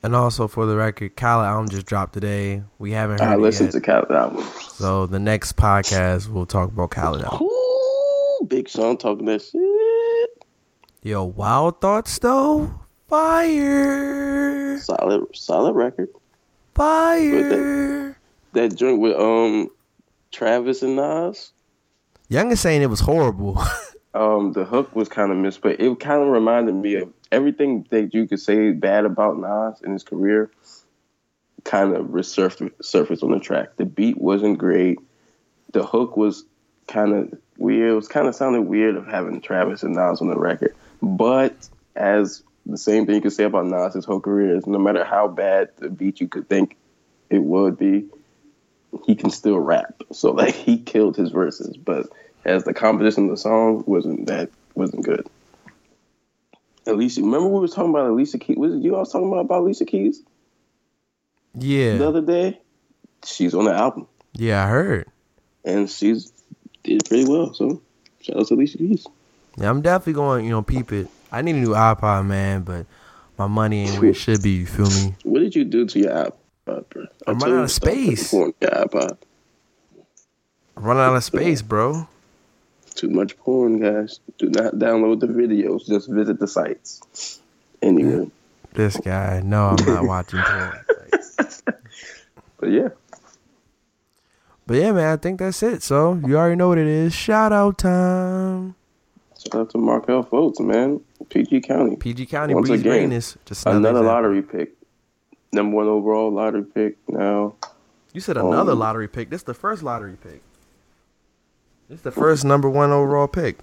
And 0.05 0.17
also 0.17 0.49
for 0.49 0.67
the 0.67 0.77
record, 0.77 1.17
Khaled 1.17 1.47
album 1.47 1.69
just 1.69 1.87
dropped 1.87 2.13
today. 2.15 2.63
We 2.79 2.91
haven't 2.91 3.21
heard 3.21 3.29
I 3.29 3.35
it 3.35 3.39
listened 3.41 3.71
to 3.73 3.81
Khaled 3.81 4.11
album. 4.11 4.45
so 4.73 5.07
the 5.07 5.21
next 5.21 5.57
podcast 5.57 6.29
we'll 6.29 6.47
talk 6.47 6.71
about 6.71 6.91
Khaled 6.91 7.23
album. 7.23 7.43
Ooh, 7.47 8.47
Big 8.49 8.69
Sean 8.69 8.97
talking 8.97 9.27
that 9.27 9.43
shit. 9.43 10.45
Yo, 11.05 11.25
Wild 11.25 11.81
Thoughts 11.81 12.19
though? 12.19 12.75
Fire. 13.09 14.79
Solid, 14.79 15.25
solid 15.37 15.75
record. 15.75 16.09
Fire. 16.75 18.17
that 18.55 18.75
joint 18.75 19.01
with 19.01 19.15
um 19.17 19.69
Travis 20.33 20.83
and 20.83 20.97
Nas. 20.97 21.53
Young 22.29 22.51
is 22.51 22.61
saying 22.61 22.83
it 22.83 22.87
was 22.91 23.01
horrible. 23.01 23.63
Um, 24.15 24.53
the 24.53 24.67
hook 24.67 24.95
was 24.95 25.09
kind 25.09 25.33
of 25.33 25.39
missed, 25.39 25.63
but 25.63 25.81
it 25.81 25.99
kind 25.99 26.21
of 26.21 26.29
reminded 26.29 26.75
me 26.75 26.97
of 26.97 27.11
everything 27.33 27.87
that 27.91 28.15
you 28.15 28.29
could 28.29 28.41
say 28.41 28.71
bad 28.71 29.05
about 29.05 29.39
Nas 29.39 29.81
in 29.83 29.93
his 29.93 30.05
career. 30.05 30.51
Kind 31.65 31.97
of 31.97 32.07
resurfaced 32.07 32.73
surfaced 32.85 33.23
on 33.23 33.33
the 33.33 33.41
track. 33.41 33.77
The 33.77 33.87
beat 33.87 34.19
wasn't 34.19 34.59
great. 34.59 34.99
The 35.73 35.85
hook 35.85 36.17
was 36.17 36.45
kind 36.87 37.15
of 37.15 37.39
weird. 37.57 37.93
It 37.93 37.95
was 37.95 38.09
kind 38.09 38.29
of 38.29 38.35
sounded 38.35 38.63
weird 38.63 38.97
of 38.97 39.07
having 39.07 39.41
Travis 39.41 39.83
and 39.83 39.95
Nas 39.95 40.21
on 40.21 40.29
the 40.29 40.37
record. 40.37 40.75
But 41.01 41.57
as 41.97 42.43
the 42.67 42.77
same 42.77 43.07
thing 43.07 43.17
you 43.17 43.21
could 43.21 43.33
say 43.33 43.45
about 43.45 43.67
Nas 43.67 43.95
his 43.95 44.05
whole 44.05 44.21
career 44.21 44.57
is 44.57 44.67
no 44.67 44.79
matter 44.79 45.05
how 45.05 45.29
bad 45.29 45.71
the 45.79 45.89
beat 45.89 46.21
you 46.21 46.29
could 46.29 46.49
think 46.49 46.77
it 47.31 47.43
would 47.43 47.79
be, 47.79 48.07
he 49.07 49.15
can 49.15 49.31
still 49.31 49.59
rap. 49.59 50.03
So 50.13 50.33
like 50.33 50.55
he 50.55 50.79
killed 50.79 51.17
his 51.17 51.31
verses, 51.31 51.77
but 51.77 52.07
as 52.45 52.65
the 52.65 52.75
composition 52.75 53.25
of 53.25 53.31
the 53.31 53.37
song 53.37 53.85
wasn't 53.87 54.27
that 54.27 54.51
wasn't 54.75 55.05
good. 55.05 55.29
Alicia, 56.87 57.21
remember 57.23 57.49
we 57.49 57.61
was 57.61 57.73
talking 57.75 57.91
about 57.91 58.07
Alicia 58.07 58.39
Keys? 58.39 58.57
Was 58.57 58.75
it 58.75 58.83
you 58.83 58.97
all 58.97 59.07
talking 59.07 59.29
about, 59.29 59.41
about 59.47 59.61
Alicia 59.61 59.85
Keys 59.85 60.23
Yeah. 61.55 61.99
the 61.99 62.09
other 62.09 62.23
day? 62.23 62.61
She's 63.25 63.55
on 63.55 63.65
the 63.67 63.73
album 63.73 64.07
yeah, 64.35 64.65
I 64.65 64.69
heard. 64.69 65.07
and 65.65 65.89
she's 65.89 66.33
did 66.83 67.05
pretty 67.05 67.25
well. 67.29 67.55
So 67.55 67.81
shout 68.21 68.37
out 68.39 68.47
to 68.49 68.55
Alicia 68.55 68.79
Keys. 68.79 69.07
Yeah, 69.59 69.71
I'm 69.71 69.83
definitely 69.83 70.15
going. 70.15 70.45
You 70.45 70.51
know, 70.53 70.63
peep 70.63 70.91
it. 70.93 71.09
I 71.31 71.43
need 71.43 71.55
a 71.55 71.61
new 71.61 71.71
iPod, 71.75 72.27
man, 72.27 72.63
but 72.63 72.87
my 73.39 73.47
money 73.47 73.83
ain't 73.83 74.01
where 74.01 74.11
it 74.11 74.17
should 74.17 74.43
be. 74.43 74.51
You 74.51 74.67
feel 74.67 74.91
me? 74.91 75.15
What 75.23 75.39
did 75.41 75.55
you 75.55 75.65
do 75.65 75.87
to 75.87 75.99
your 76.01 76.11
iPod, 76.11 76.89
bro? 76.89 77.07
I 77.27 77.31
I'm 77.31 77.39
running 77.39 77.59
out 77.59 77.65
of 77.65 77.69
to 77.69 77.75
stop 77.75 77.91
putting 77.91 78.17
space. 78.17 78.33
I'm 80.77 80.85
running 80.85 81.03
out 81.03 81.15
of 81.15 81.23
space, 81.25 81.63
bro. 81.63 82.09
Too 82.95 83.09
much 83.11 83.37
porn, 83.39 83.81
guys. 83.81 84.21
Do 84.39 84.49
not 84.51 84.75
download 84.75 85.21
the 85.21 85.27
videos. 85.27 85.87
Just 85.87 86.09
visit 86.09 86.39
the 86.39 86.47
sites. 86.47 87.41
Anyway, 87.81 88.31
This 88.75 88.97
guy. 88.99 89.41
No, 89.45 89.69
I'm 89.79 89.85
not 89.87 90.05
watching 90.05 90.41
porn. 90.41 90.81
but 92.59 92.71
yeah, 92.71 92.89
But 94.67 94.75
yeah, 94.77 94.93
man, 94.93 95.13
I 95.13 95.17
think 95.17 95.39
that's 95.41 95.63
it. 95.63 95.83
So 95.83 96.21
you 96.27 96.37
already 96.37 96.57
know 96.57 96.69
what 96.69 96.79
it 96.79 96.87
is. 96.87 97.13
Shout 97.15 97.53
out 97.53 97.79
time. 97.79 98.75
shout 99.39 99.61
out 99.63 99.71
to 99.71 99.79
Markelle 99.79 100.25
Fultz, 100.25 100.61
man. 100.61 101.01
PG 101.29 101.63
County. 101.63 101.97
PG 101.97 102.27
County 102.27 102.55
Once 102.55 102.69
Breeze 102.69 102.81
again, 102.81 102.93
Greenness. 103.11 103.37
Just 103.47 103.65
another, 103.67 103.79
Another 103.79 103.99
example. 104.01 104.13
lottery 104.13 104.43
pick. 104.43 104.73
Number 105.53 105.77
one 105.77 105.87
overall 105.89 106.31
lottery 106.33 106.65
pick 106.65 106.97
now. 107.09 107.55
You 108.13 108.21
said 108.21 108.37
another 108.37 108.73
Um, 108.73 108.79
lottery 108.79 109.09
pick. 109.09 109.31
This 109.31 109.41
is 109.41 109.45
the 109.45 109.55
first 109.55 109.83
lottery 109.83 110.17
pick. 110.23 110.43
This 111.93 112.01
the 112.01 112.11
first 112.11 112.43
number 112.43 112.71
one 112.71 112.91
overall 112.91 113.29
pick. 113.29 113.59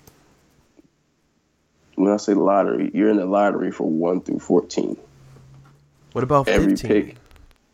When 1.95 2.13
I 2.13 2.17
say 2.17 2.35
lottery, 2.35 2.91
you're 2.93 3.09
in 3.09 3.17
the 3.17 3.25
lottery 3.25 3.71
for 3.71 3.89
one 3.89 4.21
through 4.21 4.37
fourteen. 4.37 4.97
What 6.11 6.23
about 6.23 6.47
Every 6.47 6.75
pick, 6.75 7.15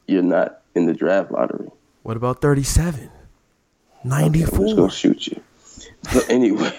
you're 0.08 0.24
not 0.24 0.62
in 0.74 0.86
the 0.86 0.94
draft 0.94 1.30
lottery. 1.30 1.70
What 2.04 2.16
about 2.16 2.40
37? 2.40 3.10
I'm 4.06 4.32
just 4.32 4.54
94. 4.54 4.76
gonna 4.78 4.92
shoot 4.92 5.28
you. 5.28 5.42
But 6.14 6.26
anyway, 6.30 6.74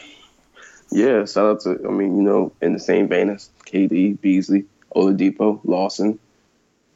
yeah. 0.91 1.27
Shout 1.27 1.45
out 1.45 1.61
to 1.65 1.79
I 1.87 1.91
mean, 1.91 2.17
you 2.17 2.23
know, 2.23 2.53
in 2.63 2.73
the 2.73 2.81
same 2.81 3.09
vein 3.09 3.29
as 3.29 3.51
KD, 3.67 4.19
Beasley, 4.23 4.65
Oladipo, 4.95 5.61
Lawson. 5.65 6.19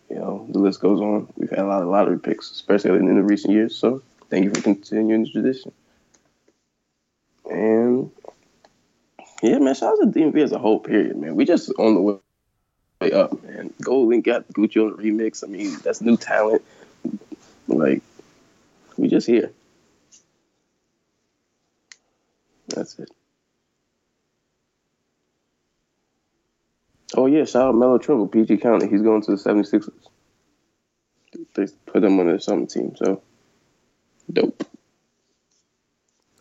You 0.08 0.16
know, 0.16 0.46
the 0.48 0.58
list 0.58 0.80
goes 0.80 0.98
on. 0.98 1.30
We've 1.36 1.50
had 1.50 1.58
a 1.58 1.66
lot 1.66 1.82
of 1.82 1.88
lottery 1.88 2.18
picks, 2.18 2.50
especially 2.50 2.92
in 2.92 3.14
the 3.14 3.22
recent 3.22 3.52
years. 3.52 3.76
So 3.76 4.00
thank 4.30 4.44
you 4.44 4.50
for 4.54 4.62
continuing 4.62 5.24
the 5.24 5.30
tradition. 5.30 5.72
And 7.50 8.10
yeah, 9.42 9.58
man, 9.58 9.74
shout 9.74 9.94
out 10.00 10.12
to 10.12 10.18
DMV 10.18 10.42
as 10.42 10.52
a 10.52 10.58
whole 10.58 10.78
period, 10.78 11.16
man. 11.16 11.34
We 11.34 11.44
just 11.44 11.70
on 11.78 11.94
the 11.94 12.00
way 12.00 13.12
up, 13.12 13.42
man. 13.42 13.72
Gold 13.82 14.08
Link 14.08 14.24
got 14.24 14.48
Gucci 14.48 14.82
on 14.82 14.96
the 14.96 15.02
remix. 15.02 15.42
I 15.42 15.48
mean, 15.48 15.76
that's 15.82 16.00
new 16.00 16.16
talent. 16.16 16.62
Like, 17.66 18.02
we 18.96 19.08
just 19.08 19.26
here. 19.26 19.50
That's 22.68 22.98
it. 22.98 23.10
Oh 27.16 27.26
yeah, 27.26 27.44
shout 27.44 27.68
out 27.68 27.74
Melo 27.74 27.98
Trimble, 27.98 28.28
PG 28.28 28.58
County. 28.58 28.88
He's 28.88 29.02
going 29.02 29.22
to 29.22 29.32
the 29.32 29.36
76ers. 29.36 29.90
They 31.54 31.66
put 31.86 32.04
him 32.04 32.20
on 32.20 32.32
the 32.32 32.40
summer 32.40 32.66
team, 32.66 32.94
so 32.96 33.22
dope. 34.32 34.69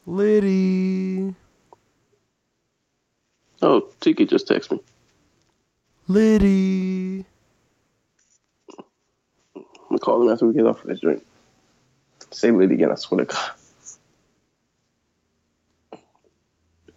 Liddy. 0.09 1.35
Oh, 3.61 3.87
Tiki 3.99 4.25
just 4.25 4.47
texted 4.47 4.71
me. 4.71 4.79
Liddy. 6.07 7.25
I'm 9.55 9.63
gonna 9.87 9.99
call 9.99 10.23
him 10.23 10.29
after 10.33 10.47
we 10.47 10.55
get 10.55 10.65
off 10.65 10.81
of 10.81 10.89
this 10.89 11.01
drink. 11.01 11.23
Say 12.31 12.49
Liddy 12.49 12.73
again, 12.73 12.91
I 12.91 12.95
swear 12.95 13.23
to 13.23 13.25
God. 13.25 13.51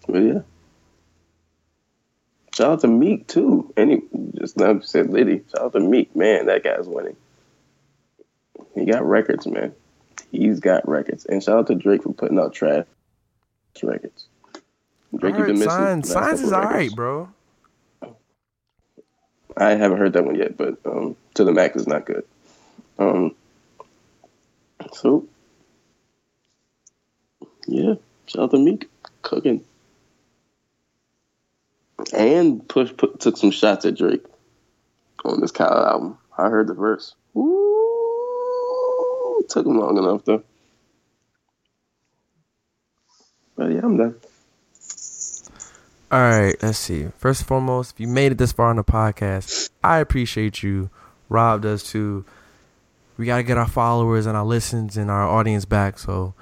But 0.09 0.19
yeah. 0.19 0.41
Shout 2.55 2.71
out 2.71 2.81
to 2.81 2.89
Meek 2.89 3.27
too. 3.27 3.75
Any 3.77 4.01
just 4.39 4.57
now 4.57 4.81
said 4.81 5.11
Liddy. 5.11 5.43
Shout 5.51 5.67
out 5.67 5.73
to 5.75 5.81
Meek. 5.81 6.17
Man, 6.17 6.47
that 6.47 6.65
guy's 6.65 6.89
winning. 6.89 7.17
He 8.75 8.87
got 8.87 9.05
records, 9.05 9.47
man. 9.47 9.75
He's 10.31 10.61
got 10.61 10.89
records. 10.89 11.27
And 11.27 11.43
shout 11.43 11.59
out 11.59 11.67
to 11.67 11.75
Drake 11.75 12.05
for 12.05 12.15
putting 12.15 12.39
out 12.39 12.55
trash 12.55 12.87
records. 13.83 14.27
Drake, 15.17 15.37
missing. 15.37 15.69
Signs. 15.69 16.11
Signs 16.11 16.41
is 16.41 16.51
couple 16.51 16.69
alright, 16.69 16.95
bro. 16.95 17.29
I 19.57 19.71
haven't 19.71 19.99
heard 19.99 20.13
that 20.15 20.25
one 20.25 20.37
yet, 20.37 20.57
but 20.57 20.79
um, 20.87 21.17
to 21.35 21.45
the 21.45 21.53
max 21.53 21.77
is 21.77 21.87
not 21.87 22.07
good. 22.07 22.25
Um, 22.99 23.35
so 24.93 25.27
yeah, 27.67 27.95
shout 28.27 28.45
out 28.45 28.51
to 28.53 28.59
Meek 28.59 28.89
cooking, 29.23 29.65
and 32.17 32.67
push 32.69 32.93
put, 32.97 33.21
took 33.21 33.37
some 33.37 33.51
shots 33.51 33.85
at 33.85 33.97
Drake 33.97 34.25
on 35.25 35.41
this 35.41 35.53
Kyle 35.53 35.87
album. 35.87 36.19
I 36.39 36.49
heard 36.49 36.69
the 36.69 36.75
verse. 36.75 37.15
Ooh, 37.37 39.45
took 39.49 39.67
him 39.67 39.79
long 39.79 39.99
enough 39.99 40.25
though. 40.25 40.43
I'm 43.83 43.97
done. 43.97 44.15
All 46.13 46.21
right, 46.21 46.55
let's 46.63 46.79
see. 46.79 47.09
First 47.19 47.41
and 47.41 47.49
foremost, 47.49 47.95
if 47.95 48.01
you 48.01 48.07
made 48.07 48.33
it 48.33 48.39
this 48.39 48.53
far 48.53 48.71
in 48.71 48.77
the 48.77 48.85
podcast, 48.85 49.71
I 49.83 49.99
appreciate 49.99 50.63
you. 50.63 50.91
Rob 51.29 51.63
does 51.63 51.83
too. 51.83 52.25
We 53.17 53.27
got 53.27 53.39
to 53.39 53.43
get 53.43 53.59
our 53.59 53.69
followers 53.69 54.27
and 54.27 54.37
our 54.37 54.45
listens 54.45 54.97
and 54.97 55.11
our 55.11 55.27
audience 55.27 55.65
back. 55.65 55.99
So 55.99 56.35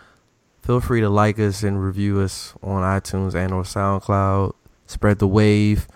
feel 0.63 0.81
free 0.81 1.01
to 1.01 1.09
like 1.09 1.39
us 1.39 1.63
and 1.63 1.83
review 1.83 2.21
us 2.21 2.53
on 2.63 2.83
iTunes 2.83 3.35
and 3.35 3.55
or 3.55 3.63
SoundCloud. 3.63 4.55
Spread 4.87 5.19
the 5.19 5.29
wave. 5.29 5.89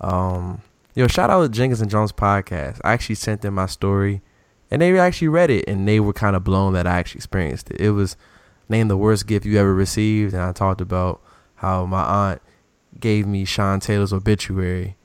Um, 0.00 0.60
yo, 0.94 1.06
shout 1.06 1.30
out 1.30 1.42
to 1.42 1.48
Jenkins 1.48 1.80
and 1.80 1.90
Jones 1.90 2.12
podcast. 2.12 2.80
I 2.84 2.92
actually 2.92 3.14
sent 3.14 3.40
them 3.42 3.54
my 3.54 3.66
story, 3.66 4.22
and 4.70 4.82
they 4.82 4.98
actually 4.98 5.28
read 5.28 5.50
it, 5.50 5.68
and 5.68 5.86
they 5.86 6.00
were 6.00 6.12
kind 6.12 6.36
of 6.36 6.44
blown 6.44 6.72
that 6.74 6.86
I 6.86 6.98
actually 6.98 7.20
experienced 7.20 7.70
it. 7.70 7.80
It 7.80 7.90
was 7.92 8.16
named 8.68 8.90
the 8.90 8.96
worst 8.96 9.26
gift 9.26 9.46
you 9.46 9.58
ever 9.58 9.74
received, 9.74 10.34
and 10.34 10.42
I 10.42 10.52
talked 10.52 10.80
about 10.80 11.20
how 11.56 11.86
my 11.86 12.02
aunt 12.02 12.42
gave 12.98 13.26
me 13.26 13.44
Sean 13.44 13.80
Taylor's 13.80 14.12
obituary 14.12 14.96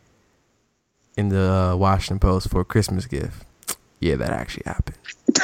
in 1.15 1.29
the 1.29 1.51
uh, 1.51 1.75
Washington 1.75 2.19
Post 2.19 2.49
for 2.49 2.61
a 2.61 2.65
Christmas 2.65 3.05
gift. 3.05 3.45
Yeah, 3.99 4.15
that 4.15 4.31
actually 4.31 4.63
happened. 4.65 4.97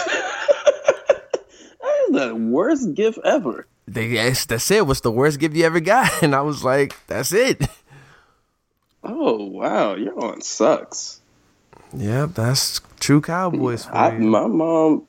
That 2.11 2.25
is 2.25 2.29
the 2.29 2.35
worst 2.35 2.93
gift 2.95 3.19
ever. 3.23 3.67
They 3.87 4.13
that's, 4.15 4.45
that's 4.45 4.69
it. 4.71 4.85
What's 4.85 5.01
the 5.01 5.11
worst 5.11 5.39
gift 5.39 5.55
you 5.55 5.63
ever 5.65 5.79
got? 5.79 6.11
And 6.23 6.35
I 6.35 6.41
was 6.41 6.63
like, 6.63 6.95
that's 7.07 7.31
it. 7.31 7.67
Oh 9.01 9.45
wow, 9.45 9.95
your 9.95 10.19
aunt 10.19 10.43
sucks. 10.43 11.21
Yep, 11.93 12.31
that's 12.33 12.81
true 12.99 13.21
Cowboys 13.21 13.87
I, 13.87 14.11
my 14.11 14.45
mom 14.45 15.07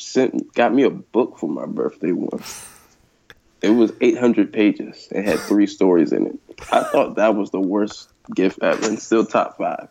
sent 0.00 0.52
got 0.54 0.72
me 0.74 0.82
a 0.84 0.90
book 0.90 1.38
for 1.38 1.48
my 1.48 1.66
birthday 1.66 2.12
once. 2.12 2.64
It 3.60 3.70
was 3.70 3.92
800 4.00 4.52
pages. 4.52 5.08
It 5.10 5.24
had 5.24 5.38
three 5.40 5.66
stories 5.66 6.12
in 6.12 6.26
it. 6.28 6.38
I 6.72 6.84
thought 6.84 7.16
that 7.16 7.34
was 7.34 7.50
the 7.50 7.60
worst 7.60 8.08
gift 8.34 8.60
ever, 8.62 8.86
and 8.86 9.00
still 9.00 9.24
top 9.26 9.58
five. 9.58 9.88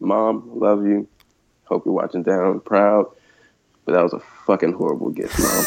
Mom, 0.00 0.58
love 0.58 0.84
you. 0.86 1.06
Hope 1.64 1.84
you're 1.86 1.94
watching 1.94 2.22
down. 2.24 2.60
Proud, 2.60 3.06
but 3.84 3.92
that 3.92 4.02
was 4.02 4.12
a 4.12 4.20
fucking 4.46 4.72
horrible 4.72 5.10
gift, 5.10 5.38
mom. 5.38 5.64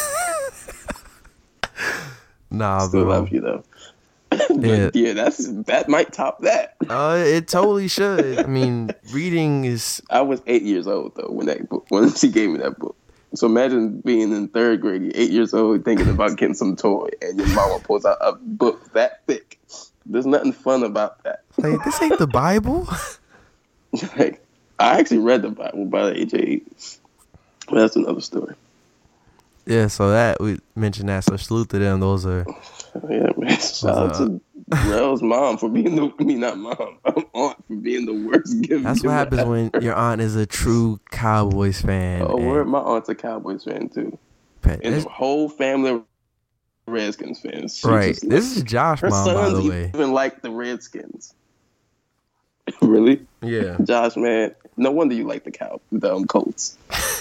Nah, 2.50 2.80
Still 2.88 3.02
bro. 3.04 3.10
love 3.10 3.32
you 3.32 3.40
though. 3.40 3.64
but 4.30 4.50
Yeah. 4.64 4.90
yeah. 4.94 5.12
that's 5.12 5.46
that 5.64 5.88
might 5.88 6.12
top 6.12 6.40
that. 6.42 6.76
Uh, 6.88 7.22
it 7.24 7.48
totally 7.48 7.88
should. 7.88 8.38
I 8.40 8.46
mean, 8.46 8.90
reading 9.12 9.64
is 9.64 10.02
I 10.10 10.22
was 10.22 10.42
eight 10.46 10.62
years 10.62 10.86
old 10.86 11.14
though 11.16 11.30
when 11.30 11.46
that 11.46 11.68
book 11.68 11.86
when 11.90 12.12
she 12.14 12.28
gave 12.28 12.50
me 12.50 12.58
that 12.58 12.78
book. 12.78 12.96
So 13.34 13.46
imagine 13.46 14.00
being 14.00 14.32
in 14.32 14.48
third 14.48 14.80
grade, 14.80 15.02
you're 15.02 15.12
eight 15.14 15.30
years 15.30 15.54
old, 15.54 15.84
thinking 15.84 16.08
about 16.08 16.36
getting 16.36 16.54
some 16.54 16.74
toy, 16.76 17.10
and 17.22 17.38
your 17.38 17.48
mama 17.48 17.78
pulls 17.78 18.04
out 18.04 18.18
a 18.20 18.32
book 18.32 18.92
that 18.92 19.24
thick. 19.26 19.58
There's 20.04 20.26
nothing 20.26 20.52
fun 20.52 20.82
about 20.82 21.22
that. 21.22 21.44
Like 21.56 21.84
this 21.84 22.00
ain't 22.02 22.18
the 22.18 22.26
Bible. 22.26 22.88
like, 24.16 24.44
I 24.78 24.98
actually 24.98 25.18
read 25.18 25.42
the 25.42 25.50
Bible 25.50 25.84
by 25.86 26.10
the 26.10 26.20
age 26.20 26.32
of 26.32 26.40
eight. 26.40 26.98
But 27.68 27.80
that's 27.80 27.96
another 27.96 28.20
story. 28.20 28.54
yeah, 29.66 29.86
so 29.86 30.10
that 30.10 30.40
we 30.40 30.58
mentioned 30.74 31.08
that. 31.08 31.24
So 31.24 31.36
salute 31.36 31.68
to 31.70 31.78
them. 31.78 32.00
Those 32.00 32.26
are 32.26 32.46
Yeah, 33.08 33.30
man. 33.36 33.58
Shout 33.60 33.96
out 33.96 34.14
to 34.14 34.40
Rel's 34.86 35.20
mom 35.22 35.58
for 35.58 35.68
being 35.68 35.96
the 35.96 36.12
I 36.18 36.22
mean 36.22 36.40
not 36.40 36.56
mom, 36.58 36.98
aunt 37.34 37.56
for 37.66 37.74
being 37.76 38.06
the 38.06 38.12
worst 38.28 38.54
that's 38.84 39.02
what 39.02 39.10
happens 39.12 39.44
when 39.44 39.70
your 39.82 39.94
aunt 39.94 40.20
is 40.20 40.36
a 40.36 40.46
true 40.46 41.00
Cowboys 41.10 41.80
fan. 41.80 42.22
Oh, 42.22 42.36
word, 42.36 42.68
my 42.68 42.78
aunt's 42.78 43.08
a 43.08 43.14
Cowboys 43.14 43.64
fan 43.64 43.88
too, 43.88 44.16
and 44.62 44.80
the 44.94 45.08
whole 45.08 45.48
family 45.48 45.90
of 45.90 46.04
Redskins 46.86 47.40
fans. 47.40 47.78
She 47.78 47.88
right. 47.88 48.14
just- 48.14 48.28
This 48.28 48.56
is 48.56 48.62
Josh 48.62 49.00
her 49.00 49.10
mom, 49.10 49.26
by 49.26 49.32
sons 49.32 49.64
the 49.64 49.70
way. 49.70 49.90
even 49.94 50.12
like 50.12 50.42
the 50.42 50.50
Redskins. 50.50 51.34
really, 52.82 53.26
Yeah. 53.42 53.76
Josh, 53.84 54.16
man. 54.16 54.54
No 54.76 54.90
wonder 54.92 55.14
you 55.14 55.26
like 55.26 55.44
the 55.44 55.50
cow, 55.50 55.80
the 55.92 56.14
um, 56.14 56.26
Colts. 56.26 56.78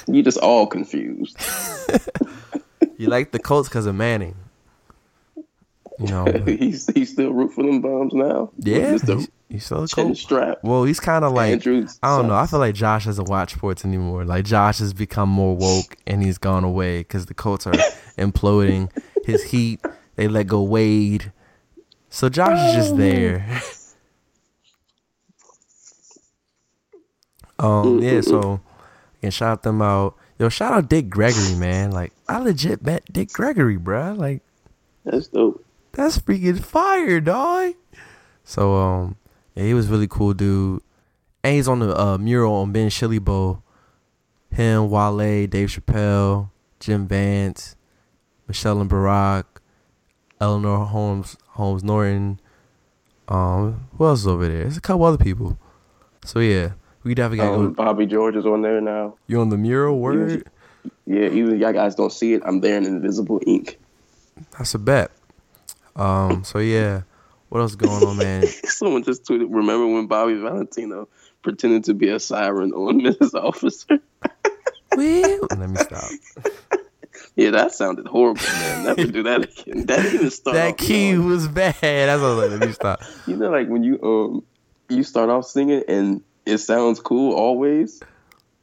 You 0.08 0.22
just 0.24 0.38
all 0.38 0.68
confused. 0.68 1.36
You 2.98 3.08
like 3.08 3.32
the 3.32 3.40
Colts 3.40 3.68
because 3.70 3.86
of 3.86 3.96
Manning. 3.96 4.36
You 6.00 6.08
know. 6.08 6.26
he's 6.46 6.88
he's 6.94 7.12
still 7.12 7.34
root 7.34 7.54
for 7.54 7.64
them 7.64 7.82
bombs 7.82 8.14
now. 8.14 8.52
Yeah. 8.58 8.94
He's, 8.94 9.30
he's 9.50 9.66
still 9.66 9.86
Chin 9.88 10.16
strap. 10.16 10.60
Well, 10.64 10.86
he's 10.86 11.00
kind 11.00 11.26
of 11.26 11.34
like 11.34 11.52
Andrews. 11.52 12.00
I 12.02 12.18
don't 12.18 12.28
know. 12.28 12.36
I 12.36 12.48
feel 12.48 12.60
like 12.60 12.76
Josh 12.76 13.06
doesn't 13.06 13.28
watch 13.28 13.54
sports 13.54 13.84
anymore. 13.84 14.24
Like 14.24 14.46
Josh 14.46 14.80
has 14.80 14.94
become 14.94 15.30
more 15.30 15.56
woke 15.56 15.98
and 16.08 16.24
he's 16.24 16.38
gone 16.38 16.64
away 16.64 17.00
because 17.00 17.26
the 17.26 17.34
Colts 17.34 17.68
are 17.68 17.74
imploding. 18.18 18.90
His 19.26 19.44
Heat 19.44 19.82
they 20.16 20.28
let 20.28 20.48
go 20.48 20.64
Wade, 20.64 21.32
so 22.10 22.30
Josh 22.30 22.70
is 22.70 22.76
just 22.76 22.98
there. 22.98 23.62
um. 27.60 28.02
Yeah. 28.02 28.22
So, 28.22 28.62
and 29.22 29.34
shout 29.34 29.64
them 29.64 29.82
out. 29.82 30.16
Yo, 30.38 30.48
shout 30.48 30.72
out 30.72 30.90
Dick 30.90 31.10
Gregory, 31.10 31.56
man. 31.56 31.92
Like 31.92 32.14
I 32.28 32.40
legit 32.40 32.82
met 32.84 33.12
Dick 33.12 33.34
Gregory, 33.34 33.78
bruh. 33.78 34.18
Like 34.18 34.42
That's 35.04 35.28
dope. 35.28 35.66
That's 36.00 36.18
freaking 36.20 36.64
fire, 36.64 37.20
dog. 37.20 37.74
So 38.44 38.76
um, 38.76 39.16
yeah, 39.56 39.64
he 39.64 39.74
was 39.74 39.88
really 39.88 40.08
cool, 40.08 40.34
dude. 40.34 40.82
And 41.44 41.56
he's 41.56 41.68
on 41.68 41.80
the 41.80 41.98
uh, 41.98 42.18
mural 42.18 42.54
on 42.56 42.72
Ben 42.72 42.90
Shilly 42.90 43.20
Bowl. 43.20 43.64
Him, 44.52 44.90
Wale, 44.90 45.46
Dave 45.48 45.70
Chappelle, 45.70 46.50
Jim 46.80 47.08
Vance, 47.08 47.76
Michelle 48.48 48.82
and 48.82 48.90
Barack, 48.90 49.44
Eleanor 50.42 50.86
Holmes, 50.86 51.38
Holmes 51.50 51.84
Norton. 51.84 52.40
Um, 53.28 53.88
who 53.98 54.06
else 54.06 54.22
is 54.22 54.28
over 54.28 54.48
there? 54.48 54.62
There's 54.62 54.78
a 54.78 54.82
couple 54.82 55.06
other 55.06 55.24
people. 55.24 55.58
So 56.26 56.40
yeah, 56.40 56.72
we 57.04 57.14
definitely 57.14 57.38
gotta 57.46 57.56
Um, 57.58 57.74
go. 57.74 57.84
Bobby 57.84 58.06
George 58.08 58.36
is 58.36 58.46
on 58.46 58.64
there 58.64 58.82
now. 58.82 59.16
You 59.28 59.40
on 59.40 59.50
the 59.50 59.58
mural? 59.58 60.00
Word? 60.00 60.50
Yeah, 61.06 61.28
even 61.28 61.54
if 61.56 61.60
y'all 61.62 61.74
guys 61.74 61.96
don't 61.96 62.12
see 62.12 62.34
it, 62.34 62.42
I'm 62.46 62.62
there 62.62 62.78
in 62.78 62.86
invisible 62.86 63.40
ink. 63.46 63.80
That's 64.58 64.74
a 64.74 64.80
bet. 64.80 65.12
Um, 65.96 66.44
so 66.44 66.60
yeah, 66.60 67.02
what 67.50 67.62
else 67.62 67.76
going 67.76 68.04
on, 68.04 68.18
man? 68.18 68.46
Someone 68.64 69.04
just 69.04 69.24
tweeted, 69.26 69.48
remember 69.50 69.88
when 69.88 70.08
Bobby 70.08 70.36
Valentino 70.36 71.08
pretended 71.42 71.86
to 71.86 71.94
be 71.94 72.10
a 72.10 72.20
siren 72.20 72.72
on 72.74 73.02
Mrs. 73.02 73.34
Officer? 73.34 74.00
Well, 74.96 75.48
Let 75.58 75.70
me 75.70 75.76
stop. 75.78 76.10
Yeah, 77.36 77.52
that 77.52 77.74
sounded 77.74 78.08
horrible, 78.08 78.42
man. 78.42 78.84
Never 78.86 79.06
do 79.06 79.24
that 79.24 79.44
again. 79.44 79.86
That 79.86 79.98
didn't 80.02 80.14
even 80.16 80.32
start 80.32 80.56
That 80.56 80.78
key 80.78 81.14
wrong. 81.14 81.28
was 81.28 81.48
bad. 81.48 81.76
That's 81.82 82.22
what 82.22 82.28
I 82.32 82.36
was 82.36 82.50
like. 82.52 82.60
Let 82.60 82.68
me 82.68 82.74
stop. 82.74 83.02
You 83.28 83.36
know, 83.38 83.50
like 83.50 83.68
when 83.68 83.84
you 83.84 84.00
um 84.04 84.44
you 84.90 85.04
start 85.04 85.30
off 85.30 85.46
singing 85.46 85.84
and 85.88 86.22
it 86.46 86.58
sounds 86.58 87.00
cool 87.00 87.34
always, 87.36 88.02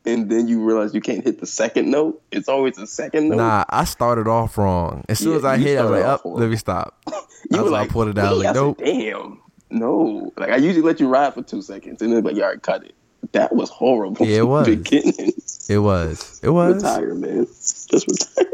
and 0.07 0.31
then 0.31 0.49
you 0.49 0.65
realize 0.65 0.95
you 0.95 1.01
can't 1.01 1.25
hit 1.25 1.41
the 1.41 1.47
second 1.47 1.91
note. 1.91 2.23
It's 2.31 2.49
always 2.49 2.77
the 2.77 2.87
second 2.87 3.29
note. 3.29 3.37
Nah, 3.37 3.65
I 3.69 3.85
started 3.85 4.29
off 4.29 4.57
wrong. 4.57 5.05
As 5.09 5.19
soon 5.19 5.33
Yeah, 5.33 5.39
as 5.39 5.45
I 5.45 5.59
hit, 5.59 5.79
I 5.79 5.83
was 5.83 5.91
like, 5.91 6.05
"Up, 6.05 6.25
off 6.25 6.39
let 6.39 6.49
me 6.49 6.57
stop." 6.57 6.99
you 7.07 7.13
I 7.53 7.57
were 7.59 7.63
was 7.65 7.73
like, 7.73 7.81
like, 7.83 7.91
pulled 7.91 8.09
it 8.09 8.19
out. 8.19 8.37
Like, 8.37 8.47
I 8.47 8.53
said. 8.53 8.77
Damn, 8.79 9.41
no. 9.71 10.33
Like 10.37 10.51
I 10.51 10.57
usually 10.57 10.83
let 10.83 11.01
you 11.01 11.09
ride 11.09 11.35
for 11.35 11.43
two 11.43 11.61
seconds, 11.61 12.01
and 12.01 12.13
then 12.13 12.23
like, 12.25 12.37
yeah, 12.37 12.49
I 12.49 12.57
cut 12.57 12.85
it. 12.85 12.95
That 13.33 13.55
was 13.55 13.69
horrible. 13.69 14.25
Yeah, 14.25 14.39
it 14.39 14.47
was. 14.49 14.67
Beginning. 14.67 15.33
It 15.69 15.79
was. 15.79 16.41
It 16.43 16.51
was. 16.51 16.77
Retire, 16.77 17.15
man. 17.15 17.47
Just 17.47 18.07
retire. 18.07 18.53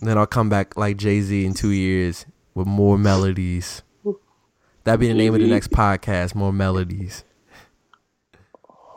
Then 0.00 0.16
I'll 0.16 0.26
come 0.26 0.48
back 0.48 0.76
like 0.76 0.96
Jay 0.96 1.20
Z 1.20 1.44
in 1.44 1.52
two 1.54 1.70
years 1.70 2.24
with 2.54 2.66
more 2.66 2.96
melodies. 2.96 3.82
That'd 4.84 5.00
be 5.00 5.08
the 5.08 5.14
name 5.14 5.34
of 5.34 5.40
the 5.40 5.46
next 5.46 5.70
podcast. 5.70 6.34
More 6.34 6.52
melodies. 6.52 7.24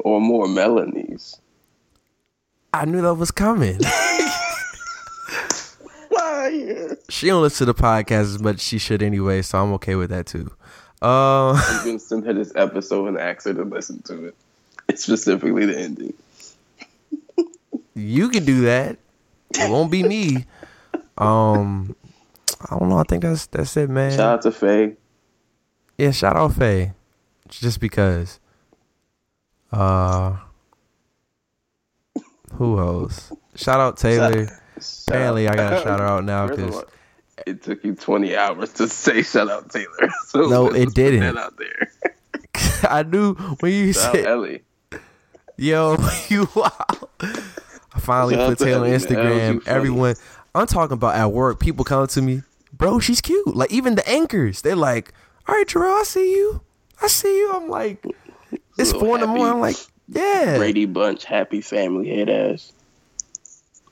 Or 0.04 0.22
more 0.22 0.46
Melanies. 0.46 1.40
I 2.74 2.86
knew 2.86 3.02
that 3.02 3.16
was 3.16 3.32
coming. 3.32 3.80
Fire. 6.16 6.98
she 7.10 7.28
don't 7.28 7.42
listen 7.42 7.66
to 7.68 7.74
the 7.74 7.80
podcast 7.80 8.22
as 8.22 8.40
much 8.40 8.56
as 8.56 8.64
she 8.64 8.78
should 8.78 9.02
anyway, 9.04 9.42
so 9.42 9.62
I'm 9.62 9.74
okay 9.74 9.96
with 9.96 10.10
that 10.10 10.26
too. 10.26 10.52
Uh, 11.02 11.54
I'm 11.54 11.86
gonna 11.86 12.00
send 12.00 12.26
her 12.26 12.34
this 12.34 12.54
episode 12.56 13.08
and 13.08 13.18
ask 13.18 13.46
her 13.46 13.54
to 13.54 13.64
listen 13.64 14.02
to 14.04 14.26
it. 14.26 14.36
It's 14.88 15.04
specifically 15.04 15.66
the 15.66 15.80
ending. 15.80 16.14
you 17.96 18.30
can 18.30 18.46
do 18.46 18.62
that. 18.62 18.98
It 19.56 19.70
won't 19.70 19.92
be 19.92 20.04
me. 20.04 20.46
Um, 21.18 21.96
I 22.70 22.78
don't 22.78 22.90
know. 22.90 22.98
I 22.98 23.04
think 23.04 23.24
that's 23.24 23.48
that's 23.48 23.76
it, 23.78 23.90
man. 23.90 24.12
Shout 24.12 24.20
out 24.34 24.42
to 24.44 24.52
Faye. 24.52 24.96
Yeah, 25.98 26.12
shout 26.12 26.36
out 26.36 26.54
Faye. 26.54 26.94
Just 27.50 27.80
because. 27.80 28.40
Uh 29.72 30.38
who 32.54 32.80
else? 32.80 33.32
Shout 33.56 33.80
out 33.80 33.98
Taylor. 33.98 34.48
Shout- 34.48 34.58
Apparently 35.08 35.48
I 35.48 35.56
gotta 35.56 35.82
shout 35.82 36.00
her 36.00 36.06
out 36.06 36.24
now 36.26 36.48
because 36.48 36.84
it 37.48 37.62
took 37.64 37.84
you 37.84 37.96
20 37.96 38.36
hours 38.36 38.74
to 38.74 38.88
say 38.88 39.22
shout 39.24 39.50
out 39.50 39.70
Taylor. 39.72 40.10
So 40.28 40.48
No, 40.48 40.68
it 40.74 40.94
didn't. 40.94 41.38
Out 41.38 41.58
there. 41.58 41.92
I 42.84 43.04
knew 43.04 43.36
when 43.60 43.72
you 43.72 43.94
Shout 43.94 44.14
said 44.16 44.26
Ellie. 44.26 44.64
yo, 45.58 45.98
you 46.30 46.48
wow. 46.56 46.72
I 47.22 48.00
finally 48.00 48.36
Shout 48.36 48.50
put 48.50 48.60
Taylor 48.66 48.86
on 48.88 48.92
Ellie, 48.94 49.00
man. 49.00 49.00
That 49.02 49.30
was 49.30 49.64
Instagram. 49.64 49.68
Everyone 49.68 50.16
I'm 50.56 50.68
talking 50.68 50.94
about 50.94 51.16
at 51.16 51.32
work, 51.32 51.60
people 51.60 51.86
come 51.86 52.08
to 52.08 52.22
me, 52.22 52.42
bro, 52.74 53.00
she's 53.00 53.22
cute. 53.22 53.56
Like 53.56 53.72
even 53.72 53.96
the 53.96 54.08
anchors, 54.10 54.62
they're 54.62 54.76
like, 54.76 55.14
All 55.48 55.56
right, 55.56 55.68
Jerome, 55.68 56.00
I 56.00 56.04
see 56.04 56.32
you. 56.34 56.62
I 57.02 57.08
see 57.08 57.36
you. 57.40 57.54
I'm 57.54 57.70
like, 57.70 58.04
it's 58.78 58.92
four 58.92 59.16
in 59.16 59.22
the 59.22 59.28
morning. 59.28 59.46
I'm 59.48 59.60
like, 59.60 59.78
yeah. 60.08 60.58
Brady 60.58 60.86
Bunch, 60.86 61.24
happy 61.26 61.62
family, 61.62 62.10
head 62.10 62.30
ass. 62.30 62.72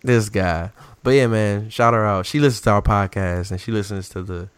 this 0.04 0.30
guy. 0.30 0.72
But 1.04 1.12
yeah, 1.12 1.28
man, 1.28 1.70
shout 1.70 1.94
her 1.94 2.06
out. 2.06 2.26
She 2.26 2.40
listens 2.40 2.62
to 2.62 2.72
our 2.72 2.82
podcast 2.82 3.52
and 3.52 3.60
she 3.62 3.72
listens 3.72 4.10
to 4.10 4.22
the 4.24 4.50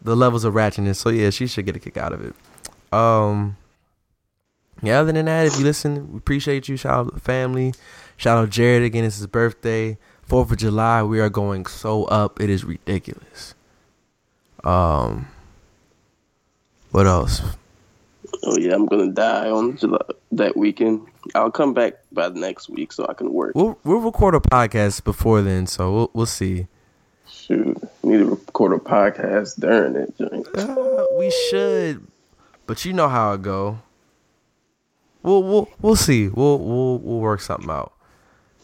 the 0.00 0.16
levels 0.16 0.44
of 0.44 0.54
ratchetness. 0.54 0.96
So 0.96 1.10
yeah, 1.10 1.30
she 1.30 1.46
should 1.46 1.64
get 1.64 1.76
a 1.76 1.78
kick 1.78 1.96
out 1.96 2.12
of 2.12 2.24
it. 2.24 2.34
Um 2.96 3.56
Yeah, 4.82 5.00
other 5.00 5.12
than 5.12 5.26
that, 5.26 5.46
if 5.46 5.58
you 5.58 5.64
listen, 5.64 6.12
we 6.12 6.18
appreciate 6.18 6.68
you. 6.68 6.76
Shout 6.76 7.06
out 7.06 7.14
the 7.14 7.20
family. 7.20 7.72
Shout 8.16 8.36
out 8.36 8.50
Jared 8.50 8.82
again. 8.82 9.04
It's 9.04 9.16
his 9.16 9.26
birthday. 9.26 9.96
Fourth 10.22 10.50
of 10.50 10.58
July, 10.58 11.02
we 11.02 11.20
are 11.20 11.30
going 11.30 11.66
so 11.66 12.04
up. 12.04 12.40
It 12.40 12.50
is 12.50 12.64
ridiculous. 12.64 13.54
Um 14.64 15.28
what 16.90 17.06
else? 17.06 17.40
Oh 18.44 18.56
yeah, 18.58 18.74
I'm 18.74 18.86
gonna 18.86 19.12
die 19.12 19.50
on 19.50 19.76
July, 19.76 20.00
that 20.32 20.56
weekend. 20.56 21.06
I'll 21.34 21.50
come 21.50 21.74
back 21.74 21.94
by 22.10 22.28
the 22.28 22.40
next 22.40 22.68
week 22.68 22.92
so 22.92 23.06
I 23.08 23.14
can 23.14 23.32
work. 23.32 23.54
We'll 23.54 23.78
we'll 23.84 24.00
record 24.00 24.34
a 24.34 24.40
podcast 24.40 25.04
before 25.04 25.42
then, 25.42 25.66
so 25.66 25.92
we'll 25.92 26.10
we'll 26.12 26.26
see. 26.26 26.66
Shoot, 27.28 27.78
need 28.02 28.18
to 28.18 28.26
record 28.26 28.72
a 28.72 28.78
podcast 28.78 29.60
during 29.60 29.96
it. 29.96 30.14
Uh, 30.54 31.04
we 31.16 31.30
should, 31.50 32.06
but 32.66 32.84
you 32.84 32.92
know 32.92 33.08
how 33.08 33.32
it 33.34 33.42
go. 33.42 33.78
We'll 35.22 35.42
we'll 35.42 35.68
we'll 35.80 35.96
see. 35.96 36.28
We'll 36.28 36.58
we'll 36.58 36.98
we'll 36.98 37.20
work 37.20 37.40
something 37.40 37.70
out. 37.70 37.92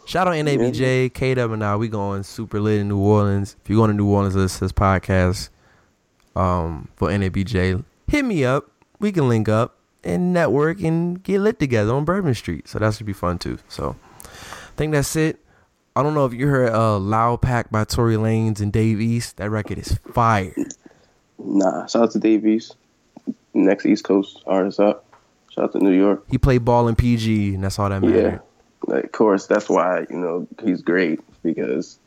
Shout 0.06 0.26
out 0.26 0.34
NABJ, 0.34 1.12
K 1.12 1.34
W 1.34 1.52
and 1.52 1.62
I. 1.62 1.76
We 1.76 1.88
going 1.88 2.22
super 2.22 2.60
lit 2.60 2.80
in 2.80 2.88
New 2.88 2.98
Orleans. 2.98 3.56
If 3.62 3.68
you're 3.68 3.76
going 3.76 3.90
to 3.90 3.96
New 3.96 4.08
Orleans, 4.08 4.34
listen 4.34 4.58
to 4.58 4.64
this 4.64 4.72
podcast. 4.72 5.50
Um, 6.34 6.88
for 6.96 7.08
NABJ, 7.10 7.84
hit 8.08 8.24
me 8.24 8.44
up. 8.44 8.70
We 9.00 9.12
can 9.12 9.28
link 9.28 9.48
up 9.48 9.76
and 10.04 10.32
network 10.32 10.80
and 10.80 11.22
get 11.22 11.40
lit 11.40 11.58
together 11.58 11.92
on 11.94 12.04
Bourbon 12.04 12.34
Street. 12.34 12.68
So 12.68 12.78
that 12.78 12.94
should 12.94 13.06
be 13.06 13.12
fun 13.12 13.38
too. 13.38 13.58
So, 13.68 13.96
I 14.24 14.76
think 14.76 14.92
that's 14.92 15.14
it. 15.16 15.38
I 15.96 16.02
don't 16.02 16.14
know 16.14 16.24
if 16.26 16.32
you 16.32 16.46
heard 16.46 16.72
uh, 16.72 16.98
"Loud 16.98 17.42
Pack" 17.42 17.70
by 17.70 17.84
Tory 17.84 18.14
Lanez 18.16 18.60
and 18.60 18.72
Dave 18.72 19.00
East. 19.00 19.36
That 19.38 19.50
record 19.50 19.78
is 19.78 19.98
fire. 20.12 20.54
Nah, 21.38 21.86
shout 21.86 22.02
out 22.04 22.10
to 22.12 22.18
Davies, 22.18 22.72
next 23.54 23.86
East 23.86 24.04
Coast 24.04 24.42
artist 24.46 24.78
up. 24.80 25.04
Shout 25.50 25.64
out 25.64 25.72
to 25.72 25.78
New 25.78 25.92
York. 25.92 26.24
He 26.30 26.38
played 26.38 26.64
ball 26.64 26.86
in 26.88 26.94
PG, 26.94 27.54
and 27.54 27.64
that's 27.64 27.78
all 27.78 27.88
that 27.88 28.02
Yeah, 28.04 28.10
mattered. 28.86 29.04
of 29.04 29.12
course, 29.12 29.46
that's 29.46 29.68
why 29.68 30.06
you 30.10 30.16
know 30.16 30.46
he's 30.62 30.82
great 30.82 31.20
because 31.42 31.98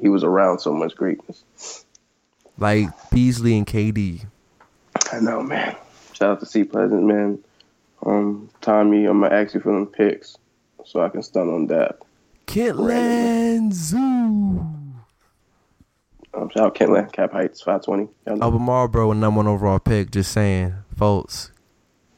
he 0.00 0.08
was 0.08 0.24
around 0.24 0.60
so 0.60 0.72
much 0.72 0.94
greatness. 0.96 1.84
Like 2.58 2.88
Beasley 3.10 3.58
and 3.58 3.66
KD. 3.66 4.24
I 5.12 5.20
know, 5.20 5.42
man. 5.42 5.76
Shout 6.14 6.30
out 6.30 6.40
to 6.40 6.46
Seat 6.46 6.70
Pleasant, 6.72 7.02
man. 7.04 7.38
Um, 8.04 8.48
Tommy, 8.60 9.04
I'm 9.06 9.20
gonna 9.20 9.34
ask 9.34 9.54
you 9.54 9.60
for 9.60 9.72
them 9.72 9.86
picks 9.86 10.36
so 10.84 11.02
I 11.02 11.08
can 11.08 11.22
stun 11.22 11.48
on 11.48 11.66
that. 11.68 11.98
Kentland 12.46 13.72
Zoo. 13.72 13.98
Um, 16.34 16.50
shout 16.50 16.66
out 16.66 16.74
Kentland, 16.74 17.12
Cap 17.12 17.32
Heights, 17.32 17.60
520. 17.62 18.08
Y'all 18.26 18.36
know. 18.36 18.44
Albemarle, 18.44 19.12
a 19.12 19.14
number 19.14 19.38
one 19.38 19.46
overall 19.46 19.78
pick. 19.78 20.10
Just 20.10 20.32
saying, 20.32 20.74
folks. 20.96 21.50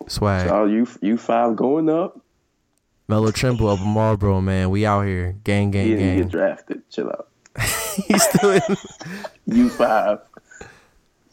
Swag. 0.08 0.46
Shout 0.48 0.54
out 0.56 0.70
you, 0.70 0.86
you 1.00 1.16
five 1.16 1.56
going 1.56 1.88
up. 1.88 2.20
Melo 3.08 3.30
Trimble, 3.30 3.68
Albemarle, 3.68 3.94
Marlboro, 3.94 4.40
man. 4.40 4.70
We 4.70 4.84
out 4.84 5.02
here. 5.02 5.36
Gang, 5.44 5.70
gang, 5.70 5.84
He 5.86 5.90
didn't 5.94 6.06
gang. 6.06 6.18
get 6.22 6.28
drafted. 6.30 6.90
Chill 6.90 7.08
out. 7.08 7.28
He's 8.08 8.22
still 8.22 8.50
in. 8.50 8.62
You 9.46 9.68
five. 9.70 10.20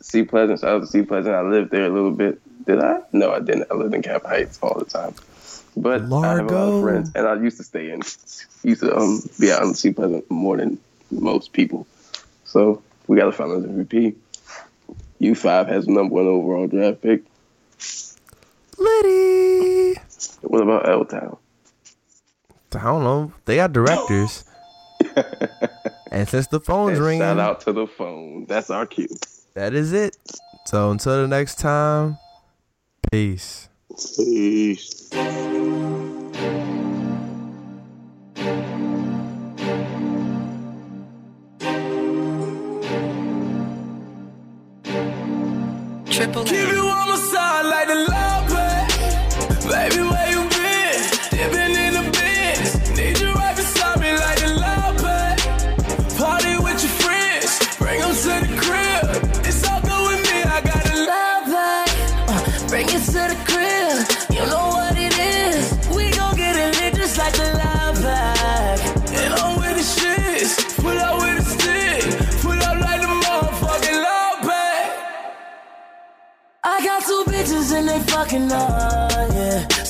Seat 0.01 0.29
Pleasant, 0.29 0.59
shout 0.59 0.69
out 0.75 0.79
to 0.81 0.87
Seat 0.87 1.07
Pleasant. 1.07 1.33
I 1.35 1.41
lived 1.41 1.71
there 1.71 1.85
a 1.85 1.89
little 1.89 2.11
bit. 2.11 2.39
Did 2.65 2.79
I? 2.79 2.99
No, 3.11 3.31
I 3.31 3.39
didn't. 3.39 3.67
I 3.71 3.75
lived 3.75 3.93
in 3.93 4.01
Cap 4.01 4.23
Heights 4.25 4.59
all 4.61 4.77
the 4.79 4.85
time. 4.85 5.13
But 5.75 6.01
I 6.01 6.03
have 6.03 6.11
a 6.11 6.13
lot 6.13 6.21
Largo. 6.21 6.77
of 6.77 6.83
friends, 6.83 7.11
and 7.15 7.27
I 7.27 7.35
used 7.41 7.57
to 7.57 7.63
stay 7.63 7.89
in, 7.91 8.01
used 8.63 8.81
to 8.81 8.95
um 8.95 9.21
be 9.39 9.51
out 9.51 9.63
in 9.63 9.73
Seat 9.73 9.95
Pleasant 9.95 10.29
more 10.29 10.57
than 10.57 10.77
most 11.11 11.51
people. 11.53 11.87
So 12.45 12.81
we 13.07 13.17
got 13.17 13.27
a 13.27 13.31
Finals 13.31 13.65
MVP. 13.65 14.15
U 15.19 15.35
five 15.35 15.67
has 15.67 15.85
the 15.85 15.91
number 15.91 16.13
one 16.15 16.27
overall 16.27 16.67
draft 16.67 17.01
pick. 17.01 17.23
Liddy. 18.77 19.95
What 20.41 20.61
about 20.61 20.87
L 20.87 21.05
Town? 21.05 21.37
I 22.75 22.81
don't 22.83 23.03
know. 23.03 23.31
They 23.45 23.55
got 23.57 23.71
directors. 23.73 24.45
and 26.11 26.27
since 26.27 26.47
the 26.47 26.59
phone's 26.59 26.99
ringing, 26.99 27.21
Shout 27.21 27.39
out 27.39 27.61
to 27.61 27.71
the 27.73 27.85
phone. 27.87 28.45
That's 28.45 28.69
our 28.69 28.85
cue. 28.85 29.07
that 29.53 29.73
is 29.73 29.93
it. 29.93 30.17
So 30.65 30.91
until 30.91 31.21
the 31.21 31.27
next 31.27 31.59
time, 31.59 32.17
peace. 33.11 33.69
Peace. 34.15 35.62
The 63.33 63.43
crib. 63.49 63.95
You 64.35 64.45
know 64.51 64.67
what 64.77 64.95
it 64.97 65.17
is. 65.17 65.63
We 65.95 66.11
gon' 66.11 66.35
get 66.35 66.55
it 66.55 66.79
lit 66.79 66.95
just 66.95 67.17
like 67.17 67.33
the 67.33 67.49
love 67.63 68.01
bag. 68.01 68.79
And 69.21 69.33
I'm 69.33 69.57
with 69.59 69.75
the 69.79 69.85
shits. 69.95 70.51
Pull 70.81 70.97
out 70.97 71.17
with 71.21 71.37
the 71.39 71.45
stick. 71.55 72.01
Pull 72.41 72.59
up 72.69 72.77
like 72.81 73.01
the 73.01 73.07
motherfucking 73.07 73.99
love 74.07 74.39
bag. 74.47 74.85
I 76.63 76.83
got 76.83 77.03
two 77.03 77.23
bitches 77.27 77.73
and 77.77 77.87
they 77.89 77.99
fucking 78.11 78.51
on, 78.51 79.31
yeah. 79.33 79.82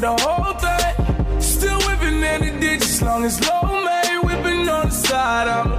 Want 0.00 0.18
the 0.18 0.24
whole 0.24 0.54
thing. 0.54 1.40
Still 1.40 1.78
whipping 1.86 2.22
in 2.22 2.40
the 2.40 2.60
ditch 2.60 2.82
as 2.82 3.02
long 3.02 3.24
as 3.24 3.40
low 3.48 3.84
man 3.84 4.26
whipping 4.26 4.68
on 4.68 4.88
the 4.88 4.94
side. 4.94 5.48
I'ma 5.48 5.75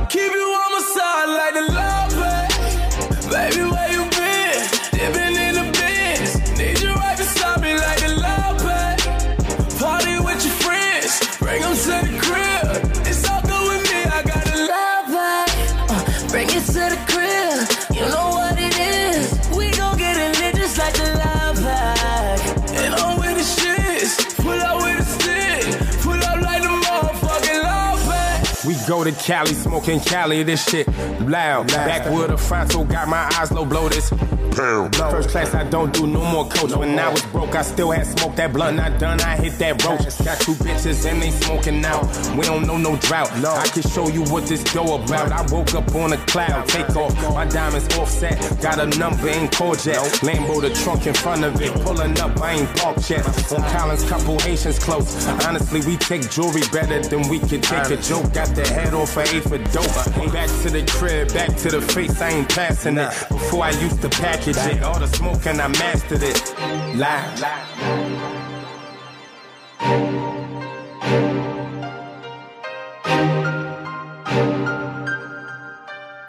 to 29.11 29.23
Cali, 29.23 29.53
smoking 29.53 29.99
Cali, 29.99 30.43
this 30.43 30.67
shit 30.67 30.87
loud. 31.21 31.67
Backwood 31.67 32.31
of 32.31 32.41
Fronto, 32.41 32.83
got 32.83 33.07
my 33.07 33.29
eyes 33.37 33.51
low, 33.51 33.65
blow 33.65 33.89
this. 33.89 34.11
First 34.57 35.29
class, 35.29 35.53
I 35.53 35.63
don't 35.65 35.93
do 35.93 36.07
no 36.07 36.23
more 36.25 36.47
coach. 36.49 36.75
When 36.75 36.97
I 36.97 37.09
was 37.09 37.21
broke, 37.27 37.55
I 37.55 37.61
still 37.61 37.91
had 37.91 38.07
smoke 38.07 38.35
that 38.37 38.51
blunt. 38.51 38.77
Not 38.77 38.99
done, 38.99 39.21
I 39.21 39.35
hit 39.35 39.53
that 39.59 39.83
roach. 39.85 40.01
Got 40.25 40.39
two 40.41 40.53
bitches 40.53 41.05
and 41.05 41.21
they 41.21 41.29
smoking 41.29 41.85
out. 41.85 42.05
We 42.35 42.43
don't 42.43 42.65
know 42.65 42.77
no 42.77 42.97
drought. 42.97 43.29
I 43.45 43.67
can 43.67 43.83
show 43.83 44.07
you 44.07 44.23
what 44.23 44.47
this 44.47 44.63
dough 44.63 44.95
about. 44.95 45.31
I 45.31 45.41
woke 45.53 45.75
up 45.75 45.93
on 45.93 46.13
a 46.13 46.17
cloud, 46.25 46.67
take 46.67 46.89
off. 46.95 47.13
My 47.35 47.45
diamonds 47.45 47.95
offset. 47.97 48.39
Got 48.59 48.79
a 48.79 48.87
number, 48.97 49.29
ain't 49.29 49.51
called 49.51 49.85
yet. 49.85 49.99
Lambo, 50.25 50.59
the 50.59 50.71
trunk 50.71 51.05
in 51.05 51.13
front 51.13 51.43
of 51.43 51.61
it. 51.61 51.71
Pulling 51.83 52.19
up, 52.19 52.41
I 52.41 52.53
ain't 52.53 52.75
parked 52.77 53.09
yet. 53.11 53.27
On 53.51 53.61
Collins, 53.71 54.09
couple 54.09 54.39
Haitians 54.39 54.79
close. 54.79 55.27
Honestly, 55.45 55.81
we 55.85 55.97
take 55.97 56.31
jewelry 56.31 56.63
better 56.71 56.99
than 57.07 57.29
we 57.29 57.37
can 57.37 57.61
take 57.61 57.91
a 57.91 57.97
joke. 57.97 58.33
Got 58.33 58.55
the 58.55 58.67
head 58.67 58.95
off 58.95 59.11
for 59.13 59.21
eight 59.21 59.43
for 59.43 59.59
dope. 59.59 60.33
Back 60.33 60.49
to 60.63 60.69
the 60.71 60.83
crib, 60.89 61.31
back 61.31 61.55
to 61.57 61.69
the 61.69 61.81
face, 61.81 62.19
I 62.19 62.29
ain't 62.29 62.49
passing 62.49 62.97
it. 62.97 63.13
Before 63.29 63.63
I 63.63 63.71
used 63.71 64.01
to 64.01 64.09
it, 64.55 64.83
all 64.83 64.99
the 64.99 65.07
smoking, 65.07 65.59
I 65.59 65.67
mastered 65.67 66.23
it. 66.23 66.55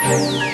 Keep 0.08 0.47